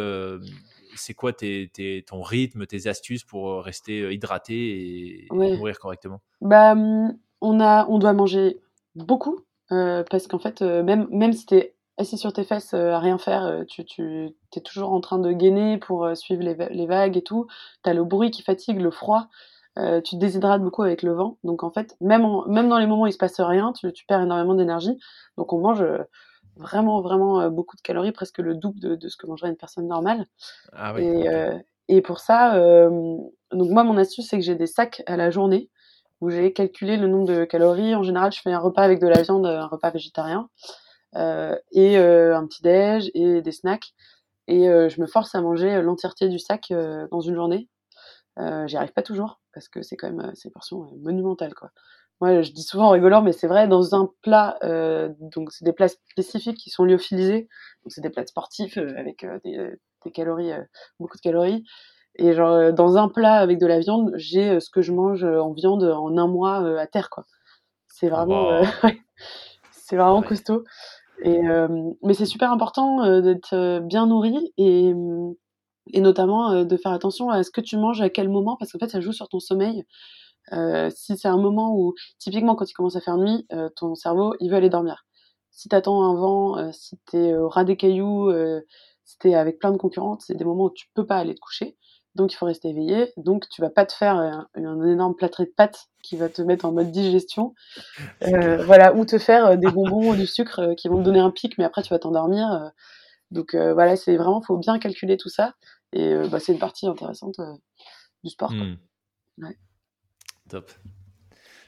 c'est 0.97 1.13
quoi 1.13 1.35
tes, 1.35 1.71
tes, 1.73 2.03
ton 2.09 2.23
rythme, 2.23 2.65
tes 2.65 2.87
astuces 2.87 3.25
pour 3.25 3.63
rester 3.63 4.11
hydraté 4.13 4.55
et, 4.55 5.27
et 5.27 5.57
mourir 5.57 5.79
correctement? 5.79 6.23
Bah, 6.41 6.73
hum, 6.73 7.19
on 7.43 7.61
a, 7.61 7.87
on 7.89 7.99
doit 7.99 8.15
manger 8.15 8.57
beaucoup 8.95 9.45
parce 9.69 10.27
qu'en 10.27 10.39
fait, 10.39 10.63
euh, 10.63 10.83
même, 10.83 11.07
même 11.11 11.33
si 11.33 11.47
t'es 11.47 11.75
assis 11.97 12.17
sur 12.17 12.33
tes 12.33 12.45
fesses 12.45 12.75
euh, 12.75 12.93
à 12.93 12.99
rien 12.99 13.19
faire, 13.19 13.65
tu, 13.69 13.85
tu 13.85 14.31
es 14.57 14.61
toujours 14.61 14.93
en 14.93 15.01
train 15.01 15.19
de 15.19 15.33
gainer 15.33 15.79
pour 15.79 16.09
suivre 16.17 16.43
les, 16.43 16.55
les, 16.71 16.87
vagues 16.87 17.17
et 17.17 17.23
tout. 17.23 17.47
T'as 17.83 17.95
le 17.95 18.05
bruit 18.05 18.31
qui 18.31 18.43
fatigue, 18.43 18.81
le 18.81 18.91
froid. 18.91 19.29
tu 19.77 20.15
te 20.15 20.17
déshydrates 20.17 20.63
beaucoup 20.63 20.83
avec 20.83 21.03
le 21.03 21.13
vent. 21.13 21.39
Donc 21.45 21.63
en 21.63 21.71
fait, 21.71 21.97
même, 22.01 22.27
même 22.47 22.69
dans 22.69 22.79
les 22.79 22.87
moments 22.87 23.03
où 23.03 23.07
il 23.07 23.13
se 23.13 23.19
passe 23.19 23.41
rien, 23.41 23.73
tu, 23.73 23.93
tu 23.93 24.07
perds 24.07 24.23
énormément 24.23 24.55
d'énergie. 24.55 24.99
Donc 25.37 25.53
on 25.53 25.61
mange 25.61 25.85
vraiment, 26.57 27.01
vraiment 27.01 27.51
beaucoup 27.51 27.77
de 27.77 27.83
calories, 27.83 28.13
presque 28.13 28.39
le 28.39 28.55
double 28.55 28.81
de, 28.81 28.95
de 28.97 29.09
ce 29.09 29.17
que 29.17 29.27
mangerait 29.27 29.51
une 29.51 29.57
personne 29.57 29.87
normale. 29.87 30.27
Ah 30.73 30.93
oui, 30.95 31.03
et, 31.03 31.29
et 31.89 32.01
pour 32.01 32.21
ça, 32.21 32.59
donc 33.53 33.71
moi, 33.71 33.83
mon 33.83 33.97
astuce, 33.97 34.29
c'est 34.29 34.39
que 34.39 34.45
j'ai 34.45 34.55
des 34.55 34.67
sacs 34.67 35.03
à 35.07 35.17
la 35.17 35.31
journée 35.31 35.71
où 36.21 36.31
j'ai 36.31 36.53
calculé 36.53 36.97
le 36.97 37.09
nombre 37.09 37.27
de 37.27 37.45
calories. 37.45 37.95
En 37.95 38.03
général, 38.03 38.33
je 38.33 38.41
fais 38.41 38.53
un 38.53 38.59
repas 38.59 38.83
avec 38.83 39.01
de 39.01 39.07
la 39.07 39.23
viande, 39.23 39.47
un 39.47 39.67
repas 39.67 39.91
végétarien, 39.91 40.49
euh, 41.17 41.57
et 41.73 41.99
euh, 41.99 42.37
un 42.37 42.47
petit 42.47 42.63
déj 42.63 43.11
et 43.15 43.43
des 43.43 43.53
snacks. 43.53 43.95
Et 44.49 44.69
euh, 44.69 44.89
je 44.89 45.01
me 45.01 45.07
force 45.07 45.35
à 45.35 45.43
manger 45.43 45.81
l'entièreté 45.83 46.29
du 46.29 46.39
sac 46.39 46.71
euh, 46.71 47.07
dans 47.11 47.21
une 47.21 47.35
journée. 47.35 47.69
Euh, 48.39 48.67
J'y 48.67 48.77
arrive 48.77 48.93
pas 48.93 49.03
toujours 49.03 49.41
parce 49.53 49.69
que 49.69 49.83
c'est 49.83 49.97
quand 49.97 50.11
même 50.11 50.35
ces 50.35 50.51
portions 50.51 50.91
monumentales 51.03 51.55
quoi. 51.55 51.71
Moi, 52.21 52.43
je 52.43 52.51
dis 52.51 52.65
souvent 52.65 52.87
en 52.87 52.91
rigolant, 52.91 53.23
mais 53.23 53.31
c'est 53.31 53.47
vrai, 53.47 53.69
dans 53.69 53.95
un 53.95 54.11
plat, 54.23 54.59
donc 55.21 55.53
c'est 55.53 55.65
des 55.65 55.73
plats 55.73 55.87
spécifiques 55.87 56.57
qui 56.57 56.69
sont 56.69 56.85
lyophilisés, 56.85 57.43
donc 57.85 57.93
c'est 57.93 58.01
des 58.01 58.11
plats 58.11 58.27
sportifs 58.27 58.77
avec 58.77 59.25
des, 59.45 59.71
des, 60.05 60.11
calories, 60.11 60.51
beaucoup 60.99 61.17
de 61.17 61.21
calories. 61.21 61.63
Et 62.19 62.33
genre, 62.35 62.51
euh, 62.51 62.73
dans 62.73 62.97
un 62.97 63.09
plat 63.09 63.35
avec 63.35 63.59
de 63.59 63.67
la 63.67 63.79
viande, 63.79 64.13
j'ai 64.17 64.51
euh, 64.51 64.61
ce 64.61 64.71
que 64.71 64.83
je 64.83 64.93
mange 64.93 65.25
euh, 65.25 65.41
en 65.41 65.53
viande 65.53 65.85
en 65.85 66.17
un 66.17 66.27
mois 66.27 66.79
à 66.79 66.87
terre, 66.87 67.11
quoi. 67.11 67.25
C'est 67.87 68.09
vraiment, 68.09 68.61
c'est 69.71 69.97
vraiment 69.97 70.23
costaud. 70.23 70.65
Et, 71.25 71.41
mais 72.05 72.15
c'est 72.15 72.27
super 72.27 72.53
important 72.53 73.21
d'être 73.21 73.81
bien 73.81 74.07
nourri 74.07 74.53
et, 74.57 74.95
et 75.93 76.01
notamment 76.01 76.63
de 76.63 76.77
faire 76.77 76.93
attention 76.93 77.29
à 77.29 77.43
ce 77.43 77.51
que 77.51 77.61
tu 77.61 77.77
manges 77.77 78.01
à 78.01 78.09
quel 78.09 78.29
moment, 78.29 78.57
parce 78.57 78.71
qu'en 78.71 78.79
fait, 78.79 78.89
ça 78.89 79.01
joue 79.01 79.11
sur 79.11 79.29
ton 79.29 79.41
sommeil. 79.41 79.85
Euh, 80.53 80.91
si 80.95 81.17
c'est 81.17 81.29
un 81.29 81.37
moment 81.37 81.75
où, 81.77 81.95
typiquement, 82.19 82.55
quand 82.55 82.71
il 82.71 82.75
commence 82.75 82.95
à 82.95 83.01
faire 83.01 83.17
nuit, 83.17 83.47
euh, 83.53 83.69
ton 83.77 83.97
cerveau, 83.97 84.35
il 84.41 84.51
veut 84.51 84.57
aller 84.57 84.71
dormir. 84.71 85.07
Si 85.51 85.69
t'attends 85.69 86.05
un 86.05 86.15
vent, 86.15 86.59
euh, 86.59 86.71
si 86.73 86.97
t'es 87.07 87.35
au 87.35 87.49
ras 87.49 87.65
des 87.65 87.77
cailloux, 87.77 88.33
si 89.05 89.19
t'es 89.19 89.35
avec 89.35 89.59
plein 89.59 89.73
de 89.73 89.77
concurrentes, 89.77 90.23
c'est 90.23 90.37
des 90.37 90.45
moments 90.45 90.67
où 90.67 90.71
tu 90.71 90.87
peux 90.95 91.07
pas 91.07 91.17
aller 91.17 91.35
te 91.35 91.41
coucher 91.41 91.77
donc 92.19 92.33
il 92.33 92.37
faut 92.37 92.47
rester 92.47 92.69
éveillé. 92.69 93.13
Donc 93.17 93.49
tu 93.49 93.63
vas 93.63 93.71
pas 93.71 93.87
te 93.87 93.93
faire 93.93 94.17
un, 94.17 94.49
énorme 94.55 95.15
plâtré 95.15 95.45
de 95.45 95.51
pâtes 95.51 95.89
qui 96.03 96.17
va 96.17 96.29
te 96.29 96.43
mettre 96.43 96.65
en 96.65 96.73
mode 96.73 96.91
digestion, 96.91 97.55
euh, 98.25 98.63
voilà, 98.65 98.95
ou 98.95 99.07
te 99.07 99.19
faire 99.19 99.47
euh, 99.47 99.57
des 99.57 99.71
bonbons 99.71 100.11
ou 100.11 100.17
du 100.17 100.27
sucre 100.27 100.61
euh, 100.61 100.75
qui 100.75 100.89
vont 100.89 100.99
te 100.99 101.05
donner 101.05 101.21
un 101.21 101.31
pic, 101.31 101.57
mais 101.57 101.65
après 101.65 101.83
tu 101.83 101.91
vas 101.91 101.99
t'endormir. 101.99 102.73
donc 103.31 103.55
voilà, 103.55 103.97
c'est 103.97 104.17
vraiment 104.17 104.43
faut 104.43 104.59
bien 104.59 104.79
calculer 104.79 105.17
tout 105.17 105.29
ça, 105.29 105.55
et 105.93 106.15
bah, 106.31 106.41
c'est 106.41 106.53
une 106.53 106.59
partie 106.59 106.87
intéressante 106.87 107.41
du 108.25 108.31
sport. 108.31 108.53
Hmm. 108.53 108.77
Top. 110.49 110.71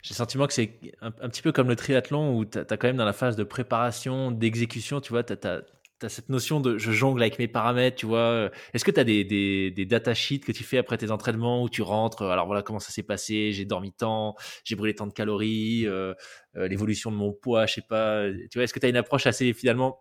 J'ai 0.03 0.15
le 0.15 0.17
sentiment 0.17 0.47
que 0.47 0.55
c'est 0.55 0.81
un, 1.03 1.11
petit 1.11 1.43
peu 1.43 1.53
comme 1.53 1.69
le 1.69 1.77
triathlon 1.77 2.35
où 2.35 2.47
tu 2.47 2.59
as, 2.59 2.65
quand 2.65 2.85
même 2.85 2.97
dans 2.97 3.05
la 3.05 3.13
phase 3.13 3.37
de 3.37 3.45
préparation, 3.45 4.31
d'exécution, 4.31 5.03
tu 5.03 5.11
vois, 5.11 5.23
tu 5.23 5.35
as, 5.35 5.63
tu 6.01 6.07
as 6.07 6.09
cette 6.09 6.29
notion 6.29 6.61
de 6.61 6.79
je 6.79 6.91
jongle 6.93 7.23
avec 7.23 7.39
mes 7.39 7.49
paramètres, 7.49 7.97
tu 7.97 8.07
vois. 8.07 8.51
Est-ce 8.75 8.85
que 8.85 8.91
tu 8.91 8.99
as 9.01 9.05
des, 9.05 9.25
des, 9.25 9.71
des 9.71 9.85
data 9.87 10.15
sheets 10.15 10.41
que 10.41 10.53
tu 10.53 10.65
fais 10.65 10.79
après 10.79 10.97
tes 10.97 11.11
entraînements 11.11 11.63
où 11.63 11.69
tu 11.69 11.83
rentres, 11.83 12.23
alors 12.23 12.47
voilà 12.47 12.63
comment 12.63 12.81
ça 12.81 12.91
s'est 12.91 13.03
passé, 13.03 13.53
j'ai 13.53 13.65
dormi 13.65 13.93
tant, 13.93 14.35
j'ai 14.65 14.77
brûlé 14.77 14.95
tant 14.95 15.07
de 15.07 15.13
calories, 15.13 15.87
euh, 15.87 16.15
euh, 16.57 16.69
l'évolution 16.69 17.11
de 17.11 17.17
mon 17.17 17.33
poids, 17.33 17.67
je 17.67 17.75
sais 17.75 17.83
pas. 17.83 18.25
Tu 18.51 18.59
vois, 18.59 18.65
est-ce 18.65 18.75
que 18.75 18.81
tu 18.81 18.87
as 18.87 18.89
une 18.89 18.97
approche 18.97 19.27
assez 19.27 19.53
finalement 19.53 20.01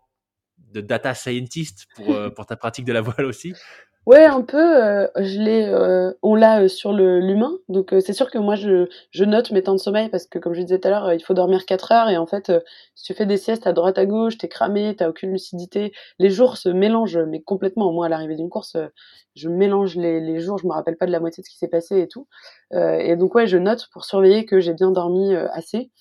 de 0.58 0.82
data 0.82 1.14
scientist 1.14 1.88
pour, 1.96 2.14
euh, 2.14 2.30
pour 2.36 2.46
ta 2.46 2.56
pratique 2.56 2.86
de 2.86 2.94
la 2.94 3.02
voile 3.02 3.26
aussi? 3.26 3.54
Ouais, 4.10 4.26
un 4.26 4.42
peu. 4.42 4.58
Euh, 4.84 5.08
je 5.18 5.40
l'ai, 5.40 5.66
euh, 5.68 6.12
on 6.24 6.34
l'a 6.34 6.62
euh, 6.64 6.68
sur 6.68 6.94
le 6.94 7.20
l'humain. 7.20 7.52
Donc 7.70 7.94
c'est 8.00 8.14
sûr 8.14 8.32
que 8.32 8.40
moi 8.40 8.56
je, 8.56 8.88
je 9.12 9.24
note 9.24 9.52
mes 9.52 9.62
temps 9.62 9.74
de 9.76 9.78
sommeil 9.80 10.10
parce 10.10 10.26
que 10.26 10.40
comme 10.40 10.56
je 10.56 10.62
disais 10.62 10.80
tout 10.80 10.88
à 10.88 10.92
l'heure, 10.92 11.14
il 11.14 11.24
faut 11.24 11.36
dormir 11.36 11.64
4 11.68 11.92
heures 11.92 12.10
et 12.10 12.18
en 12.18 12.26
fait 12.26 12.52
si 12.96 13.04
tu 13.06 13.14
fais 13.14 13.28
des 13.28 13.38
siestes 13.38 13.68
à 13.68 13.72
droite 13.74 14.00
à 14.00 14.08
gauche, 14.08 14.40
t'es 14.40 14.48
cramé, 14.48 14.96
t'as 14.98 15.10
aucune 15.10 15.32
lucidité. 15.32 15.94
Les 16.18 16.32
jours 16.32 16.58
se 16.58 16.70
mélangent 16.70 17.20
mais 17.20 17.42
complètement. 17.44 17.92
Moi 17.94 18.08
à 18.08 18.10
l'arrivée 18.10 18.36
d'une 18.36 18.50
course, 18.50 18.78
je 19.36 19.48
mélange 19.50 19.96
les, 19.96 20.20
les 20.20 20.40
jours, 20.40 20.58
je 20.58 20.66
me 20.66 20.72
rappelle 20.74 20.98
pas 20.98 21.06
de 21.06 21.12
la 21.12 21.20
moitié 21.20 21.44
de 21.44 21.46
ce 21.46 21.52
qui 21.52 21.58
s'est 21.60 21.68
passé 21.68 22.00
et 22.02 22.08
tout. 22.08 22.28
et 22.74 23.16
donc 23.16 23.36
ouais, 23.36 23.46
je 23.48 23.58
note 23.58 23.90
pour 23.94 24.06
surveiller 24.06 24.46
que 24.46 24.60
j'ai 24.60 24.74
bien 24.74 24.90
dormi 24.92 25.36
assez. 25.36 25.92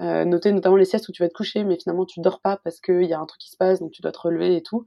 noter 0.00 0.52
notamment 0.52 0.76
les 0.76 0.86
siestes 0.86 1.08
où 1.08 1.12
tu 1.12 1.22
vas 1.22 1.28
te 1.28 1.34
coucher 1.34 1.64
mais 1.64 1.76
finalement 1.78 2.06
tu 2.06 2.20
dors 2.20 2.40
pas 2.40 2.58
parce 2.64 2.80
qu'il 2.80 3.04
y 3.04 3.12
a 3.12 3.20
un 3.20 3.26
truc 3.26 3.40
qui 3.40 3.50
se 3.50 3.56
passe 3.58 3.80
donc 3.80 3.90
tu 3.92 4.00
dois 4.02 4.12
te 4.12 4.20
relever 4.20 4.56
et 4.56 4.62
tout. 4.62 4.86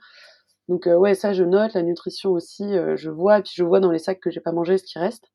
Donc 0.72 0.88
euh, 0.88 0.96
ouais, 0.96 1.16
ça 1.16 1.34
je 1.34 1.44
note, 1.44 1.74
la 1.74 1.84
nutrition 1.84 2.32
aussi, 2.32 2.64
euh, 2.64 2.96
je 2.96 3.10
vois, 3.10 3.40
et 3.40 3.42
puis 3.42 3.52
je 3.54 3.64
vois 3.66 3.82
dans 3.82 3.92
les 3.92 4.00
sacs 4.00 4.22
que 4.22 4.32
j'ai 4.32 4.40
pas 4.40 4.54
mangé 4.54 4.78
ce 4.78 4.86
qui 4.86 4.98
reste. 5.00 5.26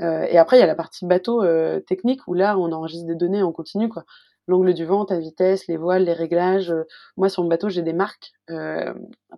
Euh, 0.00 0.24
et 0.24 0.36
après 0.36 0.58
il 0.58 0.60
y 0.60 0.62
a 0.62 0.66
la 0.66 0.74
partie 0.74 1.06
bateau 1.06 1.42
technique 1.86 2.20
où 2.28 2.34
là 2.34 2.58
on 2.58 2.70
enregistre 2.72 3.06
des 3.06 3.14
données 3.14 3.42
en 3.42 3.50
continu 3.50 3.88
quoi. 3.88 4.04
L'angle 4.46 4.74
du 4.74 4.84
vent, 4.84 5.06
ta 5.06 5.18
vitesse, 5.18 5.66
les 5.68 5.78
voiles, 5.78 6.04
les 6.04 6.12
réglages. 6.12 6.74
moi 7.16 7.30
sur 7.30 7.42
mon 7.42 7.48
bateau 7.48 7.70
j'ai 7.70 7.82
des 7.82 7.94
marques 7.94 8.32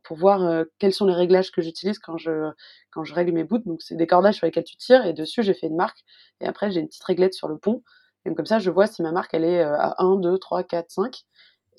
pour 0.05 0.17
voir 0.17 0.65
quels 0.81 0.93
sont 0.93 1.07
les 1.07 1.15
réglages 1.15 1.53
que 1.53 1.63
j'utilise 1.63 2.01
quand 2.01 2.19
je 2.19 2.51
quand 2.91 3.05
je 3.05 3.15
règle 3.15 3.33
mes 3.33 3.45
bouts. 3.45 3.63
Donc 3.65 3.83
c'est 3.83 3.97
des 3.97 4.09
cordages 4.09 4.37
sur 4.37 4.47
lesquels 4.47 4.65
tu 4.65 4.77
tires 4.77 5.07
et 5.07 5.13
dessus 5.13 5.45
j'ai 5.45 5.55
fait 5.55 5.69
une 5.69 5.77
marque 5.77 6.01
et 6.41 6.47
après 6.47 6.73
j'ai 6.73 6.81
une 6.81 6.89
petite 6.89 7.05
réglette 7.05 7.35
sur 7.35 7.49
le 7.49 7.57
pont. 7.57 7.83
Et 8.27 8.35
comme 8.35 8.47
ça 8.47 8.59
je 8.59 8.71
vois 8.71 8.89
si 8.89 9.03
ma 9.03 9.13
marque 9.13 9.33
elle 9.33 9.45
est 9.45 9.63
à 9.63 9.95
1, 9.99 10.17
2, 10.17 10.39
3, 10.39 10.65
4, 10.65 10.91
5 10.91 11.25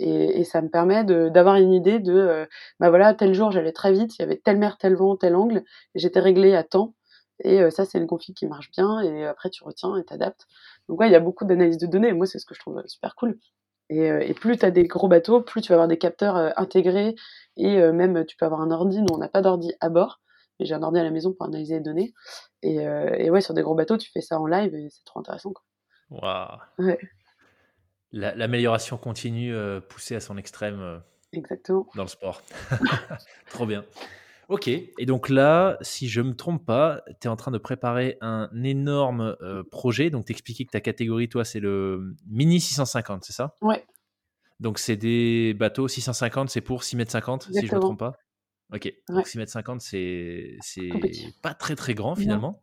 et, 0.01 0.39
et, 0.39 0.43
ça 0.43 0.61
me 0.61 0.69
permet 0.69 1.03
d'avoir 1.03 1.55
une 1.55 1.73
idée 1.73 1.99
de, 1.99 2.13
euh, 2.13 2.45
bah 2.79 2.89
voilà, 2.89 3.13
tel 3.13 3.33
jour 3.33 3.51
j'allais 3.51 3.71
très 3.71 3.91
vite, 3.91 4.17
il 4.17 4.21
y 4.21 4.25
avait 4.25 4.37
telle 4.37 4.57
mer, 4.57 4.77
tel 4.77 4.95
vent, 4.95 5.15
tel 5.15 5.35
angle, 5.35 5.63
et 5.95 5.99
j'étais 5.99 6.19
réglé 6.19 6.55
à 6.55 6.63
temps. 6.63 6.95
Et 7.43 7.61
euh, 7.61 7.69
ça, 7.71 7.85
c'est 7.85 7.97
une 7.97 8.07
config 8.07 8.35
qui 8.35 8.47
marche 8.47 8.71
bien, 8.71 9.01
et 9.01 9.25
après 9.25 9.49
tu 9.49 9.63
retiens 9.63 9.95
et 9.97 10.03
t'adaptes. 10.03 10.47
Donc 10.89 10.99
ouais, 10.99 11.07
il 11.07 11.11
y 11.11 11.15
a 11.15 11.19
beaucoup 11.19 11.45
d'analyse 11.45 11.77
de 11.77 11.87
données, 11.87 12.13
moi 12.13 12.25
c'est 12.25 12.39
ce 12.39 12.45
que 12.45 12.55
je 12.55 12.59
trouve 12.59 12.81
super 12.87 13.15
cool. 13.15 13.37
Et, 13.89 14.11
euh, 14.11 14.21
et 14.21 14.33
plus 14.33 14.57
tu 14.57 14.65
as 14.65 14.71
des 14.71 14.85
gros 14.85 15.07
bateaux, 15.07 15.41
plus 15.41 15.61
tu 15.61 15.69
vas 15.69 15.75
avoir 15.75 15.87
des 15.87 15.97
capteurs 15.97 16.35
intégrés, 16.57 17.15
et 17.57 17.77
même 17.91 18.25
tu 18.25 18.37
peux 18.37 18.45
avoir 18.45 18.61
un 18.61 18.71
ordi, 18.71 19.01
nous 19.01 19.13
on 19.13 19.17
n'a 19.17 19.29
pas 19.29 19.41
d'ordi 19.41 19.73
à 19.81 19.89
bord, 19.89 20.21
mais 20.59 20.65
j'ai 20.65 20.75
un 20.75 20.83
ordi 20.83 20.99
à 20.99 21.03
la 21.03 21.11
maison 21.11 21.33
pour 21.33 21.45
analyser 21.45 21.75
les 21.75 21.81
données. 21.81 22.13
Et, 22.63 22.77
et, 22.77 23.29
ouais, 23.29 23.41
sur 23.41 23.53
des 23.53 23.61
gros 23.61 23.75
bateaux, 23.75 23.97
tu 23.97 24.09
fais 24.11 24.21
ça 24.21 24.39
en 24.39 24.47
live, 24.47 24.73
et 24.75 24.89
c'est 24.89 25.03
trop 25.05 25.19
intéressant. 25.19 25.51
Quoi. 25.51 25.63
Ouais 26.79 26.99
l'amélioration 28.11 28.97
continue 28.97 29.53
euh, 29.53 29.79
poussée 29.79 30.15
à 30.15 30.19
son 30.19 30.37
extrême. 30.37 30.79
Euh, 30.79 30.99
Exactement. 31.33 31.87
Dans 31.95 32.03
le 32.03 32.09
sport. 32.09 32.41
Trop 33.49 33.65
bien. 33.65 33.85
Ok, 34.49 34.67
et 34.67 35.05
donc 35.05 35.29
là, 35.29 35.77
si 35.79 36.09
je 36.09 36.19
me 36.19 36.35
trompe 36.35 36.65
pas, 36.65 37.03
tu 37.21 37.27
es 37.27 37.29
en 37.29 37.37
train 37.37 37.51
de 37.51 37.57
préparer 37.57 38.17
un 38.19 38.49
énorme 38.63 39.37
euh, 39.41 39.63
projet. 39.63 40.09
Donc, 40.09 40.25
t'expliquais 40.25 40.65
que 40.65 40.71
ta 40.71 40.81
catégorie, 40.81 41.29
toi, 41.29 41.45
c'est 41.45 41.61
le 41.61 42.15
Mini 42.27 42.59
650, 42.59 43.23
c'est 43.23 43.31
ça? 43.31 43.55
Ouais. 43.61 43.85
Donc, 44.59 44.77
c'est 44.77 44.97
des 44.97 45.53
bateaux 45.53 45.87
650, 45.87 46.49
c'est 46.49 46.59
pour 46.59 46.83
6 46.83 46.97
mètres 46.97 47.11
50, 47.11 47.43
si 47.43 47.65
je 47.65 47.71
ne 47.71 47.77
me 47.77 47.79
trompe 47.79 47.99
pas? 47.99 48.13
Ok, 48.73 48.93
donc 49.09 49.25
6 49.25 49.37
mètres 49.37 49.51
50, 49.51 49.79
c'est 49.79 50.57
pas 51.41 51.53
très 51.53 51.75
très 51.75 51.93
grand 51.93 52.15
finalement. 52.15 52.61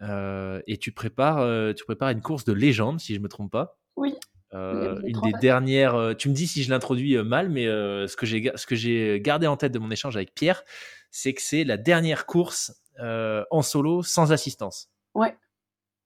Euh, 0.00 0.62
et 0.66 0.78
tu 0.78 0.92
prépares, 0.92 1.38
euh, 1.38 1.72
tu 1.74 1.84
prépares 1.84 2.10
une 2.10 2.22
course 2.22 2.44
de 2.44 2.52
légende, 2.52 3.00
si 3.00 3.14
je 3.14 3.18
ne 3.18 3.24
me 3.24 3.28
trompe 3.28 3.52
pas. 3.52 3.78
Oui. 3.96 4.14
Une 4.52 5.20
des 5.22 5.32
dernières. 5.40 6.14
tu 6.18 6.28
me 6.28 6.34
dis 6.34 6.46
si 6.46 6.62
je 6.62 6.70
l'introduis 6.70 7.16
mal, 7.18 7.48
mais 7.48 7.66
ce 7.66 8.16
que 8.16 8.26
j'ai 8.26 8.52
ce 8.54 8.66
que 8.66 8.74
j'ai 8.74 9.20
gardé 9.20 9.46
en 9.46 9.56
tête 9.56 9.72
de 9.72 9.78
mon 9.78 9.90
échange 9.90 10.16
avec 10.16 10.34
Pierre, 10.34 10.62
c'est 11.10 11.34
que 11.34 11.42
c'est 11.42 11.64
la 11.64 11.76
dernière 11.76 12.26
course 12.26 12.82
en 12.98 13.62
solo 13.62 14.02
sans 14.02 14.32
assistance. 14.32 14.88
Ouais. 15.14 15.36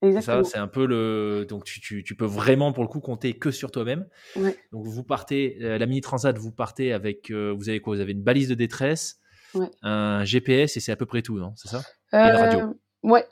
Exactement. 0.02 0.44
Ça, 0.44 0.50
c'est 0.50 0.58
un 0.58 0.68
peu 0.68 0.86
le. 0.86 1.46
Donc, 1.48 1.64
tu, 1.64 1.80
tu, 1.80 2.04
tu, 2.04 2.14
peux 2.14 2.26
vraiment, 2.26 2.72
pour 2.72 2.82
le 2.84 2.88
coup, 2.88 3.00
compter 3.00 3.32
que 3.32 3.50
sur 3.50 3.70
toi-même. 3.70 4.06
Ouais. 4.36 4.56
Donc, 4.72 4.84
vous 4.84 5.02
partez, 5.02 5.56
la 5.58 5.84
Mini 5.86 6.00
Transat, 6.02 6.36
vous 6.36 6.52
partez 6.52 6.92
avec. 6.92 7.30
vous 7.30 7.68
avez 7.68 7.80
quoi? 7.80 7.96
Vous 7.96 8.00
avez 8.00 8.12
une 8.12 8.22
balise 8.22 8.48
de 8.48 8.54
détresse, 8.54 9.20
ouais. 9.54 9.70
un 9.82 10.24
GPS, 10.24 10.76
et 10.76 10.80
c'est 10.80 10.92
à 10.92 10.96
peu 10.96 11.06
près 11.06 11.22
tout, 11.22 11.38
non 11.38 11.54
C'est 11.56 11.68
ça? 11.68 11.82
Et 12.12 12.16
une 12.16 12.36
radio. 12.36 12.80
Ouais. 13.02 13.26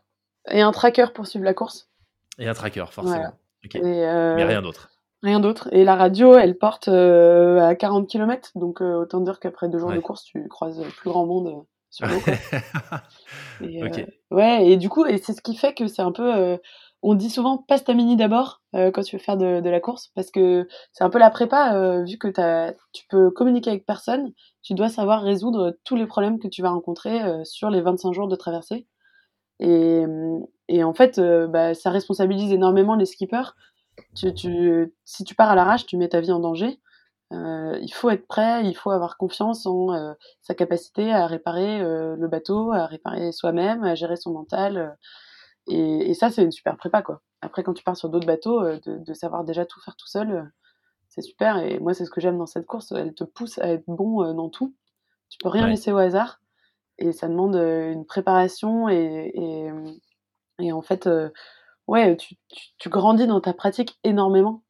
Et 0.51 0.61
un 0.61 0.73
tracker 0.73 1.07
pour 1.15 1.27
suivre 1.27 1.45
la 1.45 1.55
course. 1.55 1.91
Et 2.39 2.49
un 2.49 2.55
tracker, 2.55 2.87
forcément. 2.91 3.17
Voilà. 3.17 3.37
Et 3.75 4.35
Mais 4.37 4.45
rien 4.45 4.63
d'autre. 4.63 4.91
Rien 5.25 5.41
d'autre. 5.41 5.69
Et 5.73 5.85
la 5.85 5.97
radio, 5.97 6.35
elle 6.35 6.57
porte 6.59 6.89
euh, 6.89 7.59
à 7.67 7.75
40 7.75 8.07
km. 8.09 8.51
Donc, 8.57 8.83
euh, 8.83 8.95
autant 8.95 9.21
dire 9.21 9.41
qu'après 9.41 9.69
deux 9.71 9.79
jours 9.79 9.89
Ouais. 9.89 9.97
de 9.97 10.01
course, 10.01 10.23
tu 10.23 10.47
croises 10.49 10.83
plus 10.99 11.09
grand 11.09 11.25
monde 11.27 11.49
euh, 11.49 11.63
sur 11.91 12.07
l'eau. 12.07 12.21
Et, 13.63 13.83
ouais, 14.31 14.67
et 14.69 14.77
du 14.77 14.89
coup, 14.89 15.07
et 15.07 15.17
c'est 15.19 15.33
ce 15.33 15.41
qui 15.41 15.55
fait 15.57 15.75
que 15.75 15.87
c'est 15.87 16.03
un 16.03 16.13
peu. 16.13 16.59
on 17.03 17.15
dit 17.15 17.31
souvent 17.31 17.57
passe 17.57 17.85
ta 17.85 17.95
mini 17.95 18.17
d'abord 18.17 18.63
euh, 18.75 18.91
quand 18.91 19.03
tu 19.03 19.17
veux 19.17 19.23
faire 19.23 19.37
de, 19.37 19.61
de 19.61 19.71
la 19.71 19.81
course, 19.81 20.11
parce 20.15 20.31
que 20.31 20.67
c'est 20.93 21.05
un 21.05 21.09
peu 21.11 21.19
la 21.19 21.31
prépa, 21.31 21.75
euh, 21.75 22.03
vu 22.05 22.19
que 22.19 22.29
t'as- 22.29 22.73
tu 22.93 23.07
peux 23.09 23.31
communiquer 23.31 23.71
avec 23.71 23.87
personne, 23.87 24.33
tu 24.63 24.75
dois 24.75 24.89
savoir 24.89 25.23
résoudre 25.23 25.77
tous 25.85 25.95
les 25.97 26.07
problèmes 26.07 26.39
que 26.41 26.49
tu 26.49 26.63
vas 26.63 26.71
rencontrer 26.71 27.23
euh, 27.23 27.45
sur 27.45 27.71
les 27.71 27.81
25 27.81 28.13
jours 28.13 28.29
de 28.29 28.37
traversée. 28.37 28.87
Et, 29.61 30.03
et 30.69 30.83
en 30.83 30.93
fait, 30.95 31.21
bah, 31.49 31.75
ça 31.75 31.91
responsabilise 31.91 32.53
énormément 32.53 32.97
les 32.97 33.07
skippers. 33.07 33.55
Tu, 34.15 34.33
tu, 34.35 34.95
si 35.05 35.25
tu 35.25 35.35
pars 35.35 35.51
à 35.51 35.55
l'arrache, 35.55 35.87
tu 35.87 35.97
mets 35.97 36.09
ta 36.09 36.21
vie 36.21 36.33
en 36.33 36.41
danger. 36.41 36.81
Euh, 37.33 37.79
il 37.83 37.93
faut 37.93 38.11
être 38.11 38.27
prêt, 38.27 38.65
il 38.67 38.75
faut 38.75 38.91
avoir 38.91 39.17
confiance 39.17 39.67
en 39.67 39.93
euh, 39.93 40.13
sa 40.41 40.55
capacité 40.55 41.13
à 41.13 41.27
réparer 41.27 41.81
euh, 41.81 42.17
le 42.17 42.29
bateau, 42.29 42.73
à 42.73 42.87
réparer 42.87 43.33
soi-même, 43.33 43.83
à 43.85 43.95
gérer 43.95 44.17
son 44.17 44.33
mental. 44.33 44.97
et, 45.69 46.11
et 46.11 46.15
ça, 46.15 46.31
c'est 46.31 46.43
une 46.45 46.53
super 46.53 46.77
prépa, 46.77 47.03
quoi. 47.03 47.23
Après, 47.43 47.63
quand 47.63 47.75
tu 47.75 47.85
pars 47.85 47.97
sur 47.97 48.09
d'autres 48.09 48.27
bateaux, 48.27 48.63
de, 48.63 48.99
de 48.99 49.15
savoir 49.15 49.45
déjà 49.45 49.67
tout 49.67 49.81
faire 49.81 49.97
tout 49.97 50.07
seul, 50.09 50.51
c'est 51.09 51.23
super. 51.23 51.59
Et 51.59 51.79
moi, 51.79 51.95
c'est 51.95 52.05
ce 52.05 52.11
que 52.11 52.21
j'aime 52.21 52.39
dans 52.39 52.47
cette 52.47 52.67
course. 52.67 52.93
Elle 52.93 53.15
te 53.15 53.25
pousse 53.25 53.59
à 53.59 53.69
être 53.69 53.85
bon 53.87 54.33
dans 54.35 54.49
tout. 54.49 54.75
Tu 55.29 55.39
peux 55.43 55.49
rien 55.49 55.65
Ouais. 55.65 55.71
laisser 55.71 55.93
au 55.93 55.99
hasard. 55.99 56.41
Et 56.99 57.13
ça 57.13 57.29
demande 57.29 57.57
une 57.57 58.07
préparation 58.07 58.89
et, 58.89 59.33
et, 59.35 59.71
et 60.61 60.73
en 60.73 60.83
fait, 60.83 61.09
ouais, 61.87 62.17
tu, 62.17 62.37
tu, 62.49 62.69
tu 62.79 62.89
grandis 62.89 63.27
dans 63.27 63.41
ta 63.41 63.53
pratique 63.55 63.99
énormément 64.05 64.63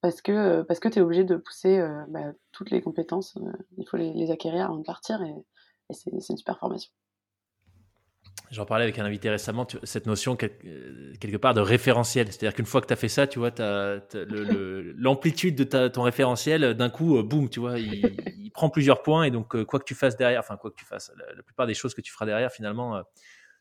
parce 0.00 0.22
que 0.22 0.32
euh, 0.32 0.64
parce 0.64 0.80
que 0.80 0.88
tu 0.88 0.98
es 0.98 1.02
obligé 1.02 1.24
de 1.24 1.36
pousser 1.36 1.78
euh, 1.78 2.04
bah, 2.08 2.32
toutes 2.52 2.70
les 2.70 2.82
compétences. 2.82 3.36
euh, 3.38 3.52
il 3.78 3.88
faut 3.88 3.96
les, 3.96 4.12
les 4.12 4.30
acquérir 4.30 4.66
avant 4.66 4.78
de 4.78 4.84
partir 4.84 5.22
et, 5.22 5.34
et 5.90 5.94
c'est 5.94 6.10
une 6.12 6.20
super 6.20 6.58
formation. 6.58 6.92
J'en 8.50 8.66
parlais 8.66 8.84
avec 8.84 8.98
un 8.98 9.04
invité 9.04 9.30
récemment, 9.30 9.64
tu- 9.64 9.78
cette 9.82 10.06
notion 10.06 10.36
quel- 10.36 10.58
quelque 11.18 11.36
part 11.38 11.54
de 11.54 11.60
référentiel. 11.60 12.26
C'est-à-dire 12.28 12.54
qu'une 12.54 12.66
fois 12.66 12.80
que 12.82 12.86
tu 12.86 12.92
as 12.92 12.96
fait 12.96 13.08
ça, 13.08 13.26
tu 13.26 13.38
vois, 13.38 13.50
l'amplitude 14.96 15.56
de 15.56 15.64
ta, 15.64 15.90
ton 15.90 16.02
référentiel, 16.02 16.74
d'un 16.74 16.90
coup, 16.90 17.20
boum, 17.22 17.48
tu 17.48 17.60
vois, 17.60 17.78
il, 17.78 18.44
il 18.44 18.50
prend 18.50 18.68
plusieurs 18.68 19.02
points 19.02 19.24
et 19.24 19.30
donc 19.30 19.64
quoi 19.64 19.80
que 19.80 19.84
tu 19.84 19.94
fasses 19.94 20.16
derrière, 20.16 20.40
enfin 20.40 20.56
quoi 20.56 20.70
que 20.70 20.76
tu 20.76 20.84
fasses, 20.84 21.10
la, 21.16 21.34
la 21.34 21.42
plupart 21.42 21.66
des 21.66 21.74
choses 21.74 21.94
que 21.94 22.00
tu 22.02 22.12
feras 22.12 22.26
derrière, 22.26 22.52
finalement, 22.52 23.02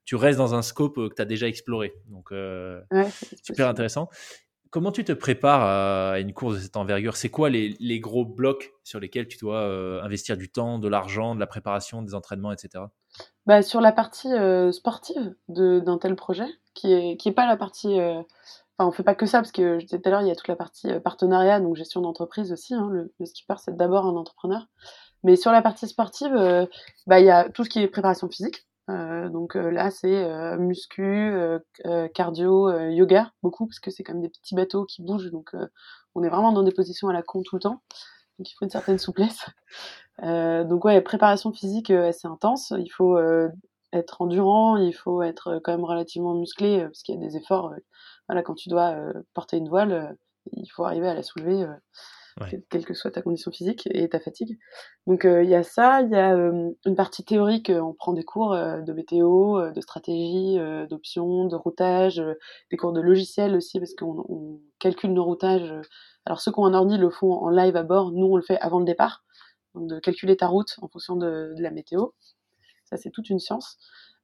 tu 0.05 0.15
restes 0.15 0.37
dans 0.39 0.53
un 0.55 0.61
scope 0.61 0.97
euh, 0.97 1.09
que 1.09 1.15
tu 1.15 1.21
as 1.21 1.25
déjà 1.25 1.47
exploré. 1.47 1.93
Donc 2.07 2.31
euh, 2.31 2.81
Ouais, 2.91 3.07
super 3.43 3.67
intéressant. 3.67 4.09
Comment 4.69 4.91
tu 4.91 5.03
te 5.05 5.11
prépares 5.11 5.61
à 6.13 6.19
une 6.19 6.33
course 6.33 6.55
de 6.55 6.59
cette 6.61 6.77
envergure? 6.77 7.15
C'est 7.15 7.29
quoi 7.29 7.51
les, 7.51 7.75
les 7.79 7.99
gros 7.99 8.25
blocs 8.25 8.71
sur 8.83 8.99
lesquels 8.99 9.27
tu 9.27 9.37
dois 9.37 9.59
euh, 9.61 10.01
investir 10.01 10.35
du 10.35 10.49
temps, 10.51 10.79
de 10.79 10.87
l'argent, 10.87 11.35
de 11.35 11.39
la 11.39 11.45
préparation, 11.45 12.01
des 12.01 12.15
entraînements, 12.15 12.51
etc. 12.51 12.85
Bah, 13.45 13.61
sur 13.61 13.81
la 13.81 13.91
partie 13.91 14.33
euh, 14.33 14.71
sportive 14.71 15.35
de- 15.47 15.79
d'un 15.79 15.99
tel 15.99 16.15
projet, 16.15 16.47
qui 16.73 16.91
est, 16.91 17.17
qui 17.17 17.29
est 17.29 17.33
pas 17.33 17.45
la 17.45 17.55
partie. 17.55 17.99
Enfin, 17.99 18.89
on 18.89 18.91
fait 18.91 19.03
pas 19.03 19.13
que 19.13 19.27
ça, 19.27 19.37
parce 19.39 19.51
que 19.51 19.77
je 19.77 19.85
disais 19.85 19.99
tout 20.01 20.09
à 20.09 20.11
l'heure, 20.11 20.21
il 20.23 20.27
y 20.27 20.31
a 20.31 20.35
toute 20.35 20.47
la 20.47 20.55
partie 20.55 20.87
partenariat, 21.03 21.59
donc 21.59 21.75
gestion 21.75 22.01
d'entreprise 22.01 22.51
aussi. 22.51 22.73
hein. 22.73 22.89
le, 22.91 23.13
le 23.19 23.25
skipper, 23.27 23.53
c'est 23.59 23.77
d'abord 23.77 24.07
un 24.07 24.15
entrepreneur. 24.15 24.65
Mais 25.23 25.35
sur 25.35 25.51
la 25.51 25.61
partie 25.61 25.87
sportive, 25.87 26.33
bah, 27.05 27.19
il 27.19 27.27
y 27.27 27.29
a 27.29 27.47
tout 27.49 27.63
ce 27.63 27.69
qui 27.69 27.79
est 27.79 27.87
préparation 27.87 28.27
physique. 28.27 28.65
Euh, 28.89 29.29
donc 29.29 29.55
euh, 29.55 29.71
là, 29.71 29.91
c'est 29.91 30.23
euh, 30.25 30.57
muscu, 30.57 31.03
euh, 31.03 31.59
euh, 31.85 32.07
cardio, 32.09 32.69
yoga, 32.89 33.31
beaucoup, 33.41 33.65
parce 33.67 33.79
que 33.79 33.91
c'est 33.91 34.03
comme 34.03 34.21
des 34.21 34.29
petits 34.29 34.55
bateaux 34.55 34.85
qui 34.85 35.01
bougent, 35.01 35.31
donc 35.31 35.55
on 36.15 36.23
est 36.23 36.29
vraiment 36.29 36.51
dans 36.51 36.63
des 36.63 36.71
positions 36.71 37.07
à 37.09 37.13
la 37.13 37.23
con 37.23 37.41
tout 37.43 37.55
le 37.55 37.61
temps. 37.61 37.81
Donc 38.39 38.49
il 38.49 38.53
faut 38.55 38.65
une 38.65 38.71
certaine 38.71 38.97
souplesse. 38.99 39.45
Donc 40.19 40.85
ouais, 40.85 41.01
préparation 41.01 41.51
physique 41.51 41.89
assez 41.89 42.27
intense. 42.27 42.71
Il 42.77 42.89
faut 42.89 43.17
être 43.91 44.21
endurant, 44.21 44.77
il 44.77 44.93
faut 44.93 45.23
être 45.23 45.59
quand 45.63 45.71
même 45.71 45.83
relativement 45.85 46.35
musclé, 46.35 46.81
parce 46.81 47.01
qu'il 47.03 47.15
y 47.15 47.17
a 47.17 47.21
des 47.21 47.37
efforts. 47.37 47.73
voilà, 48.27 48.43
quand 48.43 48.55
tu 48.55 48.69
dois 48.69 48.95
porter 49.33 49.57
une 49.57 49.69
voile, 49.69 50.15
il 50.51 50.67
faut 50.67 50.83
arriver 50.85 51.07
à 51.07 51.13
la 51.15 51.23
soulever, 51.23 51.65
Quelle- 52.69 52.85
que 52.85 52.93
soit 52.93 53.11
ta 53.11 53.21
condition 53.21 53.51
physique 53.51 53.87
et 53.91 54.09
ta 54.09 54.19
fatigue. 54.19 54.57
Donc 55.07 55.25
euh, 55.25 55.43
il 55.43 55.49
y 55.49 55.55
a 55.55 55.63
ça, 55.63 56.01
il 56.01 56.09
y 56.09 56.15
a 56.15 56.35
euh, 56.35 56.71
une 56.85 56.95
partie 56.95 57.23
théorique, 57.23 57.69
euh, 57.69 57.79
on 57.79 57.93
prend 57.93 58.13
des 58.13 58.23
cours 58.23 58.55
de 58.55 58.93
météo, 58.93 59.71
de 59.71 59.81
stratégie, 59.81 60.57
d'options, 60.89 61.45
de 61.45 61.55
routage, 61.55 62.21
des 62.71 62.77
cours 62.77 62.93
de 62.93 63.01
logiciel 63.01 63.55
aussi, 63.55 63.79
parce 63.79 63.93
qu'on 63.93 64.25
on 64.29 64.59
calcule 64.79 65.13
nos 65.13 65.23
routages. 65.23 65.73
Alors 66.25 66.41
ceux 66.41 66.51
qui 66.51 66.59
ont 66.59 66.65
un 66.65 66.73
ordi 66.73 66.97
le 66.97 67.09
font 67.09 67.33
en 67.33 67.49
live 67.49 67.75
à 67.75 67.83
bord, 67.83 68.11
nous 68.11 68.25
on 68.25 68.35
le 68.35 68.43
fait 68.43 68.59
avant 68.59 68.79
le 68.79 68.85
départ, 68.85 69.23
donc 69.75 69.87
de 69.87 69.99
calculer 69.99 70.37
ta 70.37 70.47
route 70.47 70.75
en 70.81 70.87
fonction 70.87 71.15
de, 71.15 71.53
la 71.57 71.71
météo. 71.71 72.07
Ça 72.85 72.97
c'est 72.97 73.11
toute 73.11 73.29
une 73.29 73.39
science. 73.39 73.77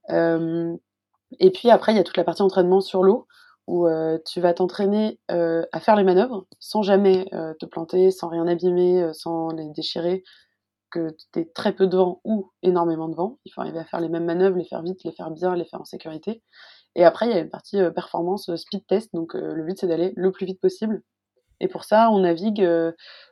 Et 0.09 1.51
puis 1.51 1.69
après 1.69 1.93
il 1.93 1.97
y 1.97 1.99
a 1.99 2.03
toute 2.03 2.17
la 2.17 2.23
partie 2.23 2.41
entraînement 2.41 2.81
sur 2.81 3.03
l'eau, 3.03 3.27
où 3.69 3.87
euh, 3.87 4.17
tu 4.25 4.41
vas 4.41 4.55
t'entraîner 4.55 5.19
euh, 5.29 5.63
à 5.71 5.79
faire 5.79 5.95
les 5.95 6.03
manœuvres 6.03 6.47
sans 6.59 6.81
jamais 6.81 7.27
euh, 7.33 7.53
te 7.59 7.67
planter, 7.67 8.09
sans 8.09 8.27
rien 8.27 8.47
abîmer, 8.47 9.11
sans 9.13 9.49
les 9.49 9.69
déchirer, 9.69 10.23
que 10.89 11.15
tu 11.31 11.39
aies 11.39 11.51
très 11.53 11.73
peu 11.73 11.85
de 11.85 11.95
vent 11.95 12.19
ou 12.23 12.49
énormément 12.63 13.09
de 13.09 13.15
vent. 13.15 13.37
Il 13.45 13.51
faut 13.53 13.61
arriver 13.61 13.77
à 13.77 13.85
faire 13.85 14.01
les 14.01 14.09
mêmes 14.09 14.25
manœuvres, 14.25 14.57
les 14.57 14.65
faire 14.65 14.81
vite, 14.81 15.03
les 15.03 15.11
faire 15.11 15.29
bien, 15.29 15.55
les 15.55 15.65
faire 15.65 15.79
en 15.81 15.85
sécurité. 15.85 16.41
Et 16.95 17.05
après, 17.05 17.27
il 17.27 17.31
y 17.31 17.35
a 17.35 17.41
une 17.41 17.51
partie 17.51 17.77
performance, 17.93 18.53
speed 18.55 18.87
test. 18.87 19.13
Donc 19.13 19.35
le 19.35 19.63
but, 19.63 19.77
c'est 19.77 19.85
d'aller 19.85 20.13
le 20.15 20.31
plus 20.31 20.47
vite 20.47 20.59
possible. 20.59 21.03
Et 21.59 21.67
pour 21.67 21.83
ça, 21.83 22.09
on 22.09 22.21
navigue 22.21 22.67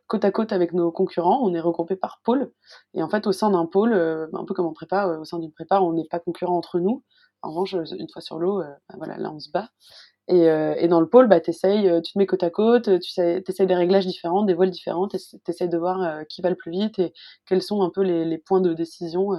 côte 0.06 0.24
à 0.24 0.30
côte 0.30 0.54
avec 0.54 0.72
nos 0.72 0.92
concurrents. 0.92 1.40
On 1.42 1.56
est 1.56 1.60
regroupé 1.60 1.96
par 1.96 2.22
pôle. 2.24 2.52
Et 2.94 3.02
en 3.02 3.10
fait, 3.10 3.26
au 3.26 3.32
sein 3.32 3.50
d'un 3.50 3.66
pôle, 3.66 3.96
un 3.96 4.46
peu 4.46 4.54
comme 4.54 4.68
en 4.68 4.74
prépa, 4.74 5.18
au 5.20 5.26
sein 5.26 5.40
d'une 5.40 5.52
prépa, 5.52 5.82
on 5.82 5.94
n'est 5.94 6.08
pas 6.08 6.20
concurrents 6.20 6.58
entre 6.58 6.80
nous. 6.80 7.04
En 7.42 7.50
revanche, 7.50 7.74
une 7.74 8.10
fois 8.14 8.22
sur 8.22 8.38
l'eau, 8.38 8.60
bah, 8.60 8.96
voilà, 8.98 9.18
là, 9.18 9.32
on 9.34 9.40
se 9.40 9.50
bat. 9.50 9.70
Et, 10.30 10.50
euh, 10.50 10.76
et 10.78 10.88
dans 10.90 11.00
le 11.00 11.08
pôle, 11.08 11.28
bah, 11.28 11.40
t'essayes, 11.40 11.88
euh, 11.88 12.02
tu 12.02 12.14
te 12.14 12.18
mets 12.18 12.26
côte 12.26 12.44
à 12.44 12.50
côte, 12.50 13.00
tu 13.00 13.22
essayes 13.22 13.68
des 13.68 13.76
réglages 13.76 14.06
différents, 14.06 14.44
des 14.44 14.54
voiles 14.54 14.72
différentes, 14.72 15.16
et 15.16 15.20
t'essayes 15.46 15.70
de 15.70 15.78
voir 15.78 16.02
euh, 16.02 16.24
qui 16.26 16.42
va 16.42 16.50
le 16.50 16.56
plus 16.56 16.72
vite 16.72 17.00
et 17.00 17.14
quels 17.46 17.62
sont 17.62 17.82
un 17.82 17.90
peu 17.90 18.02
les, 18.02 18.26
les 18.26 18.38
points 18.38 18.60
de 18.60 18.74
décision 18.74 19.30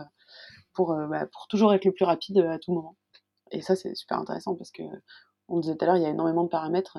pour, 0.72 0.97
bah, 1.09 1.26
pour 1.26 1.47
toujours 1.49 1.74
être 1.74 1.84
le 1.84 1.93
plus 1.93 2.05
rapide 2.05 2.39
à 2.39 2.59
tout 2.59 2.72
moment. 2.72 2.97
Et 3.51 3.61
ça, 3.61 3.76
c'est 3.76 3.95
super 3.95 4.18
intéressant 4.18 4.55
parce 4.55 4.70
que, 4.70 4.82
on 5.49 5.61
disait 5.61 5.76
tout 5.76 5.84
à 5.84 5.89
l'heure, 5.89 5.97
il 5.97 6.03
y 6.03 6.07
a 6.07 6.11
énormément 6.11 6.45
de 6.45 6.49
paramètres. 6.49 6.99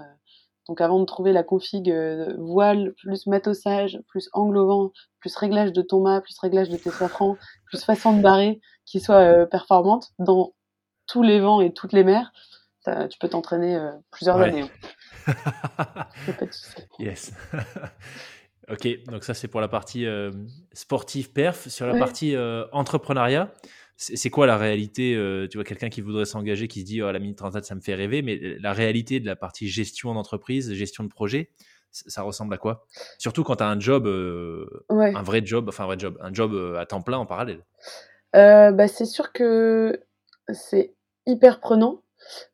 donc 0.68 0.82
avant 0.82 1.00
de 1.00 1.06
trouver 1.06 1.34
la 1.34 1.44
config 1.44 1.92
voile, 2.38 2.94
plus 2.98 3.26
matossage, 3.28 4.00
plus 4.08 4.30
angle 4.34 4.58
au 4.58 4.68
vent, 4.68 4.92
plus 5.20 5.36
réglage 5.36 5.72
de 5.72 5.82
ton 5.82 6.02
mât, 6.02 6.22
plus 6.22 6.38
réglage 6.40 6.70
de 6.70 6.78
tes 6.78 6.92
safrans, 6.92 7.38
plus 7.66 7.84
façon 7.84 8.16
de 8.16 8.22
barrer 8.22 8.60
qui 8.86 9.00
soit 9.00 9.46
performante 9.48 10.10
dans 10.20 10.54
tous 11.08 11.24
les 11.24 11.40
vents 11.40 11.62
et 11.62 11.74
toutes 11.74 11.94
les 11.94 12.04
mers, 12.04 12.32
tu 13.10 13.18
peux 13.20 13.30
t'entraîner 13.30 13.76
euh, 13.76 13.92
plusieurs 14.12 14.38
Ouais. 14.38 14.50
années. 14.50 14.62
hein. 14.62 14.70
Y 16.28 16.30
a 16.30 16.34
pas 16.34 16.46
de 16.46 16.52
souci. 16.54 16.76
Yes. 17.00 17.34
ok, 18.70 19.04
donc 19.08 19.24
ça 19.24 19.34
c'est 19.34 19.48
pour 19.48 19.62
la 19.62 19.68
partie 19.68 20.06
euh, 20.06 20.32
sportive 20.74 21.32
perf. 21.32 21.68
Sur 21.68 21.86
la 21.88 21.94
Ouais. 21.94 22.00
partie 22.00 22.36
euh, 22.36 22.66
entrepreneuriat, 22.72 23.54
c'est 23.98 24.30
quoi 24.30 24.48
la 24.48 24.58
réalité 24.58 25.16
euh, 25.16 25.48
Tu 25.48 25.58
vois, 25.58 25.66
quelqu'un 25.66 25.90
qui 25.90 26.02
voudrait 26.02 26.26
s'engager, 26.26 26.68
qui 26.68 26.82
se 26.82 26.86
dit 26.86 27.02
oh, 27.02 27.12
la 27.12 27.20
mini 27.20 27.36
transat 27.36 27.64
ça 27.66 27.76
me 27.76 27.82
fait 27.82 27.96
rêver, 27.96 28.22
mais 28.22 28.38
la 28.60 28.74
réalité 28.74 29.20
de 29.20 29.26
la 29.26 29.36
partie 29.36 29.68
gestion 29.68 30.14
d'entreprise, 30.14 30.74
gestion 30.74 31.04
de 31.04 31.10
projet, 31.10 31.50
ça 31.92 32.22
ressemble 32.22 32.54
à 32.54 32.58
quoi? 32.58 32.86
Surtout 33.18 33.44
quand 33.44 33.58
tu 33.58 33.64
as 33.64 33.68
un 33.68 33.80
job, 33.80 34.08
un 34.08 35.22
vrai 35.24 35.42
job, 35.46 35.68
enfin 35.68 35.84
un 35.84 35.88
vrai 35.88 36.00
job, 36.00 36.18
un 36.22 36.34
job 36.34 36.76
à 36.78 36.86
temps 36.86 37.02
plein 37.02 37.18
en 37.18 37.26
parallèle. 37.26 37.66
bah, 38.34 38.88
c'est 38.88 39.06
sûr 39.06 39.32
que 39.34 40.00
c'est 40.54 40.94
hyper 41.26 41.60
prenant. 41.60 42.04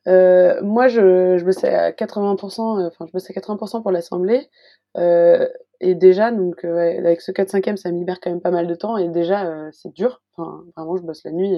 Moi, 0.05 0.87
je, 0.87 1.37
je 1.37 1.51
sais 1.51 1.73
à 1.73 1.91
80%, 1.91 2.87
enfin, 2.87 3.05
je 3.13 3.19
sais 3.19 3.37
à 3.37 3.39
80% 3.39 3.81
pour 3.81 3.91
l'assemblée. 3.91 4.49
et 4.95 5.95
déjà, 5.95 6.31
donc, 6.31 6.63
avec 6.63 7.21
ce 7.21 7.31
4-5e, 7.31 7.75
ça 7.77 7.91
me 7.91 7.97
libère 7.99 8.19
quand 8.21 8.29
même 8.29 8.41
pas 8.41 8.51
mal 8.51 8.67
de 8.67 8.75
temps. 8.75 8.97
Et 8.97 9.09
déjà, 9.09 9.69
c'est 9.71 9.93
dur. 9.93 10.21
Enfin, 10.37 10.63
vraiment, 10.75 10.97
je 10.97 11.03
bosse 11.03 11.23
la 11.25 11.31
nuit 11.31 11.53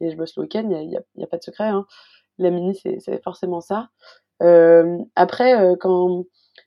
et, 0.00 0.10
je 0.10 0.16
bosse 0.16 0.36
le 0.36 0.42
week-end. 0.42 0.68
Il 0.70 0.88
n'y 0.88 1.24
a, 1.24 1.26
pas 1.26 1.38
de 1.38 1.42
secret. 1.42 1.68
Hein. 1.68 1.86
La 2.38 2.50
mini, 2.50 2.78
c'est 2.98 3.22
forcément 3.22 3.60
ça. 3.60 3.90
après, 5.16 5.76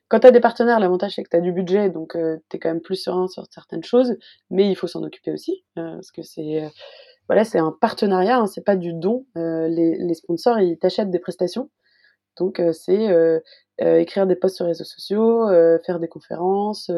quand 0.08 0.20
tu 0.20 0.26
as 0.26 0.30
des 0.30 0.40
partenaires, 0.40 0.78
l'avantage 0.78 1.14
c'est 1.14 1.24
que 1.24 1.30
tu 1.30 1.36
as 1.36 1.40
du 1.40 1.52
budget, 1.52 1.90
donc 1.90 2.14
euh, 2.14 2.38
tu 2.48 2.56
es 2.56 2.60
quand 2.60 2.68
même 2.68 2.80
plus 2.80 2.96
serein 2.96 3.26
sur 3.28 3.44
certaines 3.50 3.84
choses, 3.84 4.16
mais 4.50 4.70
il 4.70 4.76
faut 4.76 4.86
s'en 4.86 5.02
occuper 5.02 5.32
aussi, 5.32 5.64
euh, 5.78 5.94
parce 5.94 6.12
que 6.12 6.22
c'est 6.22 6.64
euh, 6.64 6.68
voilà, 7.28 7.44
c'est 7.44 7.58
un 7.58 7.72
partenariat, 7.72 8.38
hein, 8.38 8.46
c'est 8.46 8.64
pas 8.64 8.76
du 8.76 8.92
don. 8.92 9.26
Euh, 9.36 9.68
les, 9.68 10.14
sponsors, 10.14 10.58
ils 10.60 10.78
t'achètent 10.78 11.10
des 11.10 11.18
prestations, 11.18 11.70
donc 12.38 12.62
c'est 12.72 13.42
écrire 13.78 14.26
des 14.26 14.36
posts 14.36 14.56
sur 14.56 14.64
les 14.64 14.70
réseaux 14.72 14.84
sociaux, 14.84 15.48
faire 15.84 16.00
des 16.00 16.08
conférences, 16.08 16.90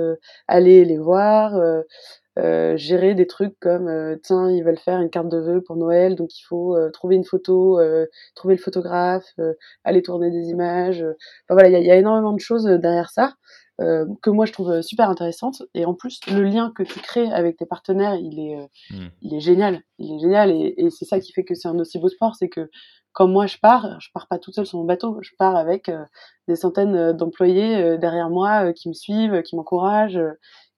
aller 0.49 0.85
les 0.85 0.99
voir, 0.99 1.55
euh, 2.39 2.76
gérer 2.76 3.16
des 3.16 3.26
trucs 3.26 3.59
comme 3.59 3.89
euh, 3.89 4.14
tiens 4.22 4.49
ils 4.49 4.62
veulent 4.62 4.79
faire 4.79 5.01
une 5.01 5.11
carte 5.11 5.29
de 5.29 5.39
vœux 5.39 5.61
pour 5.61 5.74
Noël 5.76 6.14
donc 6.14 6.39
il 6.39 6.43
faut 6.45 6.76
euh, 6.76 6.89
trouver 6.91 7.16
une 7.16 7.24
photo 7.24 7.81
trouver 8.37 8.55
le 8.55 8.61
photographe 8.61 9.35
aller 9.83 10.03
tourner 10.03 10.31
des 10.31 10.49
images 10.51 11.03
enfin 11.03 11.61
voilà 11.61 11.68
il 11.68 11.85
y 11.85 11.91
a, 11.91 11.97
énormément 11.97 12.33
de 12.33 12.39
choses 12.39 12.64
derrière 12.64 13.11
ça 13.11 13.35
que 13.79 14.31
moi 14.31 14.45
je 14.45 14.53
trouve 14.53 14.83
super 14.83 15.09
intéressante 15.09 15.62
et 15.74 15.85
en 15.85 15.95
plus 15.95 16.20
le 16.26 16.43
lien 16.43 16.72
que 16.74 16.83
tu 16.83 16.99
crées 16.99 17.31
avec 17.33 17.57
tes 17.57 17.66
partenaires 17.66 18.16
il 18.16 18.41
est 18.41 18.68
mmh. 18.91 19.07
il 19.22 19.35
est 19.35 19.41
génial 19.41 19.83
il 19.99 20.16
est 20.16 20.18
génial 20.18 20.51
et, 20.51 20.74
et 20.76 20.91
c'est 20.91 21.05
ça 21.05 21.20
qui 21.20 21.33
fait 21.33 21.45
que 21.45 21.55
c'est 21.55 21.68
un 21.68 21.79
aussi 21.79 22.01
beau 22.01 22.09
sport 22.09 22.35
c'est 22.35 22.49
que 22.49 22.68
quand 23.12 23.29
moi 23.29 23.47
je 23.47 23.57
pars 23.59 24.01
je 24.01 24.09
pars 24.12 24.26
pas 24.26 24.39
toute 24.39 24.57
seule 24.57 24.66
sur 24.66 24.79
mon 24.79 24.85
bateau 24.85 25.18
je 25.22 25.31
pars 25.39 25.55
avec 25.55 25.91
des 26.49 26.57
centaines 26.57 27.12
d'employés 27.12 27.99
derrière 27.99 28.31
moi 28.31 28.72
qui 28.72 28.89
me 28.89 28.95
suivent 28.95 29.43
qui 29.43 29.55
m'encouragent 29.55 30.18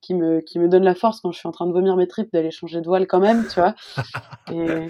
qui 0.01 0.15
me, 0.15 0.41
qui 0.41 0.59
me 0.59 0.69
donne 0.69 0.85
la 0.85 0.95
force 0.95 1.21
quand 1.21 1.33
je 1.33 1.39
suis 1.39 1.49
en 1.49 1.53
train 1.53 1.67
de 1.67 1.73
vomir 1.73 1.97
mes 1.97 2.07
tripes 2.07 2.33
d'aller 2.33 2.51
changer 2.51 2.81
de 2.81 2.87
voile 2.87 3.07
quand 3.07 3.21
même, 3.21 3.47
tu 3.49 3.61
vois. 3.61 3.75
Et, 4.53 4.89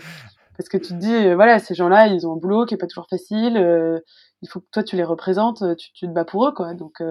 parce 0.57 0.69
que 0.69 0.77
tu 0.77 0.89
te 0.89 0.99
dis, 0.99 1.13
euh, 1.13 1.35
voilà, 1.35 1.59
ces 1.59 1.75
gens-là, 1.75 2.09
ils 2.09 2.27
ont 2.27 2.35
un 2.35 2.37
boulot 2.37 2.67
qui 2.67 2.75
est 2.75 2.79
pas 2.79 2.87
toujours 2.87 3.09
facile, 3.09 3.57
euh, 3.57 3.99
il 4.43 4.49
faut 4.49 4.61
que 4.61 4.67
toi 4.71 4.83
tu 4.83 4.97
les 4.97 5.05
représentes, 5.05 5.65
tu, 5.77 5.93
tu 5.93 6.07
te 6.07 6.13
bats 6.13 6.25
pour 6.25 6.47
eux, 6.47 6.53
quoi. 6.53 6.75
Donc, 6.75 7.03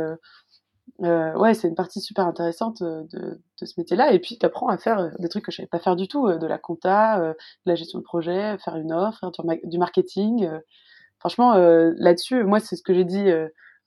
euh, 1.01 1.05
euh 1.05 1.37
ouais, 1.37 1.53
c'est 1.53 1.67
une 1.67 1.75
partie 1.75 2.01
super 2.01 2.25
intéressante 2.25 2.81
de, 2.81 3.07
de 3.11 3.65
ce 3.65 3.73
métier-là. 3.77 4.13
Et 4.13 4.19
puis, 4.19 4.37
tu 4.37 4.45
apprends 4.45 4.67
à 4.67 4.77
faire 4.77 5.11
des 5.19 5.29
trucs 5.29 5.45
que 5.45 5.51
je 5.51 5.57
savais 5.57 5.67
pas 5.67 5.79
faire 5.79 5.95
du 5.95 6.07
tout, 6.07 6.27
de 6.27 6.47
la 6.47 6.57
compta, 6.57 7.19
de 7.19 7.35
la 7.65 7.75
gestion 7.75 7.99
de 7.99 8.03
projet, 8.03 8.57
faire 8.59 8.75
une 8.75 8.93
offre, 8.93 9.31
du 9.63 9.77
marketing. 9.77 10.49
franchement, 11.19 11.53
là-dessus, 11.55 12.43
moi, 12.43 12.59
c'est 12.59 12.75
ce 12.75 12.83
que 12.83 12.93
j'ai 12.93 13.05
dit 13.05 13.29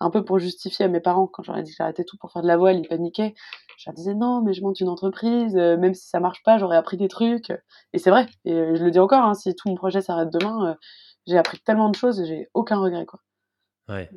un 0.03 0.11
peu 0.11 0.24
pour 0.24 0.38
justifier 0.38 0.84
à 0.84 0.88
mes 0.88 1.00
parents 1.00 1.26
quand 1.26 1.42
j'aurais 1.42 1.62
dit 1.62 1.70
que 1.70 1.76
j'arrêtais 1.76 2.05
tout 2.05 2.16
pour 2.16 2.32
faire 2.32 2.42
de 2.42 2.48
la 2.48 2.57
voile, 2.57 2.78
ils 2.78 2.88
paniquaient. 2.88 3.34
Je 3.78 3.88
leur 3.88 3.94
disais 3.94 4.14
non, 4.14 4.42
mais 4.42 4.53
je 4.53 4.62
monte 4.62 4.80
une 4.80 4.88
entreprise, 4.88 5.57
euh, 5.57 5.76
même 5.76 5.94
si 5.94 6.09
ça 6.09 6.20
marche 6.20 6.42
pas, 6.42 6.59
j'aurais 6.59 6.76
appris 6.76 6.96
des 6.96 7.09
trucs. 7.09 7.50
Et 7.92 7.98
c'est 7.98 8.11
vrai. 8.11 8.26
Et 8.44 8.53
euh, 8.53 8.74
je 8.74 8.84
le 8.84 8.90
dis 8.90 8.98
encore, 8.98 9.24
hein, 9.24 9.34
si 9.34 9.55
tout 9.55 9.68
mon 9.68 9.74
projet 9.74 10.00
s'arrête 10.00 10.30
demain, 10.30 10.70
euh, 10.70 10.74
j'ai 11.26 11.38
appris 11.38 11.59
tellement 11.61 11.88
de 11.88 11.94
choses 11.94 12.20
et 12.20 12.26
j'ai 12.26 12.48
aucun 12.55 12.78
regret, 12.78 13.07
quoi. 13.07 13.20
Ouais. 13.88 14.11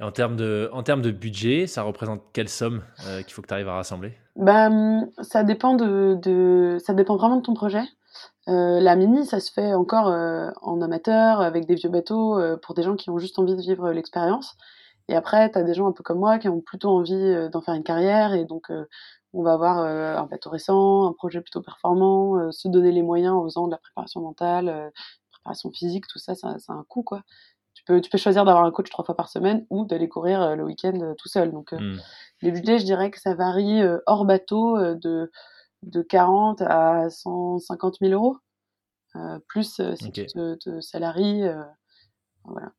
En 0.00 0.12
termes 0.12 0.36
de, 0.36 1.10
budget, 1.10 1.66
ça 1.66 1.82
représente 1.82 2.22
quelle 2.32 2.48
somme 2.48 2.82
qu'il 3.24 3.32
faut 3.32 3.42
que 3.42 3.48
tu 3.48 3.54
arrives 3.54 3.68
à 3.68 3.74
rassembler? 3.74 4.14
Bah, 4.36 4.68
hum, 4.68 5.10
ça 5.20 5.42
dépend 5.42 5.74
de, 5.74 6.78
ça 6.84 6.94
dépend 6.94 7.16
vraiment 7.16 7.36
de 7.36 7.42
ton 7.42 7.54
projet. 7.54 7.82
Euh, 8.48 8.80
la 8.80 8.96
mini, 8.96 9.26
ça 9.26 9.40
se 9.40 9.52
fait 9.52 9.74
encore 9.74 10.08
euh, 10.08 10.50
en 10.62 10.80
amateur, 10.80 11.40
avec 11.40 11.66
des 11.66 11.74
vieux 11.74 11.90
bateaux, 11.90 12.38
euh, 12.38 12.56
pour 12.56 12.74
des 12.74 12.82
gens 12.82 12.96
qui 12.96 13.10
ont 13.10 13.18
juste 13.18 13.38
envie 13.38 13.54
de 13.54 13.60
vivre 13.60 13.90
l'expérience. 13.92 14.56
Et 15.08 15.14
après, 15.14 15.50
tu 15.50 15.58
as 15.58 15.62
des 15.62 15.74
gens 15.74 15.88
un 15.88 15.92
peu 15.92 16.02
comme 16.02 16.18
moi 16.18 16.38
qui 16.38 16.48
ont 16.48 16.60
plutôt 16.60 16.90
envie 16.90 17.48
d'en 17.50 17.60
faire 17.60 17.74
une 17.74 17.82
carrière, 17.82 18.32
et 18.32 18.44
donc 18.44 18.70
on 19.32 19.42
va 19.42 19.54
avoir 19.54 19.78
un 19.78 20.26
bateau 20.26 20.50
récent, 20.50 21.08
un 21.08 21.12
projet 21.12 21.40
plutôt 21.40 21.62
performant, 21.62 22.52
se 22.52 22.68
donner 22.68 22.92
les 22.92 23.02
moyens 23.02 23.34
en 23.34 23.44
faisant 23.44 23.66
de 23.66 23.72
la 23.72 23.78
préparation 23.78 24.20
mentale, 24.20 24.92
préparation 25.32 25.70
physique, 25.72 26.06
tout 26.08 26.20
ça, 26.20 26.36
ça, 26.36 26.58
ça 26.60 26.74
a 26.74 26.76
un 26.76 26.84
coût, 26.88 27.02
quoi. 27.02 27.22
Tu 27.90 27.94
peux, 27.94 28.00
tu 28.00 28.10
peux 28.10 28.18
choisir 28.18 28.44
d'avoir 28.44 28.64
un 28.64 28.70
coach 28.70 28.88
trois 28.90 29.04
fois 29.04 29.16
par 29.16 29.28
semaine 29.28 29.66
ou 29.70 29.84
d'aller 29.84 30.08
courir 30.08 30.54
le 30.54 30.64
week-end 30.64 31.14
tout 31.18 31.28
seul. 31.28 31.50
Donc, 31.50 31.72
mmh. 31.72 31.96
les 32.42 32.50
budgets, 32.52 32.78
je 32.78 32.84
dirais 32.84 33.10
que 33.10 33.20
ça 33.20 33.34
varie 33.34 33.82
hors 34.06 34.24
bateau 34.24 34.78
de 34.94 35.30
de 35.82 36.02
40 36.02 36.62
à 36.62 37.08
150 37.10 37.98
000 38.00 38.12
euros, 38.12 38.38
euh, 39.16 39.38
plus 39.48 39.80
euh, 39.80 39.94
si 39.96 40.12
tu 40.12 40.26
te, 40.26 40.80
salaries. 40.80 41.42
Euh, 41.42 41.62
voilà. 42.44 42.72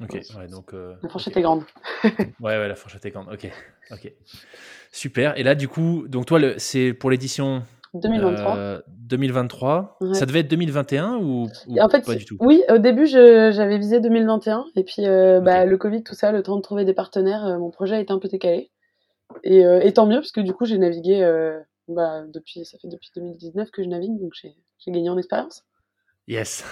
Ok, 0.00 0.18
ouais, 0.36 0.48
donc. 0.48 0.72
la 0.72 1.08
fourchette 1.08 1.36
est 1.36 1.42
grande. 1.42 1.64
ouais, 2.04 2.18
ouais, 2.40 2.68
la 2.68 2.74
fourchette 2.74 3.04
est 3.04 3.10
grande. 3.10 3.28
Ok, 3.32 3.50
ok. 3.90 4.12
Super. 4.90 5.38
Et 5.38 5.42
là, 5.42 5.54
du 5.54 5.68
coup, 5.68 6.08
donc 6.08 6.26
toi, 6.26 6.40
c'est 6.58 6.92
pour 6.92 7.10
l'édition 7.10 7.62
2023. 7.94 8.82
2023. 8.88 9.98
Ça 10.12 10.26
devait 10.26 10.40
être 10.40 10.48
2021 10.48 11.18
ou, 11.18 11.48
en 11.78 11.88
fait, 11.88 12.04
pas 12.04 12.14
du 12.14 12.24
tout? 12.24 12.36
Oui, 12.40 12.62
au 12.70 12.78
début, 12.78 13.06
j'avais 13.06 13.78
visé 13.78 14.00
2021. 14.00 14.64
Et 14.76 14.84
puis, 14.84 15.02
bah, 15.04 15.64
le 15.64 15.76
Covid, 15.76 16.02
tout 16.02 16.14
ça, 16.14 16.32
le 16.32 16.42
temps 16.42 16.56
de 16.56 16.62
trouver 16.62 16.84
des 16.84 16.94
partenaires, 16.94 17.58
mon 17.58 17.70
projet 17.70 17.96
a 17.96 18.00
été 18.00 18.12
un 18.12 18.18
peu 18.18 18.28
décalé. 18.28 18.70
Et, 19.44 19.60
et 19.60 19.92
tant 19.92 20.06
mieux, 20.06 20.16
parce 20.16 20.32
que 20.32 20.40
du 20.40 20.52
coup, 20.52 20.64
j'ai 20.64 20.78
navigué 20.78 21.22
bah, 21.88 22.22
depuis, 22.26 22.64
ça 22.64 22.78
fait 22.78 22.88
depuis 22.88 23.10
2019 23.14 23.70
que 23.70 23.82
je 23.82 23.88
navigue, 23.88 24.18
donc 24.20 24.32
j'ai 24.34 24.54
gagné 24.90 25.10
en 25.10 25.18
expérience. 25.18 25.64
Yes, 26.28 26.64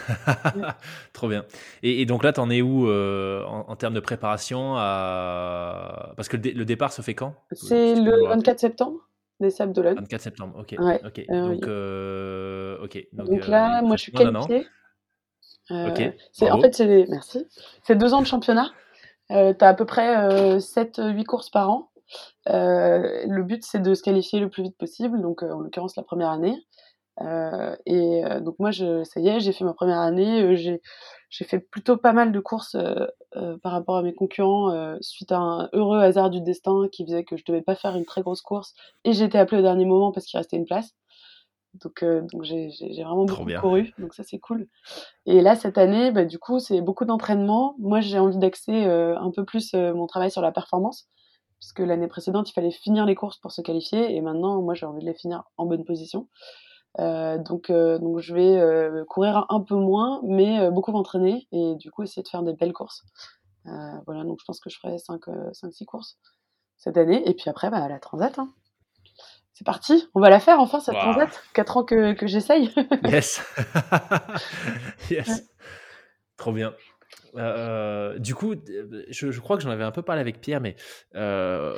trop 1.12 1.28
bien. 1.28 1.44
Et, 1.82 2.06
donc 2.06 2.22
là, 2.22 2.32
tu 2.32 2.38
en 2.38 2.48
es 2.50 2.62
où 2.62 2.88
euh, 2.88 3.42
en, 3.44 3.74
termes 3.74 3.94
de 3.94 4.00
préparation 4.00 4.74
à... 4.76 6.12
Parce 6.16 6.28
que 6.28 6.36
le, 6.36 6.64
départ 6.64 6.92
se 6.92 7.02
fait 7.02 7.14
quand? 7.14 7.34
C'est 7.52 7.96
le 7.96 8.28
24 8.28 8.60
septembre, 8.60 9.00
des 9.40 9.50
Sables 9.50 9.72
d'Olonne. 9.72 9.96
24 9.96 10.20
septembre, 10.20 10.58
ok. 10.58 10.74
Euh, 10.78 10.98
donc, 11.28 11.66
euh, 11.66 12.78
donc, 13.12 13.46
là, 13.46 13.82
moi, 13.82 13.96
je 13.96 14.02
suis 14.02 14.12
qualifiée. 14.12 14.66
En 15.70 16.60
fait, 16.60 16.74
c'est 16.74 17.06
merci. 17.08 17.46
C'est 17.82 17.96
deux 17.96 18.14
ans 18.14 18.20
de 18.20 18.26
championnat. 18.26 18.70
tu 19.28 19.34
as 19.34 19.68
à 19.68 19.74
peu 19.74 19.86
près 19.86 20.58
7-8 20.58 21.24
courses 21.24 21.50
par 21.50 21.70
an. 21.70 21.90
Euh, 22.48 23.24
le 23.26 23.42
but, 23.42 23.64
c'est 23.64 23.80
de 23.80 23.94
se 23.94 24.02
qualifier 24.02 24.40
le 24.40 24.48
plus 24.48 24.62
vite 24.62 24.76
possible, 24.76 25.20
donc 25.20 25.42
euh, 25.42 25.52
en 25.52 25.60
l'occurrence 25.60 25.96
la 25.96 26.02
première 26.02 26.30
année. 26.30 26.56
Euh, 27.20 27.76
et 27.86 28.22
donc 28.40 28.58
moi, 28.58 28.70
je, 28.70 29.04
ça 29.04 29.20
y 29.20 29.28
est, 29.28 29.40
j'ai 29.40 29.52
fait 29.52 29.64
ma 29.64 29.74
première 29.74 30.00
année. 30.00 30.56
j'ai 30.56 30.80
j'ai 31.28 31.44
fait 31.44 31.60
plutôt 31.60 31.96
pas 31.96 32.12
mal 32.12 32.32
de 32.32 32.40
courses 32.40 32.76
par 33.62 33.72
rapport 33.72 33.96
à 33.96 34.02
mes 34.02 34.14
concurrents 34.14 34.96
suite 35.00 35.30
à 35.30 35.38
un 35.38 35.68
heureux 35.72 36.00
hasard 36.00 36.28
du 36.30 36.40
destin 36.40 36.88
qui 36.90 37.04
faisait 37.04 37.22
que 37.22 37.36
je 37.36 37.44
devais 37.46 37.62
pas 37.62 37.76
faire 37.76 37.94
une 37.94 38.04
très 38.04 38.22
grosse 38.22 38.42
course 38.42 38.74
et 39.04 39.12
j'ai 39.12 39.26
été 39.26 39.38
appelée 39.38 39.58
au 39.58 39.62
dernier 39.62 39.84
moment 39.84 40.10
parce 40.10 40.26
qu'il 40.26 40.38
restait 40.38 40.56
une 40.56 40.64
place. 40.64 40.96
Donc, 41.74 42.02
donc 42.04 42.42
j'ai, 42.42 42.70
j'ai 42.70 43.04
vraiment 43.04 43.26
beaucoup 43.26 43.48
couru, 43.60 43.94
donc 43.98 44.12
ça 44.12 44.24
c'est 44.24 44.40
cool. 44.40 44.66
Et 45.24 45.40
là 45.40 45.54
cette 45.54 45.78
année, 45.78 46.10
bah, 46.10 46.24
du 46.24 46.40
coup 46.40 46.58
c'est 46.58 46.80
beaucoup 46.80 47.04
d'entraînement. 47.04 47.76
Moi 47.78 48.00
j'ai 48.00 48.18
envie 48.18 48.38
d'axer 48.38 48.86
un 48.86 49.30
peu 49.30 49.44
plus 49.44 49.74
mon 49.74 50.08
travail 50.08 50.32
sur 50.32 50.42
la 50.42 50.50
performance 50.50 51.06
puisque 51.60 51.80
l'année 51.80 52.08
précédente, 52.08 52.48
il 52.50 52.52
fallait 52.54 52.70
finir 52.70 53.06
les 53.06 53.14
courses 53.14 53.36
pour 53.36 53.52
se 53.52 53.60
qualifier, 53.60 54.16
et 54.16 54.20
maintenant, 54.22 54.60
moi, 54.62 54.74
j'ai 54.74 54.86
envie 54.86 55.02
de 55.02 55.06
les 55.06 55.14
finir 55.14 55.44
en 55.58 55.66
bonne 55.66 55.84
position. 55.84 56.26
Euh, 56.98 57.38
donc, 57.38 57.70
euh, 57.70 57.98
donc, 57.98 58.18
je 58.18 58.34
vais 58.34 58.56
euh, 58.56 59.04
courir 59.04 59.46
un 59.48 59.60
peu 59.60 59.76
moins, 59.76 60.20
mais 60.24 60.70
beaucoup 60.70 60.92
m'entraîner, 60.92 61.46
et 61.52 61.74
du 61.76 61.90
coup, 61.90 62.02
essayer 62.02 62.22
de 62.22 62.28
faire 62.28 62.42
des 62.42 62.54
belles 62.54 62.72
courses. 62.72 63.04
voilà, 63.64 64.24
donc 64.24 64.38
je 64.40 64.44
pense 64.44 64.60
que 64.60 64.70
je 64.70 64.78
ferai 64.78 64.96
5-6 64.96 65.84
courses 65.84 66.18
cette 66.76 66.96
année, 66.96 67.28
et 67.28 67.34
puis 67.34 67.50
après, 67.50 67.70
bah, 67.70 67.86
la 67.88 67.98
Transat. 67.98 68.38
Hein. 68.38 68.52
C'est 69.52 69.64
parti, 69.64 70.08
on 70.14 70.20
va 70.20 70.30
la 70.30 70.40
faire 70.40 70.58
enfin 70.58 70.80
cette 70.80 70.96
Transat. 70.96 71.28
4 71.52 71.76
ans 71.76 71.84
que, 71.84 72.14
que 72.14 72.26
j'essaye. 72.26 72.74
yes. 73.04 73.42
yes. 75.10 75.42
Trop 76.36 76.52
bien. 76.52 76.74
Euh, 77.36 78.18
du 78.18 78.34
coup, 78.34 78.54
je, 79.08 79.30
je 79.30 79.40
crois 79.40 79.56
que 79.56 79.62
j'en 79.62 79.70
avais 79.70 79.84
un 79.84 79.90
peu 79.90 80.02
parlé 80.02 80.20
avec 80.20 80.40
Pierre, 80.40 80.60
mais 80.60 80.76
euh, 81.14 81.76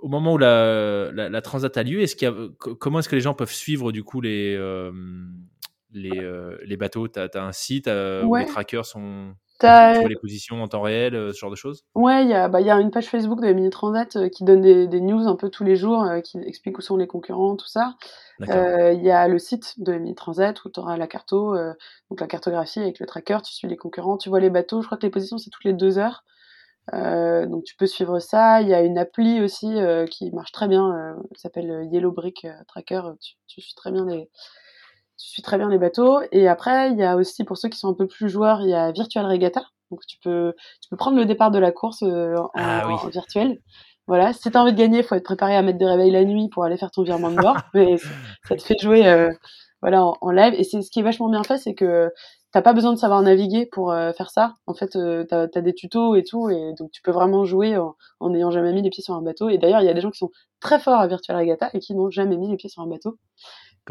au 0.00 0.08
moment 0.08 0.34
où 0.34 0.38
la, 0.38 1.10
la, 1.12 1.42
transat 1.42 1.76
a 1.76 1.82
lieu, 1.82 2.00
est-ce 2.00 2.16
qu'il 2.16 2.28
y 2.28 2.30
a, 2.30 2.34
comment 2.58 2.98
est-ce 2.98 3.08
que 3.08 3.14
les 3.14 3.20
gens 3.20 3.34
peuvent 3.34 3.52
suivre 3.52 3.92
du 3.92 4.02
coup 4.02 4.20
les, 4.20 4.54
euh, 4.56 4.92
les, 5.92 6.22
les, 6.64 6.76
bateaux? 6.76 7.08
Tu 7.08 7.18
as, 7.20 7.30
un 7.34 7.52
site 7.52 7.88
où 7.88 8.36
les 8.36 8.46
trackers 8.46 8.86
sont 8.86 9.34
les 9.62 10.16
positions 10.16 10.62
en 10.62 10.68
temps 10.68 10.82
réel, 10.82 11.12
ce 11.32 11.38
genre 11.38 11.50
de 11.50 11.56
choses? 11.56 11.84
Ouais, 11.94 12.22
il 12.22 12.28
y, 12.28 12.34
a, 12.34 12.48
bah, 12.48 12.60
y 12.60 12.70
a 12.70 12.76
une 12.76 12.90
page 12.90 13.06
Facebook 13.06 13.40
de 13.40 13.46
la 13.46 13.52
Mini 13.52 13.70
Transat 13.70 14.30
qui 14.30 14.44
donne 14.44 14.60
des, 14.60 14.86
des, 14.86 15.00
news 15.00 15.26
un 15.26 15.36
peu 15.36 15.50
tous 15.50 15.64
les 15.64 15.76
jours, 15.76 16.04
qui 16.22 16.38
explique 16.38 16.78
où 16.78 16.80
sont 16.80 16.96
les 16.96 17.06
concurrents, 17.06 17.56
tout 17.56 17.68
ça. 17.68 17.94
Euh, 18.48 18.92
il 18.92 19.02
y 19.02 19.10
a 19.10 19.26
le 19.26 19.38
site 19.38 19.80
de 19.80 19.94
MI 19.94 20.14
Transat 20.14 20.64
où 20.64 20.70
tu 20.70 20.78
auras 20.78 20.96
la 20.96 21.06
carto, 21.06 21.56
euh, 21.56 21.74
donc 22.10 22.20
la 22.20 22.26
cartographie 22.26 22.80
avec 22.80 23.00
le 23.00 23.06
tracker, 23.06 23.38
tu 23.44 23.52
suis 23.52 23.68
les 23.68 23.76
concurrents, 23.76 24.16
tu 24.16 24.28
vois 24.28 24.40
les 24.40 24.50
bateaux. 24.50 24.80
Je 24.80 24.86
crois 24.86 24.98
que 24.98 25.06
les 25.06 25.10
positions 25.10 25.38
c'est 25.38 25.50
toutes 25.50 25.64
les 25.64 25.72
deux 25.72 25.98
heures. 25.98 26.24
donc 26.92 27.64
tu 27.64 27.74
peux 27.76 27.86
suivre 27.86 28.20
ça. 28.20 28.62
Il 28.62 28.68
y 28.68 28.74
a 28.74 28.82
une 28.82 28.98
appli 28.98 29.40
aussi 29.40 29.74
qui 30.10 30.30
marche 30.30 30.52
très 30.52 30.68
bien, 30.68 31.16
s'appelle 31.34 31.88
Yellow 31.90 32.12
Brick 32.12 32.46
Tracker. 32.68 33.02
Tu, 33.20 33.34
tu, 33.48 33.60
suis 33.60 33.74
très 33.74 33.90
bien 33.90 34.06
les, 34.06 34.30
tu 35.18 35.28
suis 35.28 35.42
très 35.42 35.58
bien 35.58 35.68
les 35.68 35.78
bateaux. 35.78 36.20
Et 36.32 36.48
après, 36.48 36.90
il 36.90 36.98
y 36.98 37.04
a 37.04 37.16
aussi 37.16 37.44
pour 37.44 37.58
ceux 37.58 37.68
qui 37.68 37.78
sont 37.78 37.88
un 37.88 37.94
peu 37.94 38.06
plus 38.06 38.28
joueurs, 38.28 38.62
il 38.62 38.70
y 38.70 38.74
a 38.74 38.92
Virtual 38.92 39.26
Regatta. 39.26 39.62
Donc 39.90 40.06
tu 40.06 40.18
peux, 40.22 40.54
tu 40.82 40.88
peux 40.90 40.96
prendre 40.96 41.16
le 41.16 41.24
départ 41.24 41.50
de 41.50 41.58
la 41.58 41.72
course 41.72 42.02
en, 42.02 42.50
ah 42.54 42.86
en 42.86 43.08
virtuel. 43.08 43.58
Voilà, 44.08 44.32
si 44.32 44.50
t'as 44.50 44.62
envie 44.62 44.72
de 44.72 44.78
gagner, 44.78 45.02
faut 45.02 45.14
être 45.14 45.24
préparé 45.24 45.54
à 45.54 45.60
mettre 45.60 45.78
des 45.78 45.84
réveils 45.84 46.10
la 46.10 46.24
nuit 46.24 46.48
pour 46.48 46.64
aller 46.64 46.78
faire 46.78 46.90
ton 46.90 47.02
virement 47.02 47.30
de 47.30 47.36
bord, 47.36 47.58
mais 47.74 47.98
ça 48.48 48.56
te 48.56 48.62
fait 48.62 48.78
jouer 48.80 49.06
euh, 49.06 49.30
voilà 49.82 50.02
en, 50.02 50.30
live. 50.30 50.54
Et 50.56 50.64
c'est 50.64 50.80
ce 50.80 50.90
qui 50.90 51.00
est 51.00 51.02
vachement 51.02 51.28
bien 51.28 51.42
fait, 51.44 51.58
c'est 51.58 51.74
que 51.74 52.10
t'as 52.50 52.62
pas 52.62 52.72
besoin 52.72 52.94
de 52.94 52.98
savoir 52.98 53.20
naviguer 53.20 53.66
pour 53.66 53.92
euh, 53.92 54.12
faire 54.12 54.30
ça. 54.30 54.54
En 54.66 54.72
fait, 54.72 54.96
euh, 54.96 55.24
t'as 55.28 55.46
as 55.54 55.60
des 55.60 55.74
tutos 55.74 56.16
et 56.16 56.24
tout, 56.24 56.48
et 56.48 56.72
donc 56.78 56.90
tu 56.90 57.02
peux 57.02 57.10
vraiment 57.10 57.44
jouer 57.44 57.76
en 57.76 58.30
n'ayant 58.30 58.50
jamais 58.50 58.72
mis 58.72 58.80
les 58.80 58.88
pieds 58.88 59.02
sur 59.02 59.14
un 59.14 59.20
bateau. 59.20 59.50
Et 59.50 59.58
d'ailleurs, 59.58 59.82
il 59.82 59.86
y 59.86 59.90
a 59.90 59.94
des 59.94 60.00
gens 60.00 60.10
qui 60.10 60.18
sont 60.18 60.30
très 60.58 60.78
forts 60.80 61.00
à 61.00 61.06
Virtual 61.06 61.36
Regatta 61.36 61.68
et 61.74 61.78
qui 61.78 61.94
n'ont 61.94 62.08
jamais 62.08 62.38
mis 62.38 62.48
les 62.48 62.56
pieds 62.56 62.70
sur 62.70 62.82
un 62.82 62.86
bateau. 62.86 63.18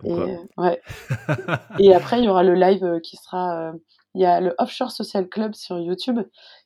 Et, 0.04 0.38
ouais. 0.58 0.82
et 1.80 1.94
après, 1.94 2.20
il 2.20 2.26
y 2.26 2.30
aura 2.30 2.44
le 2.44 2.54
live 2.54 3.00
qui 3.02 3.18
sera. 3.18 3.74
Il 4.16 4.22
y 4.22 4.26
a 4.26 4.42
le 4.42 4.56
Offshore 4.58 4.92
Social 4.92 5.28
Club 5.28 5.54
sur 5.54 5.78
YouTube 5.80 6.20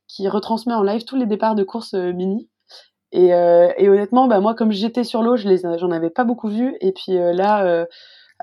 qui 0.08 0.28
retransmet 0.30 0.74
en 0.74 0.84
live 0.84 1.04
tous 1.04 1.18
les 1.18 1.26
départs 1.26 1.56
de 1.56 1.64
courses 1.64 1.94
mini. 1.94 2.50
Et, 3.12 3.34
euh, 3.34 3.70
honnêtement, 3.80 4.28
bah, 4.28 4.40
moi, 4.40 4.56
comme 4.56 4.72
j'étais 4.72 5.04
sur 5.04 5.22
l'eau, 5.22 5.36
je 5.36 5.48
les, 5.48 5.58
j'en 5.78 5.92
avais 5.92 6.10
pas 6.10 6.24
beaucoup 6.24 6.48
vu. 6.48 6.78
Et 6.82 6.92
puis 6.94 7.18
euh, 7.18 7.34
là, 7.34 7.66
euh, 7.66 7.86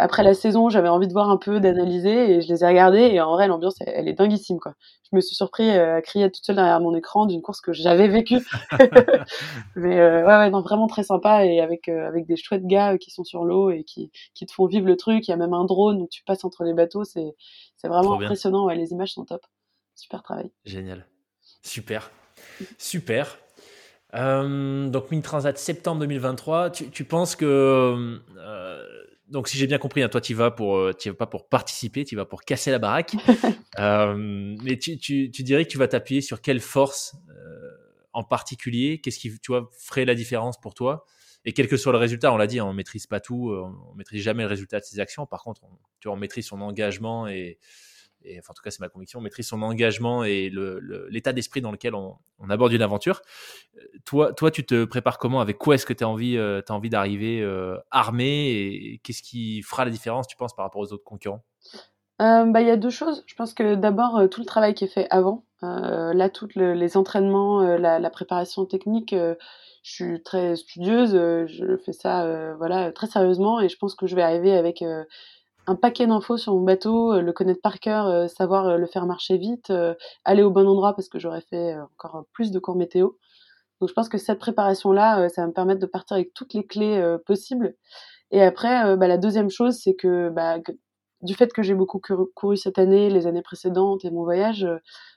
après 0.01 0.23
la 0.23 0.33
saison, 0.33 0.71
j'avais 0.71 0.89
envie 0.89 1.09
de 1.09 1.13
voir 1.13 1.29
un 1.29 1.37
peu, 1.37 1.59
d'analyser, 1.59 2.31
et 2.31 2.41
je 2.41 2.49
les 2.49 2.63
ai 2.63 2.67
regardés. 2.67 3.01
Et 3.01 3.21
en 3.21 3.33
vrai, 3.33 3.49
l'ambiance, 3.49 3.75
elle, 3.81 4.07
est 4.07 4.13
dinguissime, 4.13 4.61
quoi. 4.61 4.75
Je 5.11 5.17
me 5.17 5.21
suis 5.21 5.35
surpris 5.35 5.69
à 5.71 6.01
crier 6.03 6.31
toute 6.31 6.45
seule 6.45 6.57
derrière 6.57 6.81
mon 6.81 6.95
écran 6.95 7.27
d'une 7.27 7.43
course 7.43 7.61
que 7.61 7.73
j'avais 7.73 8.07
vécue. 8.07 8.39
Mais 9.77 9.97
ouais, 9.97 10.25
ouais, 10.25 10.51
non, 10.51 10.61
vraiment 10.61 10.87
très 10.87 11.03
sympa 11.03 11.45
et 11.45 11.61
avec 11.61 11.89
avec 11.89 12.27
des 12.27 12.37
chouettes 12.37 12.67
gars 12.67 12.99
qui 12.99 13.11
sont 13.11 13.25
sur 13.25 13.45
l'eau 13.45 13.71
et 13.71 13.85
qui 13.85 14.13
qui 14.35 14.47
te 14.47 14.53
font 14.53 14.67
vivre 14.67 14.87
le 14.87 14.97
truc. 14.97 15.27
Il 15.27 15.31
y 15.31 15.35
a 15.35 15.37
même 15.37 15.55
un 15.55 15.65
drone 15.65 16.03
où 16.03 16.09
tu 16.09 16.23
passes 16.25 16.45
entre 16.45 16.63
les 16.63 16.75
bateaux. 16.75 17.05
C'est 17.05 17.35
c'est 17.77 17.89
vraiment 17.89 18.21
impressionnant. 18.21 18.67
Ouais, 18.67 18.77
les 18.77 18.93
images 18.93 19.15
sont 19.15 19.25
top. 19.25 19.45
Super 19.95 20.23
travail. 20.23 20.51
Génial. 20.65 21.07
Super. 21.63 22.11
Super. 22.77 23.39
Euh, 24.15 24.89
donc 24.89 25.11
Mine 25.11 25.23
Transat 25.23 25.57
septembre 25.59 26.01
2023. 26.01 26.71
Tu, 26.71 26.91
tu 26.91 27.05
penses 27.05 27.35
que 27.35 28.21
euh, 28.37 28.87
donc 29.31 29.49
si 29.49 29.59
j'ai 29.59 29.66
bien 29.66 29.79
compris, 29.79 30.03
hein, 30.03 30.09
toi 30.09 30.20
tu 30.20 30.35
vas 30.35 30.51
pour 30.51 30.76
euh, 30.76 30.93
tu 30.93 31.11
vas 31.11 31.14
pas 31.14 31.26
pour 31.26 31.49
participer, 31.49 32.05
tu 32.05 32.16
vas 32.16 32.24
pour 32.24 32.43
casser 32.43 32.70
la 32.70 32.79
baraque. 32.79 33.14
euh, 33.79 34.14
mais 34.62 34.79
tu, 34.79 34.99
tu, 34.99 35.31
tu, 35.31 35.43
dirais 35.43 35.64
que 35.64 35.70
tu 35.70 35.79
vas 35.79 35.89
t'appuyer 35.89 36.20
sur 36.20 36.41
quelle 36.41 36.61
force 36.61 37.16
euh, 37.31 37.70
en 38.12 38.24
particulier? 38.24 39.01
Qu'est-ce 39.01 39.18
qui 39.18 39.39
tu 39.41 39.53
vois 39.53 39.70
ferait 39.79 40.05
la 40.05 40.14
différence 40.14 40.61
pour 40.61 40.74
toi? 40.74 41.05
Et 41.45 41.53
quel 41.53 41.68
que 41.68 41.76
soit 41.76 41.93
le 41.93 41.99
résultat, 41.99 42.33
on 42.33 42.37
l'a 42.37 42.47
dit, 42.47 42.59
hein, 42.59 42.66
on 42.66 42.72
maîtrise 42.72 43.07
pas 43.07 43.20
tout, 43.20 43.53
on 43.53 43.95
maîtrise 43.95 44.22
jamais 44.22 44.43
le 44.43 44.49
résultat 44.49 44.81
de 44.81 44.85
ses 44.85 45.01
actions. 45.01 45.24
Par 45.24 45.43
contre, 45.43 45.62
on, 45.64 45.70
tu 46.01 46.09
vois, 46.09 46.16
on 46.16 46.20
maîtrise 46.20 46.47
son 46.47 46.61
engagement 46.61 47.29
et 47.29 47.59
en 48.49 48.55
tout 48.55 48.62
cas 48.62 48.70
c'est 48.70 48.81
ma 48.81 48.89
conviction, 48.89 49.20
maîtrise 49.20 49.49
son 49.49 49.62
engagement 49.62 50.24
et 50.24 50.51
l'état 51.11 51.33
d'esprit 51.33 51.61
dans 51.61 51.72
lequel 51.72 51.95
on, 51.95 52.16
aborde 52.49 52.72
une 52.72 52.83
aventure. 52.83 53.22
Euh, 53.76 53.81
toi, 54.05 54.33
toi, 54.33 54.51
tu 54.51 54.64
te 54.64 54.85
prépares 54.85 55.18
comment? 55.18 55.41
Avec 55.41 55.59
quoi 55.59 55.74
est-ce 55.74 55.87
que 55.87 55.93
tu 55.93 56.05
as 56.05 56.09
envie, 56.09 56.37
euh, 56.37 56.62
envie 56.68 56.91
d'arriver 56.91 57.43
euh, 57.43 57.76
armé 57.91 58.49
Et 58.51 59.01
qu'est-ce 59.03 59.22
qui 59.22 59.62
fera 59.62 59.85
la 59.85 59.91
différence, 59.91 60.26
tu 60.26 60.37
penses, 60.37 60.55
par 60.55 60.64
rapport 60.64 60.81
aux 60.81 60.93
autres 60.93 61.05
concurrents? 61.05 61.45
Bah, 62.18 62.61
Il 62.61 62.66
y 62.66 62.70
a 62.70 62.76
deux 62.76 62.91
choses. 62.91 63.24
Je 63.26 63.35
pense 63.35 63.55
que 63.55 63.74
d'abord, 63.74 64.29
tout 64.31 64.41
le 64.41 64.47
travail 64.47 64.74
qui 64.74 64.85
est 64.85 64.93
fait 64.93 65.07
avant, 65.11 65.45
là, 65.62 66.29
tous 66.29 66.49
les 66.57 66.97
entraînements, 66.97 67.62
la, 67.62 68.11
préparation 68.11 68.64
technique, 68.64 69.14
je 69.14 69.93
suis 69.93 70.22
très 70.22 70.57
studieuse, 70.57 71.12
je 71.12 71.76
fais 71.85 71.93
ça 71.93 72.55
voilà, 72.57 72.91
très 72.93 73.07
sérieusement 73.07 73.61
et 73.61 73.68
je 73.68 73.76
pense 73.76 73.95
que 73.95 74.07
je 74.07 74.16
vais 74.16 74.22
arriver 74.22 74.53
avec 74.53 74.83
un 75.69 75.75
paquet 75.75 76.07
d'infos 76.07 76.39
sur 76.39 76.55
mon 76.55 76.62
bateau, 76.62 77.12
euh, 77.12 77.21
le 77.21 77.33
connaître 77.33 77.61
par 77.61 77.79
cœur, 77.79 78.07
euh, 78.07 78.27
savoir 78.27 78.66
euh, 78.66 78.77
le 78.79 78.87
faire 78.87 79.05
marcher 79.05 79.37
vite, 79.37 79.73
aller 80.25 80.43
au 80.43 80.51
bon 80.51 80.66
endroit 80.66 80.95
parce 80.95 81.09
que 81.09 81.19
j'aurais 81.19 81.43
fait 81.43 81.77
encore 81.77 82.25
plus 82.33 82.51
de 82.51 82.59
cours 82.59 82.75
météo. 82.75 83.11
Donc 83.81 83.91
je 83.91 83.95
pense 83.95 84.09
que 84.09 84.19
cette 84.19 84.39
préparation-là, 84.39 85.29
ça 85.29 85.43
va 85.43 85.49
me 85.49 85.53
permettre 85.53 85.81
de 85.81 85.87
partir 85.87 86.16
avec 86.16 86.35
toutes 86.35 86.55
les 86.55 86.66
clés 86.66 87.16
possibles. 87.27 87.77
Et 88.33 88.43
après, 88.43 88.97
bah, 88.97 89.07
la 89.07 89.19
deuxième 89.19 89.51
chose, 89.51 89.79
c'est 89.81 89.95
que 89.95 90.31
bah, 90.31 90.57
du 91.23 91.35
fait 91.35 91.53
que 91.53 91.62
j'ai 91.62 91.75
beaucoup 91.75 92.01
couru, 92.01 92.57
cette 92.57 92.79
année, 92.79 93.09
les 93.09 93.29
années 93.29 93.43
précédentes 93.43 94.05
et 94.05 94.11
mon 94.11 94.25
voyage, 94.25 94.66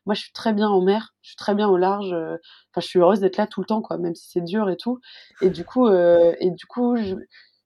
moi 0.06 0.14
je 0.14 0.22
suis 0.22 0.32
très 0.32 0.54
bien 0.54 0.70
en 0.70 0.82
mer, 0.82 1.16
je 1.22 1.30
suis 1.30 1.38
très 1.38 1.56
bien 1.56 1.70
au 1.70 1.78
large. 1.78 2.14
Enfin, 2.14 2.82
je 2.82 2.88
suis 2.88 2.99
heureuse 2.99 3.20
d'être 3.20 3.38
là 3.38 3.47
tout 3.47 3.62
le 3.62 3.66
temps, 3.66 3.82
quoi, 3.82 3.97
même 3.97 4.14
si 4.14 4.30
c'est 4.30 4.41
dur 4.41 4.70
et 4.70 4.78
tout. 4.78 4.99
Et 5.41 5.49
du 5.49 5.66
coup, 5.66 5.89
et 5.89 6.52
du 6.52 6.66
coup, 6.68 6.97
je, 6.97 7.16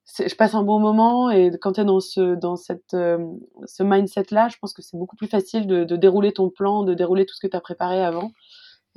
je 0.06 0.36
passe 0.36 0.54
un 0.54 0.64
bon 0.64 0.80
moment 0.80 1.32
et 1.32 1.52
quand 1.60 1.74
tu 1.74 1.82
es 1.82 1.86
dans 1.86 2.00
ce 2.00 2.36
dans 2.36 2.56
cette 2.56 2.94
euh, 2.94 3.18
ce 3.66 3.82
mindset 3.82 4.28
là 4.32 4.48
je 4.50 4.58
pense 4.58 4.74
que 4.74 4.82
c'est 4.82 4.98
beaucoup 4.98 5.16
plus 5.16 5.28
facile 5.28 5.66
de, 5.66 5.84
dérouler 5.96 6.32
ton 6.32 6.50
plan 6.50 6.84
de 6.84 6.94
dérouler 6.94 7.26
tout 7.26 7.34
ce 7.36 7.42
que 7.42 7.48
tu 7.48 7.58
as 7.58 7.62
préparé 7.62 8.04
avant. 8.04 8.32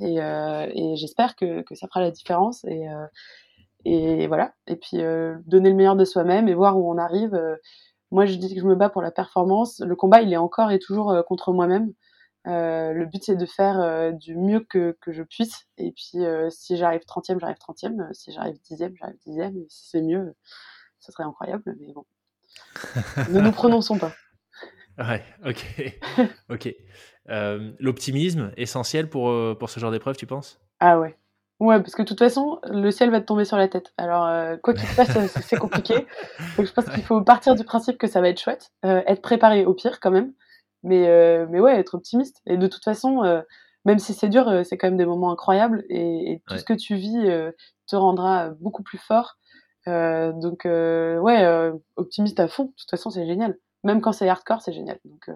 Et, 0.01 0.21
euh, 0.21 0.67
et 0.73 0.95
j'espère 0.95 1.35
que, 1.35 1.61
que 1.63 1.75
ça 1.75 1.87
fera 1.87 1.99
la 1.99 2.11
différence 2.11 2.63
et 2.65 2.87
euh, 2.87 3.05
et 3.85 4.27
voilà. 4.27 4.53
Et 4.67 4.75
puis 4.75 4.97
donner 5.45 5.69
le 5.69 5.75
meilleur 5.75 5.95
de 5.95 6.05
soi-même 6.05 6.47
et 6.47 6.53
voir 6.53 6.77
où 6.77 6.91
on 6.91 6.97
arrive 6.97 7.39
moi 8.11 8.25
je 8.25 8.35
dis 8.35 8.53
que 8.53 8.61
je 8.61 8.65
me 8.65 8.75
bats 8.75 8.89
pour 8.89 9.01
la 9.01 9.11
performance. 9.11 9.79
Le 9.79 9.95
combat 9.95 10.21
il 10.21 10.33
est 10.33 10.37
encore 10.37 10.71
et 10.71 10.79
toujours 10.79 11.13
contre 11.27 11.53
moi-même. 11.53 11.93
Le 12.45 13.05
but 13.05 13.23
c'est 13.23 13.35
de 13.35 13.45
faire 13.45 14.13
du 14.13 14.35
mieux 14.35 14.59
que, 14.61 14.97
que 15.01 15.11
je 15.13 15.23
puisse. 15.23 15.67
Et 15.77 15.91
puis 15.91 16.19
si 16.49 16.77
j'arrive 16.77 17.01
30e 17.01 17.39
j'arrive 17.39 17.57
30e 17.57 18.13
si 18.13 18.31
j'arrive 18.33 18.57
10e 18.69 18.95
j'arrive 18.95 19.17
10e 19.25 19.57
et 19.57 19.67
si 19.69 19.89
c'est 19.89 20.01
mieux 20.01 20.35
ce 20.99 21.11
serait 21.11 21.23
incroyable, 21.23 21.63
mais 21.79 21.93
bon. 21.93 22.05
ne 23.29 23.41
nous 23.41 23.51
prononçons 23.51 23.97
pas. 23.97 24.11
Ouais, 24.99 25.23
ok. 25.45 25.65
ok. 26.49 26.75
Euh, 27.29 27.71
l'optimisme, 27.79 28.51
essentiel 28.57 29.09
pour, 29.09 29.29
euh, 29.29 29.55
pour 29.57 29.69
ce 29.69 29.79
genre 29.79 29.91
d'épreuve, 29.91 30.17
tu 30.17 30.25
penses? 30.25 30.59
Ah 30.79 30.99
ouais. 30.99 31.15
Ouais, 31.59 31.79
parce 31.79 31.93
que 31.93 32.01
de 32.01 32.07
toute 32.07 32.19
façon, 32.19 32.59
le 32.65 32.89
ciel 32.91 33.09
va 33.09 33.19
te 33.21 33.25
tomber 33.25 33.45
sur 33.45 33.57
la 33.57 33.67
tête. 33.67 33.93
Alors, 33.97 34.25
euh, 34.25 34.57
quoi 34.57 34.73
qu'il 34.73 34.87
se 34.87 34.95
passe, 34.95 35.09
c'est 35.45 35.57
compliqué. 35.57 36.05
Donc, 36.57 36.65
je 36.65 36.73
pense 36.73 36.85
qu'il 36.89 37.03
faut 37.03 37.21
partir 37.21 37.55
du 37.55 37.63
principe 37.63 37.97
que 37.97 38.07
ça 38.07 38.21
va 38.21 38.29
être 38.29 38.41
chouette. 38.41 38.71
être 38.83 39.21
préparé 39.21 39.65
au 39.65 39.73
pire, 39.73 39.99
quand 39.99 40.11
même. 40.11 40.33
Mais, 40.83 41.45
mais 41.47 41.59
ouais, 41.59 41.77
être 41.77 41.95
optimiste. 41.95 42.41
Et 42.45 42.57
de 42.57 42.67
toute 42.67 42.83
façon, 42.83 43.43
même 43.83 43.99
si 43.99 44.13
c'est 44.13 44.29
dur, 44.29 44.61
c'est 44.63 44.77
quand 44.77 44.87
même 44.87 44.97
des 44.97 45.05
moments 45.05 45.31
incroyables. 45.31 45.83
Et, 45.89 46.41
tout 46.47 46.57
ce 46.57 46.63
que 46.63 46.73
tu 46.73 46.95
vis 46.95 47.29
te 47.87 47.95
rendra 47.97 48.49
beaucoup 48.61 48.83
plus 48.83 48.97
fort. 48.97 49.37
Euh, 49.87 50.31
donc 50.33 50.65
euh, 50.65 51.17
ouais, 51.19 51.43
euh, 51.43 51.71
optimiste 51.95 52.39
à 52.39 52.47
fond. 52.47 52.65
De 52.65 52.71
toute 52.77 52.89
façon, 52.89 53.09
c'est 53.09 53.25
génial. 53.25 53.57
Même 53.83 54.01
quand 54.01 54.11
c'est 54.11 54.27
hardcore, 54.27 54.61
c'est 54.61 54.73
génial. 54.73 54.99
Donc 55.05 55.29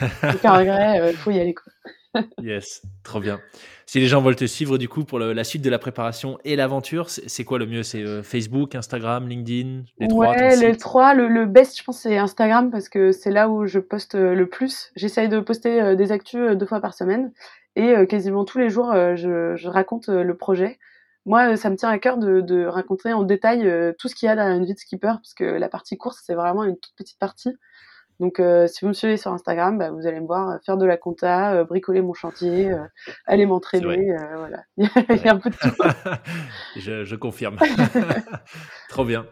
aucun 0.34 0.52
regret, 0.52 1.10
il 1.12 1.16
faut 1.16 1.30
y 1.30 1.38
aller. 1.38 1.54
Quoi. 1.54 1.72
yes, 2.42 2.82
trop 3.04 3.20
bien. 3.20 3.40
Si 3.86 4.00
les 4.00 4.06
gens 4.06 4.20
veulent 4.20 4.36
te 4.36 4.46
suivre 4.46 4.78
du 4.78 4.88
coup 4.88 5.04
pour 5.04 5.18
la 5.18 5.44
suite 5.44 5.62
de 5.62 5.70
la 5.70 5.78
préparation 5.78 6.38
et 6.44 6.56
l'aventure, 6.56 7.08
c'est 7.08 7.44
quoi 7.44 7.58
le 7.58 7.66
mieux? 7.66 7.82
C'est 7.82 8.22
Facebook, 8.22 8.74
Instagram, 8.74 9.28
LinkedIn, 9.28 9.82
les 9.98 10.08
trois 10.08 10.30
Ouais, 10.30 10.56
les 10.56 10.76
trois. 10.76 11.14
Le, 11.14 11.44
best, 11.46 11.78
je 11.78 11.84
pense, 11.84 12.00
c'est 12.00 12.16
Instagram 12.16 12.70
parce 12.70 12.88
que 12.88 13.12
c'est 13.12 13.30
là 13.30 13.48
où 13.48 13.66
je 13.66 13.78
poste 13.78 14.14
le 14.14 14.46
plus. 14.48 14.90
J'essaye 14.96 15.28
de 15.28 15.38
poster 15.38 15.94
des 15.96 16.12
actus 16.12 16.56
deux 16.56 16.66
fois 16.66 16.80
par 16.80 16.94
semaine 16.94 17.32
et 17.76 17.94
quasiment 18.08 18.44
tous 18.44 18.58
les 18.58 18.70
jours, 18.70 18.92
je, 18.92 19.54
je 19.54 19.68
raconte 19.68 20.08
le 20.08 20.36
projet 20.36 20.78
moi, 21.26 21.52
euh, 21.52 21.56
ça 21.56 21.70
me 21.70 21.76
tient 21.76 21.88
à 21.88 21.98
cœur 21.98 22.18
de, 22.18 22.40
de 22.40 22.66
raconter 22.66 23.12
en 23.12 23.22
détail 23.22 23.66
euh, 23.66 23.92
tout 23.98 24.08
ce 24.08 24.14
qu'il 24.14 24.26
y 24.26 24.30
a 24.30 24.36
derrière 24.36 24.56
une 24.56 24.64
vie 24.64 24.74
de 24.74 24.78
skipper, 24.78 25.14
parce 25.14 25.34
que 25.34 25.44
la 25.44 25.68
partie 25.68 25.96
course, 25.96 26.20
c'est 26.24 26.34
vraiment 26.34 26.64
une 26.64 26.78
toute 26.78 26.94
petite 26.96 27.18
partie. 27.18 27.56
Donc, 28.20 28.38
euh, 28.38 28.68
si 28.68 28.82
vous 28.82 28.88
me 28.88 28.92
suivez 28.92 29.16
sur 29.16 29.32
Instagram, 29.32 29.76
bah, 29.78 29.90
vous 29.90 30.06
allez 30.06 30.20
me 30.20 30.26
voir 30.26 30.60
faire 30.64 30.76
de 30.76 30.86
la 30.86 30.96
compta, 30.96 31.64
bricoler 31.64 32.00
mon 32.00 32.14
chantier, 32.14 32.72
aller 33.26 33.46
m'entraîner. 33.46 34.14
voilà, 34.36 34.62
il 34.76 35.24
y 35.24 35.28
a 35.28 35.32
un 35.32 35.38
peu 35.38 35.50
de 35.50 35.56
tout. 35.56 35.74
je, 36.76 37.04
je 37.04 37.16
confirme. 37.16 37.56
Trop 38.88 39.04
bien. 39.04 39.26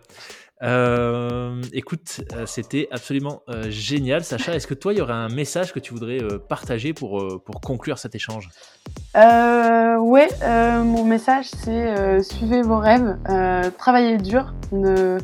Euh, 0.62 1.60
écoute, 1.72 2.20
euh, 2.34 2.46
c'était 2.46 2.88
absolument 2.92 3.42
euh, 3.48 3.64
génial. 3.68 4.24
Sacha, 4.24 4.54
est-ce 4.54 4.66
que 4.66 4.74
toi, 4.74 4.92
il 4.92 4.98
y 4.98 5.02
aurait 5.02 5.12
un 5.12 5.28
message 5.28 5.72
que 5.72 5.80
tu 5.80 5.92
voudrais 5.92 6.20
partager 6.48 6.92
pour, 6.92 7.42
pour 7.44 7.60
conclure 7.60 7.98
cet 7.98 8.14
échange? 8.14 8.48
Ouais, 9.14 10.28
mon 10.84 11.04
message, 11.04 11.46
c'est 11.46 12.22
suivez 12.22 12.62
vos 12.62 12.78
rêves, 12.78 13.16
travaillez 13.78 14.18
dur, 14.18 14.54
ne, 14.72 15.18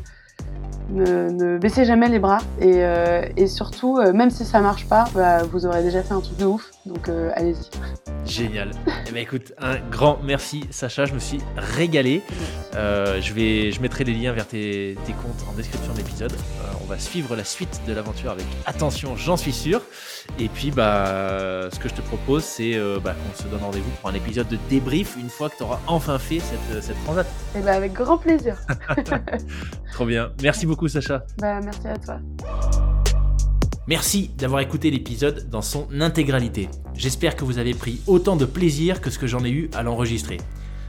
ne, 0.90 1.58
baissez 1.58 1.84
jamais 1.84 2.08
les 2.08 2.18
bras 2.18 2.38
et, 2.60 2.82
et 3.36 3.46
surtout, 3.46 4.00
même 4.12 4.30
si 4.30 4.44
ça 4.44 4.60
marche 4.60 4.86
pas, 4.86 5.04
bah, 5.14 5.42
vous 5.44 5.66
aurez 5.66 5.82
déjà 5.82 6.02
fait 6.02 6.14
un 6.14 6.20
truc 6.20 6.36
de 6.38 6.46
ouf. 6.46 6.70
Donc 6.88 7.08
euh, 7.08 7.30
allez-y. 7.34 7.68
Génial. 8.26 8.70
Eh 9.06 9.12
ben 9.12 9.22
écoute, 9.22 9.52
un 9.58 9.76
grand 9.90 10.18
merci 10.22 10.64
Sacha, 10.70 11.04
je 11.04 11.14
me 11.14 11.18
suis 11.18 11.38
régalé. 11.56 12.22
Euh, 12.74 13.20
je, 13.20 13.32
vais, 13.32 13.72
je 13.72 13.80
mettrai 13.80 14.04
les 14.04 14.14
liens 14.14 14.32
vers 14.32 14.46
tes, 14.46 14.96
tes 15.04 15.12
comptes 15.12 15.44
en 15.48 15.52
description 15.52 15.92
de 15.92 15.98
l'épisode. 15.98 16.32
Euh, 16.32 16.72
on 16.82 16.86
va 16.86 16.98
suivre 16.98 17.36
la 17.36 17.44
suite 17.44 17.80
de 17.86 17.92
l'aventure 17.92 18.30
avec 18.30 18.46
attention, 18.66 19.16
j'en 19.16 19.36
suis 19.36 19.52
sûr. 19.52 19.82
Et 20.38 20.48
puis 20.48 20.70
bah, 20.70 21.68
ce 21.72 21.78
que 21.78 21.88
je 21.88 21.94
te 21.94 22.00
propose, 22.00 22.44
c'est 22.44 22.74
euh, 22.76 23.00
bah, 23.02 23.14
qu'on 23.14 23.42
se 23.42 23.48
donne 23.48 23.60
rendez-vous 23.60 23.90
pour 24.00 24.10
un 24.10 24.14
épisode 24.14 24.48
de 24.48 24.58
débrief 24.68 25.16
une 25.18 25.28
fois 25.28 25.50
que 25.50 25.56
tu 25.56 25.62
auras 25.64 25.80
enfin 25.86 26.18
fait 26.18 26.40
cette, 26.40 26.82
cette 26.82 27.02
transat. 27.04 27.26
Et 27.56 27.60
bah 27.60 27.72
avec 27.72 27.92
grand 27.92 28.18
plaisir. 28.18 28.56
Trop 29.92 30.06
bien. 30.06 30.30
Merci 30.42 30.66
beaucoup 30.66 30.88
Sacha. 30.88 31.24
bah 31.38 31.60
merci 31.60 31.88
à 31.88 31.96
toi. 31.96 32.20
Merci 33.88 34.30
d'avoir 34.36 34.60
écouté 34.60 34.90
l'épisode 34.90 35.48
dans 35.48 35.62
son 35.62 35.88
intégralité. 36.00 36.68
J'espère 36.94 37.36
que 37.36 37.44
vous 37.44 37.56
avez 37.58 37.72
pris 37.72 38.02
autant 38.06 38.36
de 38.36 38.44
plaisir 38.44 39.00
que 39.00 39.08
ce 39.08 39.18
que 39.18 39.26
j'en 39.26 39.44
ai 39.44 39.50
eu 39.50 39.70
à 39.74 39.82
l'enregistrer. 39.82 40.36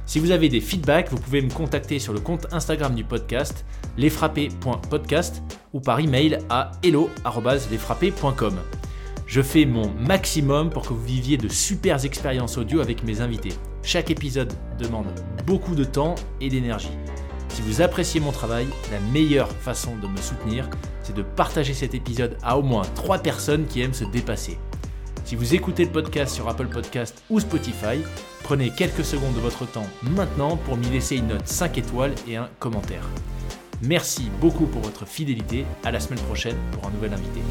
Si 0.06 0.20
vous 0.20 0.32
avez 0.32 0.50
des 0.50 0.60
feedbacks, 0.60 1.10
vous 1.12 1.20
pouvez 1.20 1.42
me 1.42 1.50
contacter 1.52 2.00
sur 2.00 2.14
le 2.14 2.20
compte 2.20 2.48
Instagram 2.52 2.96
du 2.96 3.04
podcast, 3.04 3.64
lesfrappés.podcast 3.96 5.42
ou 5.72 5.80
par 5.80 6.00
email 6.00 6.40
à 6.50 6.72
hello.lesfrappés.com. 6.84 8.56
Je 9.30 9.44
fais 9.44 9.66
mon 9.66 9.92
maximum 9.92 10.72
pour 10.72 10.82
que 10.82 10.94
vous 10.94 11.06
viviez 11.06 11.38
de 11.38 11.50
super 11.50 12.04
expériences 12.04 12.58
audio 12.58 12.82
avec 12.82 13.04
mes 13.04 13.22
invités. 13.22 13.54
Chaque 13.84 14.10
épisode 14.10 14.52
demande 14.80 15.06
beaucoup 15.46 15.76
de 15.76 15.84
temps 15.84 16.16
et 16.42 16.50
d'énergie. 16.50 16.98
Si 17.50 17.62
vous 17.62 17.84
appréciez 17.84 18.20
mon 18.20 18.32
travail, 18.32 18.66
la 18.92 19.00
meilleure 19.12 19.52
façon 19.52 19.96
de 19.98 20.08
me 20.08 20.18
soutenir, 20.18 20.68
c'est 21.04 21.16
de 21.16 21.22
partager 21.22 21.76
cet 21.76 21.94
épisode 21.94 22.38
à 22.42 22.58
au 22.58 22.64
moins 22.64 22.82
3 22.96 23.20
personnes 23.20 23.68
qui 23.68 23.82
aiment 23.82 23.94
se 23.94 24.04
dépasser. 24.04 24.58
Si 25.26 25.36
vous 25.36 25.54
écoutez 25.54 25.86
le 25.86 25.92
podcast 25.92 26.34
sur 26.34 26.50
Apple 26.50 26.66
Podcast 26.66 27.22
ou 27.30 27.40
Spotify, 27.40 28.02
prenez 28.42 28.72
quelques 28.72 29.06
secondes 29.06 29.36
de 29.36 29.42
votre 29.42 29.68
temps 29.68 29.88
maintenant 30.02 30.58
pour 30.58 30.76
m'y 30.76 30.90
laisser 30.90 31.18
une 31.18 31.28
note 31.28 31.48
5 31.48 31.78
étoiles 31.78 32.16
et 32.28 32.36
un 32.36 32.50
commentaire. 32.58 33.08
Merci 33.84 34.32
beaucoup 34.42 34.66
pour 34.66 34.82
votre 34.82 35.06
fidélité, 35.06 35.66
à 35.84 35.92
la 35.92 36.00
semaine 36.00 36.20
prochaine 36.22 36.58
pour 36.72 36.88
un 36.88 36.90
nouvel 36.90 37.14
invité. 37.14 37.42